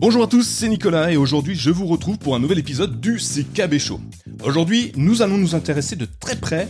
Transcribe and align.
Bonjour 0.00 0.24
à 0.24 0.26
tous, 0.26 0.42
c'est 0.42 0.68
Nicolas 0.68 1.12
et 1.12 1.16
aujourd'hui 1.16 1.54
je 1.54 1.70
vous 1.70 1.86
retrouve 1.86 2.18
pour 2.18 2.34
un 2.34 2.38
nouvel 2.38 2.58
épisode 2.58 3.00
du 3.00 3.16
CKB 3.16 3.78
Show. 3.78 4.00
Aujourd'hui, 4.44 4.92
nous 4.96 5.22
allons 5.22 5.38
nous 5.38 5.54
intéresser 5.54 5.96
de 5.96 6.06
très 6.18 6.36
près 6.36 6.68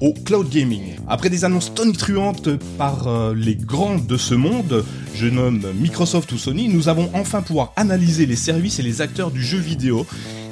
au 0.00 0.12
cloud 0.12 0.48
gaming. 0.48 0.96
Après 1.08 1.30
des 1.30 1.44
annonces 1.44 1.74
tonitruantes 1.74 2.50
par 2.78 3.08
euh, 3.08 3.34
les 3.34 3.56
grands 3.56 3.98
de 3.98 4.16
ce 4.16 4.34
monde, 4.34 4.84
je 5.16 5.26
nomme 5.26 5.72
Microsoft 5.80 6.30
ou 6.32 6.38
Sony, 6.38 6.68
nous 6.68 6.88
avons 6.88 7.10
enfin 7.14 7.40
pouvoir 7.40 7.72
analyser 7.76 8.26
les 8.26 8.36
services 8.36 8.78
et 8.78 8.82
les 8.82 9.00
acteurs 9.00 9.30
du 9.30 9.42
jeu 9.42 9.58
vidéo 9.58 10.06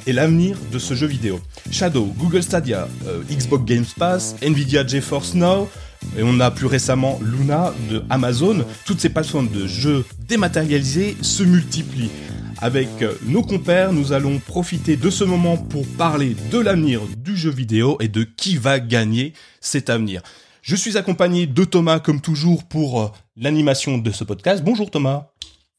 et 0.07 0.13
l'avenir 0.13 0.57
de 0.71 0.79
ce 0.79 0.95
jeu 0.95 1.05
vidéo. 1.05 1.39
Shadow, 1.69 2.13
Google 2.17 2.41
Stadia, 2.41 2.87
euh, 3.05 3.21
Xbox 3.29 3.63
Game 3.65 3.85
Pass, 3.97 4.35
Nvidia 4.41 4.85
GeForce 4.85 5.35
Now, 5.35 5.69
et 6.17 6.23
on 6.23 6.39
a 6.39 6.49
plus 6.49 6.65
récemment 6.65 7.19
Luna 7.21 7.73
de 7.91 8.03
Amazon. 8.09 8.65
Toutes 8.85 8.99
ces 8.99 9.09
plateformes 9.09 9.49
de 9.49 9.67
jeux 9.67 10.03
dématérialisés 10.27 11.15
se 11.21 11.43
multiplient. 11.43 12.11
Avec 12.59 12.89
euh, 13.01 13.13
nos 13.27 13.43
compères, 13.43 13.93
nous 13.93 14.13
allons 14.13 14.39
profiter 14.39 14.95
de 14.95 15.09
ce 15.11 15.23
moment 15.23 15.57
pour 15.57 15.85
parler 15.85 16.35
de 16.51 16.57
l'avenir 16.57 17.01
du 17.17 17.37
jeu 17.37 17.51
vidéo 17.51 17.97
et 17.99 18.07
de 18.07 18.23
qui 18.23 18.57
va 18.57 18.79
gagner 18.79 19.33
cet 19.61 19.91
avenir. 19.91 20.21
Je 20.63 20.75
suis 20.75 20.97
accompagné 20.97 21.45
de 21.45 21.63
Thomas 21.63 21.99
comme 21.99 22.21
toujours 22.21 22.63
pour 22.63 23.01
euh, 23.01 23.07
l'animation 23.35 23.97
de 23.97 24.11
ce 24.11 24.23
podcast. 24.23 24.63
Bonjour 24.63 24.89
Thomas. 24.89 25.27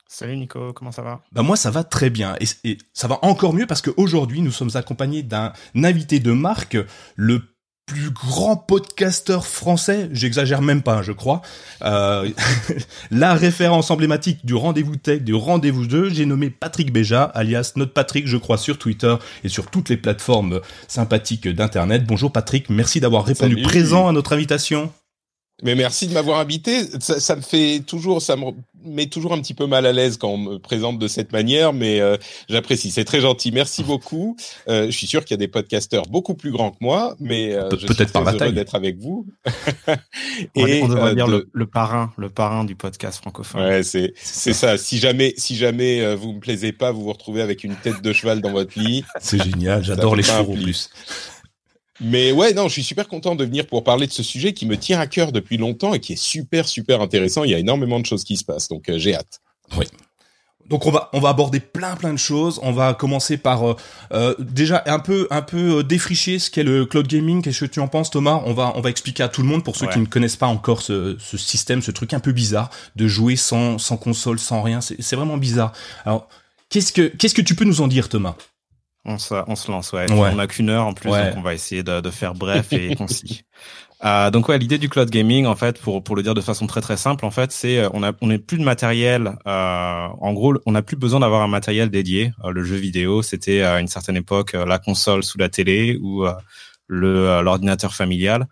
Salut 0.08 0.36
Nico, 0.36 0.72
comment 0.72 0.92
ça 0.92 1.02
va? 1.02 1.22
Bah 1.32 1.42
moi 1.42 1.56
ça 1.56 1.70
va 1.70 1.82
très 1.82 2.10
bien 2.10 2.36
et, 2.40 2.70
et 2.70 2.78
ça 2.92 3.08
va 3.08 3.18
encore 3.22 3.52
mieux 3.52 3.66
parce 3.66 3.82
qu'aujourd'hui 3.82 4.40
nous 4.40 4.52
sommes 4.52 4.70
accompagnés 4.74 5.22
d'un 5.22 5.52
invité 5.74 6.20
de 6.20 6.32
marque, 6.32 6.76
le 7.16 7.42
plus 7.86 8.10
grand 8.10 8.56
podcasteur 8.56 9.46
français, 9.46 10.08
j'exagère 10.12 10.60
même 10.60 10.82
pas, 10.82 11.02
je 11.02 11.12
crois. 11.12 11.40
Euh, 11.82 12.28
la 13.12 13.34
référence 13.34 13.92
emblématique 13.92 14.44
du 14.44 14.54
rendez-vous 14.54 14.96
tech, 14.96 15.22
du 15.22 15.34
rendez-vous 15.34 15.88
jeu, 15.88 16.10
j'ai 16.10 16.26
nommé 16.26 16.50
Patrick 16.50 16.92
Béja, 16.92 17.22
alias 17.22 17.74
Notre 17.76 17.92
Patrick, 17.92 18.26
je 18.26 18.36
crois, 18.36 18.58
sur 18.58 18.78
Twitter 18.78 19.14
et 19.44 19.48
sur 19.48 19.70
toutes 19.70 19.88
les 19.88 19.96
plateformes 19.96 20.60
sympathiques 20.88 21.46
d'internet. 21.46 22.04
Bonjour 22.04 22.32
Patrick, 22.32 22.70
merci 22.70 22.98
d'avoir 22.98 23.24
répondu 23.24 23.54
Salut. 23.54 23.62
présent 23.62 24.08
à 24.08 24.12
notre 24.12 24.32
invitation. 24.32 24.92
Mais 25.62 25.74
merci 25.74 26.06
de 26.06 26.12
m'avoir 26.12 26.38
invité. 26.38 26.82
Ça, 27.00 27.18
ça 27.18 27.34
me 27.34 27.40
fait 27.40 27.80
toujours, 27.86 28.20
ça 28.20 28.36
me 28.36 28.44
met 28.84 29.06
toujours 29.06 29.32
un 29.32 29.40
petit 29.40 29.54
peu 29.54 29.66
mal 29.66 29.84
à 29.86 29.92
l'aise 29.92 30.16
quand 30.18 30.28
on 30.28 30.36
me 30.38 30.58
présente 30.58 30.98
de 30.98 31.08
cette 31.08 31.32
manière, 31.32 31.72
mais 31.72 32.00
euh, 32.00 32.16
j'apprécie. 32.48 32.90
C'est 32.90 33.04
très 33.06 33.20
gentil. 33.22 33.50
Merci 33.52 33.82
beaucoup. 33.82 34.36
Euh, 34.68 34.86
je 34.86 34.90
suis 34.90 35.06
sûr 35.06 35.24
qu'il 35.24 35.32
y 35.32 35.38
a 35.38 35.38
des 35.38 35.48
podcasteurs 35.48 36.02
beaucoup 36.04 36.34
plus 36.34 36.50
grands 36.50 36.70
que 36.72 36.76
moi, 36.82 37.16
mais 37.18 37.54
euh, 37.54 37.70
Pe- 37.70 37.78
je 37.80 37.86
peut-être 37.86 38.08
suis 38.08 38.12
par 38.12 38.24
la 38.24 38.34
taille. 38.34 38.52
d'être 38.52 38.74
avec 38.74 38.98
vous. 38.98 39.26
On, 40.56 40.62
on 40.62 40.88
devrait 40.88 41.10
euh, 41.12 41.14
dire 41.14 41.26
de- 41.26 41.32
le, 41.32 41.48
le 41.52 41.66
parrain, 41.66 42.12
le 42.18 42.28
parrain 42.28 42.64
du 42.64 42.76
podcast 42.76 43.18
francophone. 43.18 43.62
Ouais, 43.62 43.82
c'est 43.82 44.12
c'est 44.16 44.52
ça. 44.52 44.76
Si 44.78 44.98
jamais, 44.98 45.32
si 45.38 45.56
jamais 45.56 46.02
euh, 46.02 46.14
vous 46.16 46.32
me 46.34 46.40
plaisez 46.40 46.72
pas, 46.72 46.92
vous 46.92 47.02
vous 47.04 47.12
retrouvez 47.12 47.40
avec 47.42 47.64
une 47.64 47.76
tête 47.76 48.02
de 48.02 48.12
cheval 48.12 48.40
dans 48.42 48.52
votre 48.52 48.78
lit. 48.78 49.04
C'est 49.20 49.42
génial, 49.42 49.82
j'adore 49.82 50.14
les 50.16 50.22
fours 50.22 50.50
en 50.50 50.54
plus. 50.54 50.90
Mais 52.00 52.32
ouais, 52.32 52.52
non, 52.52 52.68
je 52.68 52.72
suis 52.74 52.84
super 52.84 53.08
content 53.08 53.34
de 53.34 53.44
venir 53.44 53.66
pour 53.66 53.82
parler 53.84 54.06
de 54.06 54.12
ce 54.12 54.22
sujet 54.22 54.52
qui 54.52 54.66
me 54.66 54.76
tient 54.76 55.00
à 55.00 55.06
cœur 55.06 55.32
depuis 55.32 55.56
longtemps 55.56 55.94
et 55.94 56.00
qui 56.00 56.12
est 56.14 56.22
super 56.22 56.68
super 56.68 57.00
intéressant. 57.00 57.44
Il 57.44 57.50
y 57.50 57.54
a 57.54 57.58
énormément 57.58 58.00
de 58.00 58.06
choses 58.06 58.24
qui 58.24 58.36
se 58.36 58.44
passent, 58.44 58.68
donc 58.68 58.88
euh, 58.88 58.98
j'ai 58.98 59.14
hâte. 59.14 59.40
Donc 60.68 60.84
on 60.86 60.90
va 60.90 61.10
on 61.12 61.20
va 61.20 61.28
aborder 61.28 61.60
plein 61.60 61.94
plein 61.96 62.12
de 62.12 62.18
choses. 62.18 62.58
On 62.62 62.72
va 62.72 62.94
commencer 62.94 63.36
par 63.36 63.68
euh, 63.68 63.76
euh, 64.12 64.34
déjà 64.38 64.82
un 64.86 64.98
peu 64.98 65.28
un 65.30 65.42
peu 65.42 65.78
euh, 65.78 65.82
défricher 65.82 66.38
ce 66.38 66.50
qu'est 66.50 66.64
le 66.64 66.86
cloud 66.86 67.06
gaming. 67.06 67.42
Qu'est-ce 67.42 67.60
que 67.60 67.70
tu 67.70 67.80
en 67.80 67.88
penses, 67.88 68.10
Thomas? 68.10 68.42
On 68.46 68.52
va 68.52 68.72
on 68.74 68.80
va 68.80 68.90
expliquer 68.90 69.22
à 69.22 69.28
tout 69.28 69.42
le 69.42 69.48
monde 69.48 69.62
pour 69.62 69.76
ceux 69.76 69.86
qui 69.86 69.98
ne 69.98 70.06
connaissent 70.06 70.36
pas 70.36 70.46
encore 70.46 70.82
ce, 70.82 71.16
ce 71.20 71.36
système, 71.36 71.82
ce 71.82 71.92
truc 71.92 72.14
un 72.14 72.20
peu 72.20 72.32
bizarre 72.32 72.70
de 72.96 73.06
jouer 73.06 73.36
sans 73.36 73.78
sans 73.78 73.96
console, 73.96 74.38
sans 74.38 74.62
rien. 74.62 74.80
C'est 74.80 75.00
c'est 75.00 75.16
vraiment 75.16 75.36
bizarre. 75.36 75.72
Alors 76.04 76.28
qu'est-ce 76.68 76.92
que 76.92 77.06
qu'est-ce 77.06 77.34
que 77.34 77.42
tu 77.42 77.54
peux 77.54 77.64
nous 77.64 77.80
en 77.80 77.86
dire, 77.86 78.08
Thomas? 78.08 78.36
On, 79.06 79.18
se, 79.18 79.34
on 79.46 79.54
se 79.56 79.70
lance, 79.70 79.92
ouais. 79.92 80.10
Ouais. 80.10 80.30
On 80.34 80.38
a 80.38 80.46
qu'une 80.48 80.68
heure 80.68 80.84
en 80.86 80.92
plus, 80.92 81.10
Ouais. 81.10 81.28
donc 81.28 81.38
on 81.38 81.42
va 81.42 81.54
essayer 81.54 81.82
de, 81.82 82.00
de 82.00 82.10
faire 82.10 82.34
bref 82.34 82.72
et 82.72 82.94
concis. 82.96 83.44
Euh, 84.04 84.30
donc 84.30 84.48
ouais, 84.48 84.58
l'idée 84.58 84.76
du 84.78 84.88
cloud 84.90 85.08
gaming, 85.08 85.46
en 85.46 85.54
fait, 85.56 85.80
pour 85.80 86.04
pour 86.04 86.16
le 86.16 86.22
dire 86.22 86.34
de 86.34 86.40
façon 86.42 86.66
très 86.66 86.80
très 86.82 86.96
simple, 86.98 87.24
en 87.24 87.30
fait, 87.30 87.50
c'est 87.52 87.78
euh, 87.78 87.88
on 87.94 88.02
a 88.02 88.12
on 88.20 88.26
n'est 88.26 88.38
plus 88.38 88.58
de 88.58 88.64
matériel. 88.64 89.32
Euh, 89.46 90.06
en 90.20 90.32
gros, 90.34 90.54
on 90.66 90.72
n'a 90.72 90.82
plus 90.82 90.96
besoin 90.96 91.20
d'avoir 91.20 91.40
un 91.42 91.48
matériel 91.48 91.88
dédié. 91.88 92.32
Euh, 92.44 92.50
le 92.50 92.62
jeu 92.64 92.76
vidéo, 92.76 93.22
c'était 93.22 93.62
à 93.62 93.80
une 93.80 93.88
certaine 93.88 94.16
époque 94.16 94.52
la 94.52 94.78
console 94.78 95.22
sous 95.22 95.38
la 95.38 95.48
télé 95.48 95.98
ou 96.02 96.26
le 96.88 97.40
l'ordinateur 97.42 97.94
familial. 97.94 98.46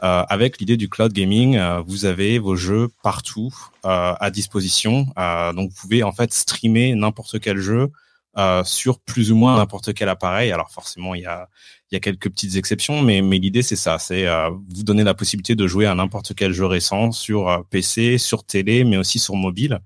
Avec 0.00 0.60
l'idée 0.60 0.76
du 0.76 0.88
cloud 0.88 1.12
gaming, 1.12 1.58
vous 1.86 2.04
avez 2.04 2.38
vos 2.38 2.54
jeux 2.54 2.88
partout 3.02 3.52
à 3.82 4.30
disposition. 4.30 5.06
Donc 5.54 5.70
vous 5.70 5.76
pouvez 5.80 6.02
en 6.04 6.12
fait 6.12 6.32
streamer 6.32 6.94
n'importe 6.94 7.40
quel 7.40 7.58
jeu 7.58 7.90
euh, 8.38 8.64
sur 8.64 9.00
plus 9.00 9.32
ou 9.32 9.36
moins 9.36 9.56
n'importe 9.56 9.94
quel 9.94 10.08
appareil. 10.08 10.52
Alors 10.52 10.70
forcément, 10.70 11.14
il 11.14 11.22
y 11.22 11.26
a, 11.26 11.48
il 11.90 11.94
y 11.94 11.96
a 11.96 12.00
quelques 12.00 12.30
petites 12.30 12.56
exceptions, 12.56 13.02
mais, 13.02 13.22
mais 13.22 13.38
l'idée 13.38 13.62
c'est 13.62 13.76
ça, 13.76 13.98
c'est 13.98 14.26
euh, 14.26 14.50
vous 14.50 14.82
donner 14.82 15.04
la 15.04 15.14
possibilité 15.14 15.54
de 15.54 15.66
jouer 15.66 15.86
à 15.86 15.94
n'importe 15.94 16.34
quel 16.34 16.52
jeu 16.52 16.66
récent 16.66 17.12
sur 17.12 17.48
euh, 17.48 17.58
PC, 17.70 18.18
sur 18.18 18.44
télé, 18.44 18.84
mais 18.84 18.96
aussi 18.96 19.18
sur 19.18 19.36
mobile, 19.36 19.80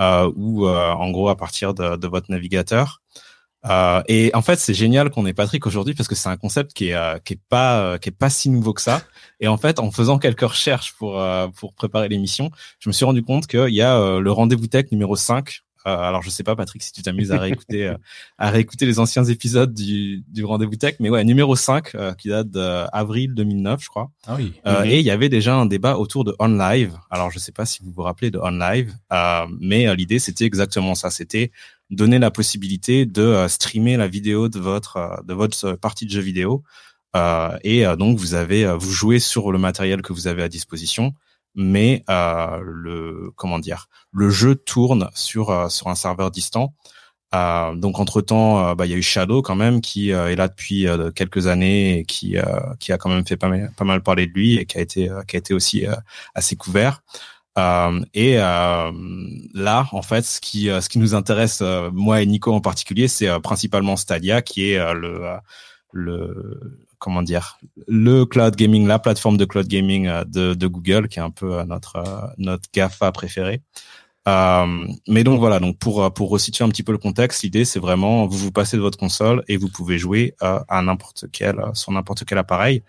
euh, 0.00 0.30
ou 0.36 0.66
en 0.68 1.10
gros 1.10 1.28
à 1.28 1.36
partir 1.36 1.74
de, 1.74 1.96
de 1.96 2.08
votre 2.08 2.30
navigateur. 2.30 3.00
Euh, 3.66 4.02
et 4.08 4.30
en 4.34 4.42
fait, 4.42 4.58
c'est 4.58 4.74
génial 4.74 5.10
qu'on 5.10 5.24
ait 5.26 5.32
Patrick 5.32 5.66
aujourd'hui 5.66 5.94
parce 5.94 6.08
que 6.08 6.14
c'est 6.14 6.28
un 6.28 6.36
concept 6.36 6.74
qui 6.74 6.88
est 6.88 6.94
euh, 6.94 7.18
qui 7.18 7.34
est 7.34 7.40
pas 7.48 7.80
euh, 7.80 7.98
qui 7.98 8.10
est 8.10 8.12
pas 8.12 8.28
si 8.30 8.50
nouveau 8.50 8.74
que 8.74 8.82
ça. 8.82 9.02
Et 9.40 9.48
en 9.48 9.56
fait, 9.56 9.78
en 9.78 9.90
faisant 9.90 10.18
quelques 10.18 10.42
recherches 10.42 10.92
pour 10.94 11.22
pour 11.56 11.74
préparer 11.74 12.08
l'émission, 12.08 12.50
je 12.78 12.88
me 12.88 12.92
suis 12.92 13.04
rendu 13.04 13.22
compte 13.22 13.46
qu'il 13.46 13.74
y 13.74 13.82
a 13.82 14.18
le 14.18 14.32
rendez-vous 14.32 14.66
tech 14.66 14.86
numéro 14.92 15.16
5 15.16 15.48
euh, 15.48 15.63
alors 15.84 16.22
je 16.22 16.30
sais 16.30 16.42
pas 16.42 16.56
Patrick 16.56 16.82
si 16.82 16.92
tu 16.92 17.02
t'amuses 17.02 17.32
à 17.32 17.38
réécouter 17.38 17.86
euh, 17.88 17.96
à 18.38 18.50
réécouter 18.50 18.86
les 18.86 18.98
anciens 18.98 19.24
épisodes 19.24 19.72
du, 19.74 20.24
du 20.28 20.44
rendez-vous 20.44 20.76
tech. 20.76 20.96
Mais 21.00 21.10
ouais 21.10 21.24
numéro 21.24 21.54
5 21.56 21.94
euh, 21.94 22.14
qui 22.14 22.28
date 22.28 22.48
d'avril 22.50 23.34
2009 23.34 23.82
je 23.82 23.88
crois. 23.88 24.10
Ah 24.26 24.34
oui. 24.36 24.52
Euh, 24.66 24.80
Mhm. 24.84 24.90
et 24.90 24.98
il 25.00 25.04
y 25.04 25.10
avait 25.10 25.28
déjà 25.28 25.54
un 25.54 25.66
débat 25.66 25.96
autour 25.98 26.24
de 26.24 26.34
OnLive. 26.38 26.94
Alors 27.10 27.30
je 27.30 27.38
sais 27.38 27.52
pas 27.52 27.66
si 27.66 27.82
vous 27.82 27.92
vous 27.92 28.02
rappelez 28.02 28.30
de 28.30 28.38
OnLive 28.38 28.92
euh, 29.12 29.46
mais 29.60 29.86
euh, 29.86 29.94
l'idée 29.94 30.18
c'était 30.18 30.44
exactement 30.44 30.94
ça. 30.94 31.10
C'était 31.10 31.50
donner 31.90 32.18
la 32.18 32.30
possibilité 32.30 33.04
de 33.06 33.22
euh, 33.22 33.48
streamer 33.48 33.96
la 33.96 34.08
vidéo 34.08 34.48
de 34.48 34.58
votre 34.58 34.96
euh, 34.96 35.16
de 35.26 35.34
votre 35.34 35.64
euh, 35.66 35.76
partie 35.76 36.06
de 36.06 36.10
jeu 36.10 36.20
vidéo. 36.22 36.62
Euh, 37.14 37.56
et 37.62 37.86
euh, 37.86 37.94
donc 37.94 38.18
vous 38.18 38.34
avez 38.34 38.64
euh, 38.64 38.74
vous 38.76 38.90
jouez 38.90 39.20
sur 39.20 39.52
le 39.52 39.58
matériel 39.58 40.02
que 40.02 40.12
vous 40.12 40.26
avez 40.26 40.42
à 40.42 40.48
disposition 40.48 41.14
mais 41.54 42.04
euh, 42.10 42.60
le 42.62 43.30
comment 43.36 43.58
dire 43.58 43.88
le 44.12 44.30
jeu 44.30 44.54
tourne 44.54 45.08
sur 45.14 45.50
euh, 45.50 45.68
sur 45.68 45.88
un 45.88 45.94
serveur 45.94 46.30
distant. 46.30 46.74
Euh, 47.34 47.74
donc 47.74 47.98
entre 47.98 48.20
temps, 48.20 48.74
bah, 48.76 48.86
il 48.86 48.92
y 48.92 48.94
a 48.94 48.96
eu 48.96 49.02
Shadow 49.02 49.42
quand 49.42 49.56
même 49.56 49.80
qui 49.80 50.12
euh, 50.12 50.30
est 50.30 50.36
là 50.36 50.46
depuis 50.46 50.86
euh, 50.86 51.10
quelques 51.10 51.48
années 51.48 51.98
et 51.98 52.04
qui 52.04 52.38
euh, 52.38 52.44
qui 52.78 52.92
a 52.92 52.98
quand 52.98 53.08
même 53.10 53.26
fait 53.26 53.36
pas 53.36 53.48
mal, 53.48 53.72
pas 53.76 53.84
mal 53.84 54.02
parler 54.02 54.26
de 54.28 54.32
lui 54.32 54.56
et 54.56 54.66
qui 54.66 54.78
a 54.78 54.80
été 54.80 55.10
euh, 55.10 55.22
qui 55.22 55.36
a 55.36 55.38
été 55.40 55.52
aussi 55.54 55.86
euh, 55.86 55.94
assez 56.34 56.54
couvert. 56.56 57.02
Euh, 57.58 58.00
et 58.14 58.38
euh, 58.38 58.90
là, 59.54 59.88
en 59.92 60.02
fait, 60.02 60.22
ce 60.22 60.40
qui 60.40 60.70
euh, 60.70 60.80
ce 60.80 60.88
qui 60.88 60.98
nous 60.98 61.14
intéresse 61.14 61.60
euh, 61.62 61.90
moi 61.92 62.22
et 62.22 62.26
Nico 62.26 62.52
en 62.52 62.60
particulier, 62.60 63.08
c'est 63.08 63.28
euh, 63.28 63.38
principalement 63.40 63.96
Stadia 63.96 64.42
qui 64.42 64.70
est 64.72 64.78
euh, 64.78 64.92
le 64.94 65.24
euh, 65.24 65.36
le 65.94 66.60
comment 66.98 67.22
dire 67.22 67.58
le 67.86 68.24
cloud 68.24 68.56
gaming, 68.56 68.86
la 68.86 68.98
plateforme 68.98 69.36
de 69.36 69.44
cloud 69.44 69.66
gaming 69.66 70.06
euh, 70.08 70.24
de, 70.24 70.66
Google, 70.66 71.08
qui 71.08 71.18
est 71.18 71.22
un 71.22 71.30
peu 71.30 71.58
euh, 71.58 71.64
notre 71.64 71.96
euh, 71.96 72.26
notre 72.38 72.68
Gafa 72.72 73.12
préféré. 73.12 73.62
Euh, 74.26 74.86
mais 75.06 75.22
donc 75.22 75.38
voilà, 75.38 75.60
donc 75.60 75.78
pour 75.78 76.12
pour 76.14 76.30
resituer 76.30 76.64
un 76.64 76.68
petit 76.68 76.82
peu 76.82 76.92
le 76.92 76.98
contexte, 76.98 77.42
l'idée 77.42 77.64
c'est 77.64 77.78
vraiment 77.78 78.26
vous 78.26 78.38
vous 78.38 78.52
passez 78.52 78.76
de 78.76 78.82
votre 78.82 78.98
console 78.98 79.44
et 79.48 79.56
vous 79.58 79.68
pouvez 79.68 79.98
jouer 79.98 80.34
euh, 80.42 80.60
à 80.68 80.82
n'importe 80.82 81.26
quel 81.30 81.56
sur 81.74 81.92
n'importe 81.92 82.24
quel 82.24 82.38
appareil. 82.38 82.82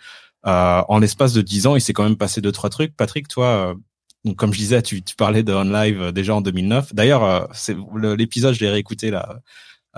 Euh, 0.48 0.82
en 0.88 1.00
l'espace 1.00 1.34
de 1.34 1.42
10 1.42 1.68
ans, 1.68 1.76
il 1.76 1.82
s'est 1.82 1.94
quand 1.94 2.04
même 2.04 2.18
passé 2.18 2.40
deux 2.40 2.52
trois 2.52 2.70
trucs. 2.70 2.96
Patrick, 2.96 3.28
toi, 3.28 3.76
donc 4.24 4.38
comme 4.38 4.54
je 4.54 4.60
disais, 4.60 4.82
tu, 4.82 5.04
tu 5.04 5.16
parlais 5.16 5.44
de 5.44 5.54
OnLive 5.54 6.12
déjà 6.14 6.36
en 6.36 6.42
2009. 6.42 6.94
D'ailleurs, 6.96 7.50
c'est 7.54 7.76
l'épisode 8.18 8.54
je 8.54 8.62
l'ai 8.62 8.70
réécouté 8.70 9.12
là 9.12 9.40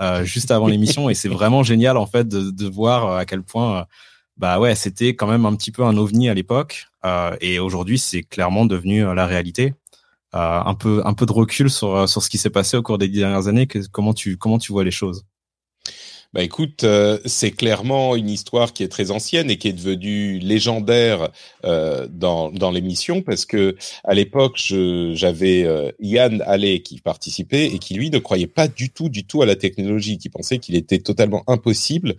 euh, 0.00 0.24
juste 0.24 0.50
avant 0.50 0.66
l'émission 0.66 1.10
et 1.10 1.14
c'est 1.14 1.28
vraiment 1.28 1.62
génial 1.62 1.96
en 1.96 2.06
fait 2.06 2.28
de, 2.28 2.50
de 2.50 2.66
voir 2.68 3.06
euh, 3.06 3.18
à 3.18 3.24
quel 3.24 3.42
point 3.42 3.80
euh, 3.80 3.84
bah 4.36 4.60
ouais 4.60 4.74
c'était 4.74 5.14
quand 5.16 5.26
même 5.26 5.44
un 5.46 5.54
petit 5.56 5.72
peu 5.72 5.84
un 5.84 5.96
ovni 5.96 6.28
à 6.28 6.34
l'époque 6.34 6.86
euh, 7.04 7.36
et 7.40 7.58
aujourd'hui 7.58 7.98
c'est 7.98 8.22
clairement 8.22 8.66
devenu 8.66 9.02
la 9.14 9.26
réalité. 9.26 9.74
Euh, 10.34 10.60
un 10.62 10.74
peu 10.74 11.00
un 11.06 11.14
peu 11.14 11.24
de 11.24 11.32
recul 11.32 11.70
sur 11.70 12.06
sur 12.06 12.22
ce 12.22 12.28
qui 12.28 12.36
s'est 12.36 12.50
passé 12.50 12.76
au 12.76 12.82
cours 12.82 12.98
des 12.98 13.08
dernières 13.08 13.48
années. 13.48 13.66
Que, 13.66 13.78
comment 13.88 14.12
tu 14.12 14.36
comment 14.36 14.58
tu 14.58 14.72
vois 14.72 14.84
les 14.84 14.90
choses? 14.90 15.24
Bah 16.34 16.42
écoute, 16.42 16.84
euh, 16.84 17.18
c'est 17.24 17.52
clairement 17.52 18.14
une 18.14 18.28
histoire 18.28 18.74
qui 18.74 18.82
est 18.82 18.88
très 18.88 19.10
ancienne 19.10 19.50
et 19.50 19.56
qui 19.56 19.68
est 19.68 19.72
devenue 19.72 20.38
légendaire 20.38 21.30
euh, 21.64 22.06
dans, 22.10 22.50
dans 22.50 22.70
l'émission 22.70 23.22
parce 23.22 23.46
que 23.46 23.76
à 24.04 24.12
l'époque, 24.12 24.58
j'avais 24.58 25.64
euh, 25.64 25.90
Yann 26.00 26.42
Allais 26.46 26.82
qui 26.82 27.00
participait 27.00 27.66
et 27.66 27.78
qui 27.78 27.94
lui 27.94 28.10
ne 28.10 28.18
croyait 28.18 28.46
pas 28.46 28.68
du 28.68 28.90
tout, 28.90 29.08
du 29.08 29.24
tout 29.24 29.40
à 29.40 29.46
la 29.46 29.56
technologie, 29.56 30.18
qui 30.18 30.28
pensait 30.28 30.58
qu'il 30.58 30.74
était 30.76 30.98
totalement 30.98 31.44
impossible 31.46 32.14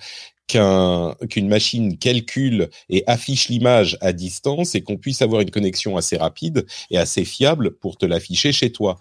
qu'un 0.48 1.14
qu'une 1.30 1.48
machine 1.48 1.96
calcule 2.00 2.70
et 2.90 3.04
affiche 3.06 3.50
l'image 3.50 3.96
à 4.02 4.12
distance 4.12 4.74
et 4.74 4.82
qu'on 4.82 4.98
puisse 4.98 5.22
avoir 5.22 5.42
une 5.42 5.52
connexion 5.52 5.98
assez 5.98 6.18
rapide 6.18 6.66
et 6.90 6.98
assez 6.98 7.26
fiable 7.26 7.76
pour 7.76 7.96
te 7.98 8.08
l'afficher 8.08 8.52
chez 8.54 8.72
toi. 8.72 9.00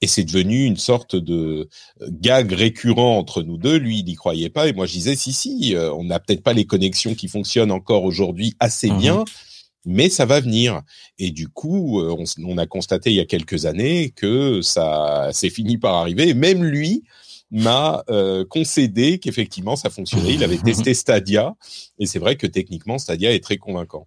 Et 0.00 0.06
c'est 0.06 0.24
devenu 0.24 0.64
une 0.64 0.76
sorte 0.76 1.16
de 1.16 1.68
euh, 2.00 2.08
gag 2.10 2.52
récurrent 2.52 3.18
entre 3.18 3.42
nous 3.42 3.56
deux. 3.56 3.76
Lui, 3.76 4.00
il 4.00 4.04
n'y 4.04 4.14
croyait 4.14 4.50
pas. 4.50 4.68
Et 4.68 4.72
moi, 4.72 4.86
je 4.86 4.92
disais, 4.92 5.16
si, 5.16 5.32
si, 5.32 5.74
euh, 5.74 5.92
on 5.92 6.04
n'a 6.04 6.20
peut-être 6.20 6.42
pas 6.42 6.52
les 6.52 6.66
connexions 6.66 7.14
qui 7.14 7.28
fonctionnent 7.28 7.72
encore 7.72 8.04
aujourd'hui 8.04 8.54
assez 8.60 8.90
mmh 8.90 8.98
bien, 8.98 9.24
mais 9.84 10.08
ça 10.08 10.24
va 10.24 10.40
venir. 10.40 10.82
Et 11.18 11.30
du 11.30 11.48
coup, 11.48 12.00
euh, 12.00 12.16
on, 12.44 12.58
a 12.58 12.66
constaté 12.66 13.10
il 13.10 13.16
y 13.16 13.20
a 13.20 13.24
quelques 13.24 13.66
années 13.66 14.10
que 14.10 14.62
ça 14.62 15.30
s'est 15.32 15.50
fini 15.50 15.78
par 15.78 15.94
arriver. 15.94 16.28
Et 16.28 16.34
même 16.34 16.64
lui 16.64 17.04
m'a 17.50 18.04
concédé 18.50 19.18
qu'effectivement, 19.18 19.74
ça 19.74 19.88
fonctionnait. 19.88 20.34
Il 20.34 20.44
avait 20.44 20.58
testé 20.58 20.92
Stadia. 20.94 21.54
Et 21.98 22.04
c'est 22.04 22.18
vrai 22.18 22.36
que 22.36 22.46
techniquement, 22.46 22.98
Stadia 22.98 23.32
est 23.32 23.42
très 23.42 23.56
convaincant. 23.56 24.06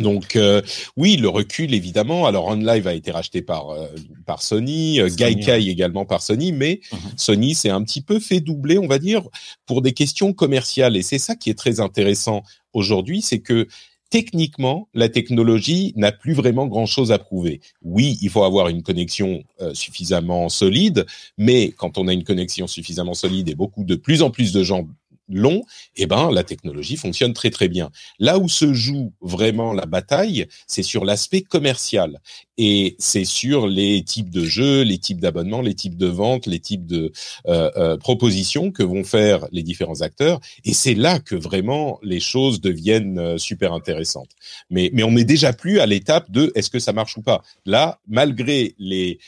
Donc 0.00 0.36
euh, 0.36 0.62
oui, 0.96 1.16
le 1.16 1.28
recul 1.28 1.74
évidemment. 1.74 2.26
Alors 2.26 2.46
OnLive 2.46 2.86
a 2.86 2.94
été 2.94 3.10
racheté 3.10 3.42
par 3.42 3.70
euh, 3.70 3.86
par 4.26 4.42
Sony, 4.42 5.00
euh, 5.00 5.08
Gaikai 5.08 5.68
également 5.68 6.04
par 6.04 6.22
Sony, 6.22 6.52
mais 6.52 6.80
mhm. 6.92 6.98
Sony 7.16 7.54
s'est 7.54 7.70
un 7.70 7.82
petit 7.82 8.00
peu 8.00 8.18
fait 8.18 8.40
doubler, 8.40 8.78
on 8.78 8.86
va 8.86 8.98
dire, 8.98 9.22
pour 9.66 9.82
des 9.82 9.92
questions 9.92 10.32
commerciales. 10.32 10.96
Et 10.96 11.02
c'est 11.02 11.18
ça 11.18 11.36
qui 11.36 11.50
est 11.50 11.58
très 11.58 11.80
intéressant 11.80 12.42
aujourd'hui, 12.72 13.22
c'est 13.22 13.40
que 13.40 13.68
techniquement, 14.10 14.88
la 14.92 15.08
technologie 15.08 15.92
n'a 15.94 16.10
plus 16.10 16.32
vraiment 16.32 16.66
grand-chose 16.66 17.12
à 17.12 17.18
prouver. 17.18 17.60
Oui, 17.82 18.18
il 18.22 18.28
faut 18.28 18.42
avoir 18.42 18.68
une 18.68 18.82
connexion 18.82 19.44
suffisamment 19.72 20.48
solide, 20.48 21.06
mais 21.38 21.70
quand 21.70 21.96
on 21.96 22.08
a 22.08 22.12
une 22.12 22.24
connexion 22.24 22.66
suffisamment 22.66 23.14
solide 23.14 23.48
et 23.48 23.54
beaucoup 23.54 23.84
de 23.84 23.94
plus 23.94 24.22
en 24.22 24.30
plus 24.30 24.50
de 24.50 24.64
gens 24.64 24.88
long, 25.30 25.62
eh 25.96 26.06
ben 26.06 26.30
la 26.30 26.44
technologie 26.44 26.96
fonctionne 26.96 27.32
très 27.32 27.50
très 27.50 27.68
bien. 27.68 27.90
Là 28.18 28.38
où 28.38 28.48
se 28.48 28.72
joue 28.72 29.12
vraiment 29.20 29.72
la 29.72 29.86
bataille, 29.86 30.46
c'est 30.66 30.82
sur 30.82 31.04
l'aspect 31.04 31.42
commercial 31.42 32.20
et 32.58 32.96
c'est 32.98 33.24
sur 33.24 33.66
les 33.66 34.04
types 34.04 34.28
de 34.28 34.44
jeux, 34.44 34.82
les 34.82 34.98
types 34.98 35.20
d'abonnements, 35.20 35.62
les 35.62 35.74
types 35.74 35.96
de 35.96 36.06
ventes, 36.06 36.46
les 36.46 36.60
types 36.60 36.86
de 36.86 37.10
euh, 37.48 37.70
euh, 37.76 37.96
propositions 37.96 38.70
que 38.70 38.82
vont 38.82 39.02
faire 39.02 39.46
les 39.50 39.62
différents 39.62 40.02
acteurs. 40.02 40.40
Et 40.64 40.74
c'est 40.74 40.94
là 40.94 41.20
que 41.20 41.34
vraiment 41.34 41.98
les 42.02 42.20
choses 42.20 42.60
deviennent 42.60 43.18
euh, 43.18 43.38
super 43.38 43.72
intéressantes. 43.72 44.30
Mais 44.68 44.90
mais 44.92 45.02
on 45.04 45.12
n'est 45.12 45.24
déjà 45.24 45.52
plus 45.54 45.80
à 45.80 45.86
l'étape 45.86 46.30
de 46.30 46.52
est-ce 46.54 46.68
que 46.68 46.78
ça 46.78 46.92
marche 46.92 47.16
ou 47.16 47.22
pas. 47.22 47.42
Là, 47.64 47.98
malgré 48.06 48.74
les 48.78 49.18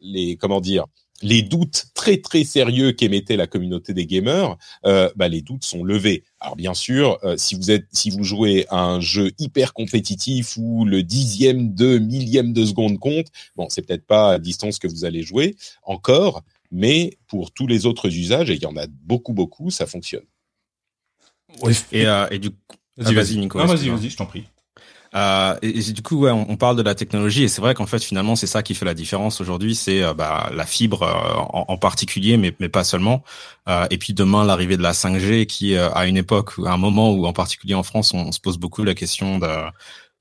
les 0.00 0.36
comment 0.36 0.60
dire 0.60 0.86
les 1.22 1.42
doutes 1.42 1.86
très 1.94 2.18
très 2.18 2.44
sérieux 2.44 2.92
qu'émettait 2.92 3.36
la 3.36 3.46
communauté 3.46 3.94
des 3.94 4.06
gamers, 4.06 4.56
euh, 4.84 5.10
bah, 5.16 5.28
les 5.28 5.40
doutes 5.40 5.64
sont 5.64 5.84
levés. 5.84 6.24
Alors 6.40 6.56
bien 6.56 6.74
sûr, 6.74 7.18
euh, 7.22 7.36
si 7.36 7.54
vous 7.54 7.70
êtes, 7.70 7.86
si 7.92 8.10
vous 8.10 8.24
jouez 8.24 8.66
à 8.68 8.82
un 8.82 9.00
jeu 9.00 9.30
hyper 9.38 9.72
compétitif 9.72 10.56
où 10.56 10.84
le 10.84 11.02
dixième 11.02 11.74
de 11.74 11.98
millième 11.98 12.52
de 12.52 12.64
seconde 12.64 12.98
compte, 12.98 13.28
bon, 13.56 13.68
c'est 13.70 13.82
peut-être 13.82 14.06
pas 14.06 14.32
à 14.32 14.38
distance 14.38 14.78
que 14.78 14.88
vous 14.88 15.04
allez 15.04 15.22
jouer 15.22 15.56
encore, 15.84 16.42
mais 16.70 17.18
pour 17.28 17.52
tous 17.52 17.66
les 17.66 17.86
autres 17.86 18.08
usages, 18.08 18.50
et 18.50 18.54
il 18.54 18.62
y 18.62 18.66
en 18.66 18.76
a 18.76 18.86
beaucoup 19.04 19.32
beaucoup, 19.32 19.70
ça 19.70 19.86
fonctionne. 19.86 20.24
Et, 21.92 22.06
euh, 22.06 22.26
et 22.30 22.38
du 22.38 22.50
coup, 22.50 22.56
vas-y, 22.96 23.14
vas-y, 23.14 23.36
Nico. 23.36 23.58
vas-y, 23.58 23.88
vas-y, 23.88 24.10
je 24.10 24.16
t'en 24.16 24.26
prie. 24.26 24.44
Euh, 25.14 25.56
et, 25.62 25.92
du 25.92 26.02
coup, 26.02 26.20
ouais, 26.20 26.30
on, 26.30 26.56
parle 26.56 26.76
de 26.76 26.82
la 26.82 26.94
technologie 26.94 27.44
et 27.44 27.48
c'est 27.48 27.60
vrai 27.60 27.74
qu'en 27.74 27.86
fait, 27.86 28.02
finalement, 28.02 28.34
c'est 28.34 28.46
ça 28.46 28.62
qui 28.62 28.74
fait 28.74 28.84
la 28.84 28.94
différence 28.94 29.40
aujourd'hui, 29.40 29.74
c'est 29.74 30.02
euh, 30.02 30.14
bah, 30.14 30.50
la 30.54 30.64
fibre 30.64 31.02
euh, 31.02 31.38
en, 31.52 31.76
particulier, 31.76 32.36
mais, 32.38 32.54
mais 32.60 32.68
pas 32.68 32.84
seulement. 32.84 33.22
Euh, 33.68 33.86
et 33.90 33.98
puis 33.98 34.14
demain, 34.14 34.44
l'arrivée 34.44 34.76
de 34.76 34.82
la 34.82 34.92
5G, 34.92 35.46
qui 35.46 35.76
à 35.76 36.06
une 36.06 36.16
époque, 36.16 36.52
à 36.64 36.72
un 36.72 36.76
moment 36.78 37.12
où, 37.12 37.26
en 37.26 37.32
particulier 37.32 37.74
en 37.74 37.82
France, 37.82 38.14
on, 38.14 38.32
se 38.32 38.40
pose 38.40 38.58
beaucoup 38.58 38.84
la 38.84 38.94
question 38.94 39.38
de, 39.38 39.48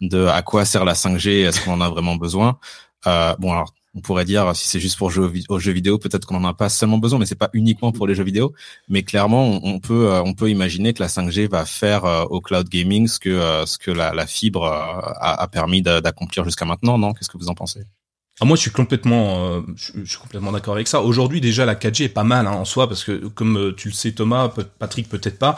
de 0.01 0.25
à 0.25 0.41
quoi 0.41 0.65
sert 0.65 0.83
la 0.85 0.93
5G, 0.93 1.45
est-ce 1.45 1.61
qu'on 1.61 1.73
en 1.73 1.81
a 1.81 1.89
vraiment 1.89 2.15
besoin? 2.15 2.59
bon, 3.05 3.51
alors 3.51 3.73
on 3.93 4.01
pourrait 4.01 4.25
dire 4.25 4.55
si 4.55 4.67
c'est 4.67 4.79
juste 4.79 4.97
pour 4.97 5.09
jouer 5.09 5.43
aux 5.49 5.59
jeux 5.59 5.71
vidéo, 5.71 5.97
peut-être 5.97 6.25
qu'on 6.25 6.37
en 6.37 6.45
a 6.45 6.53
pas 6.53 6.69
seulement 6.69 6.97
besoin, 6.97 7.19
mais 7.19 7.25
c'est 7.25 7.35
pas 7.35 7.49
uniquement 7.53 7.91
pour 7.91 8.07
les 8.07 8.15
jeux 8.15 8.23
vidéo. 8.23 8.53
Mais 8.87 9.03
clairement, 9.03 9.59
on, 9.63 9.79
peut 9.79 10.11
euh, 10.11 10.21
on 10.23 10.33
peut 10.33 10.49
imaginer 10.49 10.93
que 10.93 11.01
la 11.01 11.09
5G 11.09 11.49
va 11.49 11.65
faire 11.65 12.05
euh, 12.05 12.23
au 12.23 12.41
cloud 12.41 12.69
gaming 12.69 13.07
ce 13.07 13.19
que 13.19 13.29
euh, 13.29 13.65
ce 13.65 13.77
que 13.77 13.91
la, 13.91 14.25
fibre 14.27 14.65
a, 14.65 15.41
a, 15.41 15.47
permis 15.47 15.81
d'accomplir 15.81 16.45
jusqu'à 16.45 16.65
maintenant. 16.65 16.97
Non? 16.97 17.13
Qu'est-ce 17.13 17.29
que 17.29 17.37
vous 17.37 17.49
en 17.49 17.53
pensez? 17.53 17.81
Ah, 18.39 18.45
moi, 18.45 18.55
je 18.55 18.61
suis 18.61 18.71
complètement, 18.71 19.61
je, 19.75 20.03
suis 20.03 20.17
complètement 20.17 20.51
d'accord 20.51 20.73
avec 20.73 20.87
ça. 20.87 21.01
Aujourd'hui, 21.01 21.41
déjà, 21.41 21.65
la 21.65 21.75
4G 21.75 22.05
est 22.05 22.09
pas 22.09 22.23
mal 22.23 22.47
hein, 22.47 22.53
en 22.53 22.65
soi 22.65 22.87
parce 22.87 23.03
que, 23.03 23.27
comme 23.27 23.73
tu 23.77 23.89
le 23.89 23.93
sais, 23.93 24.13
Thomas, 24.13 24.51
Patrick, 24.79 25.09
peut-être 25.09 25.37
pas. 25.37 25.55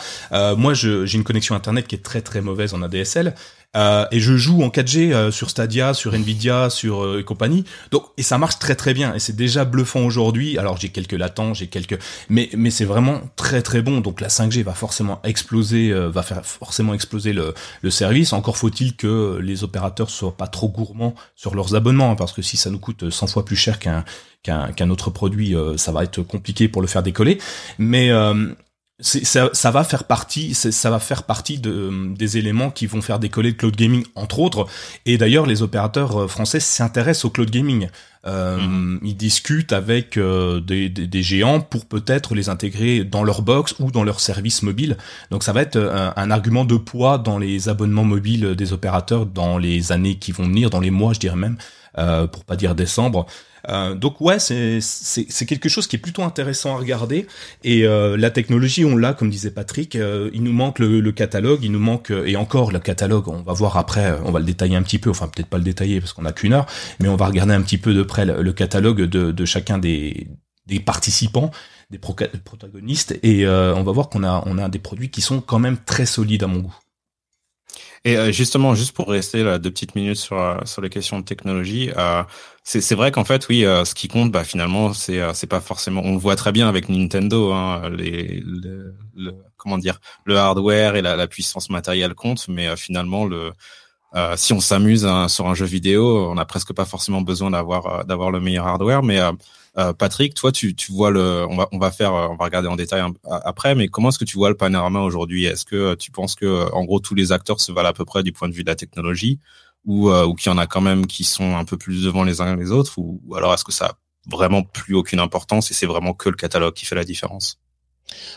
moi, 0.58 0.74
j'ai 0.74 1.14
une 1.14 1.24
connexion 1.24 1.56
internet 1.56 1.88
qui 1.88 1.96
est 1.96 2.04
très 2.04 2.22
très 2.22 2.42
mauvaise 2.42 2.74
en 2.74 2.82
ADSL 2.82 3.36
euh, 3.76 4.06
et 4.12 4.20
je 4.20 4.38
joue 4.38 4.62
en 4.62 4.70
4G 4.70 5.12
euh, 5.12 5.32
sur 5.32 5.50
Stadia, 5.50 5.94
sur 5.94 6.14
Nvidia, 6.14 6.70
sur 6.70 7.04
euh, 7.04 7.20
et 7.20 7.24
compagnie. 7.24 7.64
Donc 7.92 8.06
et 8.18 8.24
ça 8.24 8.38
marche 8.38 8.60
très 8.60 8.76
très 8.76 8.94
bien 8.94 9.14
et 9.16 9.20
c'est 9.20 9.36
déjà 9.36 9.66
bluffant 9.66 10.02
aujourd'hui. 10.02 10.58
Alors 10.58 10.78
j'ai 10.78 10.90
quelques 10.90 11.14
latents, 11.14 11.54
j'ai 11.54 11.68
quelques 11.68 12.00
mais 12.30 12.50
mais 12.56 12.70
c'est 12.70 12.86
vraiment 12.86 13.22
très 13.36 13.62
très 13.62 13.82
bon. 13.82 14.00
Donc 14.00 14.22
la 14.22 14.28
5G 14.28 14.64
va 14.64 14.74
forcément 14.74 15.20
exploser 15.24 15.92
va 15.92 16.24
faire 16.24 16.46
forcément 16.46 16.94
exploser 16.94 17.34
le, 17.34 17.54
le 17.82 17.90
service. 17.90 18.34
Encore 18.34 18.58
faut-il 18.58 18.96
que 18.96 19.40
les 19.42 19.64
opérateurs 19.64 20.10
soient 20.10 20.38
pas 20.38 20.48
trop 20.48 20.70
gourmands 20.70 21.16
sur 21.36 21.56
leurs 21.56 21.76
abonnements 21.76 22.12
hein, 22.12 22.16
parce 22.16 22.34
que 22.34 22.42
si 22.42 22.58
ça 22.58 22.70
nous 22.70 22.80
coûte 22.80 23.10
100 23.10 23.28
fois 23.28 23.46
plus 23.46 23.56
cher 23.56 23.80
qu'un 23.80 24.04
qu'un 24.44 24.90
autre 24.90 25.10
produit, 25.10 25.56
ça 25.78 25.94
va 25.94 26.04
être 26.04 26.22
compliqué 26.22 26.68
pour 26.68 26.82
le 26.82 26.88
faire 26.88 27.02
décoller. 27.02 27.38
Mais 27.78 28.12
ça, 29.00 29.50
ça, 29.54 29.72
va 29.72 29.84
faire 29.84 30.04
partie, 30.04 30.54
ça 30.54 30.90
va 30.90 31.00
faire 31.00 31.24
partie 31.24 31.58
de, 31.58 32.14
des 32.14 32.38
éléments 32.38 32.70
qui 32.70 32.86
vont 32.86 33.02
faire 33.02 33.20
décoller 33.20 33.50
le 33.50 33.56
cloud 33.56 33.76
gaming, 33.76 34.06
entre 34.16 34.40
autres. 34.40 34.68
Et 35.06 35.18
d'ailleurs, 35.18 35.46
les 35.46 35.62
opérateurs 35.64 36.22
euh, 36.22 36.28
français 36.28 36.60
s'intéressent 36.60 37.26
au 37.26 37.30
cloud 37.32 37.50
gaming. 37.50 37.90
Euh, 38.26 38.58
mhm. 38.58 39.00
Ils 39.04 39.18
discutent 39.18 39.74
avec 39.74 40.16
euh, 40.16 40.62
des, 40.62 40.90
des, 40.90 41.08
des, 41.08 41.24
géants 41.24 41.60
pour 41.60 41.86
peut-être 41.86 42.36
les 42.36 42.48
intégrer 42.50 43.04
dans 43.04 43.24
leur 43.24 43.42
box 43.42 43.76
ou 43.80 43.92
dans 43.92 44.04
leur 44.04 44.20
service 44.20 44.62
mobile. 44.62 44.98
Donc 45.32 45.44
ça 45.44 45.54
va 45.54 45.62
être 45.62 45.78
un, 45.78 46.14
un, 46.16 46.32
argument 46.32 46.64
de 46.64 46.78
poids 46.78 47.18
dans 47.18 47.38
les 47.38 47.68
abonnements 47.68 48.06
mobiles 48.06 48.56
des 48.56 48.74
opérateurs 48.74 49.26
dans 49.26 49.58
les 49.58 49.92
années 49.92 50.16
qui 50.16 50.32
vont 50.32 50.46
venir, 50.46 50.70
dans 50.70 50.80
les 50.80 50.92
mois, 50.92 51.14
je 51.14 51.20
dirais 51.20 51.36
même, 51.36 51.58
euh, 51.98 52.26
pour 52.26 52.44
pas 52.44 52.56
dire 52.56 52.74
décembre. 52.74 53.28
Euh, 53.70 53.96
donc 53.96 54.20
ouais, 54.20 54.40
c'est 54.40 55.46
quelque 55.46 55.70
chose 55.70 55.88
qui 55.88 55.96
est 55.96 56.00
plutôt 56.00 56.24
intéressant 56.24 56.76
à 56.76 56.78
regarder. 56.78 57.28
Et 57.64 57.86
euh, 57.86 58.18
la 58.18 58.30
technologie, 58.30 58.86
on 58.86 58.96
l'a, 58.96 59.14
comme 59.14 59.30
disait 59.30 59.52
Patrick. 59.52 59.96
Euh, 59.96 60.30
il 60.34 60.44
nous 60.44 60.54
manque 60.54 60.80
le, 60.80 61.00
le, 61.00 61.12
catalogue, 61.12 61.60
il 61.64 61.72
nous 61.72 61.80
manque 61.80 62.12
et 62.12 62.36
encore 62.36 62.72
le 62.72 62.80
catalogue. 62.80 63.28
On 63.28 63.42
va 63.42 63.54
voir 63.54 63.78
après, 63.78 64.18
on 64.26 64.32
va 64.32 64.40
le 64.40 64.46
détailler 64.46 64.76
un 64.76 64.84
petit 64.84 65.00
peu. 65.00 65.10
Enfin, 65.10 65.28
peut-être 65.28 65.50
pas 65.50 65.58
le 65.58 65.64
détailler 65.64 66.00
parce 66.00 66.14
qu'on 66.14 66.26
a 66.26 66.34
qu'une 66.34 66.54
heure, 66.54 66.66
mais 67.00 67.08
on 67.08 67.16
va 67.16 67.28
regarder 67.28 67.54
un 67.54 67.62
petit 67.62 67.78
peu 67.78 67.94
de 67.94 68.04
près 68.04 68.26
le, 68.26 68.54
catalogue 68.54 69.02
de, 69.02 69.32
de 69.32 69.46
chacun 69.46 69.78
des 69.78 70.28
des 70.66 70.80
participants, 70.80 71.52
des 71.90 71.98
protagonistes, 71.98 73.20
et 73.22 73.46
on 73.48 73.84
va 73.84 73.92
voir 73.92 74.10
qu'on 74.10 74.24
a 74.24 74.44
on 74.46 74.58
a 74.58 74.70
des 74.70 74.80
produits 74.80 75.10
qui 75.10 75.22
sont 75.22 75.42
quand 75.42 75.60
même 75.60 75.78
très 75.78 76.06
solides 76.06 76.44
à 76.44 76.48
mon 76.48 76.60
goût. 76.60 76.76
Et 78.06 78.18
euh, 78.18 78.32
justement, 78.32 78.76
juste 78.76 78.92
pour 78.94 79.08
rester 79.08 79.44
là 79.44 79.60
deux 79.60 79.72
petites 79.72 79.96
minutes 79.96 80.18
sur 80.18 80.38
euh, 80.38 80.58
sur 80.66 80.82
les 80.82 80.90
questions 80.90 81.20
de 81.20 81.26
technologie, 81.26 81.90
euh, 81.98 82.24
c'est 82.64 82.96
vrai 82.96 83.12
qu'en 83.12 83.26
fait, 83.26 83.48
oui, 83.50 83.66
euh, 83.66 83.86
ce 83.86 83.94
qui 83.94 84.08
compte, 84.08 84.32
bah 84.32 84.44
finalement, 84.44 84.94
c'est 84.94 85.22
c'est 85.34 85.48
pas 85.48 85.60
forcément. 85.60 86.02
On 86.04 86.14
le 86.14 86.20
voit 86.20 86.36
très 86.36 86.52
bien 86.52 86.68
avec 86.70 86.90
Nintendo, 86.90 87.52
hein, 87.52 87.90
le, 87.90 88.94
comment 89.58 89.78
dire, 89.78 90.00
le 90.26 90.38
hardware 90.38 90.96
et 90.96 91.02
la, 91.02 91.28
puissance 91.28 91.70
matérielle 91.70 92.14
comptent, 92.16 92.48
mais 92.48 92.76
finalement 92.78 93.26
le 93.26 93.52
si 94.36 94.54
on 94.54 94.60
s'amuse 94.60 95.06
hein, 95.06 95.28
sur 95.28 95.48
un 95.48 95.56
jeu 95.56 95.66
vidéo, 95.66 96.30
on 96.30 96.36
n'a 96.36 96.46
presque 96.46 96.72
pas 96.74 96.86
forcément 96.86 97.22
besoin 97.22 97.52
d'avoir 97.52 98.06
d'avoir 98.06 98.32
le 98.32 98.40
meilleur 98.40 98.68
hardware, 98.68 99.04
mais 99.04 99.20
euh, 99.78 99.92
Patrick, 99.94 100.36
toi, 100.36 100.52
tu, 100.52 100.76
tu 100.76 100.92
vois 100.92 101.10
le, 101.10 101.48
on 101.50 101.80
va, 101.80 101.92
faire, 101.92 102.14
on 102.14 102.36
va 102.36 102.46
regarder 102.46 102.68
en 102.68 102.76
détail 102.76 103.04
après, 103.26 103.74
mais 103.74 103.88
comment 103.88 104.10
est-ce 104.10 104.20
que 104.20 104.26
tu 104.26 104.38
vois 104.38 104.50
le 104.50 104.56
panorama 104.56 105.02
aujourd'hui? 105.02 105.46
Est-ce 105.46 105.66
que 105.66 105.76
euh, 105.76 105.96
tu 105.96 106.12
penses 106.12 106.36
que, 106.36 106.46
euh, 106.46 106.70
en 106.74 106.84
gros, 106.84 107.00
tous 107.00 107.16
les 107.16 107.32
acteurs 107.32 107.60
se 107.60 107.72
valent 107.72 107.90
à 107.90 107.94
peu 107.94 108.06
près 108.06 108.22
du 108.22 108.32
point 108.32 108.48
de 108.48 108.54
vue 108.54 108.64
de 108.64 108.70
la 108.70 108.76
technologie, 108.76 109.40
ou, 109.86 110.12
ou 110.12 110.34
qu'il 110.36 110.52
y 110.52 110.56
en 110.56 110.58
a 110.58 110.68
quand 110.68 110.82
même 110.82 111.08
qui 111.08 111.24
sont 111.24 111.56
un 111.58 111.66
peu 111.66 111.78
plus 111.78 112.04
devant 112.04 112.24
les 112.24 112.42
uns 112.42 112.56
les 112.56 112.72
autres, 112.72 112.98
ou, 112.98 113.20
alors 113.36 113.54
est-ce 113.54 113.64
que 113.64 113.72
ça 113.72 113.86
a 113.88 113.94
vraiment 114.30 114.64
plus 114.64 114.96
aucune 114.96 115.20
importance 115.20 115.72
et 115.72 115.74
c'est 115.74 115.86
vraiment 115.86 116.14
que 116.14 116.30
le 116.30 116.36
catalogue 116.36 116.74
qui 116.74 116.86
fait 116.86 116.96
la 116.96 117.04
différence? 117.04 117.60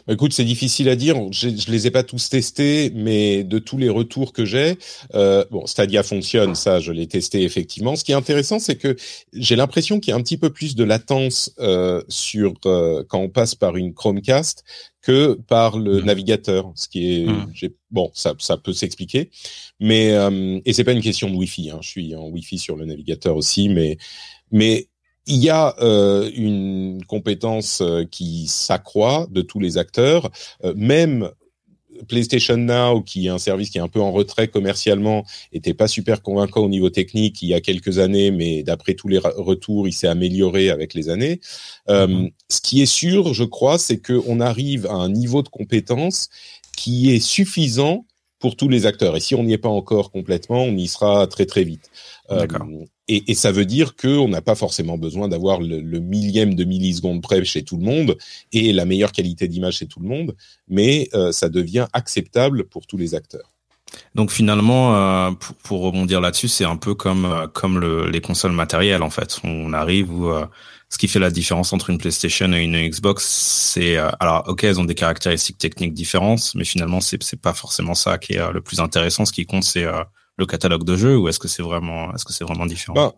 Bah, 0.06 0.14
écoute, 0.14 0.32
c'est 0.32 0.44
difficile 0.44 0.88
à 0.88 0.96
dire. 0.96 1.16
Je, 1.32 1.48
je 1.50 1.70
les 1.70 1.86
ai 1.86 1.90
pas 1.90 2.02
tous 2.02 2.28
testés, 2.28 2.90
mais 2.94 3.44
de 3.44 3.58
tous 3.58 3.78
les 3.78 3.88
retours 3.88 4.32
que 4.32 4.44
j'ai, 4.44 4.78
euh, 5.14 5.44
bon, 5.50 5.66
Stadia 5.66 6.02
fonctionne, 6.02 6.54
ça, 6.54 6.80
je 6.80 6.92
l'ai 6.92 7.06
testé 7.06 7.42
effectivement. 7.42 7.96
Ce 7.96 8.04
qui 8.04 8.12
est 8.12 8.16
intéressant, 8.16 8.58
c'est 8.58 8.76
que 8.76 8.96
j'ai 9.32 9.56
l'impression 9.56 10.00
qu'il 10.00 10.10
y 10.10 10.14
a 10.14 10.16
un 10.16 10.22
petit 10.22 10.36
peu 10.38 10.50
plus 10.50 10.74
de 10.74 10.84
latence 10.84 11.52
euh, 11.58 12.02
sur 12.08 12.54
euh, 12.66 13.04
quand 13.08 13.18
on 13.20 13.28
passe 13.28 13.54
par 13.54 13.76
une 13.76 13.94
Chromecast 13.94 14.64
que 15.02 15.34
par 15.46 15.78
le 15.78 16.00
Mm. 16.00 16.04
navigateur. 16.04 16.72
Ce 16.74 16.88
qui 16.88 17.12
est, 17.22 17.26
Mm. 17.26 17.50
j'ai- 17.54 17.74
bon, 17.90 18.10
ça, 18.14 18.34
ça 18.38 18.56
peut 18.56 18.72
s'expliquer, 18.72 19.30
mais 19.78 20.12
euh, 20.12 20.58
et 20.64 20.72
c'est 20.72 20.82
pas 20.84 20.92
une 20.92 21.02
question 21.02 21.30
de 21.30 21.36
Wi-Fi. 21.36 21.70
Hein. 21.70 21.78
Je 21.80 21.88
suis 21.88 22.14
en 22.16 22.26
Wi-Fi 22.28 22.58
sur 22.58 22.74
le 22.76 22.84
navigateur 22.86 23.36
aussi, 23.36 23.68
mais 23.68 23.98
mais 24.50 24.88
il 25.26 25.42
y 25.42 25.50
a 25.50 25.74
euh, 25.80 26.30
une 26.34 27.04
compétence 27.06 27.80
euh, 27.80 28.04
qui 28.04 28.46
s'accroît 28.46 29.26
de 29.30 29.42
tous 29.42 29.60
les 29.60 29.78
acteurs, 29.78 30.30
Euh, 30.64 30.72
même 30.76 31.30
PlayStation 32.08 32.56
Now, 32.56 33.02
qui 33.02 33.26
est 33.26 33.30
un 33.30 33.38
service 33.38 33.70
qui 33.70 33.78
est 33.78 33.80
un 33.80 33.88
peu 33.88 34.00
en 34.00 34.12
retrait 34.12 34.48
commercialement, 34.48 35.24
était 35.52 35.74
pas 35.74 35.88
super 35.88 36.22
convaincant 36.22 36.60
au 36.60 36.68
niveau 36.68 36.90
technique 36.90 37.40
il 37.42 37.48
y 37.48 37.54
a 37.54 37.60
quelques 37.60 37.98
années, 37.98 38.30
mais 38.30 38.62
d'après 38.62 38.94
tous 38.94 39.08
les 39.08 39.18
retours, 39.18 39.88
il 39.88 39.92
s'est 39.92 40.06
amélioré 40.06 40.70
avec 40.70 40.94
les 40.94 41.08
années. 41.08 41.40
Euh, 41.88 42.06
Mhm. 42.06 42.30
Ce 42.50 42.60
qui 42.60 42.82
est 42.82 42.86
sûr, 42.86 43.34
je 43.34 43.44
crois, 43.44 43.78
c'est 43.78 43.98
qu'on 43.98 44.40
arrive 44.40 44.86
à 44.86 44.94
un 44.94 45.08
niveau 45.08 45.42
de 45.42 45.48
compétence 45.48 46.28
qui 46.76 47.12
est 47.12 47.20
suffisant 47.20 48.04
pour 48.38 48.56
tous 48.56 48.68
les 48.68 48.84
acteurs. 48.84 49.16
Et 49.16 49.20
si 49.20 49.34
on 49.34 49.42
n'y 49.42 49.54
est 49.54 49.58
pas 49.58 49.70
encore 49.70 50.10
complètement, 50.10 50.62
on 50.62 50.76
y 50.76 50.88
sera 50.88 51.26
très 51.26 51.46
très 51.46 51.64
vite. 51.64 51.90
Euh, 52.30 52.40
D'accord. 52.40 52.66
Et, 53.08 53.30
et 53.30 53.34
ça 53.34 53.52
veut 53.52 53.64
dire 53.66 53.96
qu'on 53.96 54.28
n'a 54.28 54.42
pas 54.42 54.54
forcément 54.54 54.98
besoin 54.98 55.28
d'avoir 55.28 55.60
le, 55.60 55.80
le 55.80 56.00
millième 56.00 56.54
de 56.54 56.64
milliseconde 56.64 57.22
près 57.22 57.44
chez 57.44 57.62
tout 57.62 57.76
le 57.76 57.84
monde 57.84 58.16
et 58.52 58.72
la 58.72 58.84
meilleure 58.84 59.12
qualité 59.12 59.48
d'image 59.48 59.76
chez 59.78 59.86
tout 59.86 60.00
le 60.00 60.08
monde, 60.08 60.36
mais 60.68 61.08
euh, 61.14 61.32
ça 61.32 61.48
devient 61.48 61.86
acceptable 61.92 62.64
pour 62.64 62.86
tous 62.86 62.96
les 62.96 63.14
acteurs. 63.14 63.52
Donc 64.14 64.30
finalement, 64.32 64.96
euh, 64.96 65.30
pour, 65.30 65.54
pour 65.56 65.80
rebondir 65.82 66.20
là-dessus, 66.20 66.48
c'est 66.48 66.64
un 66.64 66.76
peu 66.76 66.94
comme 66.94 67.24
euh, 67.24 67.46
comme 67.46 67.78
le, 67.78 68.10
les 68.10 68.20
consoles 68.20 68.52
matérielles 68.52 69.02
en 69.02 69.10
fait. 69.10 69.38
On 69.44 69.72
arrive 69.72 70.10
où 70.12 70.28
euh, 70.28 70.44
ce 70.88 70.98
qui 70.98 71.06
fait 71.06 71.20
la 71.20 71.30
différence 71.30 71.72
entre 71.72 71.90
une 71.90 71.98
PlayStation 71.98 72.52
et 72.52 72.62
une 72.64 72.88
Xbox, 72.88 73.24
c'est 73.24 73.96
euh, 73.96 74.10
alors 74.18 74.44
ok, 74.48 74.64
elles 74.64 74.80
ont 74.80 74.84
des 74.84 74.96
caractéristiques 74.96 75.58
techniques 75.58 75.94
différentes, 75.94 76.52
mais 76.56 76.64
finalement 76.64 77.00
c'est 77.00 77.22
c'est 77.22 77.40
pas 77.40 77.54
forcément 77.54 77.94
ça 77.94 78.18
qui 78.18 78.34
est 78.34 78.52
le 78.52 78.60
plus 78.60 78.80
intéressant. 78.80 79.24
Ce 79.24 79.32
qui 79.32 79.46
compte, 79.46 79.64
c'est 79.64 79.86
le 80.36 80.46
catalogue 80.46 80.84
de 80.84 80.96
jeux 80.96 81.16
ou 81.16 81.28
est-ce 81.28 81.38
que 81.38 81.48
c'est 81.48 81.62
vraiment 81.62 82.12
est-ce 82.14 82.24
que 82.24 82.32
c'est 82.32 82.44
vraiment 82.44 82.66
différent? 82.66 82.94
Ben, 82.94 83.12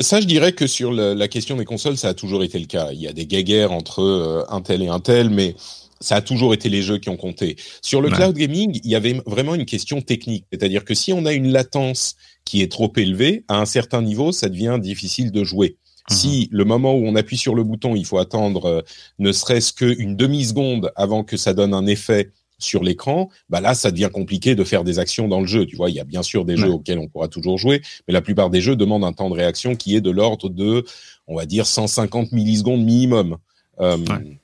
ça, 0.00 0.20
je 0.20 0.26
dirais 0.26 0.52
que 0.52 0.66
sur 0.66 0.92
la 0.92 1.28
question 1.28 1.56
des 1.56 1.64
consoles, 1.64 1.96
ça 1.96 2.08
a 2.08 2.14
toujours 2.14 2.42
été 2.42 2.58
le 2.58 2.66
cas. 2.66 2.90
Il 2.92 3.00
y 3.00 3.06
a 3.06 3.12
des 3.12 3.26
guéguerres 3.26 3.70
entre 3.70 4.00
euh, 4.02 4.42
un 4.48 4.60
tel 4.60 4.82
et 4.82 4.88
un 4.88 4.98
tel, 4.98 5.30
mais 5.30 5.54
ça 6.00 6.16
a 6.16 6.20
toujours 6.20 6.52
été 6.52 6.68
les 6.68 6.82
jeux 6.82 6.98
qui 6.98 7.08
ont 7.10 7.16
compté. 7.16 7.54
Sur 7.80 8.00
le 8.00 8.08
Ouais. 8.08 8.16
cloud 8.16 8.36
gaming, 8.36 8.80
il 8.82 8.90
y 8.90 8.96
avait 8.96 9.22
vraiment 9.24 9.54
une 9.54 9.64
question 9.64 10.02
technique. 10.02 10.46
C'est-à-dire 10.52 10.84
que 10.84 10.94
si 10.94 11.12
on 11.12 11.24
a 11.26 11.32
une 11.32 11.52
latence 11.52 12.16
qui 12.44 12.60
est 12.60 12.70
trop 12.70 12.92
élevée, 12.96 13.44
à 13.46 13.60
un 13.60 13.66
certain 13.66 14.02
niveau, 14.02 14.32
ça 14.32 14.48
devient 14.48 14.78
difficile 14.80 15.30
de 15.30 15.44
jouer. 15.44 15.76
Si 16.10 16.48
le 16.52 16.64
moment 16.66 16.92
où 16.94 17.06
on 17.06 17.14
appuie 17.14 17.38
sur 17.38 17.54
le 17.54 17.62
bouton, 17.62 17.94
il 17.96 18.04
faut 18.04 18.18
attendre 18.18 18.66
euh, 18.66 18.82
ne 19.20 19.32
serait-ce 19.32 19.72
qu'une 19.72 20.16
demi-seconde 20.16 20.92
avant 20.96 21.24
que 21.24 21.36
ça 21.38 21.54
donne 21.54 21.72
un 21.72 21.86
effet 21.86 22.30
sur 22.58 22.82
l'écran, 22.82 23.28
bah 23.48 23.60
là, 23.60 23.74
ça 23.74 23.90
devient 23.90 24.10
compliqué 24.12 24.54
de 24.54 24.64
faire 24.64 24.84
des 24.84 24.98
actions 24.98 25.28
dans 25.28 25.40
le 25.40 25.46
jeu. 25.46 25.66
Tu 25.66 25.76
vois, 25.76 25.90
il 25.90 25.96
y 25.96 26.00
a 26.00 26.04
bien 26.04 26.22
sûr 26.22 26.44
des 26.44 26.54
Ouais. 26.54 26.60
jeux 26.60 26.70
auxquels 26.70 26.98
on 26.98 27.08
pourra 27.08 27.28
toujours 27.28 27.58
jouer, 27.58 27.82
mais 28.06 28.14
la 28.14 28.22
plupart 28.22 28.50
des 28.50 28.60
jeux 28.60 28.76
demandent 28.76 29.04
un 29.04 29.12
temps 29.12 29.28
de 29.30 29.34
réaction 29.34 29.74
qui 29.76 29.96
est 29.96 30.00
de 30.00 30.10
l'ordre 30.10 30.48
de, 30.48 30.84
on 31.26 31.36
va 31.36 31.46
dire, 31.46 31.66
150 31.66 32.32
millisecondes 32.32 32.82
minimum. 32.84 33.36
Euh, 33.80 33.96
Ouais. 33.98 34.38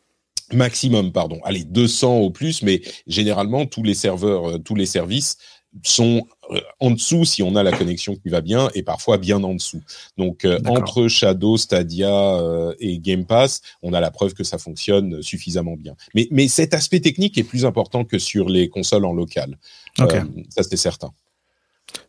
Maximum, 0.53 1.13
pardon. 1.13 1.39
Allez, 1.45 1.63
200 1.63 2.19
au 2.19 2.31
plus, 2.31 2.63
mais 2.63 2.83
généralement, 3.07 3.67
tous 3.67 3.85
les 3.85 3.95
serveurs, 3.95 4.49
euh, 4.51 4.59
tous 4.59 4.75
les 4.75 4.87
services 4.87 5.39
sont 5.83 6.27
euh, 6.51 6.61
en 6.81 6.91
dessous 6.91 7.25
si 7.25 7.43
on 7.43 7.55
a 7.55 7.63
la 7.63 7.73
connexion 7.73 8.17
qui 8.17 8.29
va 8.29 8.41
bien 8.41 8.71
et 8.75 8.83
parfois 8.83 9.19
bien 9.19 9.43
en 9.43 9.55
dessous. 9.55 9.81
Donc, 10.19 10.45
euh, 10.45 10.59
entre 10.67 11.09
Shadow, 11.09 11.57
Stadia 11.57 12.13
euh, 12.13 12.75
et 12.81 12.99
Game 12.99 13.25
Pass, 13.25 13.61
on 13.83 13.93
a 13.93 14.01
la 14.01 14.11
preuve 14.11 14.35
que 14.35 14.45
ça 14.45 14.59
fonctionne 14.59 15.23
suffisamment 15.23 15.77
bien. 15.77 15.95
Mais, 16.15 16.29
mais 16.31 16.49
cet 16.49 16.75
aspect 16.75 17.01
technique 17.01 17.39
est 17.39 17.45
plus 17.45 17.65
important 17.65 18.05
que 18.05 18.19
sur 18.19 18.49
les 18.49 18.69
consoles 18.69 19.05
en 19.05 19.13
local. 19.13 19.59
Euh, 20.01 20.25
ça, 20.49 20.63
c'est 20.63 20.77
certain. 20.77 21.13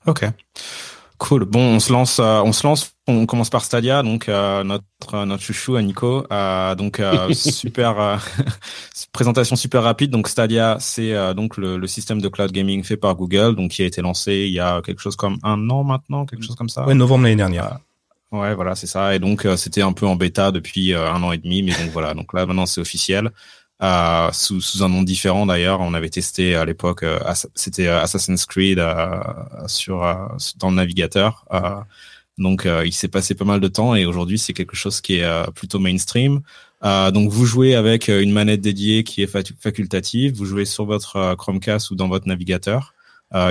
Ok. 0.06 0.25
Cool. 1.22 1.46
Bon, 1.46 1.75
on 1.75 1.80
se 1.80 1.94
lance, 1.94 2.18
euh, 2.18 2.42
on 2.44 2.51
se 2.51 2.66
lance. 2.66 2.96
On 3.06 3.28
commence 3.28 3.51
par 3.51 3.63
Stadia, 3.63 4.01
donc 4.01 4.28
euh, 4.28 4.63
notre 4.63 4.86
euh, 5.13 5.25
notre 5.25 5.44
chouchou 5.44 5.75
à 5.75 5.84
Nico. 5.84 6.25
Euh, 6.32 6.74
donc 6.74 7.00
super 7.34 8.20
présentation 9.12 9.56
super 9.56 9.84
rapide. 9.84 10.10
Donc 10.10 10.28
Stadia, 10.28 10.78
c'est 10.80 11.13
donc 11.36 11.58
le, 11.58 11.78
le 11.78 11.88
système 11.88 12.22
de 12.22 12.28
cloud 12.28 12.51
gaming 12.51 12.84
fait 12.84 12.98
par 12.98 13.13
Google, 13.16 13.56
donc 13.56 13.70
qui 13.70 13.84
a 13.84 13.86
été 13.86 14.01
lancé 14.01 14.34
il 14.48 14.54
y 14.54 14.60
a 14.60 14.82
quelque 14.82 15.00
chose 15.00 15.16
comme 15.16 15.38
un 15.44 15.70
an 15.70 15.84
maintenant, 15.84 16.25
quelque 16.25 16.44
chose 16.44 16.56
comme 16.56 16.70
ça. 16.70 16.88
Ouais, 16.88 16.96
novembre 16.96 17.25
l'année 17.25 17.36
dernière. 17.36 17.78
Ouais, 18.32 18.56
voilà, 18.56 18.74
c'est 18.74 18.88
ça. 18.88 19.13
Et 19.13 19.20
donc 19.20 19.46
c'était 19.58 19.84
un 19.84 19.94
peu 19.94 20.08
en 20.08 20.16
bêta 20.16 20.51
depuis 20.51 20.96
un 20.96 21.22
an 21.22 21.32
et 21.34 21.38
demi, 21.38 21.62
mais 21.62 21.74
donc 21.74 21.92
voilà. 21.94 22.16
Donc 22.16 22.34
là 22.34 22.48
maintenant 22.48 22.66
c'est 22.66 22.82
officiel. 22.82 23.30
Euh, 23.84 24.30
sous, 24.32 24.84
un 24.84 24.90
nom 24.90 25.02
différent 25.02 25.46
d'ailleurs. 25.46 25.82
On 25.82 25.94
avait 25.94 26.10
testé 26.10 26.56
à 26.56 26.66
l'époque, 26.66 27.02
euh, 27.02 27.20
c'était 27.56 27.88
euh, 27.88 28.02
Assassin's 28.02 28.46
Creed 28.46 28.78
euh, 28.78 29.20
sur 29.68 30.00
dans 30.58 30.70
le 30.70 30.76
navigateur. 30.76 31.46
Donc 32.38 32.68
il 32.86 32.94
s'est 32.94 33.08
passé 33.08 33.36
pas 33.36 33.46
mal 33.46 33.60
de 33.60 33.68
temps 33.68 33.94
et 33.94 34.06
aujourd'hui 34.06 34.40
c'est 34.40 34.54
quelque 34.54 34.76
chose 34.76 35.02
qui 35.02 35.18
est 35.18 35.52
plutôt 35.54 35.80
mainstream. 35.80 36.42
Donc 36.82 37.30
vous 37.30 37.46
jouez 37.46 37.76
avec 37.76 38.08
une 38.08 38.32
manette 38.32 38.62
dédiée 38.62 39.04
qui 39.04 39.22
est 39.22 39.28
facultative. 39.28 40.36
Vous 40.36 40.46
jouez 40.46 40.66
sur 40.66 40.86
votre 40.86 41.36
Chromecast 41.36 41.92
ou 41.92 41.96
dans 41.96 42.08
votre 42.08 42.28
navigateur. 42.28 42.94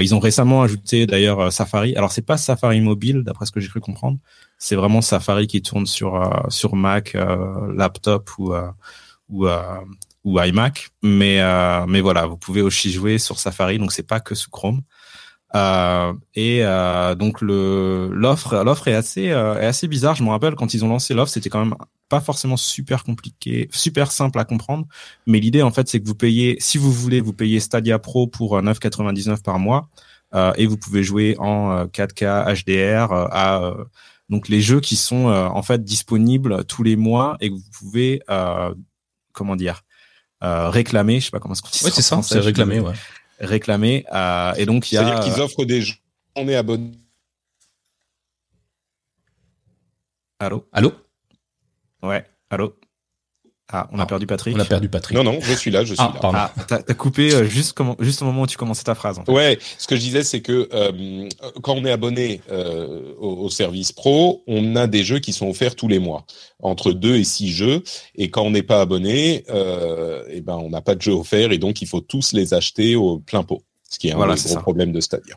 Ils 0.00 0.14
ont 0.14 0.18
récemment 0.18 0.62
ajouté 0.62 1.06
d'ailleurs 1.06 1.52
Safari. 1.52 1.94
Alors 1.94 2.10
c'est 2.10 2.26
pas 2.26 2.36
Safari 2.36 2.80
mobile 2.80 3.22
d'après 3.22 3.46
ce 3.46 3.52
que 3.52 3.60
j'ai 3.60 3.68
cru 3.68 3.80
comprendre. 3.80 4.18
C'est 4.58 4.76
vraiment 4.76 5.02
Safari 5.02 5.46
qui 5.46 5.62
tourne 5.62 5.86
sur 5.86 6.44
sur 6.48 6.74
Mac, 6.74 7.16
laptop 7.76 8.30
ou 8.38 8.54
ou 10.24 10.40
iMac, 10.40 10.90
mais 11.02 11.40
euh, 11.40 11.86
mais 11.86 12.00
voilà, 12.00 12.26
vous 12.26 12.36
pouvez 12.36 12.62
aussi 12.62 12.92
jouer 12.92 13.18
sur 13.18 13.38
Safari, 13.38 13.78
donc 13.78 13.92
c'est 13.92 14.06
pas 14.06 14.20
que 14.20 14.34
sous 14.34 14.50
Chrome. 14.50 14.82
Euh, 15.56 16.12
et 16.36 16.60
euh, 16.62 17.16
donc 17.16 17.40
l'offre 17.40 18.62
l'offre 18.62 18.86
est 18.86 18.94
assez 18.94 19.30
euh, 19.30 19.60
est 19.60 19.66
assez 19.66 19.88
bizarre. 19.88 20.14
Je 20.14 20.22
me 20.22 20.28
rappelle 20.30 20.54
quand 20.54 20.74
ils 20.74 20.84
ont 20.84 20.88
lancé 20.88 21.14
l'offre, 21.14 21.32
c'était 21.32 21.50
quand 21.50 21.64
même 21.64 21.74
pas 22.08 22.20
forcément 22.20 22.56
super 22.56 23.04
compliqué, 23.04 23.68
super 23.72 24.12
simple 24.12 24.38
à 24.38 24.44
comprendre. 24.44 24.86
Mais 25.26 25.40
l'idée 25.40 25.62
en 25.62 25.70
fait, 25.70 25.88
c'est 25.88 26.00
que 26.00 26.06
vous 26.06 26.14
payez, 26.14 26.56
si 26.60 26.78
vous 26.78 26.92
voulez, 26.92 27.20
vous 27.20 27.32
payez 27.32 27.60
Stadia 27.60 27.98
Pro 27.98 28.26
pour 28.26 28.56
euh, 28.56 28.62
9,99 28.62 29.42
par 29.42 29.58
mois, 29.58 29.88
et 30.56 30.66
vous 30.66 30.76
pouvez 30.76 31.02
jouer 31.02 31.36
en 31.38 31.72
euh, 31.72 31.84
4K 31.86 32.62
HDR 32.64 33.12
à 33.12 33.74
donc 34.28 34.48
les 34.48 34.60
jeux 34.60 34.80
qui 34.80 34.94
sont 34.94 35.26
en 35.26 35.62
fait 35.62 35.82
disponibles 35.82 36.64
tous 36.66 36.84
les 36.84 36.94
mois 36.94 37.36
et 37.40 37.50
que 37.50 37.54
vous 37.54 37.70
pouvez 37.76 38.22
euh, 38.30 38.72
comment 39.32 39.56
dire 39.56 39.82
euh, 40.42 40.70
réclamer, 40.70 41.20
je 41.20 41.26
sais 41.26 41.30
pas 41.30 41.38
comment 41.40 41.54
est-ce 41.54 41.62
qu'on 41.62 41.68
dit 41.70 41.84
Ouais, 41.84 41.90
en 41.90 41.94
c'est 41.94 42.02
ça, 42.02 42.16
français, 42.16 42.34
c'est 42.34 42.40
réclamé, 42.40 42.80
ouais. 42.80 42.94
réclamer 43.40 44.04
euh, 44.12 44.52
et 44.54 44.66
donc 44.66 44.90
il 44.90 44.94
y 44.94 44.98
a 44.98 45.02
C'est-à-dire 45.04 45.24
qu'ils 45.32 45.42
offrent 45.42 45.64
des 45.64 45.82
jeux. 45.82 45.94
On 46.36 46.48
est 46.48 46.56
abonné. 46.56 46.92
allô? 50.38 50.66
Allô? 50.72 50.92
Ouais 52.02 52.24
allô? 52.48 52.79
Ah 53.72 53.88
on 53.92 53.98
a 53.98 54.02
Ah, 54.02 54.06
perdu 54.06 54.26
Patrick 54.26 54.56
On 54.56 54.60
a 54.60 54.64
perdu 54.64 54.88
Patrick. 54.88 55.16
Non, 55.16 55.24
non, 55.24 55.38
je 55.40 55.52
suis 55.54 55.70
là, 55.70 55.84
je 55.84 55.94
suis 55.94 56.02
Ah, 56.02 56.10
là. 56.14 56.20
pardon. 56.20 56.38
ah 56.38 56.52
t'as 56.82 56.94
coupé 56.94 57.32
euh, 57.34 57.44
juste 57.44 57.72
comment 57.72 57.96
juste 58.00 58.20
au 58.22 58.24
moment 58.24 58.42
où 58.42 58.46
tu 58.46 58.56
commençais 58.56 58.82
ta 58.84 58.94
phrase 58.94 59.18
en 59.18 59.24
fait. 59.24 59.32
Ouais, 59.32 59.58
ce 59.78 59.86
que 59.86 59.96
je 59.96 60.00
disais, 60.00 60.22
c'est 60.24 60.40
que 60.40 60.68
euh, 60.72 61.28
quand 61.62 61.74
on 61.74 61.84
est 61.84 61.90
abonné 61.92 62.40
euh, 62.50 63.14
au, 63.18 63.44
au 63.44 63.48
service 63.50 63.92
pro, 63.92 64.42
on 64.46 64.76
a 64.76 64.86
des 64.86 65.04
jeux 65.04 65.18
qui 65.20 65.32
sont 65.32 65.48
offerts 65.48 65.76
tous 65.76 65.88
les 65.88 65.98
mois, 65.98 66.24
entre 66.60 66.92
deux 66.92 67.16
et 67.16 67.24
six 67.24 67.50
jeux. 67.52 67.82
Et 68.16 68.30
quand 68.30 68.42
on 68.42 68.50
n'est 68.50 68.62
pas 68.62 68.80
abonné, 68.80 69.44
euh, 69.50 70.24
eh 70.30 70.40
ben 70.40 70.56
on 70.56 70.70
n'a 70.70 70.80
pas 70.80 70.94
de 70.94 71.02
jeux 71.02 71.12
offerts 71.12 71.52
et 71.52 71.58
donc 71.58 71.80
il 71.82 71.86
faut 71.88 72.00
tous 72.00 72.32
les 72.32 72.54
acheter 72.54 72.96
au 72.96 73.18
plein 73.18 73.42
pot, 73.42 73.62
ce 73.88 73.98
qui 73.98 74.08
est 74.08 74.12
un 74.12 74.16
Voilà, 74.16 74.34
des 74.34 74.40
c'est 74.40 74.48
gros 74.48 74.56
ça. 74.56 74.62
problèmes 74.62 74.92
de 74.92 75.00
Stadia. 75.00 75.36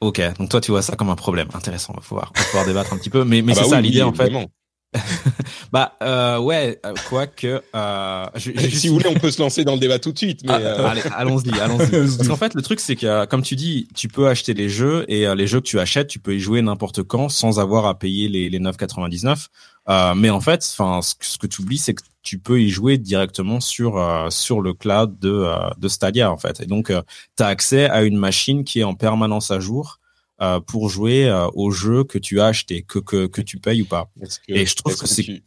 ok 0.00 0.20
donc 0.38 0.48
toi 0.48 0.60
tu 0.60 0.70
vois 0.70 0.82
ça 0.82 0.96
comme 0.96 1.10
un 1.10 1.16
problème 1.16 1.48
intéressant 1.54 1.92
on 1.94 2.00
va 2.00 2.02
pouvoir, 2.06 2.32
on 2.34 2.38
va 2.40 2.44
pouvoir 2.46 2.66
débattre 2.66 2.92
un 2.94 2.98
petit 2.98 3.10
peu 3.10 3.24
mais 3.24 3.42
mais 3.42 3.52
Ah 3.52 3.56
bah 3.56 3.60
c'est 3.62 3.64
oui, 3.66 3.70
ça 3.70 3.80
l'idée 3.80 3.96
oui, 3.98 4.02
en 4.02 4.14
fait 4.14 4.24
évidemment. 4.26 4.46
bah 5.72 5.92
euh, 6.02 6.38
ouais 6.38 6.80
euh, 6.84 6.94
quoique 7.08 7.62
euh, 7.74 8.26
je- 8.34 8.50
juste 8.56 8.76
Si 8.78 8.88
vous 8.88 8.94
voulez, 8.94 9.08
on 9.08 9.14
peut 9.18 9.30
se 9.30 9.40
lancer 9.40 9.64
dans 9.64 9.74
le 9.74 9.78
débat 9.78 9.98
tout 9.98 10.12
de 10.12 10.18
suite. 10.18 10.40
Mais 10.44 10.52
Ah, 10.52 10.58
euh, 10.58 10.86
Allez, 10.86 11.02
allons-y, 11.16 11.58
allons-y. 11.60 11.90
Parce 12.16 12.26
qu'en 12.28 12.36
fait, 12.36 12.54
le 12.54 12.62
truc, 12.62 12.80
c'est 12.80 12.96
que, 12.96 13.06
euh, 13.06 13.26
comme 13.26 13.42
tu 13.42 13.54
dis, 13.56 13.86
tu 13.94 14.08
peux 14.08 14.28
acheter 14.28 14.52
les 14.54 14.68
jeux 14.68 15.04
et 15.08 15.26
euh, 15.26 15.34
les 15.34 15.46
jeux 15.46 15.60
que 15.60 15.66
tu 15.66 15.78
achètes, 15.78 16.08
tu 16.08 16.18
peux 16.18 16.34
y 16.34 16.40
jouer 16.40 16.60
n'importe 16.62 17.02
quand 17.04 17.28
sans 17.28 17.60
avoir 17.60 17.86
à 17.86 17.98
payer 17.98 18.28
les, 18.28 18.50
les 18.50 18.58
9,99. 18.58 19.46
Euh, 19.88 20.14
mais 20.14 20.30
en 20.30 20.40
fait, 20.40 20.66
enfin, 20.72 21.00
ce, 21.02 21.14
que- 21.14 21.24
ce 21.26 21.38
que 21.38 21.46
tu 21.46 21.62
oublies, 21.62 21.78
c'est 21.78 21.94
que 21.94 22.02
tu 22.22 22.38
peux 22.38 22.60
y 22.60 22.68
jouer 22.68 22.98
directement 22.98 23.60
sur 23.60 23.96
euh, 23.96 24.28
sur 24.28 24.60
le 24.60 24.74
cloud 24.74 25.18
de 25.20 25.30
euh, 25.30 25.54
de 25.78 25.88
Stadia 25.88 26.30
en 26.30 26.36
fait. 26.36 26.60
Et 26.60 26.66
donc, 26.66 26.88
tu 26.88 27.42
as 27.42 27.46
accès 27.46 27.88
à 27.88 28.02
une 28.02 28.16
machine 28.18 28.64
qui 28.64 28.80
est 28.80 28.84
en 28.84 28.94
permanence 28.94 29.50
à 29.50 29.58
jour 29.60 29.99
euh, 30.42 30.60
pour 30.60 30.88
jouer 30.88 31.28
euh, 31.28 31.46
aux 31.54 31.70
jeux 31.70 32.04
que 32.04 32.18
tu 32.18 32.40
as 32.40 32.46
achetés, 32.46 32.82
que 32.82 32.98
que 32.98 33.26
que 33.26 33.40
tu 33.42 33.58
payes 33.58 33.82
ou 33.82 33.86
pas. 33.86 34.10
est-ce 34.22 34.38
que, 34.40 34.52
Et 34.52 34.66
je 34.66 34.74
trouve 34.74 34.96
que 34.96 35.06
c'est- 35.06 35.22
tu- 35.22 35.42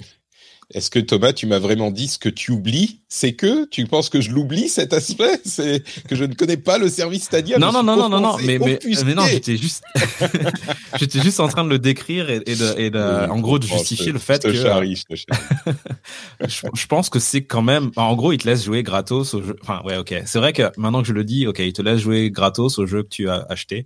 est-ce 0.74 0.90
que 0.90 0.98
Thomas, 1.00 1.34
tu 1.34 1.46
m'as 1.46 1.60
vraiment 1.60 1.92
dit 1.92 2.08
ce 2.08 2.18
que 2.18 2.30
tu 2.30 2.52
oublies? 2.52 3.02
C'est 3.08 3.34
que 3.34 3.66
tu 3.70 3.86
penses 3.86 4.10
que 4.10 4.22
je 4.22 4.32
l'oublie 4.32 4.70
cet 4.70 4.94
aspect? 4.94 5.40
C'est 5.46 5.84
que 6.08 6.16
je 6.16 6.24
ne 6.24 6.34
connais 6.34 6.58
pas 6.58 6.78
le 6.80 6.90
service 6.90 7.24
Stadia 7.26 7.60
Non, 7.60 7.72
non, 7.72 7.84
non, 7.84 7.96
non, 7.96 8.10
non, 8.10 8.20
non, 8.22 8.38
mais, 8.38 8.58
mais, 8.58 8.80
mais, 9.06 9.14
non, 9.14 9.28
j'étais 9.28 9.58
juste, 9.58 9.84
j'étais 10.98 11.22
juste 11.22 11.40
en 11.40 11.48
train 11.48 11.64
de 11.64 11.70
le 11.70 11.80
décrire 11.80 12.30
et, 12.30 12.42
et 12.48 12.56
de, 12.56 12.80
et 12.80 12.90
de 12.90 13.30
en 13.30 13.40
gros, 13.40 13.60
de 13.60 13.68
justifier 13.68 14.12
le 14.12 14.20
fait 14.20 14.42
que. 14.42 14.54
Charrie, 14.54 14.96
je, 14.96 15.04
te 15.06 15.16
je, 16.48 16.62
je, 16.74 16.88
pense 16.88 17.10
que 17.10 17.20
c'est 17.20 17.44
quand 17.44 17.62
même, 17.62 17.92
en 17.96 18.16
gros, 18.16 18.32
il 18.32 18.38
te 18.38 18.48
laisse 18.48 18.64
jouer 18.66 18.84
gratos 18.84 19.34
au 19.34 19.44
jeu. 19.44 19.56
Enfin, 19.62 19.82
ouais, 19.86 19.98
ok. 19.98 20.24
C'est 20.26 20.40
vrai 20.40 20.54
que 20.54 20.72
maintenant 20.78 21.02
que 21.02 21.08
je 21.08 21.14
le 21.14 21.24
dis, 21.24 21.46
ok, 21.46 21.60
il 21.60 21.74
te 21.74 21.82
laisse 21.82 22.00
jouer 22.00 22.32
gratos 22.32 22.80
au 22.80 22.86
jeu 22.86 23.04
que 23.04 23.10
tu 23.10 23.30
as 23.30 23.46
acheté. 23.50 23.86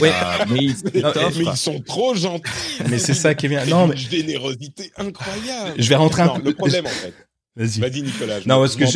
Oui, 0.00 0.08
euh, 0.08 0.44
mais, 0.48 0.58
ils, 0.58 0.74
mais, 0.94 1.44
ils 1.44 1.56
sont 1.56 1.80
trop 1.80 2.14
gentils. 2.14 2.42
Mais 2.88 2.98
c'est 2.98 3.14
ça 3.14 3.34
qui 3.34 3.46
est 3.46 3.48
bien. 3.48 3.64
Non, 3.66 3.86
mais 3.86 3.94
une 3.94 4.10
générosité 4.10 4.92
incroyable. 4.96 5.74
Je 5.78 5.88
vais 5.88 5.94
rentrer 5.96 6.24
non, 6.24 6.34
un 6.34 6.40
peu. 6.40 6.50
Le 6.50 6.54
problème 6.54 6.86
en 6.86 6.90
fait. 6.90 7.14
Vas-y. 7.56 7.80
Vas-y 7.80 8.02
Nicolas. 8.02 8.40
Non, 8.44 8.60
parce 8.60 8.76
que, 8.76 8.84
je, 8.84 8.90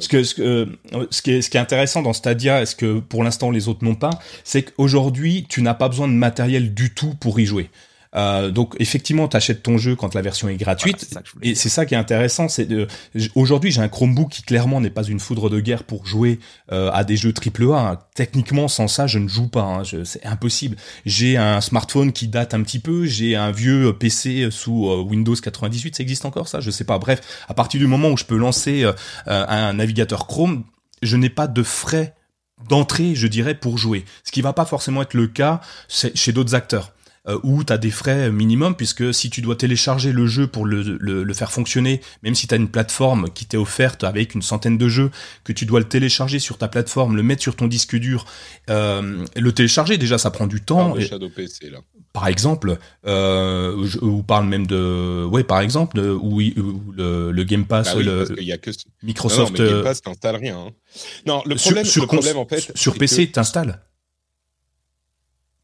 ce 0.00 0.08
que, 0.08 0.22
ce 0.22 0.34
que, 0.34 0.42
euh, 0.42 1.06
ce 1.10 1.20
qui 1.20 1.32
est, 1.32 1.42
ce 1.42 1.50
qui 1.50 1.58
est 1.58 1.60
intéressant 1.60 2.00
dans 2.00 2.14
Stadia, 2.14 2.62
est-ce 2.62 2.74
que 2.74 3.00
pour 3.00 3.22
l'instant 3.22 3.50
les 3.50 3.68
autres 3.68 3.84
n'ont 3.84 3.94
pas, 3.94 4.10
c'est 4.44 4.62
qu'aujourd'hui 4.62 5.46
tu 5.48 5.60
n'as 5.60 5.74
pas 5.74 5.90
besoin 5.90 6.08
de 6.08 6.14
matériel 6.14 6.72
du 6.72 6.94
tout 6.94 7.14
pour 7.20 7.38
y 7.38 7.44
jouer. 7.44 7.68
Euh, 8.14 8.50
donc 8.50 8.74
effectivement, 8.78 9.28
tu 9.28 9.36
achètes 9.36 9.62
ton 9.62 9.78
jeu 9.78 9.96
quand 9.96 10.14
la 10.14 10.22
version 10.22 10.48
est 10.48 10.56
gratuite, 10.56 11.06
voilà, 11.10 11.26
est 11.42 11.50
et 11.50 11.54
c'est 11.54 11.68
ça 11.68 11.86
qui 11.86 11.94
est 11.94 11.98
intéressant. 11.98 12.48
C'est 12.48 12.64
de 12.64 12.86
aujourd'hui 13.34 13.70
j'ai 13.70 13.80
un 13.80 13.88
Chromebook 13.88 14.30
qui 14.30 14.42
clairement 14.42 14.80
n'est 14.80 14.90
pas 14.90 15.04
une 15.04 15.20
foudre 15.20 15.50
de 15.50 15.60
guerre 15.60 15.84
pour 15.84 16.06
jouer 16.06 16.38
euh, 16.72 16.90
à 16.92 17.04
des 17.04 17.16
jeux 17.16 17.32
triple 17.32 17.64
A. 17.72 17.90
Hein. 17.90 17.98
Techniquement, 18.14 18.68
sans 18.68 18.88
ça, 18.88 19.06
je 19.06 19.18
ne 19.18 19.28
joue 19.28 19.48
pas. 19.48 19.62
Hein. 19.62 19.82
C'est 20.04 20.24
impossible. 20.24 20.76
J'ai 21.04 21.36
un 21.36 21.60
smartphone 21.60 22.12
qui 22.12 22.28
date 22.28 22.54
un 22.54 22.62
petit 22.62 22.78
peu. 22.78 23.04
J'ai 23.04 23.36
un 23.36 23.50
vieux 23.50 23.92
PC 23.92 24.48
sous 24.50 24.88
euh, 24.88 25.02
Windows 25.02 25.34
98. 25.34 25.96
Ça 25.96 26.02
existe 26.02 26.24
encore 26.24 26.48
ça? 26.48 26.60
Je 26.60 26.70
sais 26.70 26.84
pas. 26.84 26.98
Bref, 26.98 27.20
à 27.48 27.54
partir 27.54 27.80
du 27.80 27.86
moment 27.86 28.08
où 28.08 28.16
je 28.16 28.24
peux 28.24 28.36
lancer 28.36 28.84
euh, 28.84 28.92
un 29.26 29.74
navigateur 29.74 30.26
Chrome, 30.26 30.64
je 31.02 31.16
n'ai 31.16 31.30
pas 31.30 31.46
de 31.46 31.62
frais 31.62 32.14
d'entrée, 32.68 33.14
je 33.14 33.26
dirais, 33.26 33.54
pour 33.54 33.78
jouer. 33.78 34.04
Ce 34.24 34.32
qui 34.32 34.42
va 34.42 34.52
pas 34.52 34.64
forcément 34.64 35.02
être 35.02 35.14
le 35.14 35.28
cas 35.28 35.60
chez 35.88 36.32
d'autres 36.32 36.54
acteurs 36.54 36.92
euh, 37.28 37.38
où 37.42 37.62
tu 37.62 37.72
as 37.72 37.78
des 37.78 37.90
frais 37.90 38.30
minimum, 38.30 38.74
puisque 38.74 39.12
si 39.12 39.28
tu 39.28 39.42
dois 39.42 39.56
télécharger 39.56 40.12
le 40.12 40.26
jeu 40.26 40.46
pour 40.46 40.64
le, 40.64 40.82
le, 40.82 41.24
le 41.24 41.34
faire 41.34 41.52
fonctionner, 41.52 42.00
même 42.22 42.34
si 42.34 42.46
tu 42.46 42.54
as 42.54 42.56
une 42.56 42.68
plateforme 42.68 43.28
qui 43.30 43.44
t'est 43.44 43.56
offerte 43.56 44.04
avec 44.04 44.34
une 44.34 44.42
centaine 44.42 44.78
de 44.78 44.88
jeux, 44.88 45.10
que 45.44 45.52
tu 45.52 45.66
dois 45.66 45.80
le 45.80 45.88
télécharger 45.88 46.38
sur 46.38 46.58
ta 46.58 46.68
plateforme, 46.68 47.16
le 47.16 47.22
mettre 47.22 47.42
sur 47.42 47.56
ton 47.56 47.66
disque 47.66 47.96
dur, 47.96 48.24
euh, 48.70 49.24
le 49.36 49.52
télécharger, 49.52 49.98
déjà 49.98 50.16
ça 50.16 50.30
prend 50.30 50.46
du 50.46 50.62
temps. 50.62 50.96
Et, 50.96 51.06
Shadow 51.06 51.28
PC, 51.28 51.70
là. 51.70 51.80
Par 52.14 52.26
exemple, 52.26 52.78
euh, 53.06 53.84
je, 53.84 53.98
ou 53.98 54.22
parle 54.22 54.46
même 54.46 54.66
de, 54.66 55.24
ouais, 55.26 55.44
par 55.44 55.60
exemple, 55.60 56.00
où, 56.00 56.40
où 56.40 56.92
le, 56.96 57.30
le, 57.30 57.44
Game 57.44 57.66
Pass, 57.66 57.88
bah 57.88 57.94
oui, 57.98 58.04
le 58.04 58.42
y 58.42 58.52
a 58.52 58.58
que... 58.58 58.70
Microsoft. 59.02 59.58
Non, 59.58 59.64
non, 59.64 59.70
mais 59.70 59.74
Game 59.76 59.84
Pass 59.84 60.02
t'installes 60.02 60.36
rien. 60.36 60.58
Hein. 60.58 60.70
Non, 61.26 61.42
le 61.44 61.54
problème, 61.56 61.84
sur, 61.84 61.92
sur, 61.92 62.02
le 62.02 62.06
problème 62.08 62.38
en 62.38 62.46
fait, 62.46 62.72
sur 62.74 62.94
PC, 62.94 63.26
que... 63.28 63.32
t'installes 63.32 63.80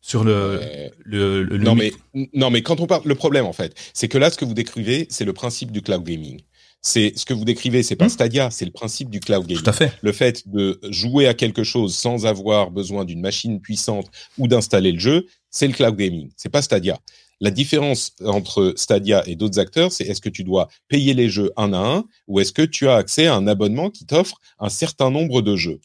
sur 0.04 0.23
le, 0.23 0.32
euh, 0.32 0.88
le, 1.02 1.42
le, 1.42 1.56
non 1.56 1.75
mais 1.75 1.90
non 2.34 2.50
mais 2.50 2.61
quand 2.61 2.80
on 2.80 2.87
parle 2.87 3.00
le 3.06 3.14
problème 3.14 3.46
en 3.46 3.54
fait 3.54 3.75
c'est 3.94 4.06
que 4.06 4.18
là 4.18 4.30
ce 4.30 4.37
que 4.37 4.44
vous 4.44 4.52
décrivez 4.52 5.06
c'est 5.08 5.25
le 5.25 5.32
principe 5.32 5.73
du 5.73 5.80
cloud 5.80 6.04
gaming 6.04 6.42
c'est 6.82 7.14
ce 7.16 7.25
que 7.25 7.32
vous 7.32 7.46
décrivez 7.46 7.82
c'est 7.82 7.96
pas 7.96 8.06
mmh. 8.06 8.11
Stadia 8.11 8.50
c'est 8.50 8.66
le 8.66 8.70
principe 8.70 9.08
du 9.08 9.18
cloud 9.18 9.46
gaming 9.46 9.62
Tout 9.64 9.70
à 9.70 9.73
fait. 9.73 9.92
le 10.02 10.12
fait 10.12 10.46
de 10.46 10.78
jouer 10.90 11.26
à 11.26 11.32
quelque 11.32 11.64
chose 11.64 11.94
sans 11.94 12.26
avoir 12.26 12.70
besoin 12.70 13.06
d'une 13.06 13.23
machine 13.23 13.62
puissante 13.62 14.06
ou 14.37 14.46
d'installer 14.46 14.92
le 14.92 14.99
jeu 14.99 15.26
c'est 15.50 15.66
le 15.66 15.73
cloud 15.73 15.96
gaming 15.96 16.28
c'est 16.37 16.50
pas 16.50 16.61
Stadia 16.61 16.99
la 17.40 17.50
différence 17.50 18.12
entre 18.24 18.74
Stadia 18.76 19.22
et 19.26 19.36
d'autres 19.36 19.58
acteurs, 19.58 19.92
c'est 19.92 20.04
est-ce 20.04 20.20
que 20.20 20.28
tu 20.28 20.44
dois 20.44 20.68
payer 20.88 21.14
les 21.14 21.28
jeux 21.28 21.52
un 21.56 21.72
à 21.72 21.78
un 21.78 22.04
ou 22.28 22.40
est-ce 22.40 22.52
que 22.52 22.62
tu 22.62 22.88
as 22.88 22.96
accès 22.96 23.26
à 23.26 23.34
un 23.34 23.46
abonnement 23.46 23.90
qui 23.90 24.06
t'offre 24.06 24.40
un 24.58 24.68
certain 24.68 25.10
nombre 25.10 25.42
de 25.42 25.56
jeux. 25.56 25.80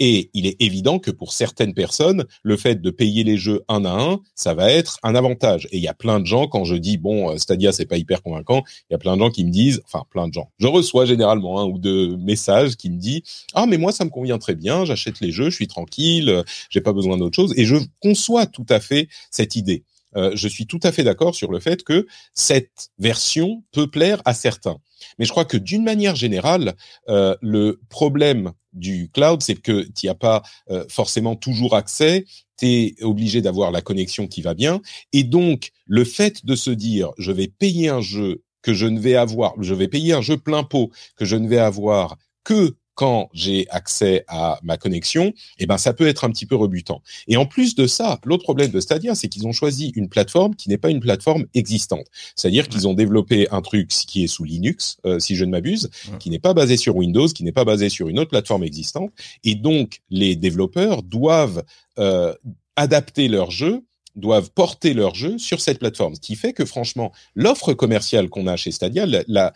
Et 0.00 0.30
il 0.34 0.46
est 0.46 0.60
évident 0.60 0.98
que 0.98 1.10
pour 1.10 1.32
certaines 1.32 1.72
personnes, 1.72 2.24
le 2.42 2.56
fait 2.56 2.82
de 2.82 2.90
payer 2.90 3.22
les 3.22 3.36
jeux 3.36 3.62
un 3.68 3.84
à 3.84 3.90
un, 3.90 4.20
ça 4.34 4.54
va 4.54 4.72
être 4.72 4.98
un 5.02 5.14
avantage. 5.14 5.68
Et 5.70 5.76
il 5.76 5.82
y 5.82 5.88
a 5.88 5.94
plein 5.94 6.18
de 6.18 6.26
gens, 6.26 6.48
quand 6.48 6.64
je 6.64 6.74
dis, 6.74 6.96
bon, 6.96 7.36
Stadia, 7.38 7.70
c'est 7.70 7.86
pas 7.86 7.96
hyper 7.96 8.22
convaincant, 8.22 8.62
il 8.90 8.92
y 8.92 8.96
a 8.96 8.98
plein 8.98 9.16
de 9.16 9.22
gens 9.22 9.30
qui 9.30 9.44
me 9.44 9.50
disent, 9.50 9.82
enfin, 9.84 10.04
plein 10.10 10.26
de 10.26 10.34
gens. 10.34 10.50
Je 10.58 10.66
reçois 10.66 11.06
généralement 11.06 11.60
un 11.60 11.66
ou 11.66 11.78
deux 11.78 12.16
messages 12.16 12.76
qui 12.76 12.90
me 12.90 12.98
disent, 12.98 13.22
ah, 13.54 13.66
mais 13.66 13.78
moi, 13.78 13.92
ça 13.92 14.04
me 14.04 14.10
convient 14.10 14.38
très 14.38 14.56
bien, 14.56 14.84
j'achète 14.84 15.20
les 15.20 15.30
jeux, 15.30 15.50
je 15.50 15.54
suis 15.54 15.68
tranquille, 15.68 16.42
j'ai 16.70 16.80
pas 16.80 16.92
besoin 16.92 17.16
d'autre 17.16 17.36
chose. 17.36 17.54
Et 17.56 17.64
je 17.64 17.76
conçois 18.00 18.46
tout 18.46 18.66
à 18.68 18.80
fait 18.80 19.08
cette 19.30 19.54
idée. 19.54 19.84
Euh, 20.16 20.32
je 20.34 20.48
suis 20.48 20.66
tout 20.66 20.80
à 20.82 20.92
fait 20.92 21.04
d'accord 21.04 21.34
sur 21.34 21.50
le 21.50 21.60
fait 21.60 21.82
que 21.82 22.06
cette 22.34 22.90
version 22.98 23.64
peut 23.72 23.90
plaire 23.90 24.20
à 24.24 24.34
certains. 24.34 24.78
Mais 25.18 25.24
je 25.24 25.30
crois 25.30 25.44
que 25.44 25.56
d'une 25.56 25.84
manière 25.84 26.16
générale, 26.16 26.74
euh, 27.08 27.36
le 27.40 27.80
problème 27.88 28.52
du 28.72 29.10
cloud, 29.12 29.42
c'est 29.42 29.54
que 29.54 29.82
tu 29.82 30.06
n'y 30.06 30.10
as 30.10 30.14
pas 30.14 30.42
euh, 30.70 30.84
forcément 30.88 31.36
toujours 31.36 31.74
accès, 31.74 32.24
tu 32.58 32.66
es 32.66 32.94
obligé 33.02 33.40
d'avoir 33.42 33.70
la 33.70 33.80
connexion 33.80 34.26
qui 34.26 34.42
va 34.42 34.54
bien. 34.54 34.80
Et 35.12 35.24
donc, 35.24 35.70
le 35.86 36.04
fait 36.04 36.44
de 36.44 36.56
se 36.56 36.70
dire, 36.70 37.10
je 37.18 37.32
vais 37.32 37.48
payer 37.48 37.88
un 37.88 38.00
jeu 38.00 38.42
que 38.62 38.72
je 38.72 38.86
ne 38.86 38.98
vais 38.98 39.14
avoir, 39.14 39.54
je 39.60 39.74
vais 39.74 39.88
payer 39.88 40.14
un 40.14 40.22
jeu 40.22 40.36
plein 40.36 40.64
pot 40.64 40.90
que 41.16 41.24
je 41.24 41.36
ne 41.36 41.48
vais 41.48 41.58
avoir 41.58 42.16
que 42.44 42.76
quand 42.94 43.28
j'ai 43.32 43.66
accès 43.70 44.24
à 44.28 44.58
ma 44.62 44.76
connexion, 44.76 45.32
eh 45.58 45.66
ben 45.66 45.78
ça 45.78 45.92
peut 45.92 46.06
être 46.06 46.24
un 46.24 46.30
petit 46.30 46.46
peu 46.46 46.56
rebutant. 46.56 47.02
Et 47.28 47.36
en 47.36 47.46
plus 47.46 47.74
de 47.74 47.86
ça, 47.86 48.20
l'autre 48.24 48.44
problème 48.44 48.70
de 48.70 48.80
Stadia, 48.80 49.14
c'est 49.14 49.28
qu'ils 49.28 49.46
ont 49.46 49.52
choisi 49.52 49.92
une 49.96 50.08
plateforme 50.08 50.54
qui 50.54 50.68
n'est 50.68 50.78
pas 50.78 50.90
une 50.90 51.00
plateforme 51.00 51.46
existante. 51.54 52.06
C'est-à-dire 52.36 52.68
qu'ils 52.68 52.86
ont 52.88 52.94
développé 52.94 53.48
un 53.50 53.62
truc 53.62 53.88
qui 53.88 54.24
est 54.24 54.28
sous 54.28 54.44
Linux, 54.44 54.98
euh, 55.06 55.18
si 55.18 55.36
je 55.36 55.44
ne 55.44 55.50
m'abuse, 55.50 55.90
qui 56.18 56.30
n'est 56.30 56.38
pas 56.38 56.54
basé 56.54 56.76
sur 56.76 56.96
Windows, 56.96 57.26
qui 57.28 57.44
n'est 57.44 57.52
pas 57.52 57.64
basé 57.64 57.88
sur 57.88 58.08
une 58.08 58.18
autre 58.18 58.30
plateforme 58.30 58.64
existante. 58.64 59.12
Et 59.42 59.54
donc 59.54 60.00
les 60.10 60.36
développeurs 60.36 61.02
doivent 61.02 61.64
euh, 61.98 62.34
adapter 62.76 63.28
leur 63.28 63.50
jeu 63.50 63.84
doivent 64.16 64.50
porter 64.50 64.94
leur 64.94 65.14
jeu 65.14 65.38
sur 65.38 65.60
cette 65.60 65.78
plateforme. 65.80 66.14
Ce 66.14 66.20
qui 66.20 66.36
fait 66.36 66.52
que 66.52 66.64
franchement, 66.64 67.12
l'offre 67.34 67.74
commerciale 67.74 68.28
qu'on 68.28 68.46
a 68.46 68.56
chez 68.56 68.70
Stadia, 68.70 69.06
la, 69.06 69.24
la, 69.26 69.52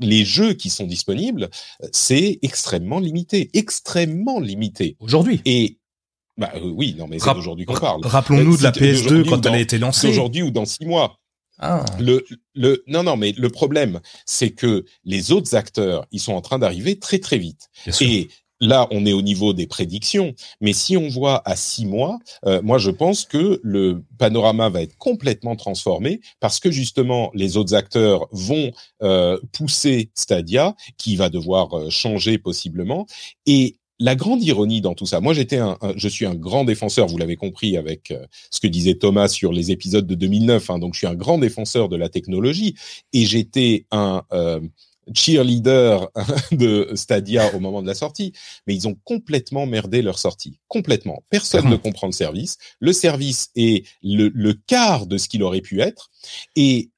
les 0.00 0.24
jeux 0.24 0.54
qui 0.54 0.70
sont 0.70 0.86
disponibles, 0.86 1.48
c'est 1.92 2.38
extrêmement 2.42 2.98
limité, 2.98 3.50
extrêmement 3.54 4.40
limité. 4.40 4.96
Aujourd'hui. 5.00 5.40
Et 5.44 5.78
bah 6.36 6.50
euh, 6.56 6.72
oui, 6.74 6.94
non 6.98 7.06
mais 7.06 7.18
c'est 7.18 7.34
d'aujourd'hui 7.34 7.66
qu'on 7.66 7.74
parle. 7.74 8.00
Rappelons-nous 8.04 8.56
de 8.56 8.62
la 8.62 8.72
PS2 8.72 9.28
quand 9.28 9.44
elle 9.46 9.54
a 9.54 9.60
été 9.60 9.78
lancée. 9.78 10.08
Aujourd'hui 10.08 10.42
ou 10.42 10.50
dans 10.50 10.64
six 10.64 10.86
mois. 10.86 11.20
Ah. 11.62 11.84
Le, 11.98 12.24
le, 12.54 12.82
non, 12.86 13.02
non, 13.02 13.18
mais 13.18 13.32
le 13.36 13.50
problème, 13.50 14.00
c'est 14.24 14.50
que 14.50 14.86
les 15.04 15.30
autres 15.30 15.54
acteurs, 15.54 16.06
ils 16.10 16.18
sont 16.18 16.32
en 16.32 16.40
train 16.40 16.58
d'arriver 16.58 16.98
très 16.98 17.18
très 17.18 17.36
vite. 17.36 17.68
Et 18.00 18.30
là, 18.60 18.86
on 18.90 19.06
est 19.06 19.12
au 19.12 19.22
niveau 19.22 19.52
des 19.52 19.66
prédictions, 19.66 20.34
mais 20.60 20.72
si 20.72 20.96
on 20.96 21.08
voit 21.08 21.42
à 21.48 21.56
six 21.56 21.86
mois, 21.86 22.18
euh, 22.46 22.60
moi, 22.62 22.78
je 22.78 22.90
pense 22.90 23.24
que 23.24 23.60
le 23.62 24.02
panorama 24.18 24.68
va 24.68 24.82
être 24.82 24.96
complètement 24.96 25.56
transformé 25.56 26.20
parce 26.40 26.60
que 26.60 26.70
justement, 26.70 27.30
les 27.34 27.56
autres 27.56 27.74
acteurs 27.74 28.28
vont 28.32 28.72
euh, 29.02 29.38
pousser 29.52 30.10
Stadia, 30.14 30.74
qui 30.98 31.16
va 31.16 31.28
devoir 31.30 31.72
euh, 31.74 31.90
changer 31.90 32.38
possiblement, 32.38 33.06
et 33.46 33.76
la 34.00 34.16
grande 34.16 34.42
ironie 34.42 34.80
dans 34.80 34.94
tout 34.94 35.06
ça, 35.06 35.20
moi 35.20 35.34
j'étais 35.34 35.58
un, 35.58 35.78
je 35.94 36.08
suis 36.08 36.24
un 36.24 36.34
grand 36.34 36.64
défenseur, 36.64 37.06
vous 37.06 37.18
l'avez 37.18 37.36
compris 37.36 37.76
avec 37.76 38.10
euh, 38.10 38.26
ce 38.50 38.58
que 38.58 38.66
disait 38.66 38.94
Thomas 38.94 39.28
sur 39.28 39.52
les 39.52 39.70
épisodes 39.70 40.06
de 40.06 40.14
2009, 40.14 40.70
hein, 40.70 40.78
donc 40.78 40.94
je 40.94 41.00
suis 41.00 41.06
un 41.06 41.14
grand 41.14 41.38
défenseur 41.38 41.90
de 41.90 41.96
la 41.96 42.08
technologie. 42.08 42.74
Et 43.12 43.26
j'étais 43.26 43.84
un 43.90 44.22
euh, 44.32 44.60
cheerleader 45.14 46.08
de 46.52 46.90
Stadia 46.94 47.54
au 47.54 47.60
moment 47.60 47.82
de 47.82 47.86
la 47.86 47.94
sortie, 47.94 48.32
mais 48.66 48.74
ils 48.74 48.88
ont 48.88 48.96
complètement 49.04 49.66
merdé 49.66 50.02
leur 50.02 50.18
sortie. 50.18 50.58
Complètement. 50.68 51.22
Personne 51.30 51.68
ne 51.68 51.76
comprend 51.76 52.06
le 52.06 52.12
service. 52.12 52.58
Le 52.78 52.92
service 52.92 53.50
est 53.56 53.86
le, 54.02 54.28
le 54.28 54.54
quart 54.54 55.06
de 55.06 55.18
ce 55.18 55.28
qu'il 55.28 55.42
aurait 55.42 55.60
pu 55.60 55.80
être. 55.80 56.10
Et 56.56 56.90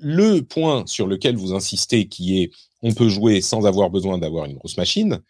le 0.00 0.40
point 0.40 0.84
sur 0.86 1.06
lequel 1.06 1.36
vous 1.36 1.54
insistez, 1.54 2.08
qui 2.08 2.42
est 2.42 2.50
on 2.82 2.94
peut 2.94 3.08
jouer 3.08 3.40
sans 3.40 3.66
avoir 3.66 3.90
besoin 3.90 4.18
d'avoir 4.18 4.44
une 4.44 4.54
grosse 4.54 4.76
machine, 4.76 5.20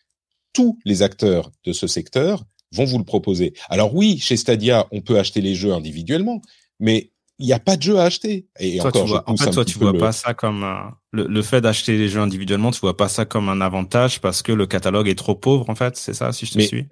tous 0.52 0.78
les 0.84 1.02
acteurs 1.02 1.50
de 1.64 1.72
ce 1.72 1.86
secteur 1.86 2.44
vont 2.72 2.84
vous 2.84 2.98
le 2.98 3.04
proposer. 3.04 3.54
Alors 3.68 3.94
oui, 3.94 4.18
chez 4.18 4.36
Stadia, 4.36 4.86
on 4.92 5.00
peut 5.00 5.18
acheter 5.18 5.40
les 5.40 5.54
jeux 5.54 5.72
individuellement, 5.72 6.42
mais 6.78 7.12
il 7.38 7.46
n'y 7.46 7.52
a 7.52 7.58
pas 7.58 7.76
de 7.76 7.82
jeu 7.82 7.98
à 7.98 8.04
acheter. 8.04 8.48
Et 8.58 8.78
toi, 8.78 8.88
encore, 8.88 9.04
tu 9.04 9.08
vois, 9.08 9.30
en 9.30 9.36
fait, 9.36 9.50
toi, 9.50 9.64
tu 9.64 9.78
vois 9.78 9.92
le... 9.92 9.98
pas 9.98 10.12
ça 10.12 10.34
comme 10.34 10.64
le, 11.12 11.26
le, 11.26 11.42
fait 11.42 11.60
d'acheter 11.60 11.96
les 11.96 12.08
jeux 12.08 12.20
individuellement, 12.20 12.70
tu 12.70 12.80
vois 12.80 12.96
pas 12.96 13.08
ça 13.08 13.24
comme 13.24 13.48
un 13.48 13.62
avantage 13.62 14.20
parce 14.20 14.42
que 14.42 14.52
le 14.52 14.66
catalogue 14.66 15.08
est 15.08 15.14
trop 15.14 15.34
pauvre, 15.34 15.68
en 15.70 15.74
fait. 15.74 15.96
C'est 15.96 16.12
ça, 16.12 16.32
si 16.32 16.44
je 16.44 16.52
te 16.52 16.58
Mais, 16.58 16.66
suis? 16.66 16.86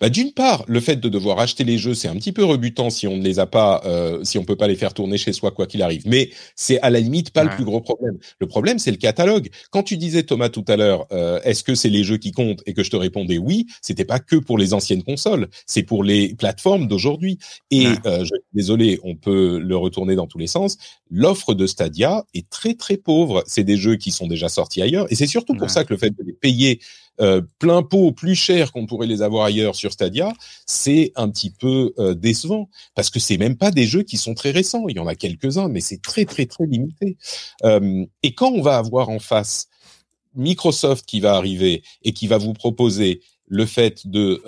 Bah, 0.00 0.10
d'une 0.10 0.32
part, 0.32 0.64
le 0.68 0.80
fait 0.80 0.96
de 0.96 1.08
devoir 1.08 1.38
acheter 1.38 1.64
les 1.64 1.78
jeux, 1.78 1.94
c'est 1.94 2.08
un 2.08 2.16
petit 2.16 2.32
peu 2.32 2.44
rebutant 2.44 2.90
si 2.90 3.06
on 3.06 3.16
ne 3.16 3.22
les 3.22 3.38
a 3.38 3.46
pas, 3.46 3.80
euh, 3.86 4.22
si 4.22 4.36
on 4.36 4.44
peut 4.44 4.56
pas 4.56 4.68
les 4.68 4.76
faire 4.76 4.92
tourner 4.92 5.16
chez 5.16 5.32
soi 5.32 5.50
quoi 5.50 5.66
qu'il 5.66 5.80
arrive. 5.82 6.02
Mais 6.06 6.30
c'est 6.56 6.78
à 6.80 6.90
la 6.90 7.00
limite 7.00 7.30
pas 7.30 7.44
ouais. 7.44 7.50
le 7.50 7.56
plus 7.56 7.64
gros 7.64 7.80
problème. 7.80 8.18
Le 8.38 8.46
problème, 8.46 8.78
c'est 8.78 8.90
le 8.90 8.98
catalogue. 8.98 9.48
Quand 9.70 9.82
tu 9.82 9.96
disais 9.96 10.24
Thomas 10.24 10.50
tout 10.50 10.64
à 10.68 10.76
l'heure, 10.76 11.06
euh, 11.12 11.40
est-ce 11.44 11.64
que 11.64 11.74
c'est 11.74 11.88
les 11.88 12.04
jeux 12.04 12.18
qui 12.18 12.32
comptent 12.32 12.62
et 12.66 12.74
que 12.74 12.82
je 12.82 12.90
te 12.90 12.96
répondais 12.96 13.38
oui, 13.38 13.66
c'était 13.80 14.04
pas 14.04 14.18
que 14.18 14.36
pour 14.36 14.58
les 14.58 14.74
anciennes 14.74 15.02
consoles, 15.02 15.48
c'est 15.66 15.82
pour 15.82 16.04
les 16.04 16.34
plateformes 16.34 16.86
d'aujourd'hui. 16.86 17.38
Et 17.70 17.86
ouais. 17.86 17.94
euh, 18.04 18.24
je, 18.24 18.32
désolé, 18.52 19.00
on 19.04 19.16
peut 19.16 19.58
le 19.58 19.76
retourner 19.76 20.16
dans 20.16 20.26
tous 20.26 20.38
les 20.38 20.46
sens. 20.46 20.76
L'offre 21.10 21.54
de 21.54 21.66
Stadia 21.66 22.24
est 22.34 22.48
très 22.50 22.74
très 22.74 22.96
pauvre 22.96 23.42
c'est 23.54 23.64
des 23.64 23.76
jeux 23.76 23.96
qui 23.96 24.10
sont 24.10 24.26
déjà 24.26 24.48
sortis 24.48 24.82
ailleurs. 24.82 25.06
Et 25.10 25.14
c'est 25.14 25.26
surtout 25.26 25.54
pour 25.54 25.70
ça 25.70 25.84
que 25.84 25.92
le 25.92 25.98
fait 25.98 26.10
de 26.10 26.22
les 26.24 26.32
payer 26.32 26.80
euh, 27.20 27.42
plein 27.60 27.82
pot 27.82 28.10
plus 28.10 28.34
cher 28.34 28.72
qu'on 28.72 28.86
pourrait 28.86 29.06
les 29.06 29.22
avoir 29.22 29.44
ailleurs 29.44 29.76
sur 29.76 29.92
Stadia, 29.92 30.32
c'est 30.66 31.12
un 31.14 31.28
petit 31.28 31.50
peu 31.50 31.94
euh, 31.98 32.14
décevant 32.14 32.68
parce 32.96 33.08
que 33.10 33.20
c'est 33.20 33.36
même 33.36 33.56
pas 33.56 33.70
des 33.70 33.86
jeux 33.86 34.02
qui 34.02 34.16
sont 34.16 34.34
très 34.34 34.50
récents. 34.50 34.86
Il 34.88 34.96
y 34.96 35.00
en 35.00 35.06
a 35.06 35.14
quelques-uns, 35.14 35.68
mais 35.68 35.80
c'est 35.80 36.02
très 36.02 36.24
très 36.24 36.46
très 36.46 36.66
limité. 36.66 37.16
Euh, 37.62 38.04
et 38.24 38.34
quand 38.34 38.50
on 38.50 38.62
va 38.62 38.78
avoir 38.78 39.10
en 39.10 39.20
face 39.20 39.68
Microsoft 40.34 41.06
qui 41.06 41.20
va 41.20 41.34
arriver 41.34 41.84
et 42.02 42.12
qui 42.12 42.26
va 42.26 42.38
vous 42.38 42.54
proposer 42.54 43.20
le 43.46 43.66
fait 43.66 44.08
de 44.08 44.42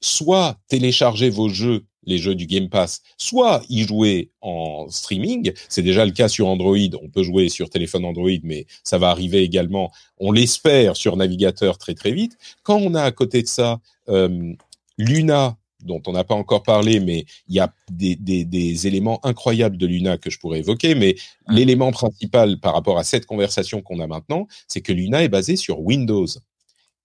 soit 0.00 0.58
télécharger 0.68 1.30
vos 1.30 1.48
jeux 1.48 1.84
les 2.06 2.18
jeux 2.18 2.34
du 2.34 2.46
Game 2.46 2.68
Pass, 2.68 3.02
soit 3.16 3.62
y 3.68 3.82
jouer 3.82 4.30
en 4.40 4.86
streaming. 4.88 5.52
C'est 5.68 5.82
déjà 5.82 6.04
le 6.04 6.12
cas 6.12 6.28
sur 6.28 6.48
Android. 6.48 6.76
On 7.02 7.08
peut 7.08 7.22
jouer 7.22 7.48
sur 7.48 7.70
téléphone 7.70 8.04
Android, 8.04 8.30
mais 8.42 8.66
ça 8.82 8.98
va 8.98 9.10
arriver 9.10 9.42
également, 9.42 9.90
on 10.18 10.32
l'espère, 10.32 10.96
sur 10.96 11.16
navigateur 11.16 11.78
très 11.78 11.94
très 11.94 12.12
vite. 12.12 12.36
Quand 12.62 12.78
on 12.78 12.94
a 12.94 13.02
à 13.02 13.12
côté 13.12 13.42
de 13.42 13.48
ça 13.48 13.80
euh, 14.08 14.52
Luna, 14.98 15.56
dont 15.84 16.02
on 16.06 16.12
n'a 16.12 16.24
pas 16.24 16.34
encore 16.34 16.62
parlé, 16.62 17.00
mais 17.00 17.26
il 17.48 17.54
y 17.54 17.60
a 17.60 17.72
des, 17.90 18.16
des, 18.16 18.44
des, 18.44 18.86
éléments 18.86 19.20
incroyables 19.24 19.76
de 19.76 19.86
Luna 19.86 20.16
que 20.16 20.30
je 20.30 20.38
pourrais 20.38 20.60
évoquer. 20.60 20.94
Mais 20.94 21.14
l'élément 21.48 21.92
principal 21.92 22.58
par 22.58 22.74
rapport 22.74 22.98
à 22.98 23.04
cette 23.04 23.26
conversation 23.26 23.82
qu'on 23.82 24.00
a 24.00 24.06
maintenant, 24.06 24.46
c'est 24.66 24.80
que 24.80 24.92
Luna 24.92 25.22
est 25.22 25.28
basé 25.28 25.56
sur 25.56 25.80
Windows. 25.80 26.26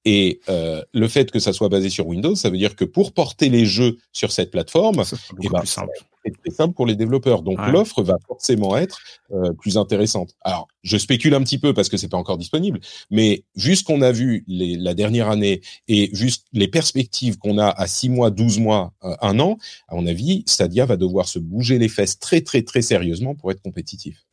Et 0.06 0.40
euh, 0.50 0.82
le 0.94 1.08
fait 1.08 1.30
que 1.30 1.40
ça 1.40 1.52
soit 1.52 1.70
basé 1.70 1.90
sur 1.90 2.08
Windows, 2.08 2.36
ça 2.36 2.50
veut 2.50 2.58
dire 2.58 2.76
que 2.76 2.86
pour 2.86 3.12
porter 3.12 3.50
les 3.50 3.66
jeux 3.66 3.98
sur 4.14 4.32
cette 4.32 4.50
plateforme, 4.52 5.04
eh 5.44 5.50
ben, 5.50 5.62
c'est 5.66 6.32
très 6.42 6.52
simple 6.52 6.74
pour 6.74 6.86
les 6.86 6.96
développeurs. 6.96 7.42
Donc 7.42 7.60
l'offre 7.68 8.02
va 8.02 8.16
forcément 8.28 8.78
être 8.78 9.00
euh, 9.32 9.52
plus 9.54 9.78
intéressante. 9.78 10.36
Alors, 10.42 10.68
je 10.84 10.98
spécule 10.98 11.34
un 11.34 11.42
petit 11.42 11.58
peu 11.58 11.74
parce 11.74 11.90
que 11.90 11.98
c'est 11.98 12.08
pas 12.08 12.18
encore 12.18 12.38
disponible, 12.38 12.80
mais 13.10 13.44
vu 13.56 13.76
ce 13.76 13.84
qu'on 13.84 14.02
a 14.02 14.12
vu 14.12 14.44
les, 14.48 14.76
la 14.76 14.94
dernière 14.94 15.30
année 15.30 15.62
et 15.88 16.10
vu 16.14 16.32
les 16.54 16.68
perspectives 16.68 17.38
qu'on 17.38 17.58
a 17.58 17.68
à 17.68 17.88
6 17.88 18.10
mois, 18.10 18.32
12 18.32 18.60
mois, 18.60 18.94
euh, 19.04 19.16
un 19.22 19.40
an, 19.40 19.58
à 19.88 19.96
mon 19.96 20.08
avis, 20.08 20.44
Stadia 20.46 20.86
va 20.86 20.96
devoir 20.96 21.28
se 21.28 21.40
bouger 21.40 21.78
les 21.78 21.90
fesses 21.90 22.20
très 22.20 22.42
très 22.42 22.62
très 22.62 22.82
sérieusement 22.82 23.36
pour 23.36 23.52
être 23.52 23.62
compétitif. 23.62 24.26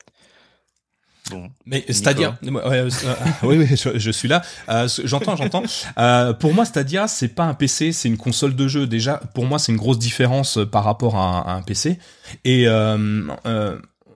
Bon, 1.31 1.49
mais 1.65 1.85
Stadia, 1.91 2.39
euh, 2.45 2.91
oui, 3.43 3.59
oui, 3.59 3.67
je, 3.77 4.11
suis 4.11 4.29
là. 4.29 4.43
Euh, 4.69 4.89
j'entends, 5.05 5.35
j'entends. 5.35 5.62
Euh, 5.99 6.33
pour 6.33 6.55
moi, 6.55 6.65
Stadia, 6.65 7.09
c'est 7.09 7.29
pas 7.29 7.45
un 7.45 7.55
PC, 7.55 7.93
c'est 7.93 8.09
une 8.09 8.17
console 8.17 8.55
de 8.55 8.69
jeu. 8.69 8.87
Déjà, 8.87 9.21
pour 9.35 9.45
moi, 9.45 9.59
c'est 9.59 9.73
une 9.73 9.79
grosse 9.79 9.99
différence 9.99 10.59
par 10.71 10.85
rapport 10.85 11.17
à 11.17 11.53
un, 11.53 11.62
PC. 11.62 11.99
Et 12.45 12.69
euh, 12.69 13.27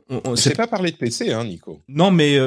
on, 0.09 0.37
c'est 0.37 0.57
pas 0.57 0.69
parler 0.69 0.93
de 0.93 0.97
PC, 0.97 1.33
hein, 1.33 1.45
Nico. 1.45 1.83
Non, 1.89 2.11
mais 2.11 2.39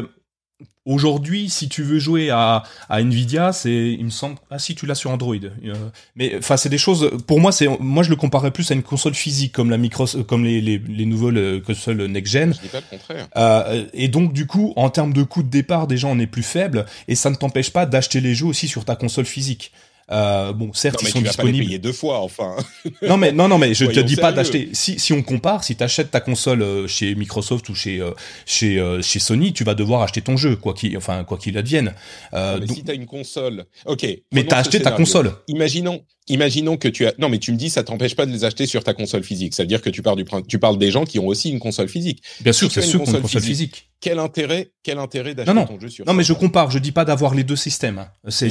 Aujourd'hui, 0.85 1.49
si 1.49 1.69
tu 1.69 1.81
veux 1.81 1.97
jouer 1.97 2.29
à, 2.29 2.63
à 2.89 3.01
Nvidia, 3.01 3.53
c'est, 3.53 3.93
il 3.93 4.03
me 4.03 4.09
semble, 4.09 4.35
ah 4.51 4.59
si 4.59 4.75
tu 4.75 4.85
l'as 4.85 4.95
sur 4.95 5.11
Android. 5.11 5.35
Euh, 5.35 5.73
mais 6.17 6.35
enfin, 6.37 6.57
c'est 6.57 6.67
des 6.67 6.77
choses. 6.77 7.09
Pour 7.25 7.39
moi, 7.39 7.53
c'est, 7.53 7.69
moi 7.79 8.03
je 8.03 8.09
le 8.09 8.17
comparais 8.17 8.51
plus 8.51 8.69
à 8.69 8.73
une 8.73 8.83
console 8.83 9.13
physique 9.13 9.53
comme 9.53 9.69
la 9.69 9.77
Microsoft, 9.77 10.27
comme 10.27 10.43
les 10.43 10.59
les, 10.59 10.77
les 10.79 11.05
nouvelles 11.05 11.37
euh, 11.37 11.61
consoles 11.61 12.03
next 12.07 12.33
gen. 12.33 12.53
Je 12.53 12.59
dis 12.59 12.67
pas 12.67 12.81
le 12.81 12.97
contraire. 12.97 13.29
Euh, 13.37 13.85
et 13.93 14.09
donc 14.09 14.33
du 14.33 14.45
coup, 14.45 14.73
en 14.75 14.89
termes 14.89 15.13
de 15.13 15.23
coût 15.23 15.41
de 15.41 15.49
départ, 15.49 15.87
déjà 15.87 16.07
on 16.07 16.19
est 16.19 16.27
plus 16.27 16.43
faible, 16.43 16.85
et 17.07 17.15
ça 17.15 17.29
ne 17.29 17.35
t'empêche 17.35 17.71
pas 17.71 17.85
d'acheter 17.85 18.19
les 18.19 18.35
jeux 18.35 18.47
aussi 18.47 18.67
sur 18.67 18.83
ta 18.83 18.97
console 18.97 19.25
physique. 19.25 19.71
Euh, 20.11 20.53
bon, 20.53 20.73
certes, 20.73 21.01
ils 21.01 21.07
sont 21.07 21.19
tu 21.19 21.25
disponibles. 21.25 21.33
Vas 21.33 21.43
pas 21.43 21.59
les 21.59 21.65
payer 21.65 21.79
deux 21.79 21.93
fois, 21.93 22.19
enfin. 22.19 22.55
non 23.01 23.17
mais 23.17 23.31
non 23.31 23.47
non 23.47 23.57
mais 23.57 23.73
je 23.73 23.85
te 23.85 23.99
dis 23.99 24.15
pas 24.15 24.31
d'acheter. 24.31 24.69
Si 24.73 24.99
si 24.99 25.13
on 25.13 25.21
compare, 25.21 25.63
si 25.63 25.75
tu 25.75 25.83
achètes 25.83 26.11
ta 26.11 26.19
console 26.19 26.61
euh, 26.61 26.87
chez 26.87 27.15
Microsoft 27.15 27.67
ou 27.69 27.75
chez 27.75 28.01
euh, 28.01 28.11
chez 28.45 28.79
euh, 28.79 29.01
chez 29.01 29.19
Sony, 29.19 29.53
tu 29.53 29.63
vas 29.63 29.75
devoir 29.75 30.01
acheter 30.01 30.21
ton 30.21 30.37
jeu 30.37 30.55
quoi 30.55 30.73
qu'il 30.73 30.95
enfin 30.97 31.23
quoi 31.23 31.37
qu'il 31.37 31.57
advienne. 31.57 31.93
Euh, 32.33 32.57
mais 32.59 32.65
donc... 32.65 32.77
si 32.77 32.83
t'as 32.83 32.95
une 32.95 33.05
console, 33.05 33.65
ok. 33.85 34.05
Mais 34.31 34.45
t'as 34.45 34.57
acheté 34.57 34.81
ta 34.81 34.91
console. 34.91 35.31
Imaginons 35.47 36.03
Imaginons 36.29 36.77
que 36.77 36.87
tu 36.87 37.05
as. 37.05 37.13
Non, 37.19 37.27
mais 37.27 37.37
tu 37.37 37.51
me 37.51 37.57
dis, 37.57 37.69
ça 37.69 37.83
t'empêche 37.83 38.15
pas 38.15 38.25
de 38.25 38.31
les 38.31 38.45
acheter 38.45 38.65
sur 38.65 38.83
ta 38.83 38.93
console 38.93 39.23
physique. 39.23 39.53
Ça 39.53 39.63
veut 39.63 39.67
dire 39.67 39.81
que 39.81 39.89
tu 39.89 40.01
parles 40.01 40.17
du 40.17 40.25
tu 40.47 40.57
parles 40.57 40.77
des 40.77 40.89
gens 40.89 41.03
qui 41.03 41.19
ont 41.19 41.27
aussi 41.27 41.49
une 41.49 41.59
console 41.59 41.89
physique. 41.89 42.23
Bien 42.41 42.53
sûr, 42.53 42.71
c'est 42.71 42.81
sûr 42.81 43.01
une 43.01 43.05
console 43.05 43.41
physique. 43.41 43.89
Quel 43.99 44.19
intérêt, 44.19 44.71
quel 44.83 44.99
intérêt 44.99 45.35
d'acheter 45.35 45.53
ton 45.53 45.79
jeu 45.79 45.89
sur 45.89 46.05
Non, 46.05 46.13
mais 46.13 46.23
je 46.23 46.33
compare. 46.33 46.71
Je 46.71 46.79
dis 46.79 46.91
pas 46.91 47.05
d'avoir 47.05 47.35
les 47.35 47.43
deux 47.43 47.55
systèmes. 47.55 47.99
Hein. 47.99 48.07
C'est 48.29 48.49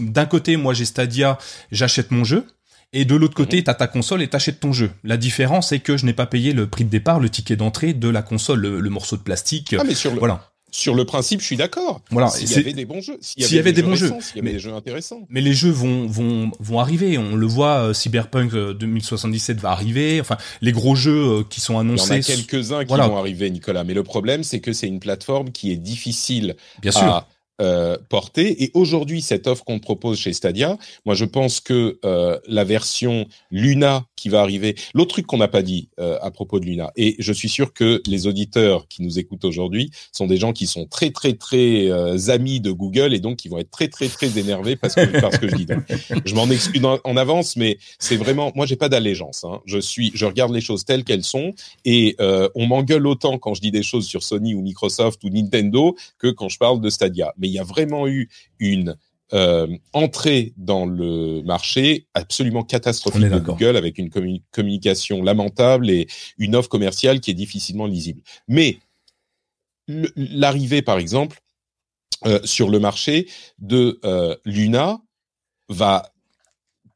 mhm. 0.00 0.10
d'un 0.10 0.26
côté, 0.26 0.56
moi 0.56 0.74
j'ai 0.74 0.84
Stadia, 0.84 1.38
j'achète 1.70 2.10
mon 2.10 2.24
jeu. 2.24 2.46
Et 2.94 3.06
de 3.06 3.14
l'autre 3.16 3.34
côté, 3.34 3.60
mmh. 3.60 3.64
tu 3.64 3.70
as 3.70 3.74
ta 3.74 3.86
console 3.86 4.20
et 4.20 4.28
t'achètes 4.28 4.60
ton 4.60 4.74
jeu. 4.74 4.90
La 5.02 5.16
différence, 5.16 5.70
c'est 5.70 5.78
que 5.78 5.96
je 5.96 6.04
n'ai 6.04 6.12
pas 6.12 6.26
payé 6.26 6.52
le 6.52 6.66
prix 6.66 6.84
de 6.84 6.90
départ, 6.90 7.20
le 7.20 7.30
ticket 7.30 7.56
d'entrée 7.56 7.94
de 7.94 8.08
la 8.10 8.20
console, 8.20 8.60
le, 8.60 8.90
morceau 8.90 9.16
de 9.16 9.22
plastique. 9.22 9.74
Ah, 9.78 9.82
mais 9.82 9.94
sur 9.94 10.12
le, 10.12 10.18
voilà 10.18 10.51
sur 10.72 10.94
le 10.94 11.04
principe, 11.04 11.40
je 11.40 11.46
suis 11.46 11.56
d'accord. 11.56 12.00
Voilà. 12.10 12.28
S'il 12.28 12.50
y 12.50 12.58
avait 12.58 12.72
des 12.72 12.86
bons 12.86 13.02
jeux, 13.02 13.18
s'il 13.20 13.42
y, 13.42 13.58
avait 13.58 13.72
des, 13.72 13.82
bons 13.82 13.94
jeux, 13.94 14.10
s'il 14.20 14.38
y 14.38 14.40
avait 14.40 14.52
des 14.52 14.58
jeux 14.58 14.72
intéressants. 14.72 15.20
Mais 15.28 15.42
les 15.42 15.52
jeux 15.52 15.70
vont 15.70 16.06
vont 16.06 16.50
vont 16.60 16.78
arriver. 16.80 17.18
On 17.18 17.36
le 17.36 17.46
voit, 17.46 17.88
euh, 17.88 17.92
Cyberpunk 17.92 18.54
2077 18.54 19.58
euh, 19.58 19.60
va 19.60 19.70
arriver. 19.70 20.20
Enfin, 20.20 20.38
les 20.62 20.72
gros 20.72 20.94
jeux 20.94 21.40
euh, 21.40 21.42
qui 21.48 21.60
sont 21.60 21.78
annoncés. 21.78 22.16
Il 22.16 22.28
y 22.28 22.32
en 22.32 22.34
a 22.34 22.36
quelques-uns 22.36 22.84
qui 22.86 22.94
vont 22.94 23.18
arriver, 23.18 23.50
Nicolas. 23.50 23.84
Mais 23.84 23.94
le 23.94 24.02
problème, 24.02 24.42
c'est 24.44 24.60
que 24.60 24.72
c'est 24.72 24.88
une 24.88 25.00
plateforme 25.00 25.52
qui 25.52 25.72
est 25.72 25.76
difficile 25.76 26.56
Bien 26.80 26.92
sûr. 26.92 27.26
Euh, 27.60 27.98
portée. 28.08 28.64
Et 28.64 28.70
aujourd'hui, 28.72 29.20
cette 29.20 29.46
offre 29.46 29.62
qu'on 29.62 29.78
propose 29.78 30.18
chez 30.18 30.32
Stadia, 30.32 30.78
moi 31.04 31.14
je 31.14 31.26
pense 31.26 31.60
que 31.60 31.98
euh, 32.04 32.40
la 32.48 32.64
version 32.64 33.26
Luna 33.50 34.06
qui 34.16 34.30
va 34.30 34.40
arriver, 34.40 34.74
l'autre 34.94 35.10
truc 35.10 35.26
qu'on 35.26 35.36
n'a 35.36 35.48
pas 35.48 35.62
dit 35.62 35.90
euh, 36.00 36.18
à 36.22 36.30
propos 36.30 36.58
de 36.58 36.64
Luna, 36.64 36.90
et 36.96 37.14
je 37.18 37.32
suis 37.32 37.50
sûr 37.50 37.74
que 37.74 38.02
les 38.06 38.26
auditeurs 38.26 38.88
qui 38.88 39.02
nous 39.02 39.18
écoutent 39.18 39.44
aujourd'hui 39.44 39.90
sont 40.12 40.26
des 40.26 40.38
gens 40.38 40.52
qui 40.54 40.66
sont 40.66 40.86
très 40.86 41.10
très 41.10 41.34
très 41.34 41.90
amis 42.30 42.60
de 42.60 42.72
Google 42.72 43.12
et 43.12 43.20
donc 43.20 43.36
qui 43.36 43.48
vont 43.48 43.58
être 43.58 43.70
très 43.70 43.88
très 43.88 44.08
très 44.08 44.38
énervés 44.38 44.74
parce 44.74 44.94
que 44.94 45.20
parce 45.20 45.38
que 45.38 45.46
je 45.46 45.54
dis. 45.54 45.66
je 46.24 46.34
m'en 46.34 46.48
excuse 46.50 46.82
en, 46.84 47.16
avance, 47.16 47.56
mais 47.56 47.78
c'est 47.98 48.16
vraiment, 48.16 48.50
moi 48.56 48.64
j'ai 48.64 48.76
pas 48.76 48.88
d'allégeance. 48.88 49.44
Hein. 49.44 49.60
Je 49.66 49.78
suis, 49.78 50.10
je 50.14 50.24
regarde 50.24 50.52
les 50.52 50.62
choses 50.62 50.84
telles 50.84 51.04
qu'elles 51.04 51.22
sont 51.22 51.52
et 51.84 52.16
on 52.54 52.66
m'engueule 52.66 53.06
autant 53.06 53.38
quand 53.38 53.54
je 53.54 53.60
dis 53.60 53.70
des 53.70 53.82
choses 53.82 54.06
sur 54.06 54.22
Sony 54.22 54.54
ou 54.54 54.62
Microsoft 54.62 55.22
ou 55.22 55.28
Nintendo 55.28 55.94
que 56.18 56.28
quand 56.28 56.48
je 56.48 56.58
parle 56.58 56.80
de 56.80 56.88
Stadia. 56.88 57.34
Mais 57.42 57.48
il 57.48 57.52
y 57.52 57.58
a 57.58 57.64
vraiment 57.64 58.08
eu 58.08 58.30
une 58.58 58.96
euh, 59.34 59.66
entrée 59.92 60.52
dans 60.56 60.84
le 60.84 61.42
marché 61.42 62.06
absolument 62.12 62.64
catastrophique 62.64 63.22
de 63.22 63.38
Google 63.38 63.76
avec 63.76 63.98
une 63.98 64.10
communication 64.52 65.22
lamentable 65.22 65.90
et 65.90 66.06
une 66.36 66.54
offre 66.54 66.68
commerciale 66.68 67.20
qui 67.20 67.30
est 67.30 67.34
difficilement 67.34 67.86
lisible. 67.86 68.22
Mais 68.46 68.78
l'arrivée, 70.16 70.82
par 70.82 70.98
exemple, 70.98 71.40
euh, 72.26 72.40
sur 72.44 72.68
le 72.68 72.78
marché 72.78 73.26
de 73.58 73.98
euh, 74.04 74.36
Luna 74.44 75.00
va 75.68 76.11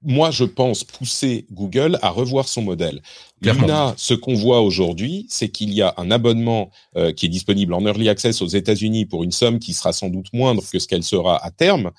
moi, 0.03 0.31
je 0.31 0.45
pense 0.45 0.85
pousser 0.85 1.47
Google 1.51 1.99
à 2.03 2.11
revoir 2.11 2.49
son 2.49 2.63
modèle. 2.63 3.03
Luna, 3.41 3.95
ce 3.97 4.15
qu'on 4.15 4.35
voit 4.35 4.61
aujourd'hui, 4.61 5.27
c'est 5.29 5.49
qu'il 5.49 5.73
y 5.73 5.83
a 5.83 5.95
un 5.97 6.11
abonnement 6.11 6.71
euh, 6.97 7.13
qui 7.13 7.27
est 7.27 7.31
disponible 7.31 7.75
en 7.75 7.85
early 7.85 8.09
access 8.09 8.43
aux 8.43 8.47
États-Unis 8.47 9.07
pour 9.07 9.25
une 9.25 9.33
somme 9.33 9.59
qui 9.59 9.73
sera 9.73 9.93
sans 9.93 10.09
doute 10.09 10.33
moindre 10.33 10.63
que 10.71 10.79
ce 10.79 10.87
qu'elle 10.87 11.03
sera 11.03 11.45
à 11.45 11.51
terme. 11.51 11.91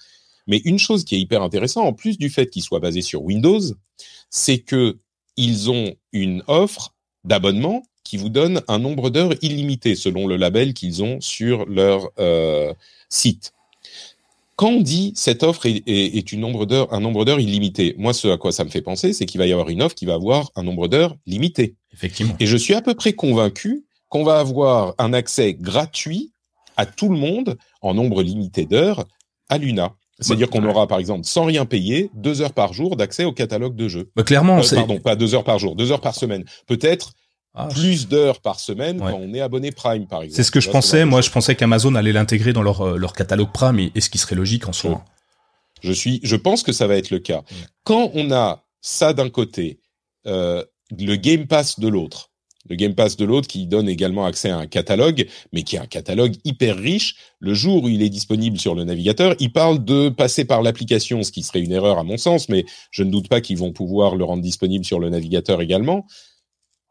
Mais 0.47 0.61
une 0.63 0.79
chose 0.79 1.03
qui 1.03 1.15
est 1.15 1.19
hyper 1.19 1.41
intéressante, 1.41 1.85
en 1.85 1.93
plus 1.93 2.17
du 2.17 2.29
fait 2.29 2.49
qu'il 2.49 2.63
soit 2.63 2.79
basé 2.79 3.01
sur 3.01 3.23
Windows, 3.23 3.61
c'est 4.29 4.59
que 4.59 4.97
ils 5.35 5.69
ont 5.69 5.93
une 6.13 6.43
offre 6.47 6.95
d'abonnement 7.23 7.83
qui 8.03 8.17
vous 8.17 8.29
donne 8.29 8.61
un 8.67 8.79
nombre 8.79 9.09
d'heures 9.09 9.33
illimité 9.41 9.95
selon 9.95 10.27
le 10.27 10.37
label 10.37 10.73
qu'ils 10.73 11.03
ont 11.03 11.19
sur 11.19 11.65
leur 11.65 12.09
euh, 12.19 12.73
site. 13.09 13.53
Quand 14.57 14.69
on 14.69 14.81
dit 14.81 15.13
cette 15.15 15.43
offre 15.43 15.67
est, 15.67 15.83
est, 15.85 16.31
une 16.31 16.39
nombre 16.39 16.65
d'heures, 16.65 16.91
un 16.91 16.99
nombre 16.99 17.25
d'heures 17.25 17.39
illimité, 17.39 17.93
moi, 17.99 18.11
ce 18.11 18.27
à 18.27 18.37
quoi 18.37 18.51
ça 18.51 18.63
me 18.63 18.69
fait 18.69 18.81
penser, 18.81 19.13
c'est 19.13 19.27
qu'il 19.27 19.37
va 19.37 19.45
y 19.45 19.51
avoir 19.51 19.69
une 19.69 19.83
offre 19.83 19.93
qui 19.93 20.05
va 20.05 20.15
avoir 20.15 20.49
un 20.55 20.63
nombre 20.63 20.87
d'heures 20.87 21.15
limité. 21.27 21.75
Effectivement. 21.93 22.35
Et 22.39 22.47
je 22.47 22.57
suis 22.57 22.73
à 22.73 22.81
peu 22.81 22.95
près 22.95 23.13
convaincu 23.13 23.85
qu'on 24.09 24.23
va 24.23 24.39
avoir 24.39 24.95
un 24.97 25.13
accès 25.13 25.53
gratuit 25.53 26.33
à 26.75 26.87
tout 26.87 27.09
le 27.09 27.17
monde 27.17 27.55
en 27.83 27.93
nombre 27.93 28.23
limité 28.23 28.65
d'heures 28.65 29.05
à 29.47 29.59
Luna. 29.59 29.93
C'est-à-dire 30.19 30.49
qu'on 30.49 30.67
aura, 30.67 30.87
par 30.87 30.97
exemple, 30.97 31.25
sans 31.25 31.45
rien 31.45 31.65
payer, 31.65 32.09
deux 32.15 32.41
heures 32.41 32.53
par 32.53 32.73
jour 32.73 32.95
d'accès 32.95 33.25
au 33.25 33.33
catalogue 33.33 33.75
de 33.75 33.87
jeux. 33.87 34.09
Bah, 34.15 34.23
clairement, 34.23 34.57
euh, 34.57 34.75
pardon, 34.75 34.99
pas 34.99 35.15
deux 35.15 35.35
heures 35.35 35.43
par 35.43 35.59
jour, 35.59 35.75
deux 35.75 35.91
heures 35.91 36.01
par 36.01 36.15
semaine. 36.15 36.43
Peut-être 36.65 37.11
ah, 37.59 37.67
plus 37.69 38.07
d'heures 38.07 38.39
par 38.39 38.59
semaine 38.59 38.99
quand 38.99 39.19
on 39.19 39.33
est 39.33 39.41
abonné 39.41 39.71
Prime, 39.71 40.05
par 40.05 40.21
exemple. 40.21 40.35
C'est 40.35 40.43
ce 40.43 40.51
que 40.51 40.59
je 40.59 40.69
pensais. 40.69 41.05
Moi, 41.05 41.21
je 41.21 41.31
pensais 41.31 41.55
qu'Amazon 41.55 41.95
allait 41.95 42.13
l'intégrer 42.13 42.53
dans 42.53 42.61
leur, 42.61 42.81
euh, 42.81 42.97
leur 42.97 43.13
catalogue 43.13 43.51
Prime 43.51 43.79
et, 43.79 43.99
ce 43.99 44.11
qui 44.11 44.19
serait 44.19 44.35
logique 44.35 44.67
en 44.67 44.73
soi. 44.73 45.03
Je 45.81 45.91
suis, 45.91 46.19
je 46.21 46.35
pense 46.35 46.61
que 46.61 46.71
ça 46.71 46.85
va 46.85 46.97
être 46.97 47.09
le 47.09 47.17
cas. 47.17 47.41
Quand 47.83 48.11
on 48.13 48.31
a 48.31 48.63
ça 48.81 49.13
d'un 49.13 49.29
côté, 49.29 49.79
euh, 50.27 50.63
le 50.95 51.15
Game 51.15 51.47
Pass 51.47 51.79
de 51.79 51.87
l'autre, 51.87 52.29
le 52.69 52.75
Game 52.75 52.93
Pass 52.93 53.17
de 53.17 53.25
l'autre 53.25 53.47
qui 53.47 53.65
donne 53.65 53.89
également 53.89 54.25
accès 54.25 54.51
à 54.51 54.57
un 54.57 54.67
catalogue, 54.67 55.27
mais 55.51 55.63
qui 55.63 55.77
est 55.77 55.79
un 55.79 55.87
catalogue 55.87 56.35
hyper 56.45 56.77
riche. 56.77 57.15
Le 57.39 57.55
jour 57.55 57.83
où 57.83 57.89
il 57.89 58.03
est 58.03 58.09
disponible 58.09 58.59
sur 58.59 58.75
le 58.75 58.83
navigateur, 58.83 59.35
il 59.39 59.51
parle 59.51 59.83
de 59.83 60.09
passer 60.09 60.45
par 60.45 60.61
l'application, 60.61 61.23
ce 61.23 61.31
qui 61.31 61.41
serait 61.41 61.61
une 61.61 61.71
erreur 61.71 61.97
à 61.97 62.03
mon 62.03 62.17
sens, 62.17 62.49
mais 62.49 62.65
je 62.91 63.01
ne 63.01 63.09
doute 63.09 63.29
pas 63.29 63.41
qu'ils 63.41 63.57
vont 63.57 63.71
pouvoir 63.71 64.15
le 64.15 64.25
rendre 64.25 64.43
disponible 64.43 64.85
sur 64.85 64.99
le 64.99 65.09
navigateur 65.09 65.61
également 65.61 66.05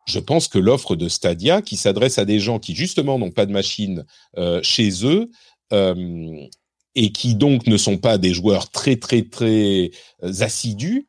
je 0.06 0.18
pense 0.18 0.48
que 0.48 0.58
l'offre 0.58 0.96
de 0.96 1.08
Stadia, 1.08 1.62
qui 1.62 1.76
s'adresse 1.76 2.18
à 2.18 2.24
des 2.24 2.40
gens 2.40 2.58
qui 2.58 2.74
justement 2.74 3.18
n'ont 3.18 3.32
pas 3.32 3.46
de 3.46 3.52
machine 3.52 4.04
euh, 4.38 4.60
chez 4.62 5.04
eux, 5.04 5.30
euh, 5.72 6.46
et 6.94 7.12
qui 7.12 7.34
donc 7.34 7.66
ne 7.66 7.76
sont 7.76 7.98
pas 7.98 8.16
des 8.16 8.32
joueurs 8.32 8.70
très 8.70 8.96
très 8.96 9.22
très 9.22 9.90
euh, 10.22 10.32
assidus, 10.40 11.06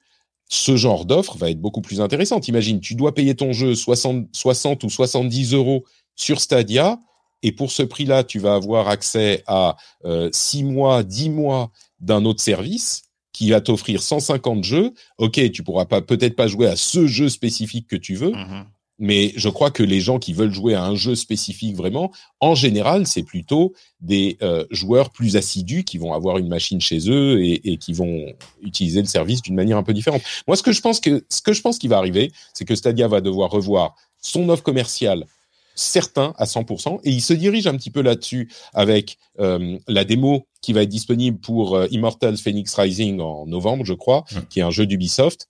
ce 0.50 0.76
genre 0.76 1.06
d'offre 1.06 1.38
va 1.38 1.50
être 1.50 1.62
beaucoup 1.62 1.82
plus 1.82 2.02
intéressante. 2.02 2.48
Imagine, 2.48 2.80
tu 2.80 2.96
dois 2.96 3.14
payer 3.14 3.36
ton 3.36 3.54
jeu 3.54 3.76
60, 3.76 4.28
60 4.34 4.84
ou 4.84 4.90
70 4.90 5.54
euros 5.54 5.86
sur 6.16 6.42
Stadia, 6.42 7.00
et 7.44 7.52
pour 7.52 7.72
ce 7.72 7.84
prix-là, 7.84 8.24
tu 8.24 8.40
vas 8.40 8.56
avoir 8.56 8.88
accès 8.88 9.44
à 9.46 9.78
euh, 10.06 10.30
6 10.34 10.64
mois, 10.64 11.04
10 11.04 11.30
mois 11.30 11.72
d'un 12.00 12.26
autre 12.26 12.42
service 12.42 13.04
qui 13.32 13.52
va 13.52 13.62
t'offrir 13.62 14.02
150 14.02 14.64
jeux. 14.64 14.94
Ok, 15.20 15.40
tu 15.52 15.62
pourras 15.64 15.86
pas 15.86 16.02
peut-être 16.02 16.36
pas 16.36 16.48
jouer 16.48 16.66
à 16.68 16.76
ce 16.76 17.06
jeu 17.06 17.30
spécifique 17.30 17.88
que 17.88 17.96
tu 17.96 18.16
veux, 18.16 18.32
Mhm. 18.32 18.66
Mais 19.00 19.32
je 19.36 19.50
crois 19.50 19.72
que 19.72 19.84
les 19.84 20.00
gens 20.00 20.20
qui 20.20 20.34
veulent 20.34 20.54
jouer 20.54 20.74
à 20.74 20.84
un 20.84 20.96
jeu 20.96 21.16
spécifique 21.16 21.76
vraiment, 21.76 22.12
en 22.40 22.56
général, 22.56 23.06
c'est 23.08 23.24
plutôt 23.24 23.74
des 24.02 24.38
euh, 24.42 24.66
joueurs 24.72 25.12
plus 25.12 25.36
assidus 25.36 25.84
qui 25.84 25.98
vont 25.98 26.14
avoir 26.14 26.38
une 26.38 26.48
machine 26.48 26.82
chez 26.82 27.10
eux 27.10 27.42
et, 27.44 27.72
et 27.74 27.78
qui 27.78 27.94
vont 27.94 28.26
utiliser 28.62 29.02
le 29.02 29.08
service 29.08 29.42
d'une 29.42 29.56
manière 29.56 29.78
un 29.78 29.84
peu 29.84 29.94
différente. 29.94 30.22
Moi, 30.48 30.56
ce 30.58 30.64
que 30.64 30.72
je 30.72 30.82
pense 30.82 31.00
que 31.00 31.24
ce 31.30 31.42
que 31.42 31.54
je 31.54 31.62
pense 31.62 31.78
qui 31.78 31.88
va 31.88 31.98
arriver, 31.98 32.32
c'est 32.54 32.66
que 32.66 32.76
Stadia 32.76 33.08
va 33.08 33.22
devoir 33.22 33.52
revoir 33.52 33.96
son 34.20 34.50
offre 34.50 34.64
commerciale 34.64 35.26
certain 35.76 36.34
à 36.38 36.46
100% 36.46 37.02
et 37.04 37.12
il 37.12 37.22
se 37.22 37.34
dirige 37.34 37.68
un 37.68 37.78
petit 37.78 37.92
peu 37.92 38.02
là-dessus 38.02 38.50
avec 38.74 39.18
euh, 39.40 39.78
la 39.88 40.04
démo 40.06 40.48
qui 40.62 40.74
va 40.74 40.82
être 40.82 40.90
disponible 40.90 41.38
pour 41.38 41.76
euh, 41.76 41.86
Immortals 41.92 42.38
Phoenix 42.38 42.74
Rising 42.74 43.20
en 43.20 43.46
novembre, 43.46 43.86
je 43.86 43.94
crois, 43.94 44.26
Mm. 44.32 44.40
qui 44.50 44.60
est 44.60 44.64
un 44.64 44.72
jeu 44.72 44.88
d'Ubisoft. 44.88 45.48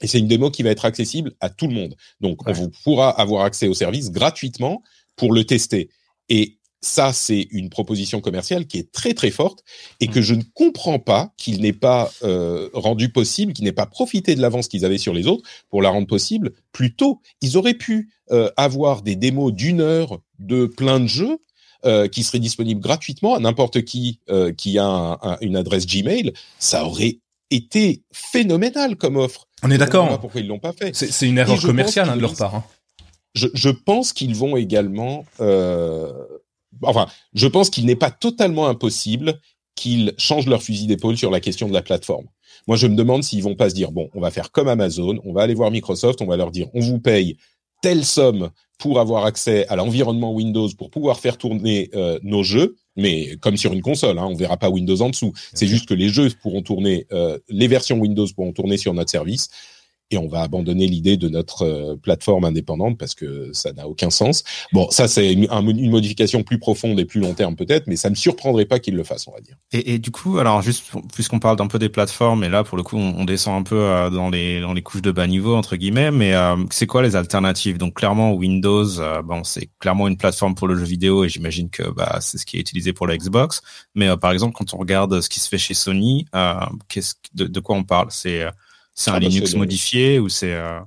Et 0.00 0.06
c'est 0.06 0.18
une 0.18 0.28
démo 0.28 0.50
qui 0.50 0.62
va 0.62 0.70
être 0.70 0.84
accessible 0.84 1.32
à 1.40 1.50
tout 1.50 1.66
le 1.66 1.74
monde. 1.74 1.96
Donc, 2.20 2.46
on 2.48 2.52
vous 2.52 2.70
pourra 2.84 3.10
avoir 3.10 3.44
accès 3.44 3.68
au 3.68 3.74
service 3.74 4.10
gratuitement 4.10 4.82
pour 5.16 5.32
le 5.32 5.44
tester. 5.44 5.90
Et 6.28 6.58
ça, 6.80 7.12
c'est 7.12 7.48
une 7.50 7.70
proposition 7.70 8.20
commerciale 8.20 8.68
qui 8.68 8.78
est 8.78 8.92
très 8.92 9.12
très 9.12 9.32
forte 9.32 9.64
et 9.98 10.06
que 10.06 10.22
je 10.22 10.34
ne 10.34 10.42
comprends 10.54 11.00
pas 11.00 11.32
qu'il 11.36 11.60
n'ait 11.60 11.72
pas 11.72 12.08
euh, 12.22 12.68
rendu 12.72 13.08
possible, 13.08 13.52
qu'il 13.52 13.64
n'ait 13.64 13.72
pas 13.72 13.86
profité 13.86 14.36
de 14.36 14.40
l'avance 14.40 14.68
qu'ils 14.68 14.84
avaient 14.84 14.98
sur 14.98 15.12
les 15.12 15.26
autres 15.26 15.42
pour 15.70 15.82
la 15.82 15.90
rendre 15.90 16.06
possible 16.06 16.52
plus 16.70 16.94
tôt. 16.94 17.20
Ils 17.40 17.56
auraient 17.56 17.74
pu 17.74 18.10
euh, 18.30 18.48
avoir 18.56 19.02
des 19.02 19.16
démos 19.16 19.52
d'une 19.52 19.80
heure 19.80 20.20
de 20.38 20.66
plein 20.66 21.00
de 21.00 21.08
jeux 21.08 21.38
euh, 21.84 22.06
qui 22.06 22.22
seraient 22.22 22.38
disponibles 22.38 22.80
gratuitement 22.80 23.34
à 23.34 23.40
n'importe 23.40 23.82
qui 23.82 24.20
euh, 24.30 24.52
qui 24.52 24.78
a 24.78 24.86
un- 24.86 25.18
un- 25.22 25.38
une 25.40 25.56
adresse 25.56 25.84
Gmail. 25.84 26.32
Ça 26.60 26.84
aurait 26.84 27.18
été 27.50 28.02
phénoménal 28.12 28.96
comme 28.96 29.16
offre. 29.16 29.48
On 29.62 29.70
est 29.70 29.78
d'accord. 29.78 30.20
pourquoi 30.20 30.40
ils 30.40 30.46
l'ont 30.46 30.58
pas 30.58 30.72
fait. 30.72 30.94
C'est 30.94 31.26
une 31.26 31.38
erreur 31.38 31.60
commerciale 31.60 32.08
hein, 32.10 32.16
de 32.16 32.20
leur 32.22 32.34
part. 32.34 32.54
hein. 32.54 32.64
Je, 33.34 33.46
je 33.54 33.68
pense 33.68 34.12
qu'ils 34.12 34.34
vont 34.34 34.56
également. 34.56 35.24
Euh, 35.40 36.12
enfin, 36.82 37.06
je 37.34 37.46
pense 37.46 37.70
qu'il 37.70 37.86
n'est 37.86 37.96
pas 37.96 38.10
totalement 38.10 38.66
impossible 38.68 39.40
qu'ils 39.74 40.14
changent 40.18 40.46
leur 40.48 40.62
fusil 40.62 40.86
d'épaule 40.86 41.16
sur 41.16 41.30
la 41.30 41.40
question 41.40 41.68
de 41.68 41.72
la 41.72 41.82
plateforme. 41.82 42.26
Moi, 42.66 42.76
je 42.76 42.86
me 42.86 42.96
demande 42.96 43.22
s'ils 43.22 43.42
vont 43.42 43.54
pas 43.54 43.70
se 43.70 43.74
dire 43.74 43.92
bon, 43.92 44.10
on 44.14 44.20
va 44.20 44.30
faire 44.30 44.50
comme 44.50 44.68
Amazon, 44.68 45.18
on 45.24 45.32
va 45.32 45.42
aller 45.42 45.54
voir 45.54 45.70
Microsoft, 45.70 46.20
on 46.20 46.26
va 46.26 46.36
leur 46.36 46.50
dire 46.50 46.66
on 46.74 46.80
vous 46.80 46.98
paye 46.98 47.36
telle 47.80 48.04
somme 48.04 48.50
pour 48.78 48.98
avoir 48.98 49.24
accès 49.24 49.66
à 49.68 49.76
l'environnement 49.76 50.32
Windows 50.32 50.68
pour 50.76 50.90
pouvoir 50.90 51.20
faire 51.20 51.38
tourner 51.38 51.90
euh, 51.94 52.18
nos 52.22 52.42
jeux, 52.42 52.76
mais 52.98 53.36
comme 53.40 53.56
sur 53.56 53.72
une 53.72 53.80
console, 53.80 54.18
hein, 54.18 54.26
on 54.28 54.34
verra 54.34 54.56
pas 54.56 54.68
Windows 54.68 55.00
en 55.00 55.08
dessous. 55.08 55.32
C'est 55.54 55.66
juste 55.66 55.88
que 55.88 55.94
les 55.94 56.08
jeux 56.08 56.28
pourront 56.42 56.62
tourner, 56.62 57.06
euh, 57.12 57.38
les 57.48 57.68
versions 57.68 57.98
Windows 57.98 58.26
pourront 58.34 58.52
tourner 58.52 58.76
sur 58.76 58.92
notre 58.92 59.10
service 59.10 59.48
et 60.10 60.16
on 60.16 60.28
va 60.28 60.42
abandonner 60.42 60.86
l'idée 60.86 61.16
de 61.16 61.28
notre 61.28 61.62
euh, 61.62 61.96
plateforme 61.96 62.44
indépendante 62.44 62.96
parce 62.98 63.14
que 63.14 63.50
ça 63.52 63.72
n'a 63.72 63.86
aucun 63.86 64.10
sens. 64.10 64.42
Bon, 64.72 64.88
ça 64.90 65.06
c'est 65.06 65.32
une, 65.32 65.46
un- 65.50 65.66
une 65.66 65.90
modification 65.90 66.42
plus 66.42 66.58
profonde 66.58 66.98
et 66.98 67.04
plus 67.04 67.20
long 67.20 67.34
terme 67.34 67.56
peut-être, 67.56 67.86
mais 67.86 67.96
ça 67.96 68.08
me 68.08 68.14
surprendrait 68.14 68.64
pas 68.64 68.78
qu'ils 68.78 68.96
le 68.96 69.04
fassent, 69.04 69.28
on 69.28 69.32
va 69.32 69.40
dire. 69.40 69.56
Et, 69.72 69.98
du 69.98 70.10
coup, 70.10 70.38
alors 70.38 70.62
juste 70.62 70.84
puisqu'on 71.14 71.38
parle 71.38 71.56
d'un 71.56 71.66
peu 71.66 71.78
des 71.78 71.88
plateformes, 71.88 72.44
et 72.44 72.48
là 72.48 72.64
pour 72.64 72.76
le 72.76 72.82
coup 72.82 72.96
on, 72.96 73.24
descend 73.24 73.60
un 73.60 73.62
peu 73.62 73.78
euh, 73.78 74.10
dans 74.10 74.30
les 74.30 74.60
dans 74.60 74.72
les 74.72 74.82
couches 74.82 75.02
de 75.02 75.10
bas 75.12 75.26
niveau 75.26 75.54
entre 75.54 75.76
guillemets, 75.76 76.10
mais 76.10 76.32
euh, 76.34 76.56
c'est 76.70 76.86
quoi 76.86 77.02
les 77.02 77.16
alternatives? 77.16 77.76
Donc 77.76 77.94
clairement 77.94 78.32
Windows, 78.32 78.86
bon 79.24 79.44
c'est 79.44 79.68
clairement 79.78 80.08
une 80.08 80.16
plateforme 80.16 80.54
pour 80.54 80.68
le 80.68 80.76
jeu 80.76 80.84
vidéo 80.84 81.24
et 81.24 81.28
j'imagine 81.28 81.68
que 81.68 81.90
bah 81.90 82.18
c'est 82.20 82.38
ce 82.38 82.46
qui 82.46 82.56
est 82.56 82.60
utilisé 82.60 82.92
pour 82.92 83.06
la 83.06 83.16
Xbox. 83.16 83.60
Mais 83.94 84.16
par 84.16 84.32
exemple 84.32 84.54
quand 84.56 84.72
on 84.72 84.78
regarde 84.78 85.20
ce 85.20 85.28
qui 85.28 85.40
se 85.40 85.48
fait 85.48 85.58
chez 85.58 85.74
Sony, 85.74 86.24
qu'est-ce 86.88 87.14
de, 87.34 87.44
de 87.46 87.60
quoi 87.60 87.76
on 87.76 87.84
parle? 87.84 88.08
C'est 88.10 88.46
c'est 88.98 89.10
un 89.10 89.14
Ah 89.14 89.20
bah, 89.20 89.28
Linux 89.28 89.54
modifié 89.54 90.18
ou 90.18 90.28
c'est 90.28 90.52
euh, 90.52 90.80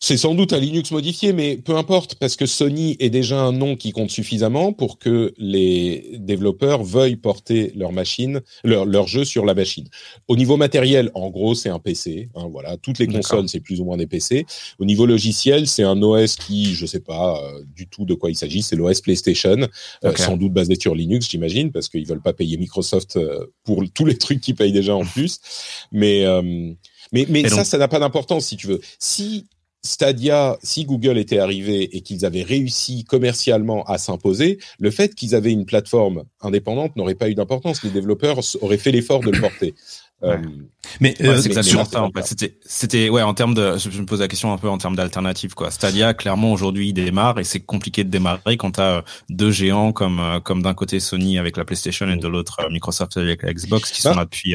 C'est 0.00 0.16
sans 0.16 0.34
doute 0.34 0.52
un 0.52 0.58
Linux 0.58 0.90
modifié, 0.90 1.32
mais 1.32 1.56
peu 1.56 1.76
importe, 1.76 2.16
parce 2.16 2.34
que 2.34 2.44
Sony 2.44 2.96
est 2.98 3.08
déjà 3.08 3.40
un 3.40 3.52
nom 3.52 3.76
qui 3.76 3.92
compte 3.92 4.10
suffisamment 4.10 4.72
pour 4.72 4.98
que 4.98 5.32
les 5.38 6.16
développeurs 6.18 6.82
veuillent 6.82 7.14
porter 7.14 7.70
leur 7.76 7.92
machine, 7.92 8.40
leur, 8.64 8.84
leur 8.84 9.06
jeu 9.06 9.24
sur 9.24 9.44
la 9.46 9.54
machine. 9.54 9.86
Au 10.26 10.34
niveau 10.34 10.56
matériel, 10.56 11.12
en 11.14 11.30
gros, 11.30 11.54
c'est 11.54 11.68
un 11.68 11.78
PC. 11.78 12.30
Hein, 12.34 12.48
voilà, 12.50 12.76
toutes 12.78 12.98
les 12.98 13.06
consoles, 13.06 13.48
c'est 13.48 13.60
plus 13.60 13.80
ou 13.80 13.84
moins 13.84 13.96
des 13.96 14.08
PC. 14.08 14.44
Au 14.80 14.84
niveau 14.84 15.06
logiciel, 15.06 15.68
c'est 15.68 15.84
un 15.84 16.02
OS 16.02 16.34
qui, 16.34 16.74
je 16.74 16.84
sais 16.84 17.00
pas 17.00 17.40
euh, 17.40 17.62
du 17.76 17.86
tout 17.86 18.04
de 18.04 18.14
quoi 18.14 18.28
il 18.28 18.36
s'agit. 18.36 18.62
C'est 18.62 18.74
l'OS 18.74 19.00
PlayStation, 19.00 19.68
euh, 20.04 20.16
sans 20.16 20.36
doute 20.36 20.52
basé 20.52 20.74
sur 20.74 20.96
Linux, 20.96 21.30
j'imagine, 21.30 21.70
parce 21.70 21.88
qu'ils 21.88 22.06
veulent 22.08 22.22
pas 22.22 22.32
payer 22.32 22.56
Microsoft 22.56 23.16
euh, 23.16 23.46
pour 23.62 23.84
tous 23.94 24.04
les 24.04 24.18
trucs 24.18 24.40
qu'ils 24.40 24.56
payent 24.56 24.72
déjà 24.72 24.96
en 24.96 25.04
plus. 25.14 25.38
Mais 25.92 26.24
euh, 26.24 26.74
mais, 27.12 27.26
mais 27.28 27.48
ça, 27.48 27.56
donc- 27.56 27.66
ça 27.66 27.78
n'a 27.78 27.88
pas 27.88 27.98
d'importance 27.98 28.46
si 28.46 28.56
tu 28.56 28.66
veux. 28.66 28.80
Si 28.98 29.46
Stadia, 29.82 30.58
si 30.64 30.84
Google 30.84 31.16
était 31.16 31.38
arrivé 31.38 31.96
et 31.96 32.00
qu'ils 32.00 32.24
avaient 32.26 32.42
réussi 32.42 33.04
commercialement 33.04 33.84
à 33.84 33.98
s'imposer, 33.98 34.58
le 34.80 34.90
fait 34.90 35.14
qu'ils 35.14 35.34
avaient 35.36 35.52
une 35.52 35.64
plateforme 35.64 36.24
indépendante 36.40 36.96
n'aurait 36.96 37.14
pas 37.14 37.28
eu 37.28 37.34
d'importance. 37.36 37.82
Les 37.84 37.90
développeurs 37.90 38.40
auraient 38.62 38.78
fait 38.78 38.90
l'effort 38.90 39.20
de 39.20 39.30
le 39.30 39.40
porter. 39.40 39.74
Euh, 40.22 40.38
Mais 41.00 41.14
Ouais, 41.20 41.28
euh, 41.28 41.62
ça 41.84 42.02
en 42.02 42.10
fait. 42.10 42.22
C'était, 42.26 42.58
c'était, 42.64 43.10
ouais, 43.10 43.20
en 43.20 43.34
termes 43.34 43.54
de, 43.54 43.76
je, 43.76 43.90
je 43.90 44.00
me 44.00 44.06
pose 44.06 44.20
la 44.20 44.28
question 44.28 44.52
un 44.52 44.56
peu 44.56 44.68
en 44.68 44.78
termes 44.78 44.96
d'alternatives 44.96 45.54
quoi. 45.54 45.70
Stadia, 45.70 46.14
clairement 46.14 46.52
aujourd'hui 46.52 46.88
il 46.88 46.92
démarre 46.94 47.38
et 47.38 47.44
c'est 47.44 47.60
compliqué 47.60 48.02
de 48.02 48.08
démarrer 48.08 48.56
quand 48.56 48.72
t'as 48.72 48.98
euh, 48.98 49.02
deux 49.28 49.50
géants 49.50 49.92
comme, 49.92 50.18
euh, 50.20 50.40
comme 50.40 50.62
d'un 50.62 50.72
côté 50.74 51.00
Sony 51.00 51.38
avec 51.38 51.56
la 51.58 51.64
PlayStation 51.66 52.08
et 52.08 52.16
de 52.16 52.28
l'autre 52.28 52.66
Microsoft 52.70 53.16
avec 53.18 53.42
la 53.42 53.52
Xbox 53.52 53.90
qui 53.92 54.00
sont 54.00 54.12
Ah. 54.12 54.16
là 54.16 54.24
depuis 54.24 54.54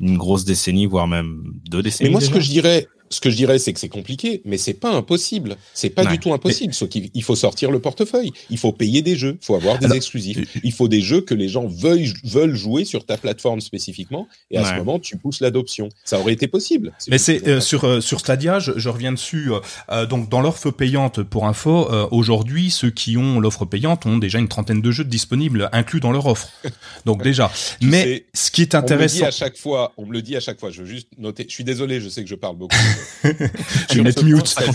une 0.00 0.18
grosse 0.18 0.44
décennie, 0.44 0.86
voire 0.86 1.06
même 1.06 1.44
deux 1.70 1.82
décennies. 1.82 2.10
mais 2.10 2.12
moi, 2.12 2.20
ce 2.20 2.30
que 2.30 2.40
je 2.40 2.50
dirais, 2.50 2.88
ce 3.10 3.20
que 3.20 3.30
je 3.30 3.36
dirais, 3.36 3.58
c'est 3.58 3.72
que 3.72 3.80
c'est 3.80 3.88
compliqué, 3.88 4.42
mais 4.44 4.58
c'est 4.58 4.74
pas 4.74 4.90
impossible. 4.90 5.56
C'est 5.74 5.90
pas 5.90 6.04
Ouais. 6.04 6.12
du 6.12 6.18
tout 6.18 6.32
impossible. 6.32 6.72
Sauf 6.74 6.88
qu'il 6.88 7.10
il 7.14 7.22
faut 7.22 7.36
sortir 7.36 7.70
le 7.70 7.78
portefeuille. 7.80 8.32
Il 8.50 8.58
faut 8.58 8.72
payer 8.72 9.02
des 9.02 9.16
jeux. 9.16 9.38
Il 9.40 9.44
faut 9.44 9.54
avoir 9.54 9.78
des 9.78 9.86
Alors, 9.86 9.96
exclusifs. 9.96 10.38
Il 10.62 10.72
faut 10.72 10.88
des 10.88 11.00
jeux 11.00 11.20
que 11.20 11.34
les 11.34 11.48
gens 11.48 11.66
veuillent, 11.66 12.12
veulent 12.24 12.54
jouer 12.54 12.84
sur 12.84 13.04
ta 13.06 13.16
plateforme 13.16 13.60
spécifiquement. 13.60 14.28
Et 14.50 14.58
à 14.58 14.64
ce 14.64 14.74
moment, 14.74 14.98
tu 14.98 15.16
pousses 15.16 15.40
l'adoption. 15.40 15.88
Ça 16.04 16.18
aurait 16.20 16.32
été 16.32 16.46
possible. 16.48 16.92
Mais 17.08 17.18
c'est 17.18 17.46
euh, 17.48 17.60
sur 17.60 17.84
euh, 17.84 18.00
sur 18.00 18.20
Stadia, 18.20 18.58
je, 18.58 18.72
je 18.76 18.88
reviens 18.88 19.12
dessus. 19.12 19.52
euh, 19.52 19.60
euh, 19.90 20.06
donc 20.06 20.28
dans 20.28 20.40
l'offre 20.40 20.70
payante 20.70 21.22
pour 21.22 21.46
info, 21.46 21.90
euh, 21.92 22.06
aujourd'hui 22.10 22.70
ceux 22.70 22.90
qui 22.90 23.16
ont 23.16 23.40
l'offre 23.40 23.64
payante 23.64 24.06
ont 24.06 24.18
déjà 24.18 24.38
une 24.38 24.48
trentaine 24.48 24.80
de 24.82 24.90
jeux 24.90 25.04
disponibles 25.04 25.68
inclus 25.72 26.00
dans 26.00 26.12
leur 26.12 26.26
offre. 26.26 26.50
Donc 27.04 27.22
déjà. 27.24 27.50
Mais 27.80 28.02
sais, 28.02 28.26
ce 28.34 28.50
qui 28.50 28.62
est 28.62 28.74
On 28.74 28.78
me 28.78 28.82
le 28.82 28.86
dit 28.88 28.92
intéressant, 28.94 29.24
à 29.26 29.30
chaque 29.30 29.56
fois. 29.56 29.92
On 29.96 30.06
me 30.06 30.12
le 30.12 30.22
dit 30.22 30.36
à 30.36 30.40
chaque 30.40 30.58
fois. 30.60 30.70
Je 30.70 30.82
veux 30.82 30.88
juste 30.88 31.08
noter. 31.18 31.46
Je 31.48 31.54
suis 31.54 31.64
désolé. 31.64 32.00
Je 32.00 32.08
sais 32.08 32.22
que 32.22 32.28
je 32.28 32.34
parle 32.34 32.56
beaucoup. 32.56 32.76
je 33.90 33.94
vais 33.94 34.02
mettre 34.02 34.24
mute. 34.24 34.54
T'as 34.54 34.72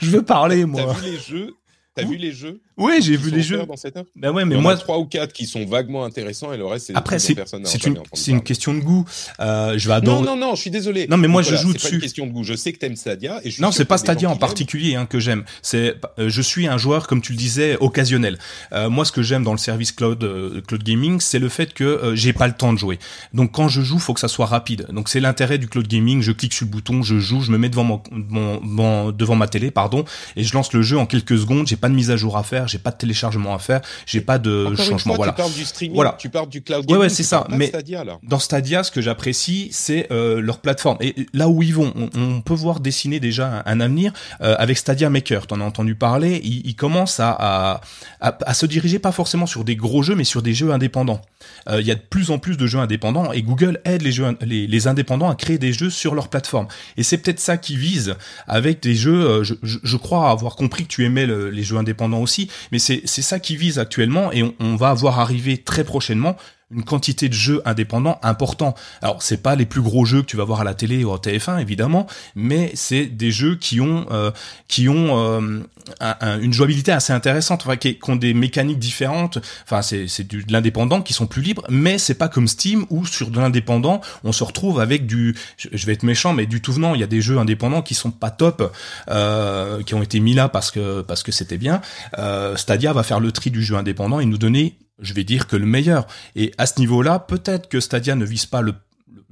Je 0.00 0.10
veux 0.10 0.22
parler 0.22 0.60
T'as 0.60 0.66
moi. 0.66 0.92
vu 0.94 1.10
les 1.10 1.18
jeux 1.18 1.54
T'as 1.96 2.04
vu 2.04 2.16
les 2.16 2.30
jeux 2.32 2.60
Oui, 2.76 2.92
j'ai 3.00 3.16
vu 3.16 3.30
les 3.30 3.42
jeux. 3.42 3.64
dans 3.64 3.76
cette 3.76 3.94
Ben 4.14 4.30
ouais, 4.30 4.42
Il 4.42 4.46
mais 4.48 4.54
y 4.54 4.58
en 4.58 4.62
moi 4.62 4.72
a 4.72 4.76
trois 4.76 4.98
ou 4.98 5.06
quatre 5.06 5.32
qui 5.32 5.46
sont 5.46 5.64
vaguement 5.64 6.04
intéressants 6.04 6.52
et 6.52 6.58
le 6.58 6.66
reste 6.66 6.86
c'est 6.88 6.92
des 6.92 6.98
après 6.98 7.18
c'est 7.18 7.34
c'est 7.64 7.86
une 7.86 7.98
c'est 8.12 8.30
une 8.32 8.42
question 8.42 8.74
de 8.74 8.80
goût. 8.80 9.06
Euh, 9.40 9.78
je 9.78 9.88
vais 9.88 9.94
Non, 9.94 10.18
adorer. 10.20 10.22
non, 10.26 10.36
non, 10.36 10.54
je 10.54 10.60
suis 10.60 10.70
désolé. 10.70 11.06
Non, 11.08 11.16
mais 11.16 11.26
moi, 11.26 11.40
Nicolas, 11.42 11.58
je 11.58 11.62
joue 11.62 11.72
c'est 11.72 11.78
pas 11.78 11.84
dessus. 11.84 11.94
une 11.94 12.00
question 12.02 12.26
de 12.26 12.32
goût. 12.32 12.44
Je 12.44 12.54
sais 12.54 12.72
que 12.72 12.78
t'aimes 12.78 12.96
Stadia 12.96 13.40
et 13.44 13.48
je 13.48 13.54
suis 13.54 13.62
Non, 13.62 13.72
c'est 13.72 13.86
pas 13.86 13.96
y 13.96 14.00
Stadia 14.00 14.28
en 14.28 14.36
particulier 14.36 14.94
hein, 14.94 15.06
que 15.06 15.18
j'aime. 15.18 15.44
C'est, 15.62 15.94
euh, 16.18 16.28
je 16.28 16.42
suis 16.42 16.66
un 16.66 16.76
joueur, 16.76 17.06
comme 17.06 17.22
tu 17.22 17.32
le 17.32 17.38
disais, 17.38 17.76
occasionnel. 17.80 18.38
Euh, 18.72 18.90
moi, 18.90 19.04
ce 19.06 19.12
que 19.12 19.22
j'aime 19.22 19.42
dans 19.42 19.52
le 19.52 19.58
service 19.58 19.92
cloud, 19.92 20.22
euh, 20.22 20.60
cloud 20.60 20.82
gaming, 20.84 21.18
c'est 21.20 21.38
le 21.38 21.48
fait 21.48 21.72
que 21.72 21.84
euh, 21.84 22.14
j'ai 22.14 22.34
pas 22.34 22.46
le 22.46 22.52
temps 22.54 22.72
de 22.74 22.78
jouer. 22.78 22.98
Donc, 23.32 23.52
quand 23.52 23.68
je 23.68 23.80
joue, 23.80 23.98
faut 23.98 24.12
que 24.12 24.20
ça 24.20 24.28
soit 24.28 24.46
rapide. 24.46 24.86
Donc, 24.90 25.08
c'est 25.08 25.20
l'intérêt 25.20 25.56
du 25.56 25.66
cloud 25.68 25.88
gaming. 25.88 26.20
Je 26.20 26.32
clique 26.32 26.52
sur 26.52 26.66
le 26.66 26.70
bouton, 26.70 27.02
je 27.02 27.18
joue, 27.18 27.40
je 27.40 27.50
me 27.50 27.56
mets 27.58 27.70
devant 27.70 27.84
mon, 27.84 28.02
mon- 28.10 28.60
mon- 28.60 29.12
devant 29.12 29.34
ma 29.36 29.48
télé, 29.48 29.70
pardon, 29.70 30.04
et 30.36 30.44
je 30.44 30.52
lance 30.52 30.72
le 30.74 30.82
jeu 30.82 30.98
en 30.98 31.06
quelques 31.06 31.38
secondes. 31.38 31.66
J'ai 31.66 31.76
pas 31.86 31.90
de 31.90 31.94
mise 31.94 32.10
à 32.10 32.16
jour 32.16 32.36
à 32.36 32.42
faire, 32.42 32.66
j'ai 32.66 32.78
pas 32.78 32.90
de 32.90 32.96
téléchargement 32.96 33.54
à 33.54 33.58
faire, 33.60 33.80
j'ai 34.06 34.20
pas 34.20 34.38
de 34.38 34.66
Encore 34.72 34.84
changement. 34.84 35.14
Fois, 35.14 35.26
voilà. 35.26 35.32
Tu 35.32 35.36
parles 35.36 35.52
du 35.52 35.64
streaming, 35.64 35.94
Voilà. 35.94 36.16
tu 36.18 36.28
parles 36.30 36.48
du 36.48 36.62
cloud 36.62 36.80
Ouais, 36.80 36.86
gaming. 36.86 37.00
ouais, 37.02 37.08
tu 37.08 37.14
c'est 37.14 37.22
ça, 37.22 37.46
mais- 37.50 37.68
Stadia, 37.68 38.02
là. 38.04 38.18
Dans 38.24 38.38
Stadia, 38.40 38.82
ce 38.82 38.90
que 38.90 39.00
j'apprécie, 39.00 39.68
c'est 39.70 40.08
euh, 40.10 40.40
leur 40.40 40.58
plateforme. 40.58 40.96
Et 41.00 41.14
là 41.32 41.48
où 41.48 41.62
ils 41.62 41.74
vont, 41.74 41.92
on, 41.96 42.08
on 42.20 42.40
peut 42.40 42.54
voir 42.54 42.80
dessiner 42.80 43.20
déjà 43.20 43.62
un, 43.66 43.72
un 43.72 43.80
avenir 43.80 44.12
euh, 44.40 44.56
avec 44.58 44.78
Stadia 44.78 45.08
Maker. 45.10 45.46
T'en 45.46 45.60
as 45.60 45.64
entendu 45.64 45.94
parler. 45.94 46.40
Ils, 46.42 46.66
ils 46.66 46.74
commencent 46.74 47.20
à, 47.20 47.30
à, 47.30 47.80
à, 48.20 48.36
à 48.46 48.54
se 48.54 48.66
diriger 48.66 48.98
pas 48.98 49.12
forcément 49.12 49.46
sur 49.46 49.64
des 49.64 49.76
gros 49.76 50.02
jeux, 50.02 50.14
mais 50.16 50.24
sur 50.24 50.42
des 50.42 50.54
jeux 50.54 50.72
indépendants. 50.72 51.20
Euh, 51.68 51.80
Il 51.80 51.86
y 51.86 51.90
a 51.92 51.94
de 51.94 52.00
plus 52.00 52.30
en 52.30 52.38
plus 52.38 52.56
de 52.56 52.66
jeux 52.66 52.78
indépendants 52.80 53.32
et 53.32 53.42
Google 53.42 53.80
aide 53.84 54.02
les 54.02 54.12
jeux, 54.12 54.26
les, 54.40 54.66
les 54.66 54.86
indépendants 54.88 55.30
à 55.30 55.34
créer 55.36 55.58
des 55.58 55.72
jeux 55.72 55.90
sur 55.90 56.14
leur 56.14 56.28
plateforme. 56.28 56.66
Et 56.96 57.02
c'est 57.02 57.18
peut-être 57.18 57.40
ça 57.40 57.56
qui 57.56 57.76
vise 57.76 58.14
avec 58.48 58.82
des 58.82 58.94
jeux. 58.94 59.44
je, 59.44 59.54
je, 59.62 59.78
je 59.82 59.96
crois 59.96 60.30
avoir 60.30 60.56
compris 60.56 60.84
que 60.84 60.88
tu 60.88 61.04
aimais 61.04 61.26
le- 61.26 61.50
les 61.50 61.62
jeux 61.62 61.75
indépendants 61.76 62.20
aussi, 62.20 62.50
mais 62.72 62.78
c'est 62.78 63.06
ça 63.06 63.40
qui 63.40 63.56
vise 63.56 63.78
actuellement 63.78 64.32
et 64.32 64.42
on, 64.42 64.54
on 64.60 64.76
va 64.76 64.90
avoir 64.90 65.20
arrivé 65.20 65.58
très 65.58 65.84
prochainement 65.84 66.36
une 66.72 66.82
quantité 66.84 67.28
de 67.28 67.34
jeux 67.34 67.62
indépendants 67.64 68.18
important. 68.22 68.74
Alors 69.00 69.22
c'est 69.22 69.42
pas 69.42 69.54
les 69.54 69.66
plus 69.66 69.80
gros 69.82 70.04
jeux 70.04 70.22
que 70.22 70.26
tu 70.26 70.36
vas 70.36 70.44
voir 70.44 70.60
à 70.62 70.64
la 70.64 70.74
télé 70.74 71.04
ou 71.04 71.10
au 71.10 71.16
TF1 71.18 71.60
évidemment, 71.60 72.06
mais 72.34 72.72
c'est 72.74 73.06
des 73.06 73.30
jeux 73.30 73.54
qui 73.56 73.80
ont 73.80 74.06
euh, 74.10 74.32
qui 74.66 74.88
ont 74.88 75.16
euh, 75.16 75.60
un- 76.00 76.16
un- 76.20 76.40
une 76.40 76.52
jouabilité 76.52 76.90
assez 76.90 77.12
intéressante, 77.12 77.62
enfin, 77.64 77.76
qui, 77.76 77.98
qui 78.00 78.10
ont 78.10 78.16
des 78.16 78.34
mécaniques 78.34 78.80
différentes. 78.80 79.38
Enfin 79.64 79.80
c'est 79.82 80.08
c'est 80.08 80.26
de 80.26 80.42
l'indépendant 80.52 81.02
qui 81.02 81.12
sont 81.12 81.28
plus 81.28 81.40
libres, 81.42 81.64
mais 81.68 81.98
c'est 81.98 82.14
pas 82.14 82.28
comme 82.28 82.48
Steam 82.48 82.84
où 82.90 83.06
sur 83.06 83.30
de 83.30 83.38
l'indépendant 83.38 84.00
on 84.24 84.32
se 84.32 84.42
retrouve 84.42 84.80
avec 84.80 85.06
du 85.06 85.36
je 85.56 85.68
je 85.72 85.86
vais 85.86 85.92
être 85.92 86.02
méchant 86.02 86.32
mais 86.32 86.46
du 86.46 86.60
tout 86.60 86.72
venant. 86.72 86.94
Il 86.94 87.00
y 87.00 87.04
a 87.04 87.08
des 87.08 87.20
jeux 87.20 87.38
indépendants 87.38 87.82
qui 87.82 87.94
sont 87.94 88.10
pas 88.10 88.30
top, 88.30 88.72
euh, 89.08 89.82
qui 89.84 89.94
ont 89.94 90.02
été 90.02 90.18
mis 90.18 90.34
là 90.34 90.48
parce 90.48 90.72
que 90.72 91.02
parce 91.02 91.22
que 91.22 91.30
c'était 91.30 91.58
bien. 91.58 91.80
Euh, 92.18 92.56
Stadia 92.56 92.92
va 92.92 93.04
faire 93.04 93.20
le 93.20 93.30
tri 93.30 93.50
du 93.50 93.62
jeu 93.62 93.76
indépendant 93.76 94.18
et 94.18 94.26
nous 94.26 94.38
donner 94.38 94.76
je 95.00 95.12
vais 95.14 95.24
dire 95.24 95.46
que 95.46 95.56
le 95.56 95.66
meilleur. 95.66 96.06
Et 96.36 96.52
à 96.58 96.66
ce 96.66 96.78
niveau-là, 96.80 97.18
peut-être 97.18 97.68
que 97.68 97.80
Stadia 97.80 98.14
ne 98.14 98.24
vise 98.24 98.46
pas 98.46 98.62
le, 98.62 98.74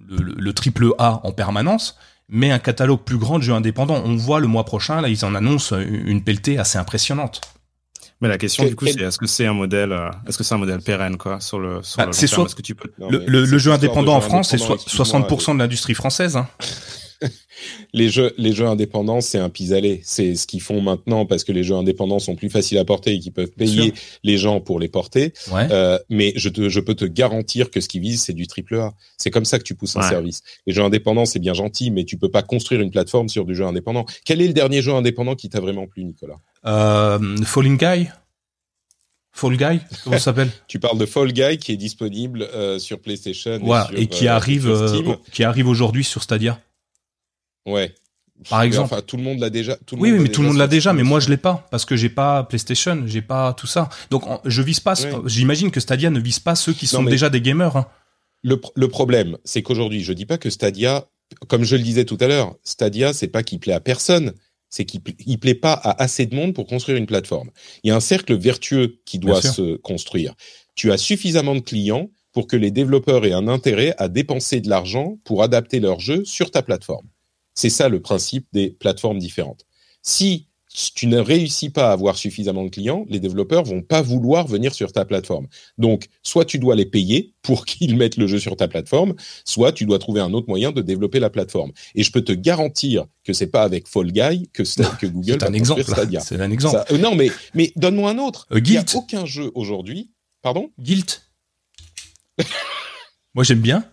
le, 0.08 0.16
le- 0.22 0.34
le 0.36 0.52
triple 0.52 0.90
A 0.98 1.20
en 1.24 1.32
permanence, 1.32 1.96
mais 2.28 2.50
un 2.50 2.58
catalogue 2.58 3.00
plus 3.02 3.18
grand 3.18 3.38
de 3.38 3.44
jeux 3.44 3.52
indépendants. 3.54 4.02
On 4.04 4.16
voit 4.16 4.40
le 4.40 4.46
mois 4.46 4.64
prochain, 4.64 5.00
là, 5.00 5.08
ils 5.08 5.24
en 5.24 5.34
annoncent 5.34 5.78
une 5.78 6.22
pelletée 6.24 6.58
assez 6.58 6.78
impressionnante. 6.78 7.40
Mais 8.20 8.28
la 8.28 8.38
question 8.38 8.64
du 8.64 8.74
coup, 8.76 8.84
quel- 8.86 8.94
c'est 8.94 9.00
est-ce 9.02 9.18
que 9.18 9.26
c'est 9.26 9.44
un 9.46 9.52
modèle, 9.52 9.92
euh, 9.92 10.08
est-ce 10.26 10.38
que 10.38 10.44
c'est 10.44 10.54
un 10.54 10.58
modèle 10.58 10.80
pérenne 10.80 11.16
quoi 11.18 11.40
sur 11.40 11.58
le 11.58 11.82
sur 11.82 11.98
Bah, 11.98 12.04
le 12.04 12.06
long 12.08 12.12
c'est 12.12 12.26
terme? 12.26 12.34
soit- 12.42 12.46
Est-ce 12.46 12.54
que 12.54 12.62
tu 12.62 12.74
peux 12.74 12.90
Non, 12.98 13.08
le, 13.10 13.58
jeu 13.58 13.72
indépendant 13.72 14.14
en 14.14 14.20
France, 14.20 14.48
c'est 14.50 14.54
indépendant, 14.56 14.78
so- 14.78 14.84
excuse-moi, 14.86 15.28
60% 15.28 15.54
de 15.54 15.58
l'industrie 15.58 15.94
française. 15.94 16.36
Hein. 16.36 16.46
Les 17.92 18.08
jeux, 18.08 18.34
les 18.36 18.52
jeux 18.52 18.66
indépendants, 18.66 19.20
c'est 19.20 19.38
un 19.38 19.48
pis-aller. 19.48 20.00
C'est 20.02 20.34
ce 20.34 20.46
qu'ils 20.46 20.60
font 20.60 20.80
maintenant 20.80 21.24
parce 21.24 21.44
que 21.44 21.52
les 21.52 21.62
jeux 21.62 21.76
indépendants 21.76 22.18
sont 22.18 22.34
plus 22.34 22.50
faciles 22.50 22.78
à 22.78 22.84
porter 22.84 23.14
et 23.14 23.20
qu'ils 23.20 23.32
peuvent 23.32 23.52
payer 23.52 23.94
les 24.24 24.36
gens 24.38 24.60
pour 24.60 24.80
les 24.80 24.88
porter. 24.88 25.32
Ouais. 25.52 25.68
Euh, 25.70 25.98
mais 26.10 26.32
je, 26.34 26.48
te, 26.48 26.68
je 26.68 26.80
peux 26.80 26.94
te 26.94 27.04
garantir 27.04 27.70
que 27.70 27.80
ce 27.80 27.88
qu'ils 27.88 28.00
visent, 28.00 28.22
c'est 28.22 28.32
du 28.32 28.48
triple 28.48 28.76
A. 28.76 28.94
C'est 29.18 29.30
comme 29.30 29.44
ça 29.44 29.58
que 29.58 29.64
tu 29.64 29.76
pousses 29.76 29.96
un 29.96 30.02
service. 30.02 30.42
Les 30.66 30.72
jeux 30.72 30.82
indépendants, 30.82 31.26
c'est 31.26 31.38
bien 31.38 31.54
gentil, 31.54 31.90
mais 31.92 32.04
tu 32.04 32.16
peux 32.16 32.30
pas 32.30 32.42
construire 32.42 32.80
une 32.80 32.90
plateforme 32.90 33.28
sur 33.28 33.44
du 33.44 33.54
jeu 33.54 33.64
indépendant. 33.64 34.04
Quel 34.24 34.42
est 34.42 34.48
le 34.48 34.54
dernier 34.54 34.82
jeu 34.82 34.92
indépendant 34.92 35.36
qui 35.36 35.48
t'a 35.48 35.60
vraiment 35.60 35.86
plu, 35.86 36.04
Nicolas? 36.04 36.36
Euh, 36.66 37.36
Falling 37.44 37.78
Guy 37.78 38.08
Fall 39.34 39.56
Guy 39.56 39.80
Comment 40.04 40.16
ça 40.16 40.26
s'appelle? 40.26 40.50
Tu 40.68 40.78
parles 40.78 40.96
de 40.96 41.06
Fall 41.06 41.32
Guy 41.32 41.58
qui 41.58 41.72
est 41.72 41.76
disponible 41.76 42.42
euh, 42.54 42.78
sur 42.78 43.00
PlayStation 43.00 43.58
sur, 43.58 43.98
et 43.98 44.06
qui 44.06 44.28
euh, 44.28 44.32
arrive, 44.32 44.68
euh, 44.68 45.16
qui 45.32 45.42
arrive 45.42 45.66
aujourd'hui 45.68 46.04
sur 46.04 46.22
Stadia. 46.22 46.60
Ouais. 47.66 47.94
Par 48.50 48.62
exemple. 48.62 48.92
Enfin, 48.92 49.02
tout 49.02 49.16
le 49.16 49.22
monde 49.22 49.38
l'a 49.38 49.48
déjà. 49.48 49.76
Tout 49.86 49.94
le 49.96 50.02
Oui, 50.02 50.10
monde 50.10 50.18
oui, 50.18 50.24
l'a 50.24 50.28
mais 50.28 50.34
tout 50.34 50.42
le 50.42 50.48
monde 50.48 50.56
l'a 50.56 50.66
déjà, 50.66 50.92
mais 50.92 51.04
moi 51.04 51.20
je 51.20 51.30
l'ai 51.30 51.36
pas 51.36 51.66
parce 51.70 51.84
que 51.84 51.96
j'ai 51.96 52.08
pas 52.08 52.42
PlayStation, 52.44 53.04
j'ai 53.06 53.22
pas 53.22 53.52
tout 53.54 53.66
ça. 53.68 53.88
Donc 54.10 54.24
je 54.44 54.60
vise 54.62 54.80
pas. 54.80 54.94
J'imagine 55.26 55.70
que 55.70 55.80
Stadia 55.80 56.10
ne 56.10 56.20
vise 56.20 56.40
pas 56.40 56.54
ceux 56.56 56.72
qui 56.72 56.86
sont 56.86 57.04
déjà 57.04 57.30
des 57.30 57.40
gamers. 57.40 57.76
hein. 57.76 57.86
Le, 58.42 58.56
pr- 58.56 58.72
le 58.74 58.88
problème, 58.88 59.38
c'est 59.44 59.62
qu'aujourd'hui, 59.62 60.02
je 60.02 60.12
dis 60.12 60.26
pas 60.26 60.36
que 60.36 60.50
Stadia, 60.50 61.06
comme 61.48 61.64
je 61.64 61.76
le 61.76 61.82
disais 61.82 62.04
tout 62.04 62.18
à 62.20 62.26
l'heure, 62.26 62.56
Stadia, 62.62 63.14
c'est 63.14 63.28
pas 63.28 63.42
qu'il 63.42 63.58
plaît 63.58 63.72
à 63.72 63.80
personne, 63.80 64.34
c'est 64.68 64.84
qu'il 64.84 65.00
il 65.24 65.38
plaît 65.38 65.54
pas 65.54 65.72
à 65.72 66.02
assez 66.02 66.26
de 66.26 66.34
monde 66.34 66.52
pour 66.52 66.66
construire 66.66 66.98
une 66.98 67.06
plateforme. 67.06 67.50
Il 67.84 67.88
y 67.88 67.90
a 67.90 67.96
un 67.96 68.00
cercle 68.00 68.36
vertueux 68.36 68.96
qui 69.06 69.18
doit 69.18 69.40
Bien 69.40 69.52
sûr. 69.52 69.54
se 69.54 69.76
construire. 69.76 70.34
Tu 70.74 70.92
as 70.92 70.98
suffisamment 70.98 71.54
de 71.54 71.60
clients 71.60 72.10
pour 72.32 72.46
que 72.48 72.56
les 72.56 72.72
développeurs 72.72 73.24
aient 73.24 73.32
un 73.32 73.48
intérêt 73.48 73.94
à 73.96 74.08
dépenser 74.08 74.60
de 74.60 74.68
l'argent 74.68 75.18
pour 75.24 75.42
adapter 75.42 75.78
leur 75.80 76.00
jeu 76.00 76.24
sur 76.26 76.50
ta 76.50 76.62
plateforme. 76.62 77.06
C'est 77.54 77.70
ça 77.70 77.88
le 77.88 78.00
principe 78.00 78.46
des 78.52 78.70
plateformes 78.70 79.18
différentes. 79.18 79.64
Si 80.02 80.48
tu 80.96 81.06
ne 81.06 81.18
réussis 81.18 81.70
pas 81.70 81.90
à 81.90 81.92
avoir 81.92 82.16
suffisamment 82.16 82.64
de 82.64 82.68
clients, 82.68 83.06
les 83.08 83.20
développeurs 83.20 83.62
vont 83.62 83.80
pas 83.80 84.02
vouloir 84.02 84.48
venir 84.48 84.74
sur 84.74 84.90
ta 84.90 85.04
plateforme. 85.04 85.46
Donc, 85.78 86.08
soit 86.24 86.44
tu 86.44 86.58
dois 86.58 86.74
les 86.74 86.84
payer 86.84 87.32
pour 87.42 87.64
qu'ils 87.66 87.96
mettent 87.96 88.16
le 88.16 88.26
jeu 88.26 88.40
sur 88.40 88.56
ta 88.56 88.66
plateforme, 88.66 89.14
soit 89.44 89.70
tu 89.70 89.86
dois 89.86 90.00
trouver 90.00 90.20
un 90.20 90.32
autre 90.34 90.48
moyen 90.48 90.72
de 90.72 90.82
développer 90.82 91.20
la 91.20 91.30
plateforme. 91.30 91.70
Et 91.94 92.02
je 92.02 92.10
peux 92.10 92.22
te 92.22 92.32
garantir 92.32 93.06
que 93.22 93.32
c'est 93.32 93.46
pas 93.46 93.62
avec 93.62 93.86
Fall 93.86 94.10
Guy 94.10 94.50
que, 94.52 94.64
que 95.00 95.06
Google 95.06 95.32
C'est 95.34 95.42
va 95.42 95.46
un 95.46 95.52
exemple. 95.52 95.84
Stadia. 95.84 96.18
C'est 96.20 96.40
un 96.40 96.50
exemple. 96.50 96.76
Ça- 96.88 96.92
euh, 96.92 96.98
non, 96.98 97.14
mais, 97.14 97.30
mais 97.54 97.72
donne-moi 97.76 98.10
un 98.10 98.18
autre. 98.18 98.48
Euh, 98.52 98.58
Il 98.58 98.68
n'y 98.72 98.76
a 98.76 98.82
Guilt. 98.82 98.96
aucun 98.96 99.26
jeu 99.26 99.52
aujourd'hui. 99.54 100.10
Pardon? 100.42 100.70
Guilt. 100.80 101.22
Moi 103.34 103.44
j'aime 103.44 103.60
bien. 103.60 103.84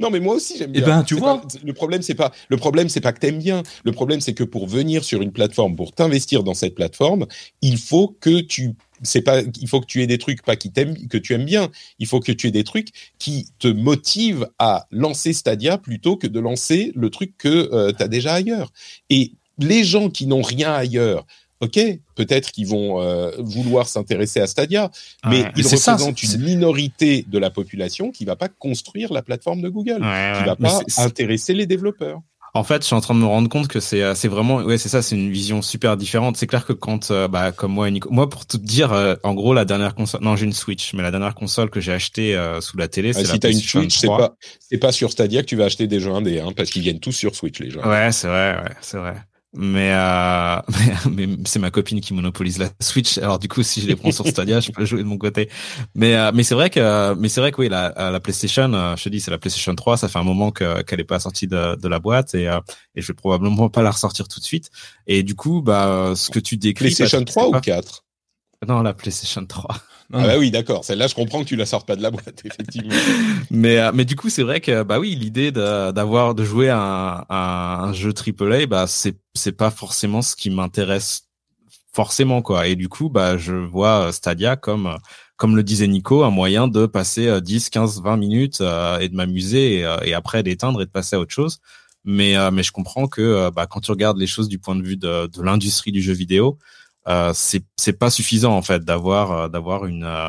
Non, 0.00 0.10
mais 0.10 0.20
moi 0.20 0.34
aussi 0.34 0.56
j'aime 0.58 0.72
Eh 0.74 0.80
bien. 0.80 0.98
ben, 0.98 1.02
tu 1.04 1.14
vois. 1.14 1.40
pas- 1.40 1.48
le 1.64 1.72
problème 1.72 2.02
c'est 2.02 2.14
pas 2.14 2.32
le 2.48 2.56
problème 2.56 2.88
c'est 2.88 3.00
pas 3.00 3.12
que 3.12 3.20
t'aimes 3.20 3.38
bien. 3.38 3.62
Le 3.84 3.92
problème 3.92 4.20
c'est 4.20 4.34
que 4.34 4.44
pour 4.44 4.66
venir 4.66 5.04
sur 5.04 5.22
une 5.22 5.32
plateforme, 5.32 5.76
pour 5.76 5.92
t'investir 5.92 6.42
dans 6.42 6.54
cette 6.54 6.74
plateforme, 6.74 7.26
il 7.62 7.78
faut 7.78 8.16
que 8.20 8.40
tu 8.40 8.74
c'est 9.02 9.22
pas 9.22 9.40
il 9.60 9.68
faut 9.68 9.80
que 9.80 9.86
tu 9.86 10.02
aies 10.02 10.06
des 10.06 10.18
trucs 10.18 10.42
pas 10.42 10.56
qui 10.56 10.70
t'aiment 10.72 10.96
que 11.08 11.16
tu 11.18 11.32
aimes 11.34 11.44
bien. 11.46 11.70
Il 11.98 12.06
faut 12.06 12.20
que 12.20 12.32
tu 12.32 12.48
aies 12.48 12.50
des 12.50 12.64
trucs 12.64 12.88
qui 13.18 13.46
te 13.58 13.68
motivent 13.68 14.46
à 14.58 14.86
lancer 14.90 15.32
Stadia 15.32 15.78
plutôt 15.78 16.16
que 16.16 16.26
de 16.26 16.38
lancer 16.40 16.92
le 16.94 17.08
truc 17.10 17.32
que 17.38 17.92
tu 17.92 18.02
as 18.02 18.08
déjà 18.08 18.34
ailleurs. 18.34 18.72
Et 19.08 19.32
les 19.58 19.84
gens 19.84 20.08
qui 20.10 20.26
n'ont 20.26 20.42
rien 20.42 20.72
ailleurs. 20.72 21.26
Ok, 21.60 21.78
peut-être 22.14 22.52
qu'ils 22.52 22.66
vont 22.66 23.02
euh, 23.02 23.32
vouloir 23.38 23.86
s'intéresser 23.86 24.40
à 24.40 24.46
Stadia, 24.46 24.90
mais 25.26 25.42
Ouais. 25.42 25.52
ils 25.56 25.64
ça, 25.64 25.92
représentent 25.92 26.22
une 26.22 26.40
minorité 26.42 27.26
de 27.28 27.38
la 27.38 27.50
population 27.50 28.10
qui 28.10 28.24
va 28.24 28.34
pas 28.36 28.48
construire 28.48 29.12
la 29.12 29.20
plateforme 29.22 29.60
de 29.60 29.68
Google 29.68 30.02
Ouais, 30.02 30.32
qui 30.38 30.44
va 30.44 30.56
pas 30.56 30.80
intéresser 30.98 31.52
les 31.52 31.66
développeurs. 31.66 32.20
En 32.52 32.64
fait, 32.64 32.82
je 32.82 32.86
suis 32.86 32.96
en 32.96 33.00
train 33.00 33.14
de 33.14 33.20
me 33.20 33.26
rendre 33.26 33.48
compte 33.48 33.68
que 33.68 33.78
c'est 33.78 34.02
euh, 34.02 34.16
c'est 34.16 34.26
vraiment 34.26 34.56
ouais 34.56 34.76
c'est 34.76 34.88
ça 34.88 35.02
c'est 35.02 35.14
une 35.14 35.30
vision 35.30 35.62
super 35.62 35.96
différente. 35.96 36.36
C'est 36.36 36.48
clair 36.48 36.66
que 36.66 36.72
quand 36.72 37.12
euh, 37.12 37.28
bah 37.28 37.52
comme 37.52 37.70
moi 37.72 37.86
et 37.86 37.92
Nico, 37.92 38.10
moi 38.10 38.28
pour 38.28 38.44
tout 38.44 38.58
dire 38.58 38.92
euh, 38.92 39.14
en 39.22 39.34
gros 39.34 39.54
la 39.54 39.64
dernière 39.64 39.94
console 39.94 40.22
non 40.24 40.34
j'ai 40.34 40.46
une 40.46 40.52
Switch 40.52 40.92
mais 40.94 41.02
la 41.04 41.12
dernière 41.12 41.36
console 41.36 41.70
que 41.70 41.80
j'ai 41.80 41.92
achetée 41.92 42.34
euh, 42.34 42.60
sous 42.60 42.76
la 42.76 42.88
télé 42.88 43.10
Ah, 43.10 43.18
c'est 43.18 43.22
la 43.28 43.32
si 43.34 43.38
t'as 43.38 43.52
une 43.52 43.60
Switch, 43.60 43.96
c'est 43.98 44.08
3. 44.08 44.18
pas 44.18 44.34
c'est 44.58 44.78
pas 44.78 44.90
sur 44.90 45.12
Stadia 45.12 45.42
que 45.42 45.46
tu 45.46 45.54
vas 45.54 45.66
acheter 45.66 45.86
des 45.86 46.00
jeux 46.00 46.10
indés, 46.12 46.40
hein, 46.40 46.50
parce 46.56 46.70
qu'ils 46.70 46.82
viennent 46.82 46.98
tous 46.98 47.12
sur 47.12 47.36
Switch 47.36 47.60
les 47.60 47.70
jeux. 47.70 47.86
Ouais, 47.86 48.10
c'est 48.10 48.26
vrai, 48.26 48.56
ouais, 48.56 48.70
c'est 48.80 48.96
vrai. 48.98 49.14
Mais, 49.52 49.92
euh, 49.92 50.56
mais, 51.10 51.26
mais 51.26 51.36
c'est 51.44 51.58
ma 51.58 51.70
copine 51.72 52.00
qui 52.00 52.14
monopolise 52.14 52.58
la 52.58 52.68
Switch. 52.80 53.18
Alors 53.18 53.38
du 53.40 53.48
coup, 53.48 53.62
si 53.64 53.80
je 53.80 53.88
les 53.88 53.96
prends 53.96 54.12
sur 54.12 54.26
Stadia, 54.26 54.60
je 54.60 54.70
peux 54.70 54.84
jouer 54.84 55.00
de 55.02 55.08
mon 55.08 55.18
côté. 55.18 55.50
Mais 55.96 56.14
euh, 56.14 56.30
mais 56.32 56.44
c'est 56.44 56.54
vrai 56.54 56.70
que 56.70 57.14
mais 57.14 57.28
c'est 57.28 57.40
vrai 57.40 57.50
que 57.50 57.60
oui, 57.60 57.68
la, 57.68 57.92
la 58.10 58.20
PlayStation, 58.20 58.72
euh, 58.72 58.94
je 58.96 59.02
te 59.04 59.08
dis, 59.08 59.18
c'est 59.20 59.30
la 59.32 59.38
PlayStation 59.38 59.74
3. 59.74 59.96
Ça 59.96 60.08
fait 60.08 60.18
un 60.20 60.24
moment 60.24 60.52
que 60.52 60.82
qu'elle 60.82 61.00
est 61.00 61.04
pas 61.04 61.18
sortie 61.18 61.48
de, 61.48 61.74
de 61.74 61.88
la 61.88 61.98
boîte 61.98 62.34
et 62.34 62.48
euh, 62.48 62.60
et 62.94 63.02
je 63.02 63.08
vais 63.08 63.14
probablement 63.14 63.68
pas 63.68 63.82
la 63.82 63.90
ressortir 63.90 64.28
tout 64.28 64.38
de 64.38 64.44
suite. 64.44 64.70
Et 65.08 65.22
du 65.24 65.34
coup, 65.34 65.62
bah 65.62 66.12
ce 66.14 66.30
que 66.30 66.38
tu 66.38 66.56
décris, 66.56 66.84
PlayStation 66.84 67.18
Patrick, 67.18 67.34
3 67.34 67.42
c'est 67.42 67.48
ou 67.48 67.52
pas- 67.52 67.60
4 67.60 68.04
Non, 68.68 68.82
la 68.82 68.94
PlayStation 68.94 69.44
3. 69.44 69.76
Ah 70.12 70.26
bah 70.26 70.38
oui, 70.38 70.50
d'accord. 70.50 70.84
Celle-là, 70.84 71.06
je 71.06 71.14
comprends 71.14 71.40
que 71.42 71.48
tu 71.48 71.54
la 71.56 71.66
sortes 71.66 71.86
pas 71.86 71.94
de 71.94 72.02
la 72.02 72.10
boîte, 72.10 72.42
effectivement. 72.44 72.92
Mais 73.50 73.78
euh, 73.78 73.92
mais 73.94 74.04
du 74.04 74.16
coup 74.16 74.28
c'est 74.28 74.42
vrai 74.42 74.60
que 74.60 74.82
bah 74.82 74.98
oui 74.98 75.14
l'idée 75.14 75.52
de- 75.52 75.92
d'avoir 75.92 76.34
de 76.34 76.44
jouer 76.44 76.68
à 76.68 76.78
un, 76.80 77.26
à 77.28 77.84
un 77.84 77.92
jeu 77.92 78.12
AAA 78.12 78.66
bah 78.66 78.86
c'est 78.88 79.16
c'est 79.34 79.52
pas 79.52 79.70
forcément 79.70 80.22
ce 80.22 80.34
qui 80.36 80.50
m'intéresse 80.50 81.28
forcément 81.92 82.42
quoi 82.42 82.66
et 82.68 82.76
du 82.76 82.88
coup 82.88 83.08
bah 83.08 83.36
je 83.38 83.54
vois 83.54 84.12
Stadia 84.12 84.56
comme 84.56 84.96
comme 85.36 85.56
le 85.56 85.62
disait 85.62 85.88
Nico 85.88 86.22
un 86.24 86.30
moyen 86.30 86.68
de 86.68 86.86
passer 86.86 87.26
euh, 87.28 87.40
10 87.40 87.70
15 87.70 88.00
20 88.02 88.16
minutes 88.16 88.60
euh, 88.60 88.98
et 89.00 89.08
de 89.08 89.14
m'amuser 89.16 89.78
et, 89.78 89.84
euh, 89.84 89.96
et 90.04 90.14
après 90.14 90.42
d'éteindre 90.42 90.82
et 90.82 90.86
de 90.86 90.90
passer 90.90 91.16
à 91.16 91.20
autre 91.20 91.34
chose 91.34 91.58
mais 92.04 92.36
euh, 92.36 92.50
mais 92.50 92.62
je 92.62 92.72
comprends 92.72 93.08
que 93.08 93.20
euh, 93.22 93.50
bah, 93.50 93.66
quand 93.66 93.80
tu 93.80 93.90
regardes 93.90 94.18
les 94.18 94.26
choses 94.28 94.48
du 94.48 94.58
point 94.58 94.76
de 94.76 94.82
vue 94.82 94.96
de, 94.96 95.26
de 95.26 95.42
l'industrie 95.42 95.92
du 95.92 96.00
jeu 96.02 96.12
vidéo 96.12 96.58
euh, 97.08 97.32
c'est 97.34 97.64
c'est 97.76 97.92
pas 97.98 98.10
suffisant 98.10 98.54
en 98.56 98.62
fait 98.62 98.84
d'avoir 98.84 99.32
euh, 99.32 99.48
d'avoir 99.48 99.86
une 99.86 100.04
euh, 100.04 100.28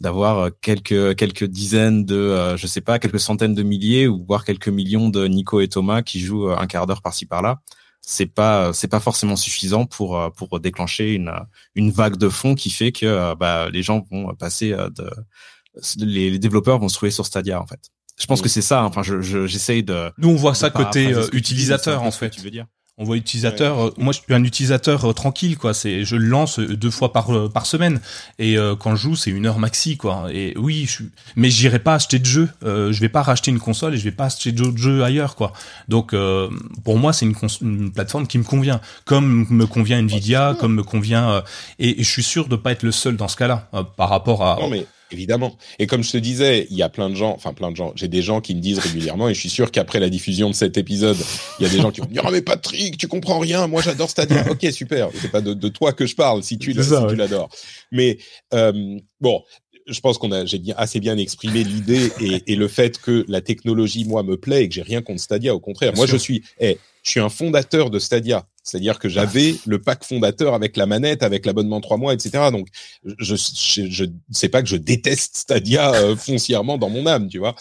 d'avoir 0.00 0.38
euh, 0.38 0.50
quelques 0.60 1.16
quelques 1.16 1.44
dizaines 1.44 2.04
de 2.04 2.14
euh, 2.16 2.56
je 2.56 2.66
sais 2.66 2.80
pas 2.80 2.98
quelques 2.98 3.20
centaines 3.20 3.54
de 3.54 3.62
milliers 3.62 4.06
ou 4.08 4.24
voire 4.26 4.44
quelques 4.44 4.68
millions 4.68 5.08
de 5.08 5.26
Nico 5.26 5.60
et 5.60 5.68
Thomas 5.68 6.02
qui 6.02 6.20
jouent 6.20 6.50
un 6.50 6.66
quart 6.66 6.86
d'heure 6.86 7.02
par-ci 7.02 7.26
par-là. 7.26 7.60
C'est 8.02 8.26
pas 8.26 8.72
c'est 8.72 8.88
pas 8.88 9.00
forcément 9.00 9.36
suffisant 9.36 9.84
pour 9.86 10.32
pour 10.36 10.58
déclencher 10.60 11.12
une 11.14 11.32
une 11.74 11.90
vague 11.90 12.16
de 12.16 12.28
fond 12.30 12.54
qui 12.54 12.70
fait 12.70 12.92
que 12.92 13.34
bah 13.34 13.68
les 13.70 13.82
gens 13.82 14.04
vont 14.10 14.34
passer 14.34 14.70
de 14.96 15.10
les, 15.98 16.30
les 16.30 16.38
développeurs 16.38 16.78
vont 16.78 16.88
se 16.88 16.94
trouver 16.96 17.10
sur 17.12 17.26
Stadia 17.26 17.60
en 17.60 17.66
fait. 17.66 17.80
Je 18.18 18.26
pense 18.26 18.42
que 18.42 18.48
c'est 18.48 18.62
ça 18.62 18.84
enfin 18.84 19.02
je 19.02 19.20
je- 19.20 19.46
j'essaye 19.46 19.82
de 19.82 20.10
Nous 20.18 20.28
on 20.30 20.34
voit 20.36 20.54
ça 20.54 20.70
côté 20.70 21.12
utilisateur 21.32 22.02
en 22.02 22.10
fait. 22.10 22.30
tu 22.30 22.40
veux 22.40 22.50
dire 22.50 22.66
On 23.00 23.04
voit 23.04 23.16
utilisateur. 23.16 23.86
euh, 23.86 23.90
moi, 23.96 24.12
je 24.12 24.18
suis 24.20 24.34
un 24.34 24.44
utilisateur 24.44 25.06
euh, 25.08 25.12
tranquille, 25.14 25.56
quoi. 25.56 25.72
C'est, 25.72 26.04
je 26.04 26.16
le 26.16 26.26
lance 26.26 26.58
euh, 26.58 26.76
deux 26.76 26.90
fois 26.90 27.12
par 27.14 27.34
euh, 27.34 27.48
par 27.48 27.64
semaine, 27.64 27.98
et 28.38 28.56
quand 28.78 28.94
je 28.94 29.00
joue, 29.02 29.16
c'est 29.16 29.30
une 29.30 29.46
heure 29.46 29.58
maxi, 29.58 29.96
quoi. 29.96 30.26
Et 30.30 30.52
oui, 30.58 30.84
je 30.86 30.90
suis. 30.92 31.10
Mais 31.34 31.48
j'irai 31.48 31.78
pas 31.78 31.94
acheter 31.94 32.18
de. 32.18 32.48
Euh, 32.62 32.92
je 32.92 33.00
vais 33.00 33.08
pas 33.08 33.22
racheter 33.22 33.50
une 33.50 33.58
console 33.58 33.94
et 33.94 33.96
je 33.96 34.04
vais 34.04 34.10
pas 34.12 34.26
acheter 34.26 34.52
d'autres 34.52 34.76
jeux 34.76 35.02
ailleurs, 35.02 35.34
quoi. 35.34 35.52
Donc, 35.88 36.14
pour 36.84 36.98
moi, 36.98 37.12
c'est 37.14 37.24
une, 37.24 37.34
cons- 37.34 37.46
une 37.62 37.90
plateforme 37.90 38.26
qui 38.26 38.36
me 38.38 38.44
convient, 38.44 38.80
comme 39.06 39.46
me 39.48 39.66
convient 39.66 39.98
Nvidia, 39.98 40.54
comme 40.60 40.74
me 40.74 40.82
convient. 40.82 41.42
et, 41.78 42.00
et 42.00 42.02
je 42.04 42.08
suis 42.10 42.22
sûr 42.22 42.48
de 42.48 42.56
pas 42.56 42.72
être 42.72 42.82
le 42.82 42.92
seul 42.92 43.16
dans 43.16 43.28
ce 43.28 43.36
cas-là, 43.36 43.70
par 43.96 44.10
rapport 44.10 44.44
à. 44.44 44.58
Non, 44.60 44.68
mais 44.68 44.86
évidemment. 45.12 45.56
Et 45.78 45.86
comme 45.86 46.02
je 46.02 46.10
te 46.12 46.16
disais, 46.16 46.66
il 46.70 46.76
y 46.76 46.82
a 46.82 46.88
plein 46.88 47.10
de 47.10 47.14
gens, 47.14 47.32
enfin 47.34 47.52
plein 47.52 47.70
de 47.70 47.76
gens, 47.76 47.92
j'ai 47.96 48.08
des 48.08 48.22
gens 48.22 48.40
qui 48.40 48.54
me 48.54 48.60
disent 48.60 48.78
régulièrement, 48.78 49.28
et 49.28 49.34
je 49.34 49.40
suis 49.40 49.50
sûr 49.50 49.70
qu'après 49.70 50.00
la 50.00 50.08
diffusion 50.08 50.48
de 50.50 50.54
cet 50.54 50.78
épisode, 50.78 51.16
il 51.58 51.66
y 51.66 51.66
a 51.66 51.72
des 51.72 51.80
gens 51.80 51.90
qui 51.90 52.00
vont 52.00 52.08
me 52.08 52.12
dire, 52.12 52.22
ah 52.24 52.30
mais 52.30 52.42
Patrick, 52.42 52.96
tu 52.98 53.08
comprends 53.08 53.38
rien, 53.38 53.66
moi 53.66 53.82
j'adore 53.82 54.10
Stadia. 54.10 54.44
ok, 54.50 54.66
super, 54.72 55.10
c'est 55.20 55.30
pas 55.30 55.40
de, 55.40 55.54
de 55.54 55.68
toi 55.68 55.92
que 55.92 56.06
je 56.06 56.14
parle, 56.14 56.42
si 56.42 56.58
tu, 56.58 56.72
si 56.72 56.90
tu 57.08 57.16
l'adores. 57.16 57.48
Mais 57.92 58.18
euh, 58.54 58.98
bon, 59.20 59.42
je 59.86 60.00
pense 60.00 60.18
qu'on 60.18 60.32
a, 60.32 60.44
j'ai 60.44 60.58
bien, 60.58 60.74
assez 60.78 61.00
bien 61.00 61.16
exprimé 61.16 61.64
l'idée 61.64 62.10
et, 62.20 62.52
et 62.52 62.56
le 62.56 62.68
fait 62.68 62.98
que 62.98 63.24
la 63.28 63.40
technologie, 63.40 64.04
moi, 64.04 64.22
me 64.22 64.36
plaît 64.36 64.64
et 64.64 64.68
que 64.68 64.74
j'ai 64.74 64.82
rien 64.82 65.02
contre 65.02 65.20
Stadia. 65.20 65.54
Au 65.54 65.60
contraire, 65.60 65.92
Bien 65.92 66.00
moi, 66.00 66.06
sûr. 66.06 66.16
je 66.18 66.22
suis, 66.22 66.42
eh, 66.60 66.78
je 67.02 67.10
suis 67.10 67.20
un 67.20 67.28
fondateur 67.28 67.90
de 67.90 67.98
Stadia. 67.98 68.46
C'est-à-dire 68.70 69.00
que 69.00 69.08
j'avais 69.08 69.56
le 69.66 69.80
pack 69.80 70.04
fondateur 70.04 70.54
avec 70.54 70.76
la 70.76 70.86
manette, 70.86 71.24
avec 71.24 71.44
l'abonnement 71.44 71.80
trois 71.80 71.96
mois, 71.96 72.14
etc. 72.14 72.50
Donc, 72.52 72.68
je, 73.18 73.34
je, 73.34 73.90
je 73.90 74.04
sais 74.30 74.48
pas 74.48 74.62
que 74.62 74.68
je 74.68 74.76
déteste 74.76 75.36
Stadia 75.36 75.92
euh, 75.94 76.14
foncièrement 76.16 76.78
dans 76.78 76.88
mon 76.88 77.06
âme, 77.06 77.28
tu 77.28 77.38
vois. 77.38 77.56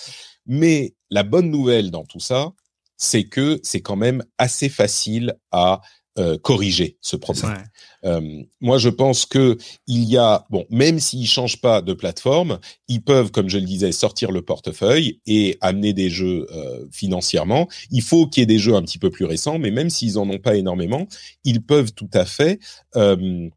Mais 0.45 0.93
la 1.09 1.23
bonne 1.23 1.49
nouvelle 1.49 1.89
dans 1.89 2.05
tout 2.05 2.19
ça, 2.19 2.51
c'est 2.95 3.23
que 3.23 3.59
c'est 3.63 3.81
quand 3.81 3.95
même 3.95 4.23
assez 4.37 4.69
facile 4.69 5.33
à 5.51 5.81
euh, 6.19 6.37
corriger 6.37 6.97
ce 7.01 7.15
problème. 7.15 7.51
Ouais. 7.51 7.63
Euh, 8.05 8.43
moi, 8.61 8.77
je 8.77 8.89
pense 8.89 9.25
que 9.25 9.57
il 9.87 10.03
y 10.03 10.17
a 10.17 10.45
bon, 10.49 10.65
même 10.69 10.99
s'ils 10.99 11.27
changent 11.27 11.61
pas 11.61 11.81
de 11.81 11.93
plateforme, 11.93 12.59
ils 12.87 13.01
peuvent, 13.01 13.31
comme 13.31 13.49
je 13.49 13.57
le 13.57 13.65
disais, 13.65 13.91
sortir 13.91 14.31
le 14.31 14.41
portefeuille 14.41 15.21
et 15.25 15.57
amener 15.61 15.93
des 15.93 16.09
jeux 16.09 16.47
euh, 16.51 16.85
financièrement. 16.91 17.67
Il 17.91 18.01
faut 18.01 18.27
qu'il 18.27 18.41
y 18.41 18.43
ait 18.43 18.47
des 18.47 18.59
jeux 18.59 18.75
un 18.75 18.81
petit 18.81 18.99
peu 18.99 19.09
plus 19.09 19.25
récents, 19.25 19.59
mais 19.59 19.71
même 19.71 19.89
s'ils 19.89 20.17
en 20.17 20.29
ont 20.29 20.39
pas 20.39 20.55
énormément, 20.55 21.07
ils 21.43 21.61
peuvent 21.61 21.93
tout 21.93 22.09
à 22.13 22.25
fait 22.25 22.59
euh, 22.95 23.49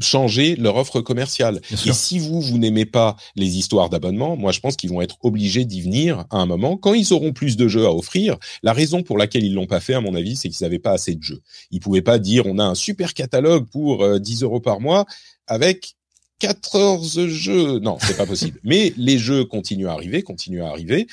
changer 0.00 0.56
leur 0.56 0.76
offre 0.76 1.00
commerciale. 1.00 1.60
Et 1.86 1.92
si 1.92 2.18
vous, 2.18 2.40
vous 2.40 2.58
n'aimez 2.58 2.84
pas 2.84 3.16
les 3.36 3.58
histoires 3.58 3.90
d'abonnement, 3.90 4.36
moi 4.36 4.52
je 4.52 4.60
pense 4.60 4.76
qu'ils 4.76 4.90
vont 4.90 5.02
être 5.02 5.16
obligés 5.22 5.64
d'y 5.64 5.80
venir 5.80 6.24
à 6.30 6.38
un 6.38 6.46
moment. 6.46 6.76
Quand 6.76 6.94
ils 6.94 7.12
auront 7.12 7.32
plus 7.32 7.56
de 7.56 7.68
jeux 7.68 7.86
à 7.86 7.92
offrir, 7.92 8.36
la 8.62 8.72
raison 8.72 9.02
pour 9.02 9.18
laquelle 9.18 9.44
ils 9.44 9.54
l'ont 9.54 9.66
pas 9.66 9.80
fait, 9.80 9.94
à 9.94 10.00
mon 10.00 10.14
avis, 10.14 10.36
c'est 10.36 10.48
qu'ils 10.48 10.64
n'avaient 10.64 10.78
pas 10.78 10.92
assez 10.92 11.14
de 11.14 11.22
jeux. 11.22 11.42
Ils 11.70 11.80
pouvaient 11.80 12.02
pas 12.02 12.18
dire 12.18 12.46
on 12.46 12.58
a 12.58 12.64
un 12.64 12.74
super 12.74 13.14
catalogue 13.14 13.66
pour 13.70 14.02
euh, 14.02 14.18
10 14.18 14.42
euros 14.42 14.60
par 14.60 14.80
mois 14.80 15.06
avec 15.46 15.94
14 16.40 17.26
jeux. 17.28 17.78
Non, 17.78 17.98
c'est 18.00 18.16
pas 18.16 18.26
possible. 18.26 18.60
Mais 18.64 18.92
les 18.96 19.18
jeux 19.18 19.44
continuent 19.44 19.88
à 19.88 19.92
arriver, 19.92 20.22
continuent 20.22 20.62
à 20.62 20.68
arriver. 20.68 21.06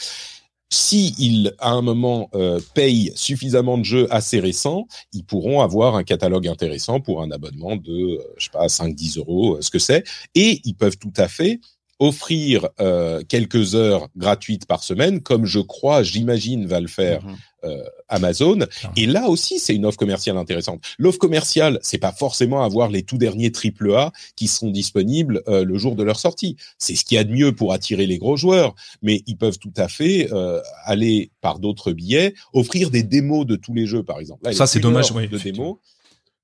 Si 0.73 1.13
ils, 1.19 1.53
à 1.59 1.71
un 1.71 1.81
moment, 1.81 2.29
euh, 2.33 2.59
payent 2.73 3.11
suffisamment 3.15 3.77
de 3.77 3.83
jeux 3.83 4.07
assez 4.09 4.39
récents, 4.39 4.87
ils 5.11 5.25
pourront 5.25 5.59
avoir 5.61 5.95
un 5.95 6.03
catalogue 6.03 6.47
intéressant 6.47 7.01
pour 7.01 7.21
un 7.21 7.29
abonnement 7.31 7.75
de, 7.75 7.91
euh, 7.91 8.23
je 8.37 8.45
sais 8.45 8.51
pas, 8.51 8.67
5-10 8.67 9.17
euros, 9.17 9.57
euh, 9.57 9.61
ce 9.61 9.69
que 9.69 9.79
c'est. 9.79 10.05
Et 10.33 10.61
ils 10.63 10.75
peuvent 10.75 10.97
tout 10.97 11.13
à 11.17 11.27
fait 11.27 11.59
offrir 11.99 12.67
euh, 12.79 13.21
quelques 13.27 13.75
heures 13.75 14.07
gratuites 14.15 14.65
par 14.65 14.83
semaine, 14.83 15.21
comme 15.21 15.45
je 15.45 15.59
crois, 15.59 16.03
j'imagine, 16.03 16.65
va 16.65 16.79
le 16.79 16.87
faire 16.87 17.23
Mhm. 17.25 17.35
Euh, 17.63 17.83
Amazon. 18.09 18.59
Et 18.95 19.05
là 19.05 19.29
aussi, 19.29 19.59
c'est 19.59 19.75
une 19.75 19.85
offre 19.85 19.97
commerciale 19.97 20.37
intéressante. 20.37 20.83
L'offre 20.97 21.19
commerciale, 21.19 21.79
c'est 21.81 21.97
pas 21.97 22.11
forcément 22.11 22.63
avoir 22.63 22.89
les 22.89 23.03
tout 23.03 23.17
derniers 23.17 23.51
triple 23.51 23.93
A 23.93 24.11
qui 24.35 24.47
seront 24.47 24.71
disponibles 24.71 25.43
euh, 25.47 25.63
le 25.63 25.77
jour 25.77 25.95
de 25.95 26.03
leur 26.03 26.19
sortie. 26.19 26.57
C'est 26.77 26.95
ce 26.95 27.05
qu'il 27.05 27.15
y 27.15 27.19
a 27.19 27.23
de 27.23 27.31
mieux 27.31 27.53
pour 27.53 27.73
attirer 27.73 28.07
les 28.07 28.17
gros 28.17 28.35
joueurs, 28.35 28.75
mais 29.01 29.21
ils 29.27 29.37
peuvent 29.37 29.59
tout 29.59 29.73
à 29.77 29.87
fait 29.87 30.31
euh, 30.31 30.59
aller 30.85 31.31
par 31.41 31.59
d'autres 31.59 31.91
billets, 31.91 32.33
offrir 32.53 32.89
des 32.89 33.03
démos 33.03 33.45
de 33.45 33.55
tous 33.55 33.73
les 33.73 33.85
jeux, 33.85 34.03
par 34.03 34.19
exemple. 34.19 34.43
Là, 34.43 34.51
il 34.51 34.55
y 34.55 34.57
Ça, 34.57 34.67
c'est 34.67 34.79
dommage, 34.79 35.11
oui, 35.11 35.27
de 35.27 35.35
effectivement. 35.35 35.63
démos. 35.65 35.77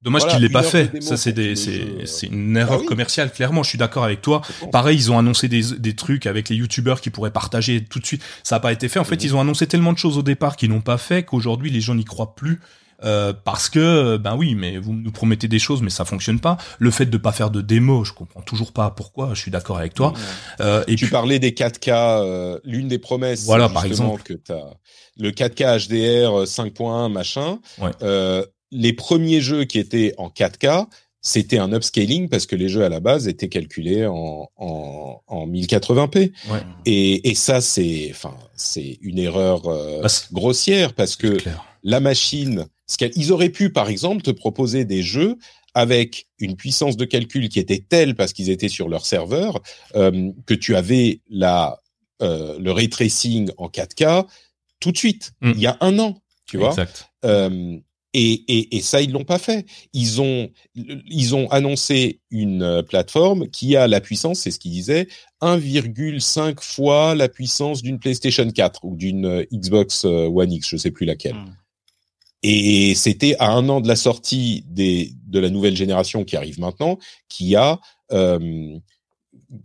Dommage 0.03 0.21
Voilà, 0.21 0.35
qu'il 0.35 0.43
l'ait 0.45 0.51
pas 0.51 0.63
fait. 0.63 1.01
Ça, 1.01 1.17
c'est 1.17 1.33
des, 1.33 1.55
c'est, 1.55 1.81
euh. 1.81 2.05
c'est 2.05 2.27
une 2.27 2.55
erreur 2.55 2.81
oui. 2.81 2.85
commerciale. 2.85 3.31
Clairement, 3.31 3.63
je 3.63 3.69
suis 3.69 3.77
d'accord 3.79 4.03
avec 4.03 4.21
toi. 4.21 4.41
Pareil, 4.71 4.95
ils 4.97 5.11
ont 5.11 5.17
annoncé 5.17 5.47
des, 5.47 5.63
des 5.79 5.95
trucs 5.95 6.27
avec 6.27 6.49
les 6.49 6.55
youtubeurs 6.55 7.01
qui 7.01 7.09
pourraient 7.09 7.31
partager 7.31 7.83
tout 7.83 7.99
de 7.99 8.05
suite. 8.05 8.21
Ça 8.43 8.55
n'a 8.55 8.59
pas 8.59 8.71
été 8.71 8.89
fait. 8.89 8.99
En 8.99 9.03
fait, 9.03 9.15
Mhm. 9.15 9.21
ils 9.23 9.35
ont 9.35 9.41
annoncé 9.41 9.65
tellement 9.65 9.93
de 9.93 9.97
choses 9.97 10.17
au 10.17 10.21
départ 10.21 10.55
qu'ils 10.55 10.69
n'ont 10.69 10.81
pas 10.81 10.97
fait 10.99 11.23
qu'aujourd'hui 11.23 11.71
les 11.71 11.81
gens 11.81 11.95
n'y 11.95 12.05
croient 12.05 12.35
plus. 12.35 12.59
Euh, 13.03 13.31
parce 13.31 13.69
que 13.69 14.17
ben 14.17 14.35
oui, 14.35 14.55
mais 14.55 14.79
vous 14.79 14.91
nous 14.93 15.11
promettez 15.11 15.47
des 15.47 15.59
choses, 15.59 15.83
mais 15.83 15.91
ça 15.91 16.03
fonctionne 16.03 16.39
pas. 16.39 16.57
Le 16.79 16.89
fait 16.89 17.05
de 17.05 17.17
pas 17.17 17.31
faire 17.31 17.51
de 17.51 17.61
démo, 17.61 18.03
je 18.03 18.11
comprends 18.13 18.41
toujours 18.41 18.71
pas 18.73 18.89
pourquoi. 18.89 19.29
Je 19.35 19.39
suis 19.39 19.51
d'accord 19.51 19.77
avec 19.77 19.93
toi. 19.93 20.13
Euh, 20.61 20.83
et 20.87 20.95
tu 20.95 21.05
puis, 21.05 21.11
parlais 21.11 21.37
des 21.37 21.51
4K, 21.51 21.89
euh, 21.91 22.59
l'une 22.63 22.87
des 22.87 22.97
promesses, 22.97 23.45
Voilà, 23.45 23.69
par 23.69 23.85
exemple. 23.85 24.23
que 24.23 24.33
t'as 24.33 24.63
le 25.15 25.29
4K 25.31 25.77
HDR 25.87 26.39
euh, 26.41 26.45
5.1 26.45 27.09
machin. 27.11 27.59
Ouais. 27.79 27.91
Les 28.71 28.93
premiers 28.93 29.41
jeux 29.41 29.63
qui 29.65 29.79
étaient 29.79 30.13
en 30.17 30.29
4K, 30.29 30.87
c'était 31.21 31.57
un 31.57 31.73
upscaling 31.73 32.29
parce 32.29 32.45
que 32.45 32.55
les 32.55 32.69
jeux 32.69 32.83
à 32.83 32.89
la 32.89 32.99
base 32.99 33.27
étaient 33.27 33.49
calculés 33.49 34.05
en, 34.05 34.49
en, 34.57 35.21
en 35.27 35.47
1080p. 35.47 36.31
ouais, 36.51 36.59
Et, 36.85 37.29
et 37.29 37.35
ça, 37.35 37.59
c'est, 37.61 38.07
enfin, 38.11 38.35
c'est 38.55 38.97
une 39.01 39.19
erreur 39.19 39.67
euh, 39.67 40.01
Bah, 40.01 40.07
grossière 40.31 40.93
parce 40.93 41.15
que 41.15 41.37
la 41.83 41.99
machine, 41.99 42.67
ce 42.87 42.97
qu'elle- 42.97 43.11
ils 43.15 43.31
auraient 43.31 43.49
pu, 43.49 43.71
par 43.71 43.89
exemple, 43.89 44.21
te 44.21 44.31
proposer 44.31 44.85
des 44.85 45.01
jeux 45.01 45.37
avec 45.73 46.27
une 46.39 46.55
puissance 46.55 46.97
de 46.97 47.05
calcul 47.05 47.49
qui 47.49 47.59
était 47.59 47.83
telle 47.87 48.15
parce 48.15 48.33
qu'ils 48.33 48.49
étaient 48.49 48.69
sur 48.69 48.89
leur 48.89 49.05
serveur 49.05 49.61
euh, 49.95 50.31
que 50.45 50.53
tu 50.53 50.75
avais 50.75 51.21
la 51.29 51.81
euh, 52.23 52.57
le 52.59 52.71
ray 52.71 52.89
tracing 52.89 53.51
en 53.57 53.67
4K 53.67 54.25
tout 54.79 54.91
de 54.91 54.97
suite, 54.97 55.31
Mm. 55.41 55.51
il 55.55 55.59
y 55.59 55.67
a 55.67 55.77
un 55.81 55.99
an, 55.99 56.17
tu 56.47 56.57
vois. 56.57 56.73
Euh, 57.25 57.77
et, 58.13 58.33
et, 58.47 58.77
et 58.77 58.81
ça, 58.81 59.01
ils 59.01 59.11
l'ont 59.11 59.25
pas 59.25 59.39
fait. 59.39 59.65
Ils 59.93 60.21
ont, 60.21 60.49
ils 60.75 61.35
ont 61.35 61.49
annoncé 61.49 62.19
une 62.31 62.63
euh, 62.63 62.81
plateforme 62.81 63.49
qui 63.49 63.75
a 63.75 63.87
la 63.87 64.01
puissance, 64.01 64.39
c'est 64.39 64.51
ce 64.51 64.59
qu'ils 64.59 64.71
disaient, 64.71 65.07
1,5 65.41 66.61
fois 66.61 67.15
la 67.15 67.29
puissance 67.29 67.81
d'une 67.81 67.99
PlayStation 67.99 68.49
4 68.49 68.85
ou 68.85 68.95
d'une 68.95 69.25
euh, 69.25 69.45
Xbox 69.53 70.05
euh, 70.05 70.27
One 70.27 70.51
X, 70.51 70.69
je 70.69 70.77
sais 70.77 70.91
plus 70.91 71.05
laquelle. 71.05 71.35
Mm. 71.35 71.55
Et 72.43 72.95
c'était 72.95 73.35
à 73.39 73.51
un 73.51 73.67
an 73.67 73.81
de 73.81 73.87
la 73.87 73.95
sortie 73.95 74.63
des, 74.67 75.11
de 75.25 75.39
la 75.39 75.49
nouvelle 75.49 75.75
génération 75.75 76.23
qui 76.23 76.37
arrive 76.37 76.59
maintenant, 76.59 76.97
qui 77.29 77.55
a, 77.55 77.79
euh, 78.11 78.77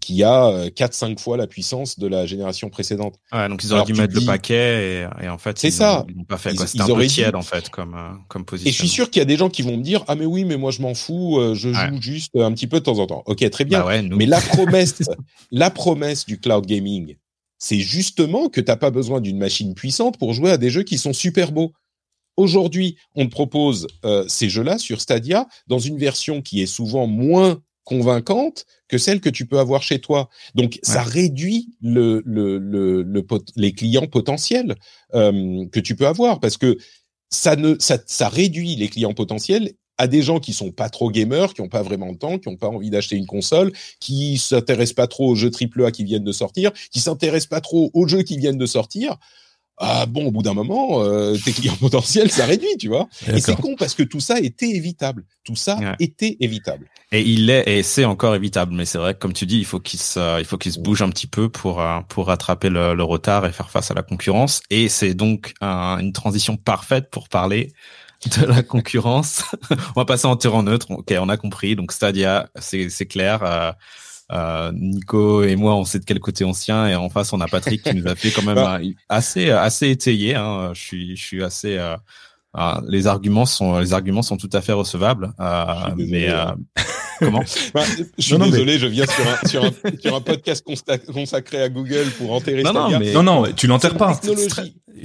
qui 0.00 0.22
a 0.22 0.68
4-5 0.68 1.18
fois 1.18 1.36
la 1.36 1.46
puissance 1.48 1.98
de 1.98 2.06
la 2.06 2.24
génération 2.24 2.70
précédente. 2.70 3.16
Ouais, 3.32 3.48
donc 3.48 3.64
ils 3.64 3.68
auraient 3.72 3.78
Alors, 3.80 3.86
dû 3.86 3.94
mettre 3.94 4.14
dis- 4.14 4.20
le 4.20 4.26
paquet 4.26 5.06
et, 5.20 5.24
et 5.24 5.28
en 5.28 5.38
fait 5.38 5.58
C'est 5.58 5.68
ils 5.68 5.72
ça. 5.72 6.04
ils 6.08 6.14
l'ont 6.14 6.24
pas 6.24 6.38
fait 6.38 6.56
C'était 6.56 6.82
un 6.82 6.86
peu 6.86 7.02
dit- 7.02 7.08
tiède 7.12 7.34
en 7.34 7.42
fait 7.42 7.68
comme 7.68 7.94
euh, 7.94 8.10
comme 8.28 8.44
position. 8.44 8.68
Et 8.68 8.72
je 8.72 8.78
suis 8.78 8.88
sûr 8.88 9.10
qu'il 9.10 9.18
y 9.20 9.22
a 9.22 9.26
des 9.26 9.36
gens 9.36 9.48
qui 9.50 9.62
vont 9.62 9.76
me 9.76 9.82
dire 9.82 10.04
ah 10.06 10.14
mais 10.14 10.24
oui 10.26 10.44
mais 10.44 10.56
moi 10.56 10.70
je 10.70 10.82
m'en 10.82 10.94
fous, 10.94 11.38
euh, 11.38 11.54
je 11.54 11.72
joue 11.72 12.00
juste 12.00 12.36
un 12.36 12.52
petit 12.52 12.68
peu 12.68 12.78
de 12.78 12.84
temps 12.84 12.98
en 12.98 13.06
temps. 13.06 13.22
Ok 13.26 13.48
très 13.50 13.64
bien. 13.64 13.80
Bah 13.80 13.86
ouais. 13.86 14.02
Mais 14.02 14.26
la 14.26 14.40
promesse, 14.40 15.02
la 15.50 15.70
promesse 15.70 16.26
du 16.26 16.38
cloud 16.38 16.64
gaming, 16.64 17.16
c'est 17.58 17.80
justement 17.80 18.48
que 18.48 18.60
t'as 18.60 18.76
pas 18.76 18.90
besoin 18.90 19.20
d'une 19.20 19.38
machine 19.38 19.74
puissante 19.74 20.16
pour 20.18 20.32
jouer 20.32 20.52
à 20.52 20.58
des 20.58 20.70
jeux 20.70 20.84
qui 20.84 20.96
sont 20.98 21.12
super 21.12 21.50
beaux. 21.50 21.72
Aujourd'hui, 22.36 22.96
on 23.14 23.26
te 23.26 23.30
propose 23.30 23.86
euh, 24.04 24.24
ces 24.26 24.48
jeux-là 24.48 24.78
sur 24.78 25.00
Stadia 25.00 25.46
dans 25.66 25.78
une 25.78 25.98
version 25.98 26.40
qui 26.40 26.62
est 26.62 26.66
souvent 26.66 27.06
moins 27.06 27.60
convaincante 27.84 28.64
que 28.88 28.98
celle 28.98 29.20
que 29.20 29.28
tu 29.28 29.46
peux 29.46 29.58
avoir 29.58 29.82
chez 29.82 29.98
toi. 30.00 30.28
Donc, 30.54 30.78
ça 30.82 31.02
réduit 31.02 31.70
le, 31.80 32.22
le, 32.24 32.58
le, 32.58 33.02
le 33.02 33.22
pot- 33.22 33.50
les 33.56 33.72
clients 33.72 34.06
potentiels 34.06 34.76
euh, 35.14 35.66
que 35.72 35.80
tu 35.80 35.96
peux 35.96 36.06
avoir 36.06 36.40
parce 36.40 36.56
que 36.56 36.76
ça 37.30 37.56
ne 37.56 37.76
ça, 37.78 37.98
ça 38.06 38.28
réduit 38.28 38.76
les 38.76 38.88
clients 38.88 39.14
potentiels 39.14 39.72
à 39.98 40.06
des 40.06 40.22
gens 40.22 40.40
qui 40.40 40.52
sont 40.52 40.72
pas 40.72 40.88
trop 40.88 41.10
gamers, 41.10 41.54
qui 41.54 41.60
ont 41.60 41.68
pas 41.68 41.82
vraiment 41.82 42.12
de 42.12 42.18
temps, 42.18 42.38
qui 42.38 42.48
ont 42.48 42.56
pas 42.56 42.68
envie 42.68 42.90
d'acheter 42.90 43.16
une 43.16 43.26
console, 43.26 43.72
qui 44.00 44.38
s'intéressent 44.38 44.94
pas 44.94 45.06
trop 45.06 45.28
aux 45.30 45.34
jeux 45.34 45.50
AAA 45.50 45.90
qui 45.92 46.04
viennent 46.04 46.24
de 46.24 46.32
sortir, 46.32 46.72
qui 46.90 47.00
s'intéressent 47.00 47.48
pas 47.48 47.60
trop 47.60 47.90
aux 47.94 48.06
jeux 48.08 48.22
qui 48.22 48.38
viennent 48.38 48.58
de 48.58 48.66
sortir. 48.66 49.16
Ah 49.78 50.06
bon, 50.06 50.26
au 50.26 50.30
bout 50.30 50.42
d'un 50.42 50.54
moment, 50.54 51.02
euh, 51.02 51.36
tes 51.44 51.50
clients 51.52 51.76
potentiels, 51.76 52.30
ça 52.30 52.44
réduit, 52.46 52.76
tu 52.78 52.88
vois. 52.88 53.08
Et 53.26 53.40
c'est 53.40 53.56
con 53.56 53.74
parce 53.76 53.94
que 53.94 54.02
tout 54.02 54.20
ça 54.20 54.38
était 54.38 54.68
évitable. 54.70 55.24
Tout 55.44 55.56
ça 55.56 55.76
Ouais. 55.78 55.96
était 55.98 56.36
évitable. 56.40 56.86
Et 57.10 57.22
il 57.22 57.50
est 57.50 57.64
et 57.68 57.82
c'est 57.82 58.04
encore 58.04 58.34
évitable, 58.34 58.74
mais 58.74 58.84
c'est 58.84 58.98
vrai 58.98 59.14
que 59.14 59.18
comme 59.18 59.32
tu 59.32 59.44
dis, 59.46 59.58
il 59.58 59.64
faut 59.64 59.80
qu'il 59.80 59.98
se, 59.98 60.38
il 60.38 60.44
faut 60.44 60.56
qu'il 60.58 60.72
se 60.72 60.78
bouge 60.78 61.02
un 61.02 61.10
petit 61.10 61.26
peu 61.26 61.48
pour 61.48 61.80
euh, 61.80 62.00
pour 62.08 62.26
rattraper 62.26 62.68
le, 62.68 62.94
le 62.94 63.02
retard 63.02 63.44
et 63.46 63.52
faire 63.52 63.70
face 63.70 63.90
à 63.90 63.94
la 63.94 64.02
concurrence. 64.02 64.60
Et 64.70 64.88
c'est 64.88 65.14
donc 65.14 65.52
un- 65.60 65.98
une 65.98 66.12
transition 66.12 66.56
parfaite 66.56 67.10
pour 67.10 67.28
parler 67.28 67.72
de 68.38 68.46
la 68.46 68.62
concurrence. 68.62 69.42
on 69.96 70.00
va 70.00 70.04
passer 70.04 70.26
en 70.26 70.36
terrain 70.36 70.62
neutre. 70.62 70.90
Ok, 70.90 71.12
on 71.18 71.28
a 71.28 71.36
compris. 71.36 71.74
Donc 71.76 71.92
Stadia, 71.92 72.48
c'est 72.60 72.88
c'est 72.88 73.06
clair. 73.06 73.42
Euh, 73.42 73.72
euh, 74.30 74.72
Nico 74.74 75.42
et 75.42 75.56
moi, 75.56 75.74
on 75.74 75.84
sait 75.84 75.98
de 75.98 76.04
quel 76.04 76.20
côté 76.20 76.44
on 76.44 76.52
tient, 76.52 76.86
et 76.86 76.94
en 76.94 77.08
face, 77.10 77.32
on 77.32 77.40
a 77.40 77.48
Patrick 77.48 77.82
qui 77.82 77.94
nous 77.94 78.06
a 78.06 78.14
fait 78.14 78.30
quand 78.30 78.42
même 78.44 78.54
Bah. 78.62 78.78
euh, 78.82 78.90
assez 79.08 79.50
assez 79.50 79.90
étayé. 79.90 80.34
Hein. 80.34 80.70
Je 80.74 80.80
suis 80.80 81.16
je 81.16 81.22
suis 81.22 81.42
assez 81.44 81.76
euh, 81.78 81.96
Ah, 82.54 82.80
les 82.86 83.06
arguments 83.06 83.46
sont 83.46 83.78
les 83.78 83.92
arguments 83.94 84.22
sont 84.22 84.36
tout 84.36 84.50
à 84.52 84.60
fait 84.60 84.72
recevables, 84.74 85.32
euh, 85.40 85.64
mais 85.96 86.28
euh, 86.28 86.46
hein. 86.46 86.56
Comment 87.18 87.42
bah, 87.74 87.82
Je 88.18 88.22
suis 88.22 88.38
désolé, 88.38 88.78
je 88.78 88.86
viens 88.86 89.06
sur 89.06 89.26
un, 89.26 89.48
sur, 89.48 89.64
un, 89.64 89.70
sur 90.00 90.14
un, 90.14 90.20
podcast 90.20 90.64
consacré 91.12 91.62
à 91.62 91.68
Google 91.68 92.06
pour 92.18 92.32
enterrer 92.32 92.62
non, 92.62 92.72
non, 92.72 92.98
mais... 92.98 93.12
non, 93.12 93.22
non, 93.22 93.44
tu 93.56 93.66
l'enterres 93.66 93.96
pas. 93.96 94.20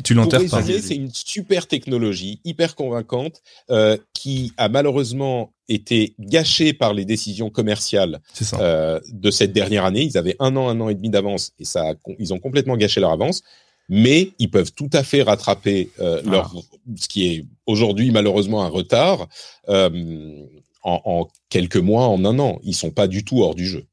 Tu 0.04 0.14
l'enterres 0.14 0.50
pas. 0.50 0.62
C'est 0.62 0.96
une 0.96 1.12
super 1.14 1.68
technologie, 1.68 2.40
hyper 2.44 2.76
convaincante, 2.76 3.42
euh, 3.70 3.98
qui 4.14 4.54
a 4.58 4.70
malheureusement 4.70 5.54
été 5.70 6.16
gâchée 6.20 6.74
par 6.74 6.94
les 6.94 7.06
décisions 7.06 7.50
commerciales 7.50 8.20
euh, 8.60 9.00
de 9.12 9.32
cette 9.32 9.54
dernière 9.54 9.86
année. 9.86 10.04
Ils 10.04 10.18
avaient 10.18 10.36
un 10.40 10.56
an, 10.56 10.70
un 10.70 10.80
an 10.82 10.90
et 10.90 10.96
demi 10.96 11.10
d'avance, 11.10 11.52
et 11.60 11.66
ça, 11.66 11.94
ils 12.20 12.34
ont 12.34 12.40
complètement 12.40 12.78
gâché 12.78 13.00
leur 13.00 13.12
avance 13.12 13.44
mais 13.90 14.32
ils 14.40 14.50
peuvent 14.50 14.74
tout 14.74 14.90
à 14.94 15.04
fait 15.04 15.24
rattraper 15.24 15.90
euh, 16.00 16.22
ah. 16.26 16.30
leur, 16.30 16.56
ce 16.96 17.08
qui 17.08 17.28
est 17.28 17.46
aujourd'hui 17.66 18.12
malheureusement 18.12 18.64
un 18.64 18.68
retard 18.68 19.28
euh, 19.70 20.46
en, 20.84 21.02
en, 21.06 21.28
quelques 21.50 21.78
mois, 21.78 22.08
en 22.08 22.24
un 22.26 22.40
an. 22.40 22.60
Ils 22.64 22.76
sont 22.76 22.92
pas 22.92 23.08
du 23.08 23.24
tout 23.24 23.42
hors 23.42 23.56
du 23.56 23.68
jeu. 23.68 23.86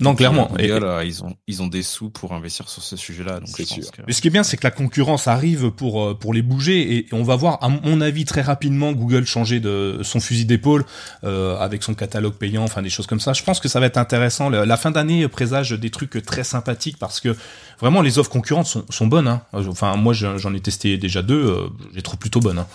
Non, 0.00 0.14
clairement. 0.14 0.50
et, 0.58 0.70
ils 1.04 1.24
ont 1.24 1.36
ils 1.46 1.62
ont 1.62 1.66
des 1.66 1.82
sous 1.82 2.10
pour 2.10 2.32
investir 2.32 2.68
sur 2.68 2.82
ce 2.82 2.96
sujet-là. 2.96 3.40
Donc 3.40 3.48
je 3.48 3.64
pense 3.64 3.90
Que... 3.90 4.02
Mais 4.06 4.12
ce 4.12 4.20
qui 4.20 4.28
est 4.28 4.30
bien, 4.30 4.42
c'est 4.42 4.56
que 4.56 4.64
la 4.64 4.70
concurrence 4.70 5.28
arrive 5.28 5.70
pour 5.70 6.02
euh, 6.02 6.14
pour 6.14 6.32
les 6.32 6.42
bouger 6.42 6.96
et 6.96 7.06
on 7.12 7.22
va 7.22 7.36
voir, 7.36 7.62
à 7.62 7.68
mon 7.68 8.00
avis, 8.00 8.24
très 8.24 8.40
rapidement, 8.40 8.92
Google 8.92 9.26
changer 9.26 9.60
de 9.60 10.00
son 10.02 10.20
fusil 10.20 10.44
d'épaule 10.44 10.84
euh, 11.24 11.56
avec 11.58 11.82
son 11.82 11.94
catalogue 11.94 12.34
payant, 12.34 12.64
enfin 12.64 12.82
des 12.82 12.90
choses 12.90 13.06
comme 13.06 13.20
ça. 13.20 13.32
Je 13.32 13.42
pense 13.42 13.60
que 13.60 13.68
ça 13.68 13.80
va 13.80 13.86
être 13.86 13.98
intéressant. 13.98 14.48
La 14.48 14.76
fin 14.76 14.90
d'année 14.90 15.26
présage 15.28 15.70
des 15.70 15.90
trucs 15.90 16.22
très 16.24 16.44
sympathiques 16.44 16.98
parce 16.98 17.20
que 17.20 17.36
vraiment 17.80 18.02
les 18.02 18.18
offres 18.18 18.30
concurrentes 18.30 18.66
sont, 18.66 18.84
sont 18.88 19.06
bonnes. 19.06 19.28
Hein. 19.28 19.42
Enfin, 19.52 19.96
moi, 19.96 20.12
j'en 20.14 20.54
ai 20.54 20.60
testé 20.60 20.96
déjà 20.96 21.22
deux. 21.22 21.46
Euh, 21.46 21.68
j'ai 21.94 22.02
trouvé 22.02 22.18
plutôt 22.18 22.40
bonnes. 22.40 22.58
Hein. 22.58 22.66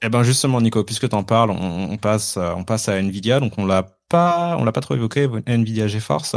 Eh 0.00 0.08
ben 0.08 0.22
justement, 0.22 0.60
Nico, 0.60 0.84
puisque 0.84 1.08
tu 1.08 1.14
en 1.16 1.24
parles, 1.24 1.50
on, 1.50 1.90
on, 1.90 1.96
passe 1.96 2.36
on 2.36 2.64
passe 2.64 2.88
à 2.88 3.00
Nvidia. 3.00 3.40
Donc 3.40 3.54
on 3.58 3.66
l'a 3.66 3.82
pas, 4.08 4.56
on 4.58 4.64
l'a 4.64 4.72
pas 4.72 4.80
trop 4.80 4.94
évoqué, 4.94 5.28
Nvidia 5.46 5.88
GeForce. 5.88 6.36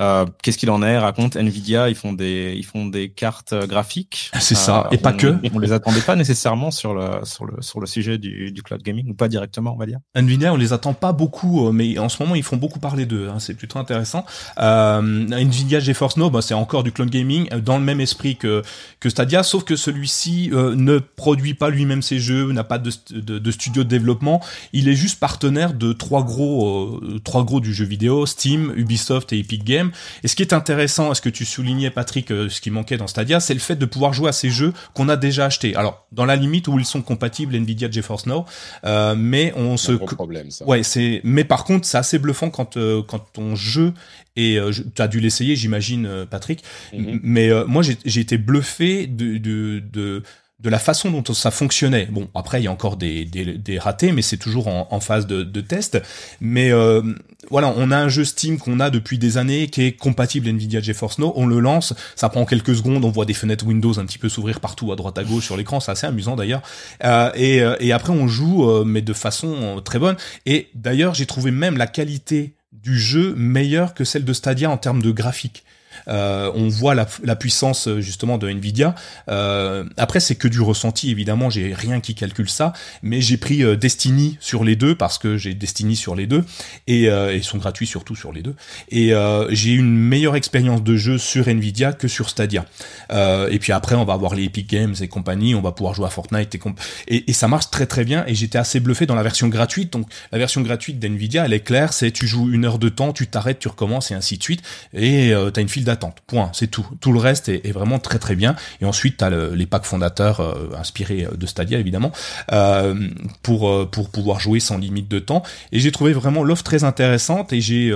Euh, 0.00 0.18
euh, 0.18 0.26
qu'est-ce 0.42 0.58
qu'il 0.58 0.70
en 0.70 0.82
est? 0.82 0.98
Raconte 0.98 1.36
Nvidia, 1.36 1.88
ils 1.88 1.94
font 1.94 2.12
des 2.12 2.54
ils 2.56 2.64
font 2.64 2.86
des 2.86 3.10
cartes 3.10 3.54
graphiques. 3.66 4.30
C'est 4.40 4.54
ça, 4.54 4.86
euh, 4.86 4.90
et 4.92 4.98
pas 4.98 5.12
que. 5.12 5.36
On 5.52 5.58
les 5.58 5.72
attendait 5.72 6.00
pas 6.00 6.16
nécessairement 6.16 6.70
sur 6.70 6.94
le 6.94 7.24
sur 7.24 7.44
le 7.44 7.60
sur 7.60 7.80
le 7.80 7.86
sujet 7.86 8.18
du, 8.18 8.52
du 8.52 8.62
cloud 8.62 8.82
gaming 8.82 9.10
ou 9.10 9.14
pas 9.14 9.28
directement, 9.28 9.74
on 9.74 9.78
va 9.78 9.86
dire. 9.86 9.98
Nvidia, 10.14 10.52
on 10.52 10.56
les 10.56 10.72
attend 10.72 10.94
pas 10.94 11.12
beaucoup, 11.12 11.68
euh, 11.68 11.72
mais 11.72 11.98
en 11.98 12.08
ce 12.08 12.22
moment 12.22 12.34
ils 12.34 12.42
font 12.42 12.56
beaucoup 12.56 12.78
parler 12.78 13.06
d'eux. 13.06 13.28
Hein, 13.28 13.38
c'est 13.38 13.54
plutôt 13.54 13.78
intéressant. 13.78 14.24
Euh, 14.58 15.00
Nvidia 15.02 15.80
GeForce 15.80 16.16
Now, 16.16 16.30
bah, 16.30 16.42
c'est 16.42 16.54
encore 16.54 16.82
du 16.82 16.92
cloud 16.92 17.10
gaming 17.10 17.48
dans 17.60 17.78
le 17.78 17.84
même 17.84 18.00
esprit 18.00 18.36
que 18.36 18.62
que 19.00 19.10
Stadia, 19.10 19.42
sauf 19.42 19.64
que 19.64 19.76
celui-ci 19.76 20.50
ne 20.52 20.98
produit 20.98 21.54
pas 21.54 21.70
lui-même 21.70 22.02
ses 22.02 22.18
jeux, 22.18 22.52
n'a 22.52 22.64
pas 22.64 22.78
de, 22.78 22.90
de, 23.10 23.38
de, 23.38 23.50
studio 23.50 23.84
de 23.84 23.88
développement. 23.88 24.40
Il 24.72 24.88
est 24.88 24.94
juste 24.94 25.20
partenaire 25.20 25.74
de 25.74 25.92
trois 25.92 26.24
gros 26.24 27.00
trois 27.24 27.44
gros 27.44 27.60
du 27.60 27.74
jeu 27.74 27.84
vidéo, 27.84 28.26
Steam, 28.26 28.72
Ubisoft 28.76 29.32
et 29.32 29.38
Epic 29.38 29.64
Games 29.64 29.87
et 30.22 30.28
ce 30.28 30.36
qui 30.36 30.42
est 30.42 30.52
intéressant, 30.52 31.12
ce 31.14 31.20
que 31.20 31.28
tu 31.28 31.44
soulignais 31.44 31.90
Patrick, 31.90 32.30
euh, 32.30 32.48
ce 32.48 32.60
qui 32.60 32.70
manquait 32.70 32.96
dans 32.96 33.06
Stadia, 33.06 33.40
c'est 33.40 33.54
le 33.54 33.60
fait 33.60 33.76
de 33.76 33.86
pouvoir 33.86 34.12
jouer 34.12 34.28
à 34.28 34.32
ces 34.32 34.50
jeux 34.50 34.72
qu'on 34.94 35.08
a 35.08 35.16
déjà 35.16 35.46
achetés. 35.46 35.74
Alors 35.76 36.06
dans 36.12 36.24
la 36.24 36.36
limite 36.36 36.68
où 36.68 36.78
ils 36.78 36.84
sont 36.84 37.02
compatibles 37.02 37.54
Nvidia 37.54 37.90
GeForce 37.90 38.26
Now, 38.26 38.44
euh, 38.84 39.14
mais 39.16 39.52
on 39.56 39.76
se 39.76 39.92
problème 39.92 40.50
ça. 40.50 40.64
Ouais, 40.66 40.82
c'est 40.82 41.20
mais 41.24 41.44
par 41.44 41.64
contre, 41.64 41.86
c'est 41.86 41.98
assez 41.98 42.18
bluffant 42.18 42.50
quand 42.50 42.76
euh, 42.76 43.02
quand 43.02 43.20
ton 43.32 43.56
jeu 43.56 43.92
et 44.36 44.60
tu 44.94 45.02
as 45.02 45.08
dû 45.08 45.18
l'essayer, 45.18 45.56
j'imagine, 45.56 46.24
Patrick. 46.30 46.62
Mm-hmm. 46.92 47.20
Mais 47.24 47.50
moi, 47.66 47.82
j'ai 47.82 48.20
été 48.20 48.38
bluffé 48.38 49.08
de, 49.08 49.36
de, 49.36 49.82
de, 49.92 50.22
de 50.60 50.70
la 50.70 50.80
façon 50.80 51.12
dont 51.12 51.22
ça 51.34 51.52
fonctionnait. 51.52 52.06
Bon, 52.06 52.28
après, 52.34 52.60
il 52.60 52.64
y 52.64 52.66
a 52.66 52.72
encore 52.72 52.96
des, 52.96 53.24
des, 53.24 53.78
ratés, 53.78 54.10
mais 54.10 54.22
c'est 54.22 54.38
toujours 54.38 54.66
en, 54.66 55.00
phase 55.00 55.28
de, 55.28 55.60
test. 55.60 56.02
Mais 56.40 56.72
euh, 56.72 57.00
voilà, 57.48 57.72
on 57.76 57.92
a 57.92 57.96
un 57.96 58.08
jeu 58.08 58.24
Steam 58.24 58.58
qu'on 58.58 58.80
a 58.80 58.90
depuis 58.90 59.18
des 59.18 59.38
années 59.38 59.68
qui 59.68 59.82
est 59.82 59.92
compatible 59.92 60.48
Nvidia 60.48 60.80
GeForce 60.80 61.18
Now. 61.20 61.32
On 61.36 61.46
le 61.46 61.60
lance, 61.60 61.94
ça 62.16 62.28
prend 62.28 62.44
quelques 62.44 62.74
secondes, 62.74 63.04
on 63.04 63.10
voit 63.10 63.24
des 63.24 63.34
fenêtres 63.34 63.66
Windows 63.66 64.00
un 64.00 64.04
petit 64.04 64.18
peu 64.18 64.28
s'ouvrir 64.28 64.58
partout 64.58 64.90
à 64.90 64.96
droite 64.96 65.16
à 65.16 65.22
gauche 65.22 65.44
sur 65.44 65.56
l'écran, 65.56 65.78
c'est 65.78 65.92
assez 65.92 66.08
amusant 66.08 66.34
d'ailleurs. 66.34 66.62
Euh, 67.04 67.30
et, 67.36 67.62
euh, 67.62 67.76
et, 67.78 67.92
après, 67.92 68.12
on 68.12 68.26
joue, 68.26 68.84
mais 68.84 69.00
de 69.02 69.12
façon 69.12 69.80
très 69.84 70.00
bonne. 70.00 70.16
Et 70.44 70.70
d'ailleurs, 70.74 71.14
j'ai 71.14 71.26
trouvé 71.26 71.52
même 71.52 71.76
la 71.76 71.86
qualité 71.86 72.54
du 72.72 72.98
jeu 72.98 73.32
meilleure 73.36 73.94
que 73.94 74.02
celle 74.02 74.24
de 74.24 74.32
Stadia 74.32 74.70
en 74.70 74.76
termes 74.76 75.02
de 75.02 75.12
graphique. 75.12 75.64
Euh, 76.08 76.50
on 76.54 76.68
voit 76.68 76.94
la, 76.94 77.36
puissance 77.36 77.88
euh, 77.88 78.00
justement 78.00 78.38
de 78.38 78.48
Nvidia. 78.48 78.94
Euh, 79.28 79.84
après, 79.96 80.20
c'est 80.20 80.34
que 80.34 80.48
du 80.48 80.60
ressenti, 80.60 81.10
évidemment. 81.10 81.50
J'ai 81.50 81.74
rien 81.74 82.00
qui 82.00 82.14
calcule 82.14 82.48
ça, 82.48 82.72
mais 83.02 83.20
j'ai 83.20 83.36
pris 83.36 83.64
Destiny 83.76 84.36
sur 84.40 84.64
les 84.64 84.76
deux 84.76 84.94
parce 84.94 85.18
que 85.18 85.36
j'ai 85.36 85.54
Destiny 85.54 85.96
sur 85.96 86.14
les 86.14 86.26
deux 86.26 86.44
et 86.86 87.06
ils 87.06 87.44
sont 87.44 87.58
gratuits 87.58 87.86
surtout 87.86 88.16
sur 88.16 88.32
les 88.32 88.42
deux. 88.42 88.54
Et 88.90 89.12
j'ai 89.50 89.72
une 89.72 89.96
meilleure 89.96 90.36
expérience 90.36 90.82
de 90.82 90.96
jeu 90.96 91.18
sur 91.18 91.48
Nvidia 91.48 91.92
que 91.92 92.08
sur 92.08 92.28
Stadia. 92.28 92.64
et 93.10 93.58
puis 93.58 93.72
après, 93.72 93.94
on 93.94 94.04
va 94.04 94.14
avoir 94.14 94.34
les 94.34 94.44
Epic 94.44 94.68
Games 94.68 94.94
et 95.00 95.08
compagnie. 95.08 95.54
On 95.54 95.62
va 95.62 95.72
pouvoir 95.72 95.94
jouer 95.94 96.06
à 96.06 96.10
Fortnite 96.10 96.54
et, 96.54 97.30
et, 97.30 97.32
ça 97.32 97.48
marche 97.48 97.70
très 97.70 97.86
très 97.86 98.04
bien. 98.04 98.24
Et 98.26 98.34
j'étais 98.34 98.58
assez 98.58 98.80
bluffé 98.80 99.06
dans 99.06 99.14
la 99.14 99.22
version 99.22 99.48
gratuite. 99.48 99.92
Donc 99.92 100.08
la 100.32 100.38
version 100.38 100.60
gratuite 100.60 100.98
d'Nvidia, 100.98 101.44
elle 101.44 101.52
est 101.52 101.60
claire. 101.60 101.92
C'est 101.92 102.10
tu 102.10 102.26
joues 102.26 102.50
une 102.50 102.64
heure 102.64 102.78
de 102.78 102.88
temps, 102.88 103.12
tu 103.12 103.26
t'arrêtes, 103.26 103.58
tu 103.58 103.68
recommences 103.68 104.10
et 104.10 104.14
ainsi 104.14 104.38
de 104.38 104.42
suite. 104.42 104.62
Et 104.94 105.32
euh, 105.32 105.50
t'as 105.50 105.60
une 105.60 105.68
file 105.68 105.84
d'attente. 105.84 105.97
Point. 106.26 106.50
C'est 106.52 106.68
tout. 106.68 106.86
Tout 107.00 107.12
le 107.12 107.18
reste 107.18 107.48
est, 107.48 107.72
vraiment 107.72 107.98
très 107.98 108.18
très 108.18 108.34
bien. 108.34 108.56
Et 108.80 108.84
ensuite, 108.84 109.18
tu 109.18 109.24
as 109.24 109.30
les 109.30 109.66
packs 109.66 109.84
fondateurs 109.84 110.40
euh, 110.40 110.70
inspirés 110.78 111.26
de 111.36 111.46
Stadia 111.46 111.78
évidemment 111.78 112.12
euh, 112.52 113.08
pour 113.42 113.68
euh, 113.68 113.86
pour 113.86 114.10
pouvoir 114.10 114.40
jouer 114.40 114.60
sans 114.60 114.78
limite 114.78 115.08
de 115.08 115.18
temps. 115.18 115.42
Et 115.72 115.80
j'ai 115.80 115.92
trouvé 115.92 116.12
vraiment 116.12 116.44
l'offre 116.44 116.62
très 116.62 116.84
intéressante. 116.84 117.52
Et 117.52 117.60
j'ai 117.60 117.92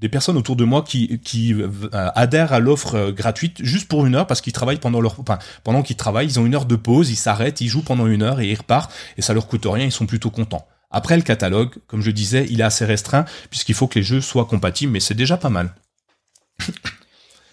des 0.00 0.08
personnes 0.08 0.36
autour 0.36 0.56
de 0.56 0.64
moi 0.64 0.82
qui, 0.82 1.18
qui 1.20 1.54
adhèrent 1.92 2.52
à 2.52 2.60
l'offre 2.60 3.10
gratuite 3.10 3.56
juste 3.64 3.88
pour 3.88 4.06
une 4.06 4.14
heure 4.14 4.26
parce 4.26 4.40
qu'ils 4.40 4.52
travaillent 4.52 4.78
pendant 4.78 5.00
leur 5.00 5.16
pendant 5.64 5.82
qu'ils 5.82 5.96
travaillent 5.96 6.26
ils 6.26 6.38
ont 6.38 6.46
une 6.46 6.54
heure 6.54 6.66
de 6.66 6.76
pause 6.76 7.10
ils 7.10 7.16
s'arrêtent 7.16 7.60
ils 7.60 7.68
jouent 7.68 7.82
pendant 7.82 8.06
une 8.06 8.22
heure 8.22 8.40
et 8.40 8.48
ils 8.48 8.54
repartent 8.54 8.92
et 9.16 9.22
ça 9.22 9.34
leur 9.34 9.48
coûte 9.48 9.66
rien 9.66 9.86
ils 9.86 9.92
sont 9.92 10.06
plutôt 10.06 10.30
contents 10.30 10.68
après 10.92 11.16
le 11.16 11.22
catalogue 11.22 11.74
comme 11.88 12.00
je 12.00 12.12
disais 12.12 12.46
il 12.48 12.60
est 12.60 12.64
assez 12.64 12.84
restreint 12.84 13.24
puisqu'il 13.50 13.74
faut 13.74 13.88
que 13.88 13.98
les 13.98 14.04
jeux 14.04 14.20
soient 14.20 14.44
compatibles 14.44 14.92
mais 14.92 15.00
c'est 15.00 15.14
déjà 15.14 15.36
pas 15.36 15.50
mal 15.50 15.74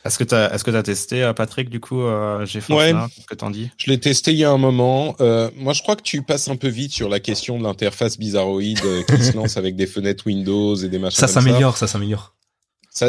est-ce 0.06 0.20
que 0.20 0.24
tu 0.24 0.36
as, 0.36 0.54
est-ce 0.54 0.64
que 0.64 0.72
as 0.72 0.84
testé, 0.84 1.24
euh, 1.24 1.34
Patrick, 1.34 1.70
du 1.70 1.80
coup, 1.80 2.02
euh, 2.02 2.46
GeForce 2.46 2.80
ouais, 2.80 2.94
Qu'est-ce 3.16 3.26
que 3.26 3.36
t'en 3.36 3.50
dis? 3.50 3.72
Je 3.78 3.90
l'ai 3.90 4.00
testé 4.00 4.32
il 4.32 4.38
y 4.38 4.44
a 4.44 4.52
un 4.52 4.58
moment. 4.58 5.16
Euh, 5.20 5.50
moi, 5.56 5.74
je 5.74 5.82
crois 5.82 5.96
que 5.96 6.04
tu 6.04 6.22
passes 6.22 6.48
un 6.48 6.56
peu 6.56 6.68
vite 6.68 6.92
sur 6.92 7.10
la 7.10 7.20
question 7.20 7.58
de 7.58 7.64
l'interface 7.64 8.20
bizarroïde 8.20 8.80
euh, 8.86 9.02
qui 9.04 9.24
se 9.24 9.36
lance 9.36 9.58
avec 9.58 9.76
des 9.76 9.88
fenêtres 9.88 10.28
Windows 10.28 10.76
et 10.76 10.90
des 10.90 11.00
machins 11.00 11.20
Ça. 11.20 11.28
s'améliore, 11.28 11.78
ça 11.78 11.88
s'améliore 11.88 12.36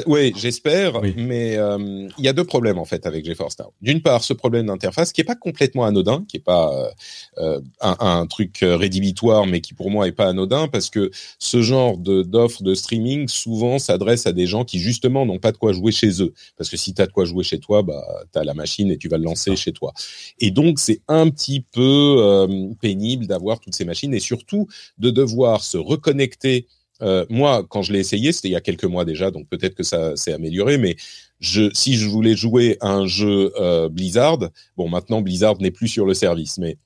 oui, 0.06 0.32
j'espère, 0.36 1.00
mais 1.16 1.56
euh, 1.56 2.08
il 2.18 2.24
y 2.24 2.28
a 2.28 2.32
deux 2.32 2.44
problèmes 2.44 2.78
en 2.78 2.84
fait 2.84 3.06
avec 3.06 3.24
GeForce 3.24 3.58
Now. 3.58 3.72
D'une 3.80 4.02
part, 4.02 4.24
ce 4.24 4.32
problème 4.32 4.66
d'interface 4.66 5.12
qui 5.12 5.20
est 5.20 5.24
pas 5.24 5.36
complètement 5.36 5.84
anodin, 5.84 6.24
qui 6.28 6.38
est 6.38 6.40
pas 6.40 6.72
euh, 6.74 6.90
euh 7.38 7.60
un, 7.80 7.96
un, 8.00 8.26
truc 8.26 8.58
rédhibitoire, 8.62 9.46
mais 9.46 9.60
qui 9.60 9.74
pour 9.74 9.90
moi 9.90 10.08
est 10.08 10.12
pas 10.12 10.26
anodin 10.26 10.68
parce 10.68 10.90
que 10.90 11.10
ce 11.38 11.62
genre 11.62 11.98
de 11.98 12.22
d'offre 12.22 12.62
de 12.62 12.74
streaming 12.74 13.28
souvent 13.28 13.78
s'adresse 13.78 14.26
à 14.26 14.32
des 14.32 14.46
gens 14.46 14.64
qui 14.64 14.78
justement 14.78 15.24
n'ont 15.24 15.38
pas 15.38 15.52
de 15.52 15.56
quoi 15.56 15.72
jouer 15.72 15.92
chez 15.92 16.22
eux. 16.22 16.32
Parce 16.56 16.68
que 16.70 16.76
si 16.76 16.94
tu 16.94 17.02
as 17.02 17.06
de 17.06 17.12
quoi 17.12 17.24
jouer 17.24 17.44
chez 17.44 17.60
toi, 17.60 17.82
bah 17.82 18.02
tu 18.32 18.38
as 18.38 18.44
la 18.44 18.54
machine 18.54 18.90
et 18.90 18.98
tu 18.98 19.08
vas 19.08 19.18
le 19.18 19.24
lancer 19.24 19.54
chez 19.56 19.72
toi. 19.72 19.92
Et 20.40 20.50
donc 20.50 20.78
c'est 20.78 21.00
un 21.08 21.28
petit 21.30 21.60
peu 21.60 22.16
euh, 22.18 22.68
pénible 22.80 23.26
d'avoir 23.26 23.60
toutes 23.60 23.74
ces 23.74 23.84
machines 23.84 24.14
et 24.14 24.20
surtout 24.20 24.66
de 24.98 25.10
devoir 25.10 25.62
se 25.62 25.78
reconnecter 25.78 26.66
euh, 27.02 27.26
moi, 27.28 27.64
quand 27.68 27.82
je 27.82 27.92
l'ai 27.92 27.98
essayé, 27.98 28.32
c'était 28.32 28.48
il 28.48 28.52
y 28.52 28.56
a 28.56 28.60
quelques 28.60 28.84
mois 28.84 29.04
déjà, 29.04 29.30
donc 29.30 29.48
peut-être 29.48 29.74
que 29.74 29.82
ça 29.82 30.16
s'est 30.16 30.32
amélioré, 30.32 30.78
mais 30.78 30.96
je, 31.40 31.70
si 31.74 31.94
je 31.94 32.08
voulais 32.08 32.34
jouer 32.36 32.78
un 32.80 33.06
jeu 33.06 33.52
euh, 33.60 33.88
Blizzard, 33.88 34.38
bon, 34.76 34.88
maintenant 34.88 35.20
Blizzard 35.20 35.60
n'est 35.60 35.70
plus 35.70 35.88
sur 35.88 36.06
le 36.06 36.14
service, 36.14 36.58
mais 36.58 36.78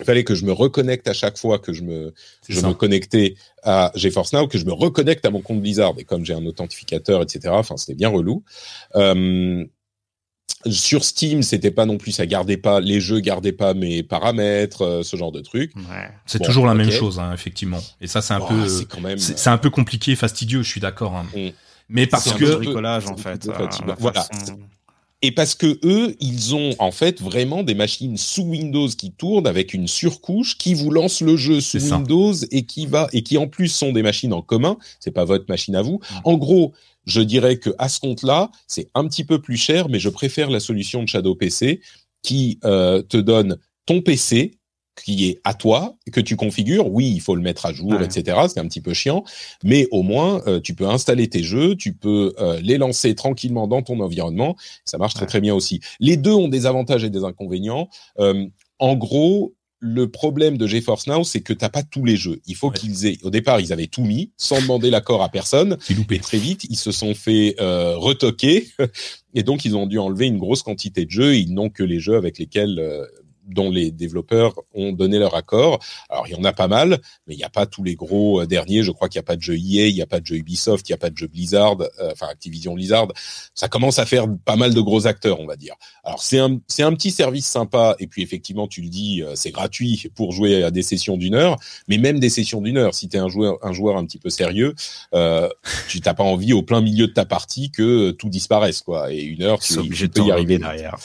il 0.00 0.04
fallait 0.04 0.24
que 0.24 0.34
je 0.34 0.44
me 0.44 0.52
reconnecte 0.52 1.06
à 1.08 1.12
chaque 1.12 1.38
fois 1.38 1.58
que 1.58 1.72
je 1.72 1.82
me, 1.82 2.12
je 2.48 2.60
me 2.60 2.74
connectais 2.74 3.36
à 3.62 3.92
GeForce 3.94 4.32
Now, 4.32 4.48
que 4.48 4.58
je 4.58 4.64
me 4.64 4.72
reconnecte 4.72 5.24
à 5.24 5.30
mon 5.30 5.40
compte 5.40 5.60
Blizzard. 5.60 5.94
Et 5.98 6.04
comme 6.04 6.24
j'ai 6.24 6.34
un 6.34 6.44
authentificateur, 6.44 7.22
etc., 7.22 7.50
enfin, 7.50 7.76
c'était 7.76 7.94
bien 7.94 8.08
relou. 8.08 8.42
Euh, 8.96 9.64
sur 10.64 11.04
Steam, 11.04 11.42
c'était 11.42 11.70
pas 11.70 11.86
non 11.86 11.98
plus, 11.98 12.12
ça 12.12 12.26
gardait 12.26 12.56
pas 12.56 12.80
les 12.80 13.00
jeux, 13.00 13.20
gardait 13.20 13.52
pas 13.52 13.74
mes 13.74 14.02
paramètres, 14.02 14.82
euh, 14.82 15.02
ce 15.02 15.16
genre 15.16 15.32
de 15.32 15.40
trucs. 15.40 15.74
Ouais. 15.76 16.10
C'est 16.24 16.42
toujours 16.42 16.66
la 16.66 16.74
même 16.74 16.90
chose, 16.90 17.18
hein, 17.18 17.32
effectivement. 17.32 17.82
Et 18.00 18.06
ça, 18.06 18.22
c'est 18.22 18.34
un 18.34 18.40
peu, 18.40 18.68
c'est 18.68 18.86
quand 18.86 19.00
même, 19.00 19.18
c'est 19.18 19.50
un 19.50 19.58
peu 19.58 19.70
compliqué, 19.70 20.16
fastidieux. 20.16 20.62
Je 20.62 20.68
suis 20.68 20.80
d'accord. 20.80 21.14
Hein. 21.14 21.26
Mm. 21.36 21.50
Mais 21.88 22.06
parce 22.06 22.32
que 22.32 22.56
bricolage 22.56 23.06
en 23.06 23.16
fait. 23.16 23.48
Euh, 23.48 23.68
voilà. 23.98 24.26
Et 25.22 25.32
parce 25.32 25.54
que 25.54 25.78
eux, 25.82 26.14
ils 26.20 26.54
ont 26.54 26.74
en 26.78 26.90
fait 26.90 27.22
vraiment 27.22 27.62
des 27.62 27.74
machines 27.74 28.16
sous 28.16 28.42
Windows 28.42 28.88
qui 28.88 29.12
tournent 29.12 29.46
avec 29.46 29.72
une 29.72 29.88
surcouche 29.88 30.58
qui 30.58 30.74
vous 30.74 30.90
lance 30.90 31.20
le 31.20 31.36
jeu 31.36 31.60
sous 31.60 31.78
Windows 31.78 32.34
et 32.50 32.66
qui 32.66 32.86
va 32.86 33.08
et 33.12 33.22
qui 33.22 33.38
en 33.38 33.46
plus 33.46 33.68
sont 33.68 33.92
des 33.92 34.02
machines 34.02 34.32
en 34.32 34.42
commun. 34.42 34.76
C'est 35.00 35.12
pas 35.12 35.24
votre 35.24 35.46
machine 35.48 35.74
à 35.74 35.82
vous. 35.82 36.00
Mm. 36.10 36.14
En 36.24 36.36
gros, 36.36 36.74
je 37.06 37.20
dirais 37.20 37.56
que 37.58 37.70
à 37.78 37.88
ce 37.88 38.00
compte-là, 38.00 38.50
c'est 38.66 38.88
un 38.94 39.06
petit 39.06 39.24
peu 39.24 39.40
plus 39.40 39.56
cher, 39.56 39.88
mais 39.88 39.98
je 39.98 40.08
préfère 40.08 40.50
la 40.50 40.60
solution 40.60 41.02
de 41.02 41.08
Shadow 41.08 41.34
PC 41.34 41.80
qui 42.22 42.58
euh, 42.64 43.02
te 43.02 43.16
donne 43.16 43.58
ton 43.86 44.02
PC 44.02 44.58
qui 45.02 45.28
est 45.28 45.40
à 45.44 45.54
toi, 45.54 45.96
que 46.12 46.20
tu 46.20 46.36
configures. 46.36 46.90
Oui, 46.90 47.12
il 47.14 47.20
faut 47.20 47.34
le 47.34 47.42
mettre 47.42 47.66
à 47.66 47.72
jour, 47.72 48.00
etc. 48.00 48.38
C'est 48.48 48.60
un 48.60 48.66
petit 48.66 48.80
peu 48.80 48.94
chiant, 48.94 49.24
mais 49.62 49.86
au 49.90 50.02
moins 50.02 50.42
euh, 50.46 50.60
tu 50.60 50.74
peux 50.74 50.88
installer 50.88 51.28
tes 51.28 51.42
jeux, 51.42 51.76
tu 51.76 51.92
peux 51.92 52.34
euh, 52.38 52.58
les 52.62 52.78
lancer 52.78 53.14
tranquillement 53.14 53.66
dans 53.66 53.82
ton 53.82 54.00
environnement. 54.00 54.56
Ça 54.84 54.98
marche 54.98 55.14
très 55.14 55.26
très 55.26 55.40
bien 55.40 55.54
aussi. 55.54 55.80
Les 56.00 56.16
deux 56.16 56.32
ont 56.32 56.48
des 56.48 56.66
avantages 56.66 57.04
et 57.04 57.10
des 57.10 57.24
inconvénients. 57.24 57.88
Euh, 58.18 58.46
en 58.78 58.94
gros, 58.94 59.54
le 59.86 60.08
problème 60.08 60.58
de 60.58 60.66
GeForce 60.66 61.06
Now, 61.06 61.22
c'est 61.24 61.40
que 61.40 61.52
t'as 61.52 61.68
pas 61.68 61.82
tous 61.82 62.04
les 62.04 62.16
jeux. 62.16 62.40
Il 62.46 62.56
faut 62.56 62.70
qu'ils 62.70 63.06
aient. 63.06 63.18
Au 63.22 63.30
départ, 63.30 63.60
ils 63.60 63.72
avaient 63.72 63.86
tout 63.86 64.02
mis 64.02 64.32
sans 64.36 64.60
demander 64.60 64.90
l'accord 64.90 65.22
à 65.22 65.28
personne. 65.28 65.78
Et 66.10 66.18
très 66.18 66.38
vite, 66.38 66.66
ils 66.68 66.76
se 66.76 66.90
sont 66.90 67.14
fait 67.14 67.54
euh, 67.60 67.96
retoquer 67.96 68.68
et 69.34 69.42
donc 69.42 69.64
ils 69.64 69.76
ont 69.76 69.86
dû 69.86 69.98
enlever 69.98 70.26
une 70.26 70.38
grosse 70.38 70.62
quantité 70.62 71.04
de 71.04 71.10
jeux. 71.10 71.36
Ils 71.36 71.54
n'ont 71.54 71.70
que 71.70 71.84
les 71.84 72.00
jeux 72.00 72.16
avec 72.16 72.38
lesquels 72.38 72.78
euh, 72.78 73.06
dont 73.46 73.70
les 73.70 73.90
développeurs 73.90 74.54
ont 74.74 74.92
donné 74.92 75.18
leur 75.18 75.34
accord. 75.34 75.78
Alors, 76.08 76.26
il 76.26 76.32
y 76.32 76.36
en 76.36 76.44
a 76.44 76.52
pas 76.52 76.68
mal, 76.68 76.98
mais 77.26 77.34
il 77.34 77.38
n'y 77.38 77.44
a 77.44 77.50
pas 77.50 77.66
tous 77.66 77.82
les 77.82 77.94
gros 77.94 78.42
euh, 78.42 78.46
derniers. 78.46 78.82
Je 78.82 78.90
crois 78.90 79.08
qu'il 79.08 79.18
n'y 79.18 79.24
a 79.24 79.26
pas 79.26 79.36
de 79.36 79.42
jeu 79.42 79.54
EA, 79.54 79.88
il 79.88 79.94
n'y 79.94 80.02
a 80.02 80.06
pas 80.06 80.20
de 80.20 80.26
jeu 80.26 80.36
Ubisoft, 80.36 80.88
il 80.88 80.92
n'y 80.92 80.94
a 80.94 80.98
pas 80.98 81.10
de 81.10 81.16
jeu 81.16 81.26
Blizzard, 81.26 81.76
euh, 81.80 82.12
enfin 82.12 82.26
Activision 82.28 82.74
Blizzard. 82.74 83.08
Ça 83.54 83.68
commence 83.68 83.98
à 83.98 84.06
faire 84.06 84.26
pas 84.44 84.56
mal 84.56 84.74
de 84.74 84.80
gros 84.80 85.06
acteurs, 85.06 85.40
on 85.40 85.46
va 85.46 85.56
dire. 85.56 85.74
Alors, 86.04 86.22
c'est 86.22 86.38
un, 86.38 86.58
c'est 86.66 86.82
un 86.82 86.92
petit 86.94 87.10
service 87.10 87.46
sympa. 87.46 87.96
Et 87.98 88.06
puis, 88.06 88.22
effectivement, 88.22 88.66
tu 88.68 88.82
le 88.82 88.88
dis, 88.88 89.22
euh, 89.22 89.32
c'est 89.34 89.50
gratuit 89.50 90.10
pour 90.14 90.32
jouer 90.32 90.62
à 90.62 90.70
des 90.70 90.82
sessions 90.82 91.16
d'une 91.16 91.34
heure. 91.34 91.56
Mais 91.88 91.98
même 91.98 92.18
des 92.18 92.30
sessions 92.30 92.60
d'une 92.60 92.78
heure, 92.78 92.94
si 92.94 93.08
tu 93.08 93.16
es 93.16 93.20
un 93.20 93.28
joueur, 93.28 93.58
un 93.62 93.72
joueur 93.72 93.96
un 93.96 94.04
petit 94.04 94.18
peu 94.18 94.30
sérieux, 94.30 94.74
euh, 95.14 95.48
tu 95.88 96.00
t'as 96.00 96.14
pas 96.14 96.24
envie 96.24 96.52
au 96.52 96.62
plein 96.62 96.80
milieu 96.80 97.06
de 97.06 97.12
ta 97.12 97.24
partie 97.24 97.70
que 97.70 98.10
tout 98.12 98.28
disparaisse, 98.28 98.82
quoi. 98.82 99.12
Et 99.12 99.22
une 99.22 99.42
heure, 99.42 99.60
tu, 99.60 99.74
tu 99.88 100.08
peux 100.08 100.22
y 100.22 100.32
arriver 100.32 100.58
derrière. 100.58 100.96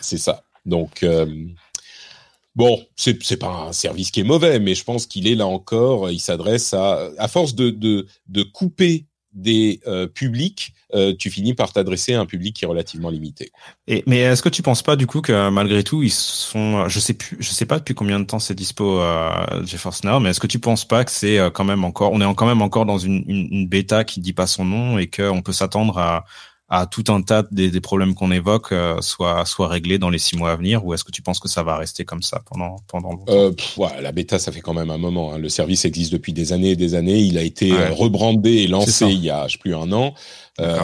C'est 0.00 0.18
ça. 0.18 0.44
Donc, 0.64 1.02
euh, 1.02 1.26
Bon, 2.56 2.82
c'est 2.96 3.22
c'est 3.22 3.36
pas 3.36 3.68
un 3.68 3.72
service 3.72 4.10
qui 4.10 4.20
est 4.20 4.24
mauvais, 4.24 4.58
mais 4.58 4.74
je 4.74 4.82
pense 4.82 5.06
qu'il 5.06 5.28
est 5.28 5.34
là 5.34 5.46
encore. 5.46 6.10
Il 6.10 6.20
s'adresse 6.20 6.74
à 6.74 7.10
à 7.18 7.28
force 7.28 7.54
de 7.54 7.70
de 7.70 8.06
de 8.28 8.42
couper 8.42 9.06
des 9.36 9.80
euh, 9.86 10.06
publics, 10.06 10.72
euh, 10.94 11.14
tu 11.16 11.30
finis 11.30 11.52
par 11.52 11.72
t'adresser 11.72 12.14
à 12.14 12.20
un 12.20 12.26
public 12.26 12.56
qui 12.56 12.64
est 12.64 12.68
relativement 12.68 13.10
limité. 13.10 13.52
Et 13.86 14.02
mais 14.06 14.20
est-ce 14.20 14.42
que 14.42 14.48
tu 14.48 14.62
penses 14.62 14.82
pas 14.82 14.96
du 14.96 15.06
coup 15.06 15.20
que 15.20 15.50
malgré 15.50 15.84
tout 15.84 16.02
ils 16.02 16.10
sont, 16.10 16.88
je 16.88 16.98
sais 16.98 17.12
plus, 17.12 17.36
je 17.38 17.50
sais 17.50 17.66
pas 17.66 17.78
depuis 17.78 17.94
combien 17.94 18.18
de 18.18 18.24
temps 18.24 18.38
c'est 18.38 18.54
dispo 18.54 18.98
euh, 19.00 19.30
GeForce 19.66 20.04
Now, 20.04 20.20
mais 20.20 20.30
est-ce 20.30 20.40
que 20.40 20.46
tu 20.46 20.58
penses 20.58 20.86
pas 20.88 21.04
que 21.04 21.10
c'est 21.10 21.38
euh, 21.38 21.50
quand 21.50 21.64
même 21.64 21.84
encore, 21.84 22.12
on 22.12 22.20
est 22.20 22.34
quand 22.34 22.46
même 22.46 22.62
encore 22.62 22.86
dans 22.86 22.98
une, 22.98 23.24
une, 23.26 23.68
bêta 23.68 24.04
qui 24.04 24.20
dit 24.20 24.32
pas 24.32 24.46
son 24.46 24.64
nom 24.64 24.98
et 24.98 25.08
qu'on 25.08 25.42
peut 25.42 25.52
s'attendre 25.52 25.98
à 25.98 26.24
à 26.68 26.86
tout 26.86 27.04
un 27.08 27.22
tas 27.22 27.44
des, 27.52 27.70
des 27.70 27.80
problèmes 27.80 28.14
qu'on 28.14 28.32
évoque 28.32 28.72
euh, 28.72 29.00
soit 29.00 29.44
soit 29.44 29.68
réglés 29.68 29.98
dans 29.98 30.10
les 30.10 30.18
six 30.18 30.36
mois 30.36 30.50
à 30.50 30.56
venir 30.56 30.84
ou 30.84 30.94
est-ce 30.94 31.04
que 31.04 31.12
tu 31.12 31.22
penses 31.22 31.38
que 31.38 31.48
ça 31.48 31.62
va 31.62 31.76
rester 31.76 32.04
comme 32.04 32.22
ça 32.22 32.42
pendant 32.50 32.76
pendant 32.88 33.10
longtemps? 33.12 33.32
Euh, 33.32 33.52
ouais, 33.76 34.00
la 34.02 34.10
bêta 34.10 34.38
ça 34.40 34.50
fait 34.50 34.60
quand 34.60 34.74
même 34.74 34.90
un 34.90 34.98
moment 34.98 35.32
hein. 35.32 35.38
le 35.38 35.48
service 35.48 35.84
existe 35.84 36.12
depuis 36.12 36.32
des 36.32 36.52
années 36.52 36.70
et 36.70 36.76
des 36.76 36.94
années. 36.94 37.20
Il 37.20 37.38
a 37.38 37.42
été 37.42 37.72
euh, 37.72 37.92
rebrandé 37.92 38.50
et 38.50 38.66
lancé 38.66 39.06
il 39.06 39.22
y 39.22 39.30
a 39.30 39.46
je 39.46 39.52
sais 39.52 39.58
plus 39.58 39.76
un 39.76 39.92
an. 39.92 40.14
Euh, 40.58 40.78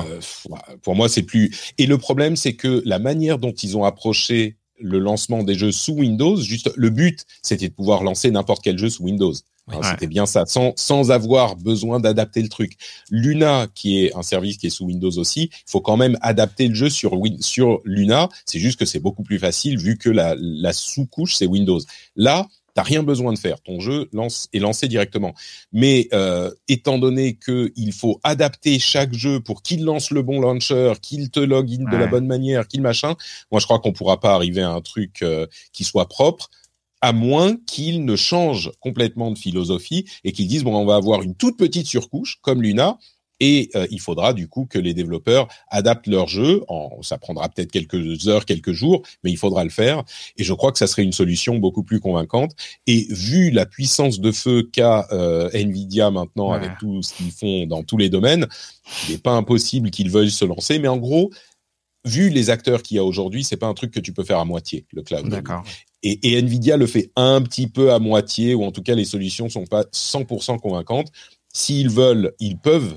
pour 0.82 0.94
moi 0.94 1.08
c'est 1.08 1.22
plus 1.22 1.72
et 1.78 1.86
le 1.86 1.98
problème 1.98 2.36
c'est 2.36 2.54
que 2.54 2.82
la 2.84 2.98
manière 2.98 3.38
dont 3.38 3.52
ils 3.52 3.76
ont 3.76 3.84
approché 3.84 4.56
le 4.78 4.98
lancement 4.98 5.42
des 5.42 5.54
jeux 5.54 5.72
sous 5.72 5.94
Windows 5.94 6.36
juste 6.36 6.70
le 6.76 6.90
but 6.90 7.24
c'était 7.40 7.68
de 7.68 7.74
pouvoir 7.74 8.02
lancer 8.02 8.30
n'importe 8.30 8.62
quel 8.62 8.78
jeu 8.78 8.90
sous 8.90 9.04
Windows 9.04 9.32
Hein, 9.68 9.80
c'était 9.82 10.08
bien 10.08 10.26
ça, 10.26 10.44
sans, 10.44 10.72
sans 10.76 11.12
avoir 11.12 11.56
besoin 11.56 12.00
d'adapter 12.00 12.42
le 12.42 12.48
truc. 12.48 12.72
Luna, 13.10 13.68
qui 13.74 14.04
est 14.04 14.14
un 14.16 14.22
service 14.22 14.56
qui 14.56 14.66
est 14.66 14.70
sous 14.70 14.86
Windows 14.86 15.16
aussi, 15.18 15.50
il 15.52 15.70
faut 15.70 15.80
quand 15.80 15.96
même 15.96 16.18
adapter 16.20 16.66
le 16.66 16.74
jeu 16.74 16.90
sur, 16.90 17.12
sur 17.40 17.80
Luna. 17.84 18.28
C'est 18.44 18.58
juste 18.58 18.78
que 18.78 18.84
c'est 18.84 18.98
beaucoup 18.98 19.22
plus 19.22 19.38
facile 19.38 19.78
vu 19.78 19.98
que 19.98 20.10
la, 20.10 20.34
la 20.38 20.72
sous-couche, 20.72 21.36
c'est 21.36 21.46
Windows. 21.46 21.80
Là, 22.16 22.48
T'as 22.74 22.82
rien 22.82 23.02
besoin 23.02 23.32
de 23.32 23.38
faire. 23.38 23.60
Ton 23.60 23.80
jeu 23.80 24.08
lance 24.12 24.48
est 24.52 24.58
lancé 24.58 24.88
directement. 24.88 25.34
Mais 25.72 26.08
euh, 26.14 26.50
étant 26.68 26.98
donné 26.98 27.34
que 27.34 27.70
il 27.76 27.92
faut 27.92 28.18
adapter 28.24 28.78
chaque 28.78 29.12
jeu 29.12 29.40
pour 29.40 29.62
qu'il 29.62 29.84
lance 29.84 30.10
le 30.10 30.22
bon 30.22 30.40
launcher, 30.40 30.94
qu'il 31.02 31.30
te 31.30 31.40
login 31.40 31.84
de 31.90 31.96
la 31.96 32.06
bonne 32.06 32.26
manière, 32.26 32.66
qu'il 32.66 32.80
machin, 32.80 33.14
moi 33.50 33.60
je 33.60 33.66
crois 33.66 33.78
qu'on 33.78 33.92
pourra 33.92 34.20
pas 34.20 34.34
arriver 34.34 34.62
à 34.62 34.70
un 34.70 34.80
truc 34.80 35.22
euh, 35.22 35.46
qui 35.72 35.84
soit 35.84 36.08
propre 36.08 36.48
à 37.02 37.12
moins 37.12 37.56
qu'ils 37.66 38.06
ne 38.06 38.16
changent 38.16 38.70
complètement 38.80 39.30
de 39.30 39.38
philosophie 39.38 40.06
et 40.24 40.32
qu'ils 40.32 40.46
disent 40.46 40.64
bon 40.64 40.74
on 40.74 40.86
va 40.86 40.94
avoir 40.94 41.20
une 41.20 41.34
toute 41.34 41.58
petite 41.58 41.86
surcouche 41.86 42.38
comme 42.40 42.62
Luna 42.62 42.96
et 43.44 43.70
euh, 43.74 43.88
il 43.90 44.00
faudra 44.00 44.34
du 44.34 44.46
coup 44.46 44.66
que 44.70 44.78
les 44.78 44.94
développeurs 44.94 45.48
adaptent 45.68 46.06
leur 46.06 46.28
jeu. 46.28 46.62
En, 46.68 47.02
ça 47.02 47.18
prendra 47.18 47.48
peut-être 47.48 47.72
quelques 47.72 48.28
heures, 48.28 48.44
quelques 48.44 48.70
jours, 48.70 49.02
mais 49.24 49.32
il 49.32 49.36
faudra 49.36 49.64
le 49.64 49.70
faire. 49.70 50.04
Et 50.36 50.44
je 50.44 50.54
crois 50.54 50.70
que 50.70 50.78
ça 50.78 50.86
serait 50.86 51.02
une 51.02 51.12
solution 51.12 51.56
beaucoup 51.56 51.82
plus 51.82 51.98
convaincante. 51.98 52.52
Et 52.86 53.08
vu 53.10 53.50
la 53.50 53.66
puissance 53.66 54.20
de 54.20 54.30
feu 54.30 54.62
qu'a 54.72 55.08
euh, 55.10 55.50
Nvidia 55.54 56.12
maintenant 56.12 56.52
avec 56.52 56.78
tout 56.78 57.02
ce 57.02 57.14
qu'ils 57.14 57.32
font 57.32 57.66
dans 57.66 57.82
tous 57.82 57.96
les 57.96 58.08
domaines, 58.08 58.46
il 59.08 59.14
n'est 59.14 59.18
pas 59.18 59.32
impossible 59.32 59.90
qu'ils 59.90 60.10
veuillent 60.10 60.30
se 60.30 60.44
lancer. 60.44 60.78
Mais 60.78 60.86
en 60.86 60.98
gros, 60.98 61.32
vu 62.04 62.28
les 62.30 62.48
acteurs 62.48 62.80
qu'il 62.80 62.96
y 62.96 63.00
a 63.00 63.04
aujourd'hui, 63.04 63.42
c'est 63.42 63.56
pas 63.56 63.66
un 63.66 63.74
truc 63.74 63.90
que 63.90 64.00
tu 64.00 64.12
peux 64.12 64.22
faire 64.22 64.38
à 64.38 64.44
moitié, 64.44 64.86
le 64.92 65.02
cloud. 65.02 65.28
D'accord. 65.28 65.64
Et, 66.02 66.38
Nvidia 66.38 66.76
le 66.76 66.86
fait 66.86 67.10
un 67.16 67.40
petit 67.42 67.68
peu 67.68 67.92
à 67.92 67.98
moitié, 67.98 68.54
ou 68.54 68.64
en 68.64 68.72
tout 68.72 68.82
cas 68.82 68.94
les 68.94 69.04
solutions 69.04 69.48
sont 69.48 69.66
pas 69.66 69.82
100% 69.82 70.58
convaincantes. 70.58 71.12
S'ils 71.52 71.90
veulent, 71.90 72.32
ils 72.40 72.58
peuvent 72.58 72.96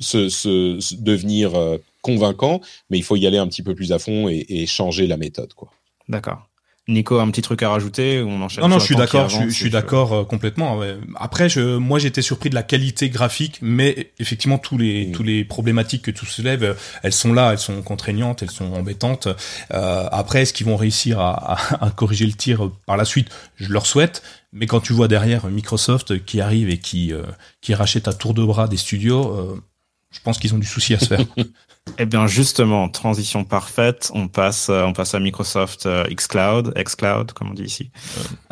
se, 0.00 0.28
se, 0.28 0.94
devenir 0.94 1.54
euh, 1.54 1.76
convaincants, 2.00 2.60
mais 2.88 2.98
il 2.98 3.02
faut 3.04 3.16
y 3.16 3.26
aller 3.26 3.38
un 3.38 3.46
petit 3.46 3.62
peu 3.62 3.74
plus 3.74 3.92
à 3.92 3.98
fond 3.98 4.28
et, 4.28 4.46
et 4.48 4.66
changer 4.66 5.06
la 5.06 5.16
méthode, 5.16 5.52
quoi. 5.54 5.70
D'accord. 6.08 6.48
Nico, 6.86 7.18
un 7.18 7.30
petit 7.30 7.40
truc 7.40 7.62
à 7.62 7.70
rajouter 7.70 8.20
ou 8.20 8.28
on 8.28 8.42
enchaîne 8.42 8.62
Non, 8.62 8.68
non, 8.68 8.78
je 8.78 8.84
suis 8.84 8.96
d'accord, 8.96 9.30
je, 9.30 9.48
suis 9.48 9.70
d'accord 9.70 10.12
euh, 10.12 10.24
complètement. 10.24 10.80
Après, 11.16 11.48
je, 11.48 11.76
moi, 11.76 11.98
j'étais 11.98 12.20
surpris 12.20 12.50
de 12.50 12.54
la 12.54 12.62
qualité 12.62 13.08
graphique, 13.08 13.58
mais 13.62 14.12
effectivement, 14.18 14.58
tous 14.58 14.76
les, 14.76 15.10
tous 15.10 15.22
les 15.22 15.44
problématiques 15.44 16.02
que 16.02 16.10
tout 16.10 16.26
se 16.26 16.42
lève, 16.42 16.62
euh, 16.62 16.74
elles 17.02 17.14
sont 17.14 17.32
là, 17.32 17.52
elles 17.52 17.58
sont 17.58 17.80
contraignantes, 17.80 18.42
elles 18.42 18.50
sont 18.50 18.70
embêtantes. 18.74 19.28
Euh, 19.72 20.08
après, 20.12 20.42
est-ce 20.42 20.52
qu'ils 20.52 20.66
vont 20.66 20.76
réussir 20.76 21.20
à, 21.20 21.54
à, 21.54 21.86
à, 21.86 21.90
corriger 21.90 22.26
le 22.26 22.34
tir 22.34 22.70
par 22.86 22.98
la 22.98 23.06
suite? 23.06 23.28
Je 23.56 23.72
leur 23.72 23.86
souhaite. 23.86 24.22
Mais 24.52 24.66
quand 24.66 24.80
tu 24.80 24.92
vois 24.92 25.08
derrière 25.08 25.46
Microsoft 25.46 26.24
qui 26.24 26.40
arrive 26.42 26.68
et 26.68 26.78
qui, 26.78 27.12
euh, 27.12 27.22
qui 27.62 27.74
rachète 27.74 28.08
à 28.08 28.12
tour 28.12 28.34
de 28.34 28.44
bras 28.44 28.68
des 28.68 28.76
studios, 28.76 29.58
je 30.14 30.20
pense 30.20 30.38
qu'ils 30.38 30.54
ont 30.54 30.58
du 30.58 30.66
souci 30.66 30.94
à 30.94 30.98
se 30.98 31.06
faire. 31.06 31.20
Eh 31.98 32.06
bien, 32.06 32.26
justement, 32.26 32.88
transition 32.88 33.44
parfaite. 33.44 34.10
On 34.14 34.26
passe, 34.26 34.68
euh, 34.68 34.82
on 34.84 34.92
passe 34.92 35.14
à 35.14 35.20
Microsoft 35.20 35.86
euh, 35.86 36.04
xCloud, 36.04 36.74
xCloud, 36.76 37.32
comme 37.32 37.50
on 37.50 37.54
dit 37.54 37.64
ici. 37.64 37.90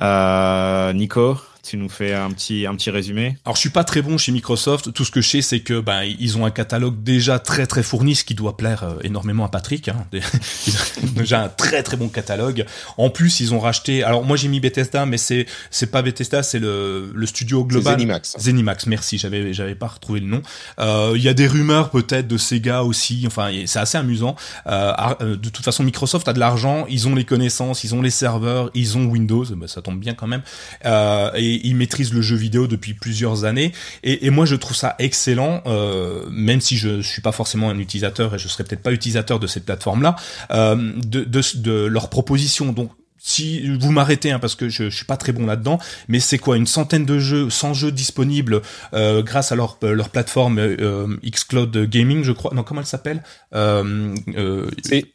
Euh, 0.01 0.93
Nico, 0.93 1.37
tu 1.62 1.76
nous 1.76 1.88
fais 1.88 2.12
un 2.14 2.30
petit 2.30 2.66
un 2.66 2.74
petit 2.74 2.90
résumé 2.90 3.36
Alors 3.44 3.56
je 3.56 3.60
suis 3.60 3.70
pas 3.70 3.84
très 3.84 4.02
bon 4.02 4.18
chez 4.18 4.32
Microsoft. 4.32 4.92
Tout 4.92 5.04
ce 5.04 5.10
que 5.10 5.20
je 5.20 5.28
sais, 5.28 5.42
c'est 5.42 5.60
que 5.60 5.80
ben 5.80 6.02
ils 6.02 6.36
ont 6.38 6.44
un 6.44 6.50
catalogue 6.50 7.02
déjà 7.02 7.38
très 7.38 7.66
très 7.66 7.82
fourni, 7.82 8.14
ce 8.14 8.24
qui 8.24 8.34
doit 8.34 8.56
plaire 8.56 8.84
euh, 8.84 8.94
énormément 9.02 9.44
à 9.44 9.48
Patrick. 9.48 9.88
Hein. 9.88 10.06
déjà 11.14 11.42
un 11.44 11.48
très 11.48 11.82
très 11.82 11.96
bon 11.96 12.08
catalogue. 12.08 12.66
En 12.96 13.10
plus, 13.10 13.40
ils 13.40 13.54
ont 13.54 13.60
racheté. 13.60 14.02
Alors 14.02 14.24
moi 14.24 14.36
j'ai 14.36 14.48
mis 14.48 14.60
Bethesda, 14.60 15.06
mais 15.06 15.18
c'est 15.18 15.46
c'est 15.70 15.90
pas 15.90 16.02
Bethesda, 16.02 16.42
c'est 16.42 16.58
le 16.58 17.10
le 17.14 17.26
studio 17.26 17.64
global. 17.64 17.98
Zenimax. 17.98 18.36
Zenimax. 18.38 18.86
Merci, 18.86 19.18
j'avais 19.18 19.52
j'avais 19.52 19.74
pas 19.74 19.88
retrouvé 19.88 20.20
le 20.20 20.26
nom. 20.26 20.42
Euh, 20.78 21.12
il 21.16 21.22
y 21.22 21.28
a 21.28 21.34
des 21.34 21.46
rumeurs 21.46 21.90
peut-être 21.90 22.26
de 22.28 22.36
Sega 22.36 22.82
aussi. 22.82 23.24
Enfin, 23.26 23.50
c'est 23.66 23.78
assez 23.78 23.98
amusant. 23.98 24.36
Euh, 24.66 24.92
euh, 25.20 25.36
de 25.36 25.48
toute 25.48 25.64
façon, 25.64 25.82
Microsoft 25.82 26.28
a 26.28 26.32
de 26.32 26.38
l'argent, 26.38 26.86
ils 26.88 27.08
ont 27.08 27.14
les 27.14 27.24
connaissances, 27.24 27.84
ils 27.84 27.94
ont 27.94 28.02
les 28.02 28.10
serveurs, 28.10 28.70
ils 28.74 28.96
ont 28.96 29.04
Windows. 29.04 29.44
Ben, 29.44 29.66
ça 29.68 29.82
tombe 29.82 29.98
bien 29.98 30.14
quand 30.14 30.26
même. 30.26 30.42
Euh, 30.84 31.30
et 31.53 31.61
il 31.66 31.76
maîtrise 31.76 32.12
le 32.12 32.22
jeu 32.22 32.36
vidéo 32.36 32.66
depuis 32.66 32.94
plusieurs 32.94 33.44
années. 33.44 33.72
Et, 34.03 34.26
et 34.26 34.30
moi, 34.30 34.46
je 34.46 34.57
trouve 34.57 34.76
ça 34.76 34.94
excellent, 34.98 35.62
euh, 35.66 36.24
même 36.30 36.61
si 36.61 36.76
je 36.76 37.00
suis 37.03 37.22
pas 37.22 37.32
forcément 37.32 37.70
un 37.70 37.78
utilisateur 37.78 38.34
et 38.34 38.38
je 38.38 38.48
serais 38.48 38.64
peut-être 38.64 38.82
pas 38.82 38.92
utilisateur 38.92 39.38
de 39.38 39.46
cette 39.46 39.64
plateforme-là, 39.64 40.16
euh, 40.50 40.92
de, 40.96 41.24
de, 41.24 41.40
de 41.57 41.84
leurs 41.86 42.09
propositions. 42.11 42.72
Donc, 42.72 42.90
si 43.24 43.68
vous 43.76 43.92
m'arrêtez 43.92 44.32
hein, 44.32 44.40
parce 44.40 44.57
que 44.57 44.68
je, 44.68 44.90
je 44.90 44.96
suis 44.96 45.05
pas 45.05 45.16
très 45.16 45.30
bon 45.30 45.46
là-dedans, 45.46 45.78
mais 46.09 46.18
c'est 46.18 46.38
quoi 46.38 46.57
une 46.57 46.66
centaine 46.66 47.05
de 47.07 47.20
jeux, 47.20 47.50
100 47.50 47.74
jeux 47.74 47.92
disponibles 47.92 48.62
euh, 48.94 49.22
grâce 49.22 49.53
à 49.53 49.55
leur 49.55 49.78
leur 49.80 50.09
plateforme 50.09 50.59
euh, 50.59 51.07
xCloud 51.24 51.76
Gaming, 51.88 52.24
je 52.24 52.32
crois. 52.32 52.53
Non, 52.53 52.64
comment 52.64 52.80
elle 52.80 52.86
s'appelle? 52.86 53.22
Euh, 53.55 54.14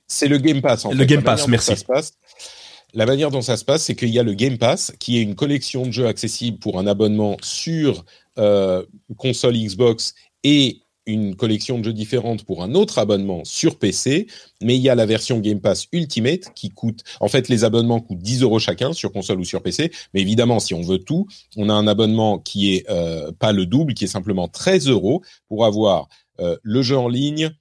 C'est 0.08 0.28
le 0.30 0.38
Game 0.38 0.62
Pass. 0.62 0.86
En 0.86 0.94
le 0.94 1.04
Game 1.04 1.22
Pass, 1.22 1.50
merci. 1.50 1.74
La 2.94 3.06
manière 3.06 3.32
dont 3.32 3.42
ça 3.42 3.58
se 3.58 3.66
passe, 3.66 3.84
c'est 3.84 3.96
qu'il 3.96 4.10
y 4.10 4.20
a 4.20 4.24
le 4.24 4.34
Game 4.34 4.58
Pass, 4.58 4.94
qui 5.00 5.18
est 5.18 5.22
une 5.22 5.36
collection 5.36 5.86
de 5.86 5.92
jeux 5.92 6.08
accessibles 6.08 6.58
pour 6.58 6.80
un 6.80 6.88
abonnement 6.88 7.38
sur 7.44 8.06
euh, 8.38 8.86
console 9.18 9.58
Xbox 9.58 10.16
et 10.44 10.82
une 11.08 11.36
collection 11.36 11.80
de 11.80 11.86
jeux 11.86 11.94
différentes 11.94 12.44
pour 12.44 12.62
un 12.64 12.76
autre 12.76 13.00
abonnement 13.00 13.44
sur 13.46 13.80
PC, 13.80 14.28
mais 14.62 14.76
il 14.76 14.82
y 14.82 14.90
a 14.90 14.96
la 14.96 15.06
version 15.06 15.40
Game 15.40 15.62
Pass 15.62 15.88
Ultimate 15.92 16.54
qui 16.54 16.70
coûte, 16.70 17.04
en 17.20 17.30
fait, 17.30 17.48
les 17.50 17.64
abonnements 17.64 18.02
coûtent 18.02 18.20
10 18.20 18.44
euros 18.44 18.60
chacun 18.60 18.94
sur 18.94 19.12
console 19.12 19.40
ou 19.40 19.46
sur 19.46 19.62
PC, 19.64 19.92
mais 20.14 20.22
évidemment, 20.22 20.60
si 20.60 20.74
on 20.74 20.82
veut 20.82 21.00
tout, 21.00 21.26
on 21.56 21.70
a 21.70 21.74
un 21.74 21.88
abonnement 21.88 22.40
qui 22.40 22.76
est 22.76 22.90
euh, 22.90 23.32
pas 23.32 23.54
le 23.54 23.66
double, 23.66 23.94
qui 23.94 24.04
est 24.04 24.08
simplement 24.08 24.48
13 24.48 24.90
euros 24.90 25.24
pour 25.48 25.66
avoir 25.66 26.10
euh, 26.40 26.58
le 26.62 26.82
jeu 26.82 26.98
en 26.98 27.08
ligne, 27.08 27.52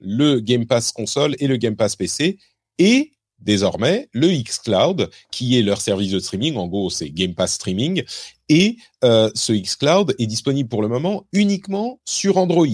le 0.00 0.40
Game 0.40 0.66
Pass 0.66 0.90
console 0.90 1.36
et 1.38 1.46
le 1.46 1.56
Game 1.56 1.76
Pass 1.76 1.96
PC, 1.96 2.38
et 2.78 3.12
désormais 3.44 4.08
le 4.12 4.28
xCloud, 4.28 5.10
qui 5.30 5.58
est 5.58 5.62
leur 5.62 5.80
service 5.80 6.10
de 6.10 6.18
streaming. 6.18 6.56
En 6.56 6.66
gros, 6.66 6.90
c'est 6.90 7.10
Game 7.10 7.34
Pass 7.34 7.54
Streaming. 7.54 8.02
Et 8.48 8.76
euh, 9.04 9.30
ce 9.34 9.52
xCloud 9.52 10.14
est 10.18 10.26
disponible 10.26 10.68
pour 10.68 10.82
le 10.82 10.88
moment 10.88 11.24
uniquement 11.32 12.00
sur 12.04 12.36
Android 12.38 12.66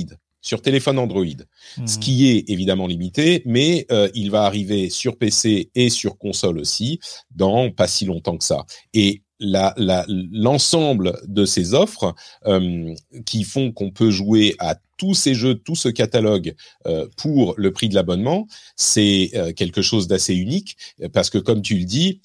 sur 0.42 0.62
téléphone 0.62 0.98
Android, 0.98 1.26
ce 1.86 1.96
Hmm. 1.96 2.00
qui 2.00 2.30
est 2.30 2.48
évidemment 2.48 2.86
limité, 2.86 3.42
mais 3.44 3.86
euh, 3.92 4.08
il 4.14 4.30
va 4.30 4.44
arriver 4.44 4.88
sur 4.88 5.18
PC 5.18 5.70
et 5.74 5.90
sur 5.90 6.16
console 6.16 6.58
aussi 6.58 6.98
dans 7.30 7.70
pas 7.70 7.86
si 7.86 8.06
longtemps 8.06 8.38
que 8.38 8.44
ça. 8.44 8.64
Et 8.94 9.22
l'ensemble 9.41 11.18
de 11.26 11.45
ces 11.45 11.74
offres 11.74 12.14
euh, 12.47 12.95
qui 13.24 13.45
font 13.45 13.72
qu'on 13.72 13.91
peut 13.91 14.11
jouer 14.11 14.55
à 14.59 14.76
tous 14.97 15.14
ces 15.14 15.34
jeux, 15.34 15.55
tout 15.55 15.76
ce 15.76 15.88
catalogue 15.88 16.55
euh, 16.86 17.07
pour 17.16 17.55
le 17.57 17.72
prix 17.72 17.88
de 17.88 17.95
l'abonnement, 17.95 18.47
c'est 18.76 19.30
euh, 19.34 19.53
quelque 19.53 19.82
chose 19.82 20.09
d'assez 20.09 20.34
unique 20.34 20.76
parce 21.12 21.30
que 21.30 21.38
comme 21.38 21.62
tu 21.62 21.76
le 21.76 21.84
dis, 21.84 22.20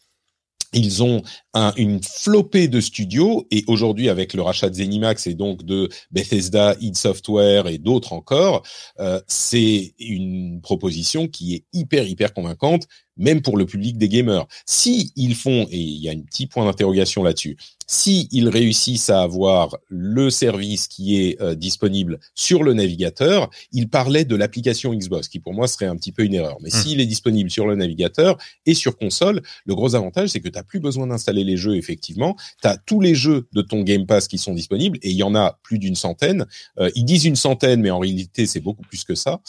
ils 0.74 1.04
ont 1.04 1.22
un- 1.56 1.74
une 1.78 2.02
flopée 2.04 2.68
de 2.68 2.80
studios 2.82 3.48
et 3.50 3.64
aujourd'hui 3.68 4.10
avec 4.10 4.34
le 4.36 4.42
rachat 4.44 4.70
de 4.70 4.76
Zenimax 4.76 5.26
et 5.26 5.34
donc 5.34 5.64
de 5.64 5.90
Bethesda, 6.12 6.76
id 6.82 6.96
Software 6.96 7.68
et 7.68 7.78
d'autres 7.80 8.14
encore, 8.14 8.62
euh, 9.00 9.20
c'est 9.28 9.94
une 10.00 10.60
proposition 10.62 11.28
qui 11.28 11.56
est 11.56 11.64
hyper 11.74 12.08
hyper 12.08 12.34
convaincante, 12.34 12.84
même 13.18 13.42
pour 13.42 13.56
le 13.56 13.66
public 13.66 13.98
des 13.98 14.10
gamers. 14.10 14.46
Si 14.66 15.14
ils 15.16 15.36
font 15.36 15.66
et 15.72 15.80
il 15.80 16.02
y 16.04 16.10
a 16.10 16.12
un 16.12 16.20
petit 16.20 16.48
point 16.48 16.66
d'interrogation 16.66 17.24
là-dessus, 17.24 17.56
si 17.88 18.28
ils 18.32 18.50
réussissent 18.50 19.10
à 19.10 19.22
avoir 19.22 19.78
le 19.88 20.30
service 20.30 20.88
qui 20.88 21.22
est 21.22 21.40
euh, 21.42 21.56
disponible 21.56 22.20
sur 22.34 22.64
le 22.64 22.74
navigateur, 22.74 23.50
ils 23.72 23.88
parlaient 23.88 24.26
de 24.26 24.36
l'application 24.36 24.94
Xbox 24.94 25.30
qui 25.30 25.40
pour 25.40 25.54
moi 25.54 25.68
serait 25.68 25.86
un 25.86 25.96
petit 25.96 26.12
peu 26.12 26.24
une 26.26 26.34
erreur. 26.34 26.58
Mais 26.62 26.70
Hmm. 26.74 26.82
s'il 26.82 27.00
est 27.00 27.06
disponible 27.06 27.50
sur 27.50 27.68
le 27.68 27.76
navigateur 27.76 28.38
et 28.66 28.74
sur 28.74 28.98
console, 28.98 29.42
le 29.66 29.76
gros 29.76 29.96
avantage, 29.96 30.30
c'est 30.30 30.42
que 30.42 30.50
tu 30.50 30.58
n'as 30.58 30.64
plus 30.64 30.80
besoin 30.82 31.08
d'installer 31.08 31.45
les 31.46 31.58
jeux, 31.58 31.76
effectivement. 31.76 32.36
Tu 32.62 32.68
as 32.68 32.78
tous 32.78 33.00
les 33.00 33.16
jeux 33.16 33.48
de 33.54 33.62
ton 33.62 33.82
Game 33.82 34.06
Pass 34.06 34.28
qui 34.28 34.38
sont 34.38 34.54
disponibles, 34.54 34.98
et 35.02 35.12
il 35.12 35.16
y 35.16 35.24
en 35.24 35.36
a 35.36 35.60
plus 35.64 35.80
d'une 35.80 35.96
centaine. 35.96 36.46
Euh, 36.80 36.90
ils 36.96 37.06
disent 37.06 37.26
une 37.26 37.36
centaine, 37.36 37.82
mais 37.82 37.92
en 37.92 38.00
réalité, 38.00 38.46
c'est 38.46 38.60
beaucoup 38.60 38.84
plus 38.84 39.04
que 39.04 39.16
ça. 39.16 39.40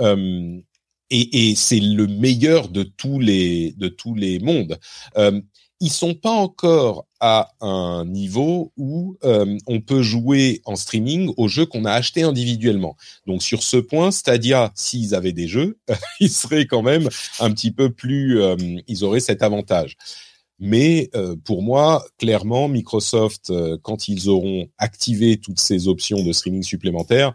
Euh, 0.00 0.60
et 1.10 1.54
c'est 1.54 1.78
le 1.78 2.08
meilleur 2.08 2.68
de 2.68 2.82
tous 2.82 3.20
les, 3.20 3.72
de 3.72 3.86
tous 3.86 4.16
les 4.16 4.40
mondes. 4.40 4.80
Euh, 5.16 5.40
ils 5.78 5.90
sont 5.90 6.14
pas 6.14 6.32
encore 6.32 7.06
à 7.20 7.50
un 7.60 8.04
niveau 8.04 8.72
où 8.76 9.16
euh, 9.22 9.56
on 9.66 9.80
peut 9.80 10.02
jouer 10.02 10.60
en 10.64 10.74
streaming 10.74 11.32
aux 11.36 11.46
jeux 11.46 11.66
qu'on 11.66 11.84
a 11.84 11.92
achetés 11.92 12.22
individuellement. 12.22 12.96
Donc 13.26 13.42
sur 13.42 13.62
ce 13.62 13.76
point, 13.76 14.10
Stadia, 14.10 14.72
s'ils 14.74 15.14
avaient 15.14 15.32
des 15.32 15.46
jeux, 15.46 15.78
ils 16.20 16.30
seraient 16.30 16.66
quand 16.66 16.82
même 16.82 17.08
un 17.38 17.50
petit 17.52 17.70
peu 17.70 17.90
plus, 17.90 18.40
ils 18.88 19.04
auraient 19.04 19.20
cet 19.20 19.42
avantage. 19.42 19.96
Mais 20.64 21.10
euh, 21.14 21.36
pour 21.44 21.62
moi, 21.62 22.02
clairement, 22.18 22.68
Microsoft, 22.68 23.50
euh, 23.50 23.76
quand 23.82 24.08
ils 24.08 24.30
auront 24.30 24.66
activé 24.78 25.36
toutes 25.36 25.60
ces 25.60 25.88
options 25.88 26.24
de 26.24 26.32
streaming 26.32 26.62
supplémentaires, 26.62 27.34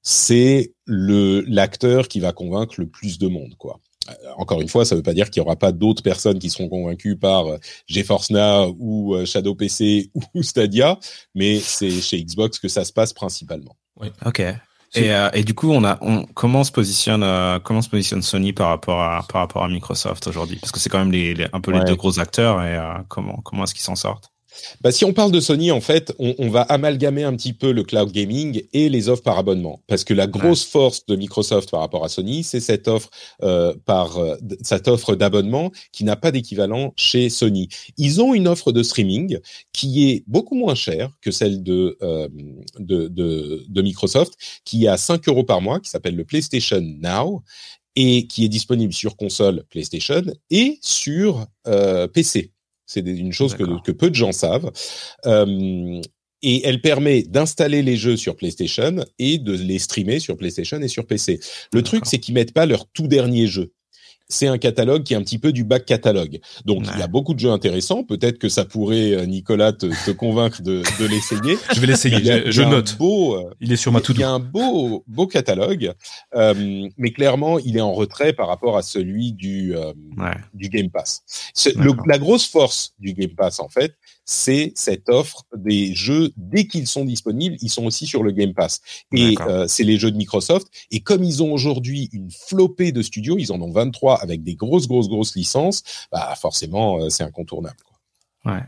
c'est 0.00 0.72
le 0.86 1.42
l'acteur 1.42 2.08
qui 2.08 2.20
va 2.20 2.32
convaincre 2.32 2.76
le 2.78 2.86
plus 2.88 3.18
de 3.18 3.28
monde, 3.28 3.54
quoi. 3.58 3.80
Euh, 4.08 4.14
Encore 4.38 4.62
une 4.62 4.68
fois, 4.70 4.86
ça 4.86 4.94
ne 4.94 5.00
veut 5.00 5.02
pas 5.02 5.12
dire 5.12 5.28
qu'il 5.28 5.42
n'y 5.42 5.46
aura 5.46 5.56
pas 5.56 5.72
d'autres 5.72 6.02
personnes 6.02 6.38
qui 6.38 6.48
seront 6.48 6.70
convaincues 6.70 7.18
par 7.18 7.44
GeForce 7.86 8.30
Now 8.30 8.74
ou 8.78 9.14
Shadow 9.26 9.54
PC 9.54 10.10
ou 10.34 10.42
Stadia, 10.42 10.98
mais 11.34 11.60
c'est 11.60 12.00
chez 12.00 12.24
Xbox 12.24 12.58
que 12.58 12.68
ça 12.68 12.86
se 12.86 12.94
passe 12.94 13.12
principalement. 13.12 13.76
Ok. 14.24 14.42
Et, 14.94 15.12
euh, 15.14 15.30
et 15.34 15.44
du 15.44 15.54
coup, 15.54 15.70
on 15.70 15.84
a, 15.84 15.98
on, 16.02 16.24
comment 16.26 16.64
se 16.64 16.72
positionne, 16.72 17.22
euh, 17.22 17.60
comment 17.60 17.80
se 17.82 17.88
positionne 17.88 18.22
Sony 18.22 18.52
par 18.52 18.68
rapport 18.68 19.00
à, 19.02 19.24
par 19.28 19.42
rapport 19.42 19.62
à 19.64 19.68
Microsoft 19.68 20.26
aujourd'hui? 20.26 20.58
Parce 20.58 20.72
que 20.72 20.80
c'est 20.80 20.88
quand 20.90 20.98
même 20.98 21.12
les, 21.12 21.34
les- 21.34 21.48
un 21.52 21.60
peu 21.60 21.70
les 21.70 21.80
deux 21.84 21.94
gros 21.96 22.18
acteurs 22.18 22.60
et 22.62 22.76
euh, 22.76 22.94
comment, 23.08 23.36
comment 23.42 23.64
est-ce 23.64 23.74
qu'ils 23.74 23.84
s'en 23.84 23.94
sortent? 23.96 24.32
Bah, 24.80 24.92
si 24.92 25.04
on 25.04 25.12
parle 25.12 25.32
de 25.32 25.40
Sony, 25.40 25.70
en 25.70 25.80
fait, 25.80 26.12
on, 26.18 26.34
on 26.38 26.48
va 26.48 26.62
amalgamer 26.62 27.24
un 27.24 27.34
petit 27.34 27.52
peu 27.52 27.72
le 27.72 27.82
cloud 27.82 28.10
gaming 28.12 28.62
et 28.72 28.88
les 28.88 29.08
offres 29.08 29.22
par 29.22 29.38
abonnement, 29.38 29.80
parce 29.86 30.04
que 30.04 30.14
la 30.14 30.26
grosse 30.26 30.64
force 30.64 31.06
de 31.06 31.16
Microsoft 31.16 31.70
par 31.70 31.80
rapport 31.80 32.04
à 32.04 32.08
Sony, 32.08 32.42
c'est 32.42 32.60
cette 32.60 32.88
offre 32.88 33.10
euh, 33.42 33.74
par 33.84 34.18
euh, 34.18 34.36
cette 34.62 34.88
offre 34.88 35.14
d'abonnement 35.14 35.70
qui 35.92 36.04
n'a 36.04 36.16
pas 36.16 36.32
d'équivalent 36.32 36.92
chez 36.96 37.30
Sony. 37.30 37.68
Ils 37.96 38.20
ont 38.20 38.34
une 38.34 38.48
offre 38.48 38.72
de 38.72 38.82
streaming 38.82 39.38
qui 39.72 40.10
est 40.10 40.24
beaucoup 40.26 40.54
moins 40.54 40.74
chère 40.74 41.10
que 41.20 41.30
celle 41.30 41.62
de 41.62 41.96
euh, 42.02 42.28
de, 42.78 43.08
de, 43.08 43.64
de 43.68 43.82
Microsoft, 43.82 44.34
qui 44.64 44.84
est 44.84 44.88
à 44.88 44.96
5 44.96 45.28
euros 45.28 45.44
par 45.44 45.60
mois, 45.60 45.80
qui 45.80 45.90
s'appelle 45.90 46.16
le 46.16 46.24
PlayStation 46.24 46.80
Now 46.80 47.42
et 47.96 48.26
qui 48.26 48.44
est 48.44 48.48
disponible 48.48 48.92
sur 48.92 49.16
console 49.16 49.64
PlayStation 49.70 50.22
et 50.50 50.78
sur 50.80 51.46
euh, 51.66 52.06
PC. 52.06 52.52
C'est 52.90 53.06
une 53.06 53.32
chose 53.32 53.54
que, 53.54 53.80
que 53.84 53.92
peu 53.92 54.10
de 54.10 54.16
gens 54.16 54.32
savent. 54.32 54.72
Euh, 55.24 56.00
et 56.42 56.66
elle 56.66 56.80
permet 56.80 57.22
d'installer 57.22 57.82
les 57.82 57.96
jeux 57.96 58.16
sur 58.16 58.34
PlayStation 58.34 59.04
et 59.20 59.38
de 59.38 59.52
les 59.52 59.78
streamer 59.78 60.18
sur 60.18 60.36
PlayStation 60.36 60.80
et 60.80 60.88
sur 60.88 61.06
PC. 61.06 61.38
Le 61.72 61.82
truc, 61.82 62.04
c'est 62.06 62.18
qu'ils 62.18 62.34
mettent 62.34 62.52
pas 62.52 62.66
leur 62.66 62.88
tout 62.88 63.06
dernier 63.06 63.46
jeu. 63.46 63.72
C'est 64.30 64.46
un 64.46 64.56
catalogue 64.56 65.02
qui 65.02 65.12
est 65.12 65.16
un 65.16 65.22
petit 65.22 65.38
peu 65.38 65.52
du 65.52 65.64
back 65.64 65.84
catalogue. 65.84 66.38
Donc, 66.64 66.84
il 66.94 66.98
y 66.98 67.02
a 67.02 67.06
beaucoup 67.08 67.34
de 67.34 67.38
jeux 67.40 67.50
intéressants. 67.50 68.04
Peut-être 68.04 68.38
que 68.38 68.48
ça 68.48 68.64
pourrait, 68.64 69.12
euh, 69.12 69.26
Nicolas, 69.26 69.72
te, 69.72 69.86
te 70.06 70.10
convaincre 70.12 70.62
de, 70.62 70.82
de 71.00 71.06
l'essayer. 71.06 71.58
Je 71.74 71.80
vais 71.80 71.86
l'essayer. 71.88 72.16
Il 72.16 72.50
Je, 72.52 72.62
il 72.62 72.68
note. 72.68 72.96
Beau, 72.96 73.34
euh, 73.36 73.50
Il 73.60 73.72
est 73.72 73.76
sur 73.76 73.92
ma 73.92 73.98
il 73.98 74.02
to-do. 74.02 74.20
y 74.20 74.24
a 74.24 74.30
un 74.30 74.38
beau, 74.38 75.04
beau 75.06 75.26
catalogue, 75.26 75.92
euh, 76.34 76.88
mais 76.96 77.10
clairement, 77.10 77.58
il 77.58 77.76
est 77.76 77.80
en 77.82 77.92
retrait 77.92 78.32
par 78.32 78.48
rapport 78.48 78.76
à 78.76 78.82
celui 78.82 79.32
du, 79.32 79.76
euh, 79.76 79.92
Ouais. 80.16 80.30
du 80.54 80.68
Game 80.68 80.88
Pass. 80.90 81.22
Le- 81.76 81.92
la 82.06 82.18
grosse 82.18 82.46
force 82.46 82.94
du 82.98 83.12
Game 83.12 83.34
Pass, 83.36 83.60
en 83.60 83.68
fait, 83.68 83.94
c'est 84.30 84.70
cette 84.76 85.08
offre 85.08 85.42
des 85.56 85.92
jeux, 85.92 86.30
dès 86.36 86.68
qu'ils 86.68 86.86
sont 86.86 87.04
disponibles, 87.04 87.56
ils 87.60 87.68
sont 87.68 87.84
aussi 87.84 88.06
sur 88.06 88.22
le 88.22 88.30
Game 88.30 88.54
Pass. 88.54 88.80
Et 89.12 89.34
euh, 89.40 89.66
c'est 89.66 89.82
les 89.82 89.98
jeux 89.98 90.12
de 90.12 90.16
Microsoft. 90.16 90.68
Et 90.92 91.00
comme 91.00 91.24
ils 91.24 91.42
ont 91.42 91.52
aujourd'hui 91.52 92.08
une 92.12 92.30
flopée 92.30 92.92
de 92.92 93.02
studios, 93.02 93.38
ils 93.38 93.50
en 93.50 93.60
ont 93.60 93.72
23 93.72 94.22
avec 94.22 94.44
des 94.44 94.54
grosses, 94.54 94.86
grosses, 94.86 95.08
grosses 95.08 95.34
licences, 95.34 95.82
bah 96.12 96.32
forcément, 96.40 97.00
euh, 97.00 97.08
c'est 97.08 97.24
incontournable. 97.24 97.78
quoi. 97.84 98.54
Ouais. 98.54 98.62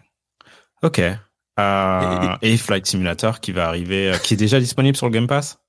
Ok. 0.82 1.00
Euh, 1.60 2.36
et, 2.42 2.56
Flight 2.56 2.84
Simulator 2.84 3.38
qui 3.38 3.52
va 3.52 3.68
arriver, 3.68 4.12
qui 4.24 4.34
est 4.34 4.38
déjà 4.38 4.58
disponible 4.58 4.96
sur 4.96 5.06
le 5.06 5.12
Game 5.12 5.28
Pass? 5.28 5.60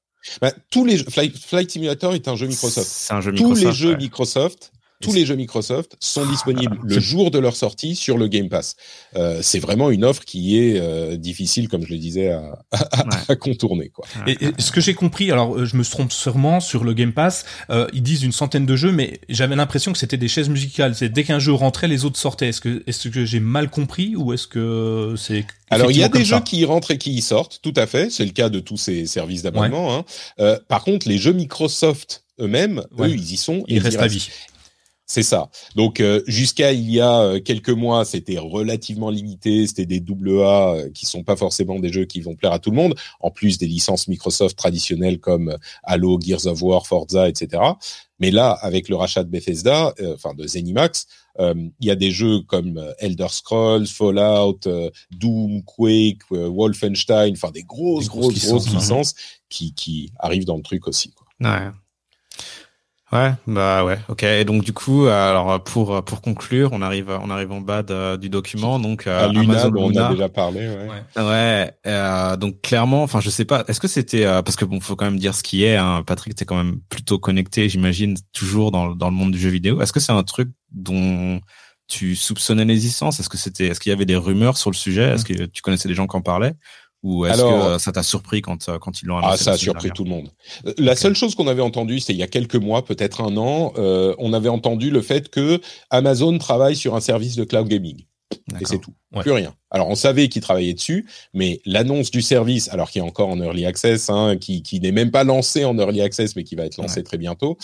Bah, 0.41 0.51
tous 0.71 0.85
les 0.85 0.97
jeux, 0.97 1.05
Flight, 1.07 1.37
Flight 1.37 1.69
Simulator 1.69 2.15
est 2.15 2.27
un 2.27 2.35
jeu 2.35 2.47
Microsoft. 2.47 2.87
C'est 2.87 3.13
un 3.13 3.21
jeu 3.21 3.31
tous 3.31 3.43
Microsoft. 3.43 3.65
les 3.65 3.73
jeux. 3.73 3.95
Microsoft, 3.95 4.72
tous 5.03 5.13
les 5.13 5.25
jeux 5.25 5.35
Microsoft 5.35 5.95
sont 5.99 6.25
disponibles 6.25 6.77
le 6.83 6.99
jour 6.99 7.31
de 7.31 7.39
leur 7.39 7.55
sortie 7.55 7.95
sur 7.95 8.17
le 8.17 8.27
Game 8.27 8.49
Pass. 8.49 8.75
Euh, 9.15 9.39
c'est 9.41 9.59
vraiment 9.59 9.89
une 9.91 10.03
offre 10.05 10.23
qui 10.25 10.57
est 10.57 10.79
euh, 10.79 11.15
difficile, 11.17 11.67
comme 11.69 11.85
je 11.85 11.91
le 11.91 11.97
disais, 11.99 12.31
à, 12.31 12.59
à- 12.71 13.03
Ouais. 13.03 13.09
à 13.29 13.35
contourner. 13.35 13.89
Quoi. 13.89 14.05
Et, 14.27 14.31
et 14.45 14.51
ce 14.59 14.71
que 14.71 14.81
j'ai 14.81 14.93
compris, 14.93 15.31
alors 15.31 15.55
euh, 15.57 15.65
je 15.65 15.75
me 15.77 15.83
trompe 15.83 16.11
sûrement 16.11 16.59
sur 16.59 16.83
le 16.83 16.93
Game 16.93 17.11
Pass, 17.13 17.45
euh, 17.69 17.87
ils 17.93 18.01
disent 18.03 18.23
une 18.23 18.31
centaine 18.31 18.65
de 18.65 18.75
jeux, 18.75 18.91
mais 18.91 19.19
j'avais 19.29 19.55
l'impression 19.55 19.91
que 19.91 19.97
c'était 19.97 20.17
des 20.17 20.27
chaises 20.27 20.49
musicales. 20.49 20.95
C'est 20.95 21.09
dès 21.09 21.23
qu'un 21.23 21.39
jeu 21.39 21.53
rentrait, 21.53 21.87
les 21.87 22.05
autres 22.05 22.17
sortaient. 22.19 22.49
Est-ce 22.49 22.61
que 22.61 22.83
est-ce 22.87 23.09
que 23.09 23.25
j'ai 23.25 23.39
mal 23.39 23.69
compris 23.69 24.15
ou 24.15 24.33
est-ce 24.33 24.47
que 24.47 25.15
c'est 25.17 25.45
Alors 25.69 25.91
il 25.91 25.97
y 25.97 26.03
a 26.03 26.09
des 26.09 26.23
jeux 26.25 26.39
qui 26.41 26.59
y 26.59 26.65
rentrent 26.65 26.91
et 26.91 26.97
qui 26.97 27.11
y 27.13 27.21
sortent, 27.21 27.59
tout 27.61 27.73
à 27.75 27.85
fait. 27.87 28.09
C'est 28.09 28.25
le 28.25 28.31
cas 28.31 28.49
de 28.49 28.59
tous 28.59 28.77
ces 28.77 29.05
services 29.05 29.41
d'abonnement. 29.43 29.95
hein. 29.95 30.05
Euh, 30.39 30.57
par 30.67 30.83
contre, 30.83 31.07
les 31.07 31.17
jeux 31.17 31.33
Microsoft 31.33 32.23
eux-mêmes, 32.39 32.83
Ouais. 32.97 33.09
eux, 33.09 33.11
ils 33.15 33.33
y 33.33 33.37
sont. 33.37 33.59
et 33.67 33.75
Ils 33.75 33.79
restent 33.79 33.99
à 33.99 34.07
vie. 34.07 34.27
C'est 35.05 35.23
ça. 35.23 35.49
Donc 35.75 35.99
euh, 35.99 36.21
jusqu'à 36.27 36.71
il 36.71 36.89
y 36.89 37.01
a 37.01 37.21
euh, 37.21 37.39
quelques 37.39 37.69
mois, 37.69 38.05
c'était 38.05 38.37
relativement 38.37 39.09
limité. 39.09 39.67
C'était 39.67 39.85
des 39.85 39.99
double 39.99 40.41
A 40.41 40.75
euh, 40.75 40.89
qui 40.91 41.05
sont 41.05 41.23
pas 41.23 41.35
forcément 41.35 41.79
des 41.79 41.91
jeux 41.91 42.05
qui 42.05 42.21
vont 42.21 42.35
plaire 42.35 42.53
à 42.53 42.59
tout 42.59 42.71
le 42.71 42.77
monde. 42.77 42.95
En 43.19 43.29
plus 43.29 43.57
des 43.57 43.67
licences 43.67 44.07
Microsoft 44.07 44.57
traditionnelles 44.57 45.19
comme 45.19 45.49
euh, 45.49 45.57
Halo, 45.83 46.19
Gears 46.21 46.47
of 46.47 46.61
War, 46.61 46.87
Forza, 46.87 47.27
etc. 47.27 47.61
Mais 48.19 48.31
là, 48.31 48.51
avec 48.51 48.87
le 48.87 48.95
rachat 48.95 49.23
de 49.23 49.29
Bethesda, 49.29 49.93
euh, 49.99 50.15
enfin 50.15 50.33
de 50.33 50.47
ZeniMax, 50.47 51.07
euh, 51.39 51.53
il 51.79 51.87
y 51.87 51.91
a 51.91 51.95
des 51.95 52.11
jeux 52.11 52.41
comme 52.41 52.81
Elder 52.99 53.27
Scrolls, 53.29 53.87
Fallout, 53.87 54.59
euh, 54.67 54.89
Doom, 55.11 55.63
Quake, 55.63 56.21
euh, 56.31 56.47
Wolfenstein, 56.47 57.33
enfin 57.33 57.51
des 57.51 57.63
grosses, 57.63 58.05
Des 58.05 58.09
grosses 58.09 58.33
grosses, 58.33 58.45
grosses 58.45 58.65
licences, 58.65 58.73
licences, 58.73 59.15
hein. 59.17 59.43
qui, 59.49 59.73
qui 59.73 60.11
arrivent 60.19 60.45
dans 60.45 60.57
le 60.57 60.63
truc 60.63 60.87
aussi. 60.87 61.11
Quoi. 61.11 61.27
Ouais. 61.41 61.71
Ouais, 63.13 63.31
bah 63.45 63.85
ouais, 63.85 63.99
ok. 64.09 64.23
Et 64.23 64.43
donc 64.43 64.63
du 64.63 64.73
coup, 64.73 65.05
euh, 65.05 65.29
alors 65.29 65.63
pour 65.63 66.03
pour 66.03 66.21
conclure, 66.21 66.69
on 66.73 66.81
arrive 66.81 67.09
on 67.21 67.29
arrive 67.29 67.51
en 67.51 67.61
bas 67.61 67.83
de- 67.83 68.15
du 68.17 68.27
document, 68.29 68.79
donc 68.79 69.05
euh, 69.05 69.25
à 69.25 69.27
Luna, 69.31 69.41
Amazon 69.53 69.69
dont 69.69 69.83
on 69.85 69.89
a 69.89 70.09
déjà 70.13 70.29
parlé. 70.29 70.67
Ouais. 70.67 70.87
Ouais. 71.17 71.23
Ouais, 71.23 71.71
euh, 71.85 72.35
donc 72.37 72.61
clairement, 72.61 73.03
enfin 73.03 73.19
je 73.21 73.29
sais 73.29 73.45
pas, 73.45 73.65
est-ce 73.67 73.79
que 73.79 73.87
c'était 73.87 74.25
euh, 74.25 74.41
parce 74.41 74.55
que 74.55 74.65
bon, 74.65 74.79
faut 74.79 74.95
quand 74.95 75.05
même 75.05 75.19
dire 75.19 75.35
ce 75.35 75.43
qui 75.43 75.63
est. 75.63 75.75
Hein, 75.77 76.03
Patrick, 76.07 76.33
t'es 76.33 76.45
quand 76.45 76.55
même 76.57 76.79
plutôt 76.89 77.19
connecté, 77.19 77.69
j'imagine, 77.69 78.15
toujours 78.33 78.71
dans 78.71 78.87
le- 78.87 78.95
dans 78.95 79.09
le 79.09 79.15
monde 79.15 79.31
du 79.31 79.39
jeu 79.39 79.49
vidéo. 79.49 79.79
Est-ce 79.81 79.93
que 79.93 79.99
c'est 79.99 80.11
un 80.11 80.23
truc 80.23 80.49
dont 80.71 81.39
tu 81.87 82.15
soupçonnais 82.15 82.65
l'existence? 82.65 83.19
Est-ce 83.19 83.29
que 83.29 83.37
c'était, 83.37 83.67
est-ce 83.67 83.79
qu'il 83.79 83.91
y 83.91 83.93
avait 83.93 84.05
des 84.05 84.15
rumeurs 84.15 84.57
sur 84.57 84.71
le 84.71 84.75
sujet? 84.75 85.03
Est-ce 85.11 85.25
que 85.25 85.45
tu 85.45 85.61
connaissais 85.61 85.87
des 85.87 85.93
gens 85.95 86.07
qui 86.07 86.15
en 86.17 86.21
parlaient? 86.21 86.53
Ou 87.03 87.25
est-ce 87.25 87.41
que 87.41 87.77
ça 87.77 87.91
t'a 87.91 88.03
surpris 88.03 88.41
quand, 88.41 88.69
quand 88.79 89.01
ils 89.01 89.05
l'ont 89.05 89.17
annoncé 89.17 89.33
Ah, 89.33 89.37
ça 89.37 89.51
a 89.51 89.57
surpris 89.57 89.91
tout 89.91 90.03
le 90.03 90.09
monde. 90.09 90.29
La 90.77 90.95
seule 90.95 91.15
chose 91.15 91.35
qu'on 91.35 91.47
avait 91.47 91.61
entendue, 91.61 91.99
c'est 91.99 92.13
il 92.13 92.19
y 92.19 92.23
a 92.23 92.27
quelques 92.27 92.55
mois, 92.55 92.85
peut-être 92.85 93.21
un 93.21 93.37
an, 93.37 93.73
on 93.75 94.33
avait 94.33 94.49
entendu 94.49 94.89
le 94.89 95.01
fait 95.01 95.29
que 95.29 95.61
Amazon 95.89 96.37
travaille 96.37 96.75
sur 96.75 96.95
un 96.95 97.01
service 97.01 97.35
de 97.35 97.43
cloud 97.43 97.67
gaming. 97.67 98.05
Et 98.59 98.65
c'est 98.65 98.79
tout. 98.79 98.93
Plus 99.19 99.31
rien. 99.31 99.53
Alors, 99.69 99.89
on 99.89 99.95
savait 99.95 100.27
qu'ils 100.27 100.41
travaillaient 100.41 100.73
dessus, 100.73 101.05
mais 101.33 101.61
l'annonce 101.65 102.11
du 102.11 102.21
service, 102.21 102.69
alors 102.69 102.89
qu'il 102.89 102.99
est 102.99 103.05
encore 103.05 103.29
en 103.29 103.39
early 103.39 103.65
access, 103.65 104.09
hein, 104.09 104.37
qui, 104.37 104.63
qui 104.63 104.79
n'est 104.79 104.91
même 104.91 105.11
pas 105.11 105.23
lancé 105.23 105.65
en 105.65 105.77
early 105.77 106.01
access, 106.01 106.35
mais 106.35 106.43
qui 106.43 106.55
va 106.55 106.65
être 106.65 106.77
lancé 106.77 107.03
très 107.03 107.17
bientôt, 107.17 107.57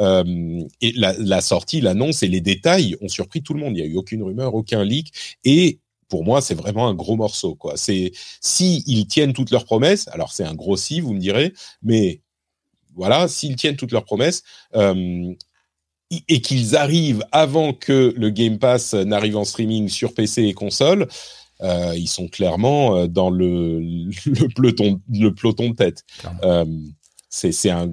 euh, 0.00 0.60
et 0.80 0.92
la, 0.92 1.14
la 1.18 1.40
sortie, 1.40 1.80
l'annonce 1.80 2.22
et 2.22 2.28
les 2.28 2.40
détails 2.40 2.96
ont 3.00 3.08
surpris 3.08 3.42
tout 3.42 3.54
le 3.54 3.60
monde. 3.60 3.76
Il 3.76 3.82
n'y 3.82 3.88
a 3.88 3.90
eu 3.90 3.96
aucune 3.96 4.22
rumeur, 4.22 4.54
aucun 4.54 4.82
leak, 4.82 5.12
et 5.44 5.80
pour 6.08 6.24
moi, 6.24 6.40
c'est 6.40 6.54
vraiment 6.54 6.88
un 6.88 6.94
gros 6.94 7.16
morceau. 7.16 7.54
Quoi. 7.54 7.76
C'est 7.76 8.12
si 8.40 8.82
ils 8.86 9.06
tiennent 9.06 9.32
toutes 9.32 9.50
leurs 9.50 9.64
promesses. 9.64 10.08
Alors, 10.08 10.32
c'est 10.32 10.44
un 10.44 10.54
gros 10.54 10.76
si, 10.76 11.00
vous 11.00 11.14
me 11.14 11.20
direz, 11.20 11.52
mais 11.82 12.20
voilà, 12.94 13.28
s'ils 13.28 13.56
tiennent 13.56 13.76
toutes 13.76 13.92
leurs 13.92 14.04
promesses, 14.04 14.42
euh, 14.76 15.34
et 16.28 16.40
qu'ils 16.40 16.76
arrivent 16.76 17.24
avant 17.32 17.72
que 17.72 18.14
le 18.16 18.30
Game 18.30 18.58
Pass 18.58 18.94
n'arrive 18.94 19.36
en 19.36 19.44
streaming 19.44 19.88
sur 19.88 20.14
PC 20.14 20.44
et 20.44 20.54
console, 20.54 21.08
euh, 21.60 21.94
ils 21.96 22.08
sont 22.08 22.28
clairement 22.28 22.96
euh, 22.96 23.06
dans 23.06 23.30
le, 23.30 23.80
le, 24.26 24.48
peloton, 24.54 25.00
le 25.10 25.34
peloton 25.34 25.70
de 25.70 25.74
tête. 25.74 26.04
Euh, 26.42 26.64
c'est 27.28 27.70
un, 27.70 27.90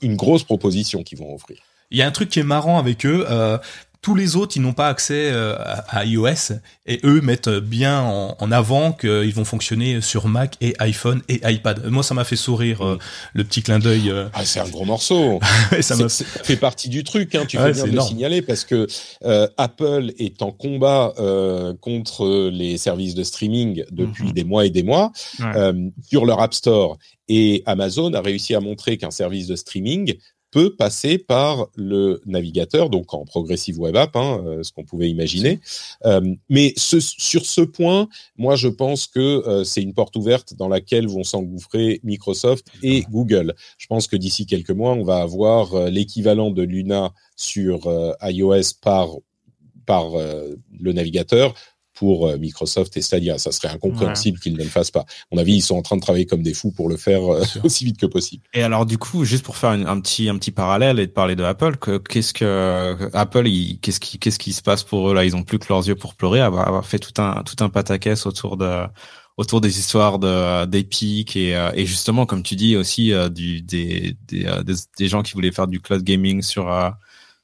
une 0.00 0.14
grosse 0.14 0.44
proposition 0.44 1.02
qu'ils 1.02 1.18
vont 1.18 1.34
offrir. 1.34 1.58
Il 1.90 1.98
y 1.98 2.02
a 2.02 2.06
un 2.06 2.10
truc 2.10 2.30
qui 2.30 2.40
est 2.40 2.44
marrant 2.44 2.78
avec 2.78 3.06
eux. 3.06 3.24
Euh, 3.28 3.58
tous 4.06 4.14
les 4.14 4.36
autres, 4.36 4.56
ils 4.56 4.62
n'ont 4.62 4.72
pas 4.72 4.86
accès 4.86 5.32
euh, 5.32 5.56
à, 5.88 6.04
iOS 6.04 6.54
et 6.86 7.00
eux 7.02 7.20
mettent 7.22 7.48
bien 7.48 8.02
en, 8.02 8.52
avant 8.52 8.92
qu'ils 8.92 9.34
vont 9.34 9.44
fonctionner 9.44 10.00
sur 10.00 10.28
Mac 10.28 10.54
et 10.60 10.76
iPhone 10.78 11.22
et 11.28 11.40
iPad. 11.42 11.84
Moi, 11.86 12.04
ça 12.04 12.14
m'a 12.14 12.22
fait 12.22 12.36
sourire 12.36 12.86
euh, 12.86 12.98
le 13.34 13.42
petit 13.42 13.62
clin 13.62 13.80
d'œil. 13.80 14.10
Euh. 14.10 14.28
Ah, 14.32 14.44
c'est 14.44 14.60
un 14.60 14.68
gros 14.68 14.84
morceau. 14.84 15.40
ça, 15.80 15.96
fait 16.08 16.54
partie 16.54 16.88
du 16.88 17.02
truc. 17.02 17.34
Hein, 17.34 17.46
tu 17.48 17.56
fais 17.56 17.72
bien 17.72 17.84
de 17.84 17.96
le 17.96 18.00
signaler 18.00 18.42
parce 18.42 18.64
que 18.64 18.86
Apple 19.56 20.12
est 20.18 20.40
en 20.40 20.52
combat 20.52 21.12
contre 21.80 22.48
les 22.52 22.78
services 22.78 23.16
de 23.16 23.24
streaming 23.24 23.82
depuis 23.90 24.26
mhm. 24.26 24.32
des 24.32 24.44
mois 24.44 24.66
et 24.66 24.70
des 24.70 24.84
mois 24.84 25.10
sur 26.08 26.26
leur 26.26 26.40
App 26.40 26.54
Store. 26.54 26.96
Et 27.28 27.64
Amazon 27.66 28.14
a 28.14 28.20
réussi 28.20 28.54
à 28.54 28.60
montrer 28.60 28.98
qu'un 28.98 29.10
service 29.10 29.48
de 29.48 29.56
streaming 29.56 30.14
peut 30.50 30.74
passer 30.74 31.18
par 31.18 31.68
le 31.76 32.20
navigateur, 32.26 32.90
donc 32.90 33.12
en 33.14 33.24
progressive 33.24 33.78
web 33.80 33.96
app, 33.96 34.16
hein, 34.16 34.42
euh, 34.46 34.62
ce 34.62 34.72
qu'on 34.72 34.84
pouvait 34.84 35.10
imaginer. 35.10 35.60
Euh, 36.04 36.34
mais 36.48 36.72
ce, 36.76 37.00
sur 37.00 37.44
ce 37.44 37.60
point, 37.60 38.08
moi 38.36 38.56
je 38.56 38.68
pense 38.68 39.06
que 39.06 39.20
euh, 39.20 39.64
c'est 39.64 39.82
une 39.82 39.94
porte 39.94 40.16
ouverte 40.16 40.54
dans 40.54 40.68
laquelle 40.68 41.08
vont 41.08 41.24
s'engouffrer 41.24 42.00
Microsoft 42.04 42.66
et 42.82 43.02
Google. 43.10 43.54
Je 43.78 43.86
pense 43.86 44.06
que 44.06 44.16
d'ici 44.16 44.46
quelques 44.46 44.70
mois, 44.70 44.92
on 44.92 45.04
va 45.04 45.18
avoir 45.18 45.90
l'équivalent 45.90 46.50
de 46.50 46.62
Luna 46.62 47.12
sur 47.36 47.90
iOS 48.22 48.78
par 48.80 49.08
par 49.84 50.10
le 50.16 50.92
navigateur 50.92 51.54
pour 51.96 52.28
euh, 52.28 52.36
Microsoft 52.36 52.96
et 52.96 53.02
Stadia. 53.02 53.38
Ça 53.38 53.50
serait 53.50 53.68
incompréhensible 53.68 54.38
qu'ils 54.38 54.52
ne 54.52 54.62
le 54.62 54.68
fassent 54.68 54.92
pas. 54.92 55.00
À 55.00 55.06
mon 55.32 55.38
avis, 55.38 55.54
ils 55.56 55.62
sont 55.62 55.76
en 55.76 55.82
train 55.82 55.96
de 55.96 56.02
travailler 56.02 56.26
comme 56.26 56.42
des 56.42 56.54
fous 56.54 56.70
pour 56.70 56.88
le 56.88 56.96
faire 56.96 57.22
euh, 57.32 57.42
aussi 57.64 57.84
vite 57.84 57.98
que 57.98 58.06
possible. 58.06 58.44
Et 58.54 58.62
alors, 58.62 58.86
du 58.86 58.98
coup, 58.98 59.24
juste 59.24 59.44
pour 59.44 59.56
faire 59.56 59.70
un 59.70 60.00
petit 60.00 60.28
un 60.28 60.36
petit 60.36 60.52
parallèle 60.52 61.00
et 61.00 61.06
de 61.06 61.12
parler 61.12 61.34
de 61.34 61.42
Apple, 61.42 61.76
qu'est-ce 62.08 62.32
que 62.32 63.08
Apple, 63.12 63.48
qu'est-ce 63.80 63.98
qui 63.98 64.18
qu'est-ce 64.18 64.38
qui 64.38 64.52
se 64.52 64.62
passe 64.62 64.84
pour 64.84 65.10
eux 65.10 65.14
là? 65.14 65.24
Ils 65.24 65.34
ont 65.34 65.42
plus 65.42 65.58
que 65.58 65.66
leurs 65.68 65.88
yeux 65.88 65.96
pour 65.96 66.14
pleurer, 66.14 66.40
avoir, 66.40 66.68
avoir 66.68 66.86
fait 66.86 66.98
tout 66.98 67.20
un 67.20 67.42
tout 67.42 67.64
un 67.64 67.70
pataquès 67.70 68.26
autour 68.26 68.56
de 68.56 68.84
autour 69.38 69.60
des 69.60 69.78
histoires 69.78 70.18
de 70.18 70.66
d'Epic 70.66 71.36
et, 71.36 71.56
euh, 71.56 71.70
et 71.74 71.86
justement 71.86 72.26
comme 72.26 72.42
tu 72.42 72.56
dis 72.56 72.76
aussi 72.76 73.12
du 73.30 73.62
des 73.62 74.16
des, 74.28 74.46
des, 74.98 75.08
gens 75.08 75.22
qui 75.22 75.32
voulaient 75.32 75.52
faire 75.52 75.66
du 75.66 75.80
cloud 75.80 76.02
gaming 76.02 76.42
sur 76.42 76.68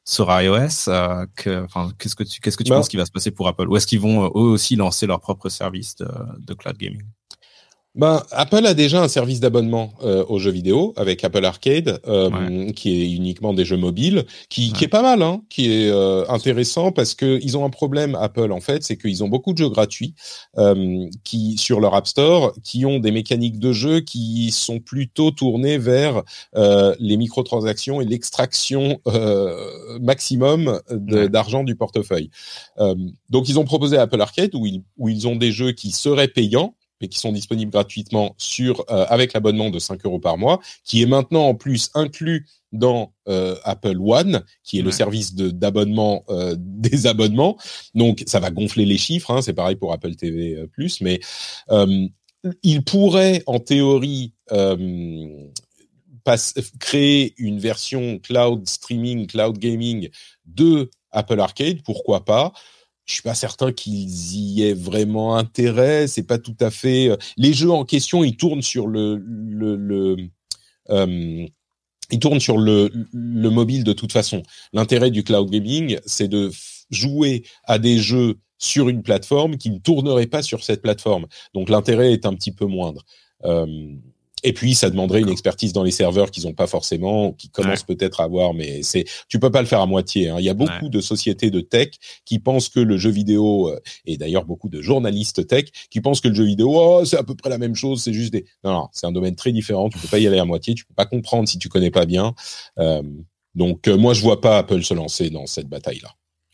sur 0.04 0.28
iOS. 0.30 0.88
Euh, 0.88 1.26
que, 1.36 1.66
qu'est-ce 1.98 2.16
que 2.16 2.24
tu, 2.24 2.40
qu'est-ce 2.40 2.56
que 2.56 2.62
tu 2.62 2.70
bah 2.70 2.76
penses 2.76 2.88
qui 2.88 2.96
va 2.96 3.06
se 3.06 3.12
passer 3.12 3.30
pour 3.30 3.48
Apple? 3.48 3.68
Ou 3.68 3.76
est-ce 3.76 3.86
qu'ils 3.86 4.00
vont 4.00 4.26
eux 4.26 4.30
aussi 4.50 4.76
lancer 4.76 5.06
leur 5.06 5.20
propre 5.20 5.48
service 5.48 5.96
de, 5.96 6.08
de 6.38 6.54
cloud 6.54 6.76
gaming? 6.76 7.02
Ben, 7.94 8.22
Apple 8.30 8.64
a 8.64 8.72
déjà 8.72 9.02
un 9.02 9.08
service 9.08 9.40
d'abonnement 9.40 9.92
euh, 10.02 10.24
aux 10.26 10.38
jeux 10.38 10.50
vidéo 10.50 10.94
avec 10.96 11.22
Apple 11.24 11.44
Arcade, 11.44 12.00
euh, 12.06 12.70
qui 12.72 13.02
est 13.02 13.12
uniquement 13.12 13.52
des 13.52 13.66
jeux 13.66 13.76
mobiles, 13.76 14.24
qui, 14.48 14.72
qui 14.72 14.84
est 14.84 14.88
pas 14.88 15.02
mal, 15.02 15.20
hein, 15.20 15.42
qui 15.50 15.70
est 15.70 15.90
euh, 15.90 16.24
intéressant 16.28 16.90
parce 16.90 17.14
que 17.14 17.38
ils 17.42 17.58
ont 17.58 17.66
un 17.66 17.70
problème 17.70 18.14
Apple 18.14 18.50
en 18.50 18.60
fait, 18.60 18.82
c'est 18.82 18.96
qu'ils 18.96 19.22
ont 19.22 19.28
beaucoup 19.28 19.52
de 19.52 19.58
jeux 19.58 19.68
gratuits 19.68 20.14
euh, 20.56 21.06
qui 21.22 21.58
sur 21.58 21.80
leur 21.80 21.94
App 21.94 22.06
Store, 22.06 22.54
qui 22.64 22.86
ont 22.86 22.98
des 22.98 23.10
mécaniques 23.10 23.58
de 23.58 23.72
jeu 23.72 24.00
qui 24.00 24.52
sont 24.52 24.80
plutôt 24.80 25.30
tournées 25.30 25.76
vers 25.76 26.22
euh, 26.56 26.94
les 26.98 27.18
microtransactions 27.18 28.00
et 28.00 28.06
l'extraction 28.06 29.00
maximum 30.00 30.80
d'argent 30.90 31.64
du 31.64 31.74
portefeuille. 31.76 32.30
donc 33.28 33.48
ils 33.48 33.58
ont 33.58 33.64
proposé 33.64 33.98
Apple 33.98 34.20
Arcade 34.20 34.54
où 34.54 34.66
ils 34.66 34.82
où 34.96 35.08
ils 35.08 35.28
ont 35.28 35.36
des 35.36 35.52
jeux 35.52 35.72
qui 35.72 35.90
seraient 35.90 36.28
payants 36.28 36.74
mais 37.02 37.08
qui 37.08 37.18
sont 37.18 37.32
disponibles 37.32 37.72
gratuitement 37.72 38.34
sur 38.38 38.84
euh, 38.90 39.04
avec 39.08 39.32
l'abonnement 39.34 39.68
de 39.68 39.78
5 39.78 40.06
euros 40.06 40.20
par 40.20 40.38
mois, 40.38 40.60
qui 40.84 41.02
est 41.02 41.06
maintenant 41.06 41.48
en 41.48 41.54
plus 41.54 41.90
inclus 41.94 42.46
dans 42.70 43.12
euh, 43.28 43.56
Apple 43.64 43.98
One, 44.00 44.44
qui 44.62 44.78
est 44.78 44.82
le 44.82 44.92
service 44.92 45.34
de 45.34 45.50
d'abonnement 45.50 46.24
euh, 46.30 46.54
des 46.58 47.06
abonnements. 47.06 47.58
Donc 47.94 48.22
ça 48.26 48.40
va 48.40 48.50
gonfler 48.50 48.86
les 48.86 48.96
chiffres. 48.96 49.32
Hein, 49.32 49.42
c'est 49.42 49.52
pareil 49.52 49.76
pour 49.76 49.92
Apple 49.92 50.14
TV 50.14 50.64
Plus, 50.68 51.00
mais 51.00 51.20
il 52.62 52.84
pourrait 52.84 53.42
en 53.46 53.58
théorie 53.58 54.34
créer 56.78 57.34
une 57.36 57.58
version 57.58 58.18
cloud 58.20 58.68
streaming, 58.68 59.26
cloud 59.26 59.58
gaming 59.58 60.08
de 60.46 60.88
Apple 61.10 61.40
Arcade, 61.40 61.82
pourquoi 61.84 62.24
pas 62.24 62.52
je 63.06 63.14
suis 63.14 63.22
pas 63.22 63.34
certain 63.34 63.72
qu'ils 63.72 64.36
y 64.36 64.62
aient 64.62 64.74
vraiment 64.74 65.36
intérêt. 65.36 66.06
C'est 66.06 66.22
pas 66.22 66.38
tout 66.38 66.56
à 66.60 66.70
fait. 66.70 67.08
Euh, 67.08 67.16
les 67.36 67.52
jeux 67.52 67.70
en 67.70 67.84
question, 67.84 68.24
ils 68.24 68.36
tournent 68.36 68.62
sur 68.62 68.86
le 68.86 69.16
le, 69.24 69.76
le 69.76 70.16
euh, 70.90 71.46
ils 72.10 72.18
tournent 72.18 72.40
sur 72.40 72.58
le, 72.58 72.90
le 73.12 73.50
mobile 73.50 73.84
de 73.84 73.92
toute 73.92 74.12
façon. 74.12 74.42
L'intérêt 74.72 75.10
du 75.10 75.24
cloud 75.24 75.50
gaming, 75.50 75.98
c'est 76.04 76.28
de 76.28 76.50
jouer 76.90 77.42
à 77.64 77.78
des 77.78 77.98
jeux 77.98 78.38
sur 78.58 78.88
une 78.88 79.02
plateforme 79.02 79.56
qui 79.56 79.70
ne 79.70 79.78
tournerait 79.78 80.26
pas 80.26 80.42
sur 80.42 80.62
cette 80.62 80.82
plateforme. 80.82 81.26
Donc 81.54 81.68
l'intérêt 81.68 82.12
est 82.12 82.26
un 82.26 82.34
petit 82.34 82.52
peu 82.52 82.66
moindre. 82.66 83.02
Euh, 83.44 83.66
et 84.42 84.52
puis, 84.52 84.74
ça 84.74 84.90
demanderait 84.90 85.20
une 85.20 85.28
expertise 85.28 85.72
dans 85.72 85.82
les 85.82 85.90
serveurs 85.90 86.30
qu'ils 86.30 86.44
n'ont 86.44 86.52
pas 86.52 86.66
forcément, 86.66 87.32
qui 87.32 87.48
commencent 87.48 87.84
peut-être 87.84 88.20
à 88.20 88.24
avoir, 88.24 88.54
mais 88.54 88.82
c'est, 88.82 89.04
tu 89.28 89.38
peux 89.38 89.50
pas 89.50 89.60
le 89.60 89.66
faire 89.66 89.80
à 89.80 89.86
moitié. 89.86 90.28
Hein. 90.28 90.36
Il 90.38 90.44
y 90.44 90.48
a 90.48 90.54
beaucoup 90.54 90.88
de 90.88 91.00
sociétés 91.00 91.50
de 91.50 91.60
tech 91.60 91.90
qui 92.24 92.38
pensent 92.38 92.68
que 92.68 92.80
le 92.80 92.96
jeu 92.96 93.10
vidéo, 93.10 93.70
euh, 93.70 93.80
et 94.04 94.16
d'ailleurs 94.16 94.44
beaucoup 94.44 94.68
de 94.68 94.80
journalistes 94.82 95.46
tech, 95.46 95.66
qui 95.90 96.00
pensent 96.00 96.20
que 96.20 96.28
le 96.28 96.34
jeu 96.34 96.44
vidéo, 96.44 96.72
oh, 96.74 97.04
c'est 97.04 97.16
à 97.16 97.22
peu 97.22 97.34
près 97.34 97.50
la 97.50 97.58
même 97.58 97.74
chose, 97.74 98.02
c'est 98.02 98.12
juste 98.12 98.32
des. 98.32 98.44
Non, 98.64 98.72
non, 98.72 98.88
c'est 98.92 99.06
un 99.06 99.12
domaine 99.12 99.36
très 99.36 99.52
différent. 99.52 99.88
Tu 99.88 99.98
peux 99.98 100.08
pas 100.08 100.18
y 100.18 100.26
aller 100.26 100.38
à 100.38 100.44
moitié. 100.44 100.74
Tu 100.74 100.84
peux 100.84 100.94
pas 100.94 101.06
comprendre 101.06 101.48
si 101.48 101.58
tu 101.58 101.68
connais 101.68 101.90
pas 101.90 102.06
bien. 102.06 102.34
Euh, 102.78 103.02
donc, 103.54 103.86
euh, 103.86 103.96
moi, 103.96 104.14
je 104.14 104.22
vois 104.22 104.40
pas 104.40 104.58
Apple 104.58 104.82
se 104.82 104.94
lancer 104.94 105.30
dans 105.30 105.46
cette 105.46 105.68
bataille-là. 105.68 106.10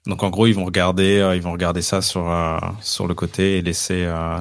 Donc 0.06 0.22
en 0.22 0.30
gros, 0.30 0.46
ils 0.46 0.54
vont 0.54 0.64
regarder, 0.64 1.18
euh, 1.18 1.36
ils 1.36 1.42
vont 1.42 1.52
regarder 1.52 1.82
ça 1.82 2.00
sur 2.00 2.30
euh, 2.30 2.58
le 3.06 3.14
côté 3.14 3.58
et 3.58 3.62
laisser 3.62 4.04
euh, 4.06 4.38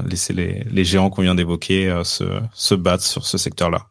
les, 0.71 0.85
géants 0.85 1.09
qu'on 1.09 1.23
vient 1.23 1.35
d'évoquer 1.35 2.01
se 2.03 2.73
battre 2.75 3.03
sur 3.03 3.25
ce 3.25 3.37
secteur-là. 3.37 3.87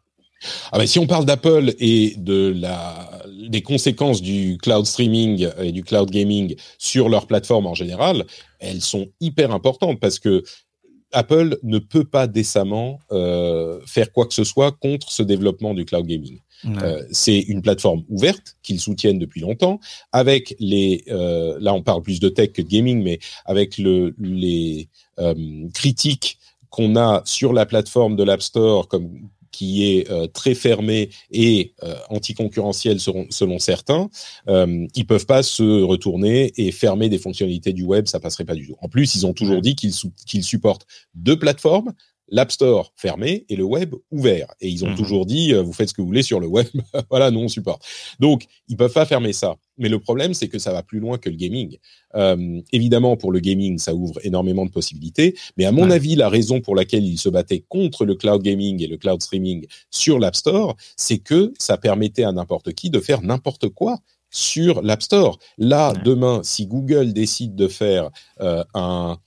Ah 0.70 0.78
ben, 0.78 0.86
si 0.86 0.98
on 0.98 1.06
parle 1.06 1.24
d'Apple 1.24 1.74
et 1.78 2.14
des 2.16 3.62
conséquences 3.62 4.22
du 4.22 4.58
cloud 4.62 4.86
streaming 4.86 5.48
et 5.58 5.72
du 5.72 5.82
cloud 5.82 6.10
gaming 6.10 6.54
sur 6.78 7.08
leur 7.08 7.26
plateforme 7.26 7.66
en 7.66 7.74
général, 7.74 8.24
elles 8.60 8.82
sont 8.82 9.08
hyper 9.20 9.50
importantes 9.50 9.98
parce 9.98 10.18
que 10.18 10.44
Apple 11.12 11.58
ne 11.62 11.78
peut 11.78 12.04
pas 12.04 12.26
décemment 12.26 13.00
faire 13.86 14.12
quoi 14.12 14.26
que 14.26 14.34
ce 14.34 14.44
soit 14.44 14.72
contre 14.72 15.10
ce 15.10 15.22
développement 15.22 15.74
du 15.74 15.84
cloud 15.84 16.06
gaming. 16.06 16.38
Euh, 16.64 17.02
c'est 17.10 17.38
une 17.38 17.62
plateforme 17.62 18.04
ouverte 18.08 18.56
qu'ils 18.62 18.80
soutiennent 18.80 19.18
depuis 19.18 19.40
longtemps, 19.40 19.78
avec 20.12 20.56
les 20.58 21.04
euh, 21.08 21.56
là 21.60 21.74
on 21.74 21.82
parle 21.82 22.02
plus 22.02 22.20
de 22.20 22.28
tech 22.28 22.52
que 22.52 22.62
de 22.62 22.68
gaming, 22.68 23.02
mais 23.02 23.18
avec 23.44 23.78
le, 23.78 24.14
les 24.18 24.88
euh, 25.18 25.68
critiques 25.74 26.38
qu'on 26.70 26.96
a 26.96 27.22
sur 27.24 27.52
la 27.52 27.66
plateforme 27.66 28.16
de 28.16 28.24
l'App 28.24 28.42
Store 28.42 28.88
comme 28.88 29.28
qui 29.56 29.84
est 29.84 30.10
euh, 30.10 30.26
très 30.26 30.54
fermé 30.54 31.08
et 31.30 31.72
euh, 31.82 31.94
anticoncurrentiel 32.10 33.00
selon, 33.00 33.26
selon 33.30 33.58
certains, 33.58 34.10
euh, 34.48 34.86
ils 34.94 35.06
peuvent 35.06 35.24
pas 35.24 35.42
se 35.42 35.82
retourner 35.82 36.52
et 36.58 36.70
fermer 36.72 37.08
des 37.08 37.16
fonctionnalités 37.16 37.72
du 37.72 37.82
web, 37.82 38.06
ça 38.06 38.20
passerait 38.20 38.44
pas 38.44 38.54
du 38.54 38.66
tout. 38.66 38.76
En 38.82 38.88
plus, 38.88 39.14
ils 39.14 39.24
ont 39.24 39.32
toujours 39.32 39.62
dit 39.62 39.74
qu'ils 39.74 39.94
qu'ils 40.26 40.44
supportent 40.44 40.86
deux 41.14 41.38
plateformes, 41.38 41.94
l'App 42.28 42.50
Store 42.50 42.92
fermé 42.96 43.44
et 43.48 43.56
le 43.56 43.64
web 43.64 43.94
ouvert. 44.10 44.52
Et 44.60 44.68
ils 44.68 44.84
ont 44.84 44.90
mhm. 44.90 44.96
toujours 44.96 45.26
dit, 45.26 45.52
euh, 45.52 45.62
vous 45.62 45.72
faites 45.72 45.88
ce 45.88 45.94
que 45.94 46.00
vous 46.00 46.08
voulez 46.08 46.22
sur 46.22 46.40
le 46.40 46.46
web, 46.46 46.66
voilà, 47.10 47.30
nous 47.30 47.40
on 47.40 47.48
supporte. 47.48 47.82
Donc, 48.20 48.46
ils 48.68 48.76
peuvent 48.76 48.92
pas 48.92 49.06
fermer 49.06 49.32
ça. 49.32 49.56
Mais 49.78 49.88
le 49.88 49.98
problème, 49.98 50.34
c'est 50.34 50.48
que 50.48 50.58
ça 50.58 50.72
va 50.72 50.82
plus 50.82 51.00
loin 51.00 51.18
que 51.18 51.28
le 51.28 51.36
gaming. 51.36 51.76
Euh, 52.14 52.60
évidemment, 52.72 53.16
pour 53.16 53.30
le 53.30 53.40
gaming, 53.40 53.78
ça 53.78 53.94
ouvre 53.94 54.18
énormément 54.24 54.64
de 54.64 54.70
possibilités. 54.70 55.36
Mais 55.56 55.66
à 55.66 55.72
mon 55.72 55.90
avis, 55.90 56.16
la 56.16 56.28
raison 56.28 56.60
pour 56.60 56.74
laquelle 56.74 57.04
ils 57.04 57.18
se 57.18 57.28
battaient 57.28 57.64
contre 57.68 58.04
le 58.04 58.14
cloud 58.14 58.42
gaming 58.42 58.82
et 58.82 58.86
le 58.86 58.96
cloud 58.96 59.22
streaming 59.22 59.66
sur 59.90 60.18
l'App 60.18 60.36
Store, 60.36 60.76
c'est 60.96 61.18
que 61.18 61.52
ça 61.58 61.76
permettait 61.76 62.24
à 62.24 62.32
n'importe 62.32 62.72
qui 62.72 62.90
de 62.90 63.00
faire 63.00 63.22
n'importe 63.22 63.68
quoi 63.68 63.98
sur 64.30 64.82
l'App 64.82 65.02
Store. 65.02 65.38
Là, 65.58 65.92
demain, 66.04 66.40
si 66.42 66.66
Google 66.66 67.12
décide 67.12 67.54
de 67.54 67.68
faire 67.68 68.10
euh, 68.40 68.64
un, 68.74 69.18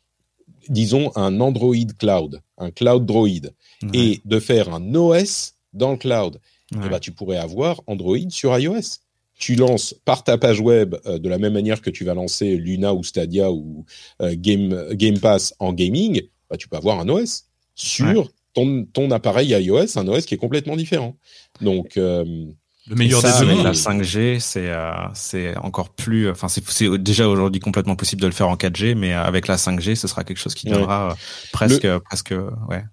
disons, 0.69 1.11
un 1.15 1.41
Android 1.41 1.75
cloud, 1.97 2.41
un 2.57 2.71
cloud 2.71 3.05
droid, 3.05 3.51
et 3.93 4.21
de 4.25 4.39
faire 4.39 4.73
un 4.73 4.95
OS 4.95 5.55
dans 5.73 5.91
le 5.91 5.97
cloud, 5.97 6.39
eh 6.73 6.89
ben, 6.89 6.99
tu 6.99 7.11
pourrais 7.11 7.37
avoir 7.37 7.81
Android 7.87 8.29
sur 8.29 8.57
iOS. 8.57 8.99
Tu 9.37 9.55
lances 9.55 9.95
par 10.05 10.23
ta 10.23 10.37
page 10.37 10.59
web 10.59 10.95
euh, 11.05 11.17
de 11.17 11.29
la 11.29 11.37
même 11.37 11.53
manière 11.53 11.81
que 11.81 11.89
tu 11.89 12.03
vas 12.03 12.13
lancer 12.13 12.57
Luna 12.57 12.93
ou 12.93 13.03
Stadia 13.03 13.49
ou 13.51 13.85
euh, 14.21 14.35
Game, 14.37 14.93
Game 14.93 15.17
Pass 15.17 15.55
en 15.59 15.71
gaming, 15.71 16.21
bah, 16.49 16.57
tu 16.57 16.67
peux 16.67 16.75
avoir 16.75 16.99
un 16.99 17.07
OS 17.07 17.45
sur 17.73 18.29
ton, 18.53 18.85
ton 18.91 19.09
appareil 19.11 19.49
iOS, 19.49 19.97
un 19.97 20.07
OS 20.09 20.25
qui 20.25 20.33
est 20.35 20.37
complètement 20.37 20.75
différent. 20.75 21.15
Donc, 21.61 21.97
le 22.89 22.95
meilleur 22.95 23.21
des 23.21 23.29
deux 23.45 23.63
La 23.63 23.73
5G, 23.73 24.39
c'est 24.39 24.69
euh, 24.69 24.91
c'est 25.13 25.55
encore 25.57 25.89
plus. 25.89 26.29
Enfin, 26.29 26.47
c'est 26.49 26.63
déjà 26.97 27.29
aujourd'hui 27.29 27.61
complètement 27.61 27.95
possible 27.95 28.21
de 28.21 28.27
le 28.27 28.33
faire 28.33 28.49
en 28.49 28.55
4G, 28.55 28.95
mais 28.95 29.13
euh, 29.13 29.23
avec 29.23 29.47
la 29.47 29.57
5G, 29.57 29.95
ce 29.95 30.07
sera 30.07 30.23
quelque 30.23 30.39
chose 30.39 30.55
qui 30.55 30.71
euh, 30.73 31.11
presque 31.51 31.87
presque 31.99 32.33
ouais. 32.69 32.83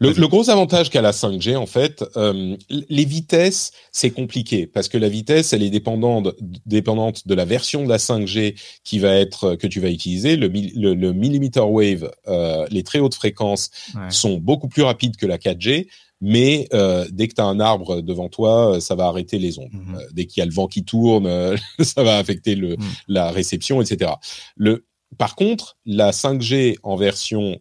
Le, 0.00 0.12
le, 0.12 0.28
gros 0.28 0.48
avantage 0.48 0.90
qu'a 0.90 1.02
la 1.02 1.10
5G, 1.10 1.56
en 1.56 1.66
fait, 1.66 2.04
euh, 2.16 2.56
les 2.70 3.04
vitesses, 3.04 3.72
c'est 3.90 4.10
compliqué 4.10 4.66
parce 4.66 4.88
que 4.88 4.96
la 4.96 5.08
vitesse, 5.08 5.52
elle 5.52 5.62
est 5.62 5.70
dépendante, 5.70 6.34
dépendante 6.66 7.26
de 7.26 7.34
la 7.34 7.44
version 7.44 7.84
de 7.84 7.88
la 7.88 7.98
5G 7.98 8.54
qui 8.84 8.98
va 8.98 9.14
être 9.14 9.54
que 9.56 9.66
tu 9.66 9.80
vas 9.80 9.90
utiliser. 9.90 10.36
Le, 10.36 10.48
le, 10.48 10.94
le 10.94 11.12
millimeter 11.12 11.68
wave, 11.68 12.10
euh, 12.28 12.66
les 12.70 12.82
très 12.84 13.00
hautes 13.00 13.14
fréquences 13.14 13.70
sont 14.08 14.38
beaucoup 14.38 14.68
plus 14.68 14.82
rapides 14.82 15.16
que 15.16 15.26
la 15.26 15.38
4G 15.38 15.88
mais 16.24 16.68
euh, 16.72 17.04
dès 17.10 17.26
que 17.26 17.34
tu 17.34 17.40
as 17.40 17.44
un 17.44 17.58
arbre 17.58 18.00
devant 18.00 18.28
toi, 18.28 18.76
euh, 18.76 18.80
ça 18.80 18.94
va 18.94 19.06
arrêter 19.06 19.40
les 19.40 19.58
ondes. 19.58 19.72
Mhm. 19.72 19.96
Euh, 19.96 20.06
dès 20.12 20.26
qu'il 20.26 20.40
y 20.40 20.42
a 20.42 20.46
le 20.46 20.52
vent 20.52 20.68
qui 20.68 20.84
tourne, 20.84 21.28
ça 21.80 22.04
va 22.04 22.16
affecter 22.16 22.54
le, 22.54 22.76
mhm. 22.76 22.84
la 23.08 23.32
réception, 23.32 23.82
etc. 23.82 24.12
Le, 24.56 24.86
par 25.18 25.34
contre, 25.34 25.76
la 25.84 26.12
5G 26.12 26.76
en 26.84 26.96
version 26.96 27.58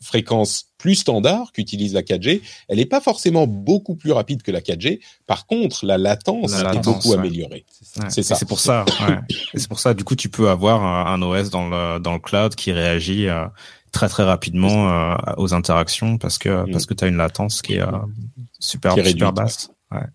fréquence 0.00 0.72
plus 0.76 0.96
standard 0.96 1.52
qu'utilise 1.52 1.94
la 1.94 2.02
4G, 2.02 2.40
elle 2.68 2.78
n'est 2.78 2.86
pas 2.86 3.00
forcément 3.00 3.46
beaucoup 3.46 3.94
plus 3.94 4.10
rapide 4.10 4.42
que 4.42 4.50
la 4.50 4.60
4G. 4.60 4.98
Par 5.28 5.46
contre, 5.46 5.86
la 5.86 5.98
latence, 5.98 6.54
est 6.54 6.84
beaucoup 6.84 7.12
améliorée. 7.12 7.64
C'est 8.08 8.24
ça. 8.24 8.34
C'est 8.34 8.48
pour 8.48 8.58
ça. 8.58 8.84
Ouais. 9.08 9.18
c'est 9.54 9.68
pour 9.68 9.78
ça. 9.78 9.94
Du 9.94 10.02
coup, 10.02 10.16
tu 10.16 10.28
peux 10.28 10.48
avoir 10.48 10.82
un, 10.82 11.22
OS 11.22 11.50
dans 11.50 11.68
le 11.68 12.00
dans 12.00 12.12
le 12.12 12.18
cloud 12.18 12.56
qui 12.56 12.72
réagit 12.72 13.28
très 13.92 14.08
très 14.08 14.24
rapidement 14.24 14.90
euh, 14.90 15.16
aux 15.36 15.54
interactions 15.54 16.18
parce 16.18 16.38
que 16.38 16.64
mm. 16.66 16.70
parce 16.72 16.86
que 16.86 16.94
tu 16.94 17.04
as 17.04 17.08
une 17.08 17.16
latence 17.16 17.62
qui 17.62 17.74
est 17.74 17.82
euh, 17.82 17.90
super 18.58 18.94
super 19.04 19.32
basse. 19.32 19.70
Ouais. 19.90 20.06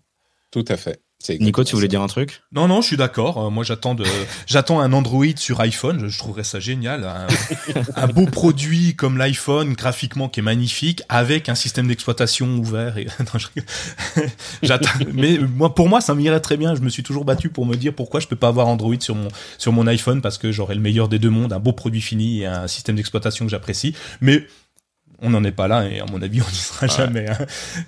Tout 0.50 0.64
à 0.68 0.76
fait. 0.76 1.03
Nico, 1.28 1.64
tu 1.64 1.74
voulais 1.74 1.88
dire 1.88 2.02
un 2.02 2.06
truc? 2.06 2.42
Non, 2.52 2.68
non, 2.68 2.82
je 2.82 2.88
suis 2.88 2.96
d'accord. 2.96 3.46
Euh, 3.46 3.50
moi, 3.50 3.64
j'attends 3.64 3.94
de, 3.94 4.04
j'attends 4.46 4.80
un 4.80 4.92
Android 4.92 5.24
sur 5.36 5.60
iPhone. 5.60 6.08
Je, 6.08 6.18
trouverais 6.18 6.44
ça 6.44 6.60
génial. 6.60 7.04
Un, 7.96 8.06
beau 8.08 8.26
produit 8.26 8.94
comme 8.94 9.16
l'iPhone, 9.16 9.72
graphiquement 9.74 10.28
qui 10.28 10.40
est 10.40 10.42
magnifique, 10.42 11.02
avec 11.08 11.48
un 11.48 11.54
système 11.54 11.86
d'exploitation 11.88 12.46
ouvert. 12.56 12.98
Et 12.98 13.06
j'attends. 14.62 14.90
Mais 15.12 15.38
moi, 15.38 15.74
pour 15.74 15.88
moi, 15.88 16.00
ça 16.00 16.14
m'irait 16.14 16.40
très 16.40 16.56
bien. 16.56 16.74
Je 16.74 16.80
me 16.80 16.88
suis 16.88 17.02
toujours 17.02 17.24
battu 17.24 17.48
pour 17.48 17.66
me 17.66 17.76
dire 17.76 17.94
pourquoi 17.94 18.20
je 18.20 18.26
peux 18.26 18.36
pas 18.36 18.48
avoir 18.48 18.68
Android 18.68 18.94
sur 19.00 19.14
mon 19.14 19.28
sur 19.58 19.72
mon 19.72 19.86
iPhone 19.86 20.20
parce 20.20 20.38
que 20.38 20.52
j'aurais 20.52 20.74
le 20.74 20.80
meilleur 20.80 21.08
des 21.08 21.18
deux 21.18 21.30
mondes, 21.30 21.52
un 21.52 21.58
beau 21.58 21.72
produit 21.72 22.00
fini 22.00 22.42
et 22.42 22.46
un 22.46 22.68
système 22.68 22.96
d'exploitation 22.96 23.44
que 23.44 23.50
j'apprécie. 23.50 23.94
Mais 24.20 24.46
on 25.20 25.30
n'en 25.30 25.44
est 25.44 25.52
pas 25.52 25.68
là 25.68 25.86
et 25.88 26.00
à 26.00 26.06
mon 26.10 26.20
avis 26.22 26.40
on 26.40 26.50
n'y 26.50 26.56
sera 26.56 26.86
jamais. 26.86 27.28
Hein. 27.28 27.38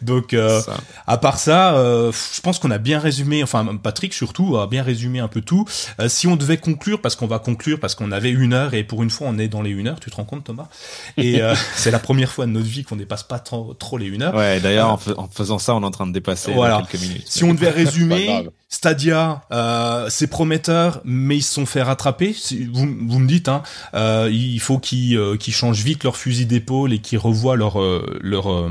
Donc 0.02 0.34
euh, 0.34 0.60
à 1.06 1.18
part 1.18 1.38
ça, 1.38 1.74
euh, 1.74 2.12
je 2.34 2.40
pense 2.40 2.58
qu'on 2.58 2.70
a 2.70 2.78
bien 2.78 2.98
résumé, 2.98 3.42
enfin 3.42 3.64
Patrick 3.82 4.14
surtout 4.14 4.56
a 4.56 4.66
bien 4.66 4.82
résumé 4.82 5.20
un 5.20 5.28
peu 5.28 5.40
tout. 5.40 5.64
Euh, 6.00 6.08
si 6.08 6.26
on 6.26 6.36
devait 6.36 6.56
conclure, 6.56 7.00
parce 7.00 7.16
qu'on 7.16 7.26
va 7.26 7.38
conclure, 7.38 7.80
parce 7.80 7.94
qu'on 7.94 8.12
avait 8.12 8.30
une 8.30 8.52
heure 8.52 8.74
et 8.74 8.84
pour 8.84 9.02
une 9.02 9.10
fois 9.10 9.28
on 9.30 9.38
est 9.38 9.48
dans 9.48 9.62
les 9.62 9.70
une 9.70 9.88
heure, 9.88 10.00
tu 10.00 10.10
te 10.10 10.16
rends 10.16 10.24
compte 10.24 10.44
Thomas? 10.44 10.68
Et 11.16 11.40
c'est 11.76 11.90
la 11.90 11.98
première 11.98 12.30
fois 12.30 12.46
de 12.46 12.52
notre 12.52 12.66
vie 12.66 12.84
qu'on 12.84 12.96
dépasse 12.96 13.22
pas 13.22 13.38
trop, 13.38 13.74
trop 13.74 13.98
les 13.98 14.06
une 14.06 14.22
heure. 14.22 14.34
Ouais, 14.34 14.60
d'ailleurs 14.60 14.90
en, 14.90 15.28
faisant 15.28 15.58
ça 15.58 15.74
on 15.74 15.82
est 15.82 15.86
en 15.86 15.90
train 15.90 16.06
de 16.06 16.12
dépasser 16.12 16.52
quelques 16.52 17.00
minutes. 17.00 17.26
Si 17.26 17.44
on 17.44 17.54
devait 17.54 17.70
résumer, 17.70 18.48
Stadia, 18.68 19.42
c'est 20.08 20.28
prometteur, 20.28 21.00
mais 21.04 21.36
ils 21.36 21.42
se 21.42 21.54
sont 21.54 21.66
fait 21.66 21.82
rattraper. 21.82 22.34
Vous, 22.72 22.86
vous 23.06 23.18
me 23.18 23.26
dites, 23.26 23.48
hein, 23.48 23.62
il 23.94 24.60
faut 24.60 24.78
qu'ils 24.78 25.18
qu'ils 25.38 25.54
changent 25.54 25.82
vite 25.82 26.04
leur 26.04 26.16
fusil 26.16 26.46
d'épaule 26.46 26.92
et 26.92 26.98
qu'ils 26.98 27.15
revoient 27.16 27.56
leur 27.56 27.80
euh, 27.80 28.18
leur 28.20 28.52
euh, 28.52 28.70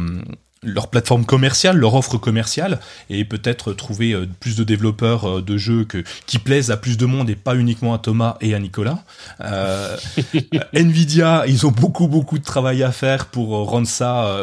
leur 0.63 0.87
plateforme 0.87 1.25
commerciale, 1.25 1.77
leur 1.77 1.93
offre 1.93 2.17
commerciale, 2.17 2.79
et 3.11 3.23
peut-être 3.23 3.73
trouver 3.73 4.13
euh, 4.13 4.25
plus 4.39 4.55
de 4.55 4.63
développeurs 4.63 5.43
de 5.43 5.57
jeux 5.57 5.85
que, 5.85 6.03
qui 6.25 6.39
plaisent 6.39 6.71
à 6.71 6.77
plus 6.77 6.97
de 6.97 7.05
monde 7.05 7.29
et 7.29 7.35
pas 7.35 7.55
uniquement 7.55 7.93
à 7.93 7.99
Thomas 7.99 8.37
et 8.41 8.55
à 8.55 8.59
Nicolas. 8.59 9.03
Nvidia, 10.73 11.45
ils 11.47 11.67
ont 11.67 11.71
beaucoup 11.71 12.07
beaucoup 12.07 12.39
de 12.39 12.43
travail 12.43 12.81
à 12.81 12.91
faire 12.91 13.27
pour 13.27 13.49
rendre 13.69 13.87
ça 13.87 14.39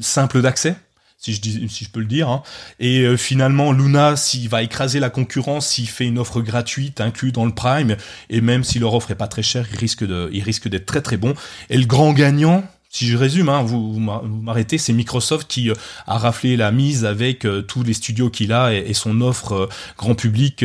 simple 0.00 0.42
d'accès 0.42 0.76
si 1.18 1.32
je, 1.32 1.40
dis, 1.40 1.68
si 1.68 1.84
je 1.84 1.90
peux 1.90 2.00
le 2.00 2.06
dire. 2.06 2.28
Hein. 2.28 2.42
Et 2.78 3.00
euh, 3.00 3.16
finalement, 3.16 3.72
Luna, 3.72 4.16
s'il 4.16 4.48
va 4.48 4.62
écraser 4.62 5.00
la 5.00 5.10
concurrence, 5.10 5.68
s'il 5.68 5.88
fait 5.88 6.06
une 6.06 6.18
offre 6.18 6.40
gratuite 6.40 7.00
inclus 7.00 7.32
dans 7.32 7.44
le 7.44 7.54
Prime, 7.54 7.96
et 8.30 8.40
même 8.40 8.64
si 8.64 8.78
leur 8.78 8.94
offre 8.94 9.10
est 9.10 9.16
pas 9.16 9.28
très 9.28 9.42
chère, 9.42 9.66
il 9.72 9.78
risque 9.78 10.06
de, 10.06 10.28
il 10.32 10.42
risque 10.42 10.68
d'être 10.68 10.86
très 10.86 11.00
très 11.00 11.16
bon. 11.16 11.34
Et 11.70 11.78
le 11.78 11.86
grand 11.86 12.12
gagnant, 12.12 12.64
si 12.90 13.06
je 13.06 13.16
résume, 13.16 13.48
hein, 13.48 13.62
vous, 13.62 13.94
vous 13.94 14.00
m'arrêtez, 14.00 14.78
c'est 14.78 14.92
Microsoft 14.92 15.48
qui 15.48 15.70
euh, 15.70 15.74
a 16.06 16.18
raflé 16.18 16.56
la 16.56 16.70
mise 16.70 17.04
avec 17.04 17.44
euh, 17.44 17.62
tous 17.62 17.82
les 17.82 17.94
studios 17.94 18.30
qu'il 18.30 18.52
a 18.52 18.72
et, 18.72 18.94
son 18.94 19.20
offre 19.20 19.68
grand 19.98 20.14
public 20.14 20.64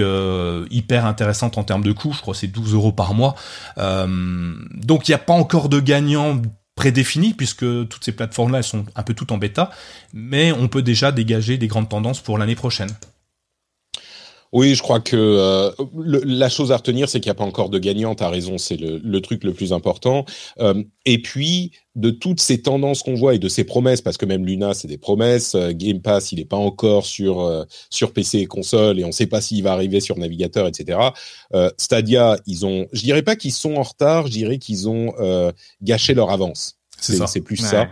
hyper 0.70 1.06
intéressante 1.06 1.58
en 1.58 1.64
termes 1.64 1.84
de 1.84 1.91
coût. 1.91 2.14
Je 2.14 2.22
crois 2.22 2.36
c'est 2.36 2.47
12 2.47 2.74
euros 2.74 2.93
par 2.93 3.14
mois. 3.14 3.36
donc 3.78 5.08
il 5.08 5.12
n'y 5.12 5.16
a 5.16 5.18
pas 5.18 5.34
encore 5.34 5.68
de 5.68 5.80
gagnant 5.80 6.39
prédéfini 6.82 7.36
puisque 7.36 7.60
toutes 7.60 8.04
ces 8.04 8.12
plateformes-là 8.12 8.58
elles 8.58 8.64
sont 8.64 8.86
un 8.96 9.04
peu 9.04 9.14
toutes 9.14 9.32
en 9.32 9.38
bêta, 9.38 9.70
mais 10.14 10.52
on 10.52 10.68
peut 10.68 10.82
déjà 10.82 11.12
dégager 11.12 11.60
des 11.60 11.68
grandes 11.68 11.90
tendances 11.90 12.22
pour 12.22 12.40
l'année 12.40 12.56
prochaine. 12.56 12.90
Oui, 14.54 14.76
je 14.76 14.82
crois 14.82 14.99
que 14.99 15.16
euh, 15.16 15.72
la 16.26 16.49
chose 16.49 16.74
à 16.74 16.78
retenir, 16.78 17.08
c'est 17.08 17.22
qu'il 17.22 17.30
n'y 17.30 17.36
a 17.36 17.36
pas 17.36 17.45
encore 17.45 17.70
de 17.70 17.80
gagnant. 17.80 18.16
Tu 18.16 18.24
as 18.24 18.30
raison, 18.30 18.58
c'est 18.58 18.76
le, 18.76 19.22
truc 19.22 19.43
le 19.45 19.54
plus 19.54 19.72
important. 19.72 20.26
Euh, 20.60 20.84
et 21.06 21.22
puis, 21.22 21.72
de 21.95 22.10
toutes 22.10 22.41
ces 22.41 22.62
tendances 22.62 23.02
qu'on 23.02 23.16
voit 23.16 23.34
et 23.34 23.39
de 23.39 23.47
ces 23.47 23.64
promesses, 23.64 24.02
parce 24.02 24.18
que 24.18 24.26
même 24.26 24.45
Luna, 24.45 24.74
c'est 24.74 24.89
des 24.89 24.97
promesses. 24.97 25.56
Euh, 25.56 25.72
Game 25.74 26.02
Pass, 26.02 26.34
il 26.34 26.39
n'est 26.39 26.45
pas 26.45 26.58
encore 26.58 27.06
sur 27.06 27.66
sur 27.89 28.12
PC 28.12 28.39
et 28.39 28.45
console, 28.45 28.99
et 28.99 29.06
on 29.06 29.08
ne 29.08 29.14
sait 29.14 29.28
pas 29.28 29.39
s'il 29.39 29.64
va 29.64 29.72
arriver 29.72 30.02
sur 30.02 30.18
navigateur, 30.18 30.68
etc. 30.68 30.99
Stadia, 31.78 32.38
ils 32.45 32.66
ont, 32.66 32.88
je 32.91 33.02
dirais 33.02 33.24
pas 33.24 33.36
qu'ils 33.36 33.54
sont 33.54 33.76
en 33.76 33.84
retard, 33.84 34.28
je 34.28 34.34
dirais 34.34 34.58
qu'ils 34.58 34.89
ont 34.89 35.14
gâché 35.82 36.14
leur 36.14 36.30
avance. 36.30 36.78
C'est 36.99 37.41
plus 37.41 37.58
ça. 37.58 37.88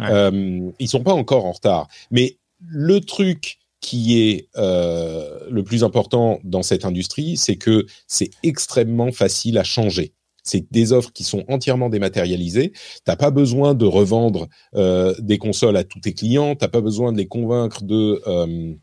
ils 0.00 0.88
sont 0.88 1.02
pas 1.02 1.14
encore 1.14 1.44
en 1.44 1.52
retard, 1.52 1.86
mais 2.10 2.36
le 2.60 3.00
truc 3.00 3.59
qui 3.80 4.20
est 4.20 4.48
euh, 4.56 5.40
le 5.50 5.62
plus 5.64 5.84
important 5.84 6.38
dans 6.44 6.62
cette 6.62 6.84
industrie, 6.84 7.36
c'est 7.36 7.56
que 7.56 7.86
c'est 8.06 8.30
extrêmement 8.42 9.10
facile 9.10 9.58
à 9.58 9.64
changer. 9.64 10.12
C'est 10.42 10.70
des 10.70 10.92
offres 10.92 11.12
qui 11.12 11.24
sont 11.24 11.44
entièrement 11.48 11.88
dématérialisées. 11.88 12.72
T'as 13.04 13.16
pas 13.16 13.30
besoin 13.30 13.74
de 13.74 13.86
revendre 13.86 14.48
euh, 14.74 15.14
des 15.18 15.38
consoles 15.38 15.76
à 15.76 15.84
tous 15.84 16.00
tes 16.00 16.14
clients. 16.14 16.54
T'as 16.54 16.68
pas 16.68 16.80
besoin 16.80 17.12
de 17.12 17.18
les 17.18 17.26
convaincre 17.26 17.82
de 17.82 18.22
euh, 18.26 18.74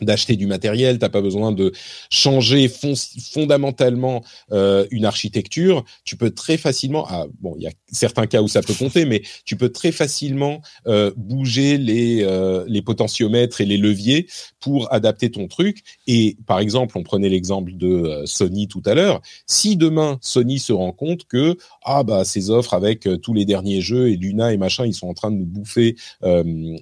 d'acheter 0.00 0.36
du 0.36 0.46
matériel, 0.46 1.00
t'as 1.00 1.08
pas 1.08 1.22
besoin 1.22 1.50
de 1.50 1.72
changer 2.08 2.70
fondamentalement 3.32 4.22
une 4.52 5.04
architecture. 5.04 5.84
Tu 6.04 6.16
peux 6.16 6.30
très 6.30 6.56
facilement, 6.56 7.04
ah, 7.08 7.26
bon, 7.40 7.56
il 7.56 7.64
y 7.64 7.66
a 7.66 7.72
certains 7.90 8.26
cas 8.26 8.42
où 8.42 8.48
ça 8.48 8.62
peut 8.62 8.74
compter, 8.74 9.04
mais 9.04 9.22
tu 9.44 9.56
peux 9.56 9.70
très 9.70 9.92
facilement 9.92 10.60
euh, 10.86 11.10
bouger 11.16 11.78
les 11.78 12.22
euh, 12.22 12.64
les 12.68 12.82
potentiomètres 12.82 13.60
et 13.60 13.66
les 13.66 13.76
leviers 13.76 14.26
pour 14.60 14.92
adapter 14.92 15.30
ton 15.30 15.48
truc. 15.48 15.82
Et 16.06 16.36
par 16.46 16.58
exemple, 16.58 16.96
on 16.98 17.02
prenait 17.02 17.28
l'exemple 17.28 17.72
de 17.74 17.88
euh, 17.88 18.26
Sony 18.26 18.68
tout 18.68 18.82
à 18.86 18.94
l'heure. 18.94 19.20
Si 19.46 19.76
demain 19.76 20.18
Sony 20.20 20.58
se 20.58 20.72
rend 20.72 20.92
compte 20.92 21.24
que 21.26 21.56
ah 21.84 22.02
bah 22.02 22.24
ces 22.24 22.50
offres 22.50 22.74
avec 22.74 23.06
euh, 23.06 23.16
tous 23.16 23.34
les 23.34 23.44
derniers 23.44 23.80
jeux 23.80 24.10
et 24.10 24.16
Luna 24.16 24.52
et 24.52 24.56
machin, 24.56 24.86
ils 24.86 24.94
sont 24.94 25.08
en 25.08 25.14
train 25.14 25.30
de 25.30 25.36
nous 25.36 25.46
bouffer 25.46 25.96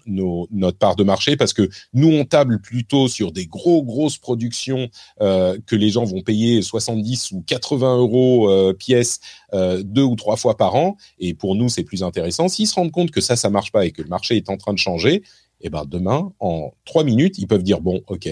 nos, 0.07 0.49
notre 0.51 0.79
part 0.79 0.97
de 0.97 1.05
marché 1.05 1.37
parce 1.37 1.53
que 1.53 1.69
nous 1.95 2.09
on 2.09 2.25
table 2.25 2.61
plutôt 2.61 3.09
sur 3.09 3.33
des 3.33 3.47
gros 3.47 3.83
grosses 3.83 4.19
productions 4.19 4.89
euh, 5.21 5.59
que 5.67 5.77
les 5.77 5.91
gens 5.91 6.05
vont 6.05 6.23
payer 6.23 6.63
70 6.63 7.33
ou 7.33 7.43
80 7.47 7.99
euros 7.99 8.51
euh, 8.51 8.73
pièces 8.73 9.21
euh, 9.55 9.83
deux 9.83 10.03
ou 10.03 10.17
trois 10.17 10.37
fois 10.37 10.57
par 10.57 10.75
an. 10.75 10.97
Et 11.19 11.35
pour 11.35 11.55
nous, 11.55 11.69
c'est 11.69 11.85
plus 11.85 12.03
intéressant. 12.03 12.49
S'ils 12.49 12.69
se 12.69 12.75
rendent 12.75 12.93
compte 12.93 13.11
que 13.11 13.21
ça, 13.21 13.37
ça 13.37 13.51
marche 13.51 13.73
pas 13.73 13.87
et 13.87 13.93
que 13.93 14.03
le 14.03 14.09
marché 14.09 14.37
est 14.37 14.51
en 14.51 14.57
train 14.57 14.73
de 14.73 14.79
changer, 14.79 15.23
et 15.61 15.69
eh 15.69 15.71
ben 15.71 15.85
demain, 15.87 16.33
en 16.39 16.73
trois 16.85 17.03
minutes, 17.03 17.39
ils 17.39 17.47
peuvent 17.47 17.63
dire 17.63 17.81
bon, 17.81 18.03
ok, 18.09 18.29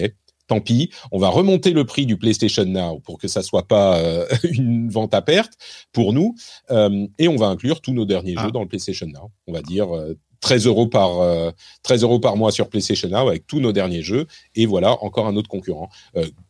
tant 0.47 0.61
pis, 0.61 0.91
on 1.11 1.17
va 1.17 1.29
remonter 1.29 1.71
le 1.71 1.85
prix 1.85 2.05
du 2.05 2.17
PlayStation 2.17 2.65
Now 2.65 2.99
pour 2.99 3.17
que 3.17 3.27
ça 3.27 3.41
soit 3.41 3.67
pas 3.67 3.97
euh, 3.97 4.27
une 4.43 4.89
vente 4.89 5.13
à 5.15 5.23
perte 5.23 5.53
pour 5.91 6.13
nous, 6.13 6.35
euh, 6.69 7.07
et 7.17 7.27
on 7.27 7.35
va 7.35 7.47
inclure 7.47 7.81
tous 7.81 7.93
nos 7.93 8.05
derniers 8.05 8.33
jeux 8.33 8.49
ah. 8.49 8.51
dans 8.51 8.61
le 8.61 8.67
PlayStation 8.67 9.07
Now. 9.07 9.31
On 9.47 9.53
va 9.53 9.61
dire 9.61 9.87
13 10.41 10.65
euh, 10.65 10.69
euros 10.69 10.87
par 10.87 11.53
13 11.83 12.03
euros 12.03 12.19
par 12.19 12.37
mois 12.37 12.51
sur 12.51 12.69
PlayStation 12.69 13.09
Now 13.09 13.27
avec 13.27 13.47
tous 13.47 13.59
nos 13.59 13.71
derniers 13.71 14.01
jeux, 14.01 14.27
et 14.55 14.65
voilà 14.65 15.03
encore 15.03 15.27
un 15.27 15.35
autre 15.35 15.49
concurrent. 15.49 15.89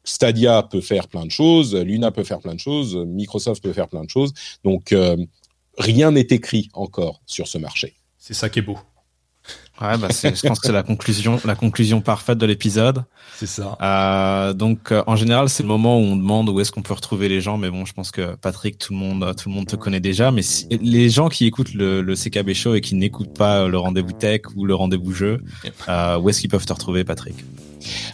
Stadia 0.04 0.64
peut 0.64 0.82
faire 0.82 1.08
plein 1.08 1.26
de 1.26 1.32
choses, 1.32 1.76
Luna 1.76 2.12
peut 2.12 2.24
faire 2.24 2.40
plein 2.40 2.54
de 2.54 2.60
choses, 2.60 2.96
Microsoft 2.96 3.64
peut 3.64 3.74
faire 3.74 3.88
plein 3.88 4.04
de 4.04 4.10
choses, 4.10 4.34
donc 4.64 4.94
rien 5.78 6.12
n'est 6.12 6.28
écrit 6.30 6.70
encore 6.74 7.22
sur 7.26 7.48
ce 7.48 7.58
marché. 7.58 7.96
C'est 8.18 8.34
ça 8.34 8.50
qui 8.50 8.60
est 8.60 8.64
beau. 8.64 8.78
Ouais, 9.82 9.98
bah 9.98 10.08
je 10.10 10.48
pense 10.48 10.60
que 10.60 10.68
c'est 10.68 10.72
la 10.72 10.84
conclusion, 10.84 11.40
la 11.44 11.56
conclusion 11.56 12.00
parfaite 12.00 12.38
de 12.38 12.46
l'épisode. 12.46 13.04
C'est 13.36 13.46
ça. 13.46 13.78
Euh, 13.82 14.54
donc, 14.54 14.94
euh, 14.94 15.04
en 15.06 15.18
général, 15.18 15.50
c'est 15.50 15.64
le 15.64 15.68
moment 15.68 16.00
où 16.00 16.04
on 16.04 16.16
demande 16.16 16.48
où 16.50 16.62
est-ce 16.62 16.72
qu'on 16.72 16.82
peut 16.82 16.94
retrouver 16.94 17.28
les 17.28 17.42
gens. 17.42 17.58
Mais 17.58 17.70
bon, 17.70 17.84
je 17.84 17.92
pense 17.92 18.12
que 18.12 18.36
Patrick, 18.36 18.78
tout 18.78 18.94
le 18.94 19.00
monde, 19.00 19.36
tout 19.38 19.50
le 19.50 19.56
monde 19.56 19.68
te 19.68 19.76
connaît 19.76 20.00
déjà. 20.00 20.32
Mais 20.32 20.42
les 20.70 21.10
gens 21.10 21.28
qui 21.28 21.46
écoutent 21.46 21.74
le, 21.74 22.02
le, 22.02 22.16
CKB 22.16 22.54
Show 22.54 22.76
et 22.76 22.82
qui 22.82 22.96
n'écoutent 22.96 23.38
pas 23.38 23.68
le 23.68 23.78
rendez-vous 23.78 24.14
tech 24.14 24.42
ou 24.56 24.66
le 24.66 24.76
rendez-vous 24.76 25.12
jeu, 25.12 25.42
euh, 25.90 26.18
où 26.20 26.30
est-ce 26.30 26.40
qu'ils 26.40 26.50
peuvent 26.50 26.66
te 26.66 26.74
retrouver, 26.74 27.04
Patrick? 27.04 27.36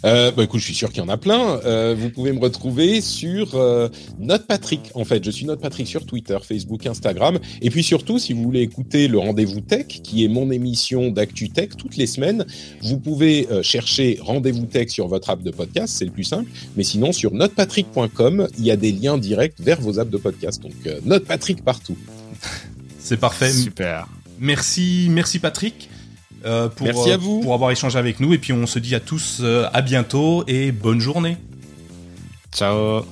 Euh, 0.06 0.32
bah 0.32 0.44
écoute, 0.44 0.60
je 0.60 0.66
suis 0.66 0.76
sûr 0.76 0.90
qu'il 0.90 1.04
y 1.04 1.06
en 1.06 1.10
a 1.10 1.18
plein. 1.18 1.60
Euh, 1.66 1.96
vous 1.98 2.10
pouvez 2.10 2.32
me 2.32 2.40
retrouver 2.40 3.02
sur 3.02 3.56
euh, 3.56 3.90
Note 4.20 4.48
Patrick. 4.48 4.92
En 4.96 5.06
fait, 5.06 5.24
je 5.24 5.32
suis 5.32 5.46
Note 5.46 5.62
Patrick 5.62 5.88
sur 5.88 6.06
Twitter, 6.06 6.38
Facebook, 6.42 6.86
Instagram. 6.86 7.40
Et 7.62 7.70
puis 7.70 7.84
surtout, 7.84 8.20
si 8.20 8.34
vous 8.34 8.44
voulez 8.44 8.62
écouter 8.62 9.08
le 9.08 9.20
Rendez-vous 9.20 9.62
Tech, 9.62 9.88
qui 9.88 10.24
est 10.24 10.28
mon 10.28 10.52
émission 10.52 11.10
d'actu 11.10 11.50
tech 11.50 11.70
toutes 11.78 11.98
les 11.98 12.08
semaines, 12.08 12.46
vous 12.82 13.00
pouvez 13.00 13.48
euh, 13.52 13.64
chercher 13.64 14.18
Rendez-vous 14.22 14.66
Tech 14.66 14.90
sur 14.90 15.08
votre 15.08 15.30
app 15.30 15.42
de 15.42 15.52
podcast, 15.52 15.96
c'est 15.98 16.06
le 16.06 16.12
plus 16.12 16.24
simple. 16.24 16.50
Mais 16.76 16.84
sinon, 16.84 17.12
sur 17.12 17.34
notepatrick.com, 17.34 18.48
il 18.58 18.66
y 18.66 18.72
a 18.72 18.76
des 18.76 18.92
liens 18.92 19.18
directs 19.18 19.60
vers 19.60 19.80
vos 19.82 20.00
apps 20.00 20.12
de 20.12 20.18
podcast. 20.18 20.62
Donc, 20.62 20.74
euh, 20.86 21.00
Note 21.06 21.26
Patrick 21.26 21.64
partout. 21.64 21.98
c'est 23.00 23.18
parfait. 23.18 23.52
Super. 23.52 24.08
Merci, 24.40 25.08
merci 25.10 25.40
Patrick. 25.40 25.90
Euh, 26.46 26.70
pour, 26.70 26.88
Merci 26.88 27.12
à 27.12 27.18
vous. 27.18 27.42
pour 27.42 27.54
avoir 27.54 27.72
échangé 27.72 27.98
avec 27.98 28.20
nous. 28.20 28.34
Et 28.34 28.38
puis 28.38 28.54
on 28.54 28.66
se 28.66 28.80
dit 28.80 28.96
à 28.96 29.00
tous 29.00 29.40
euh, 29.42 29.68
à 29.74 29.82
bientôt 29.82 30.44
et 30.48 30.72
bonne 30.72 31.00
journée. 31.00 31.38
Ciao. 32.54 33.06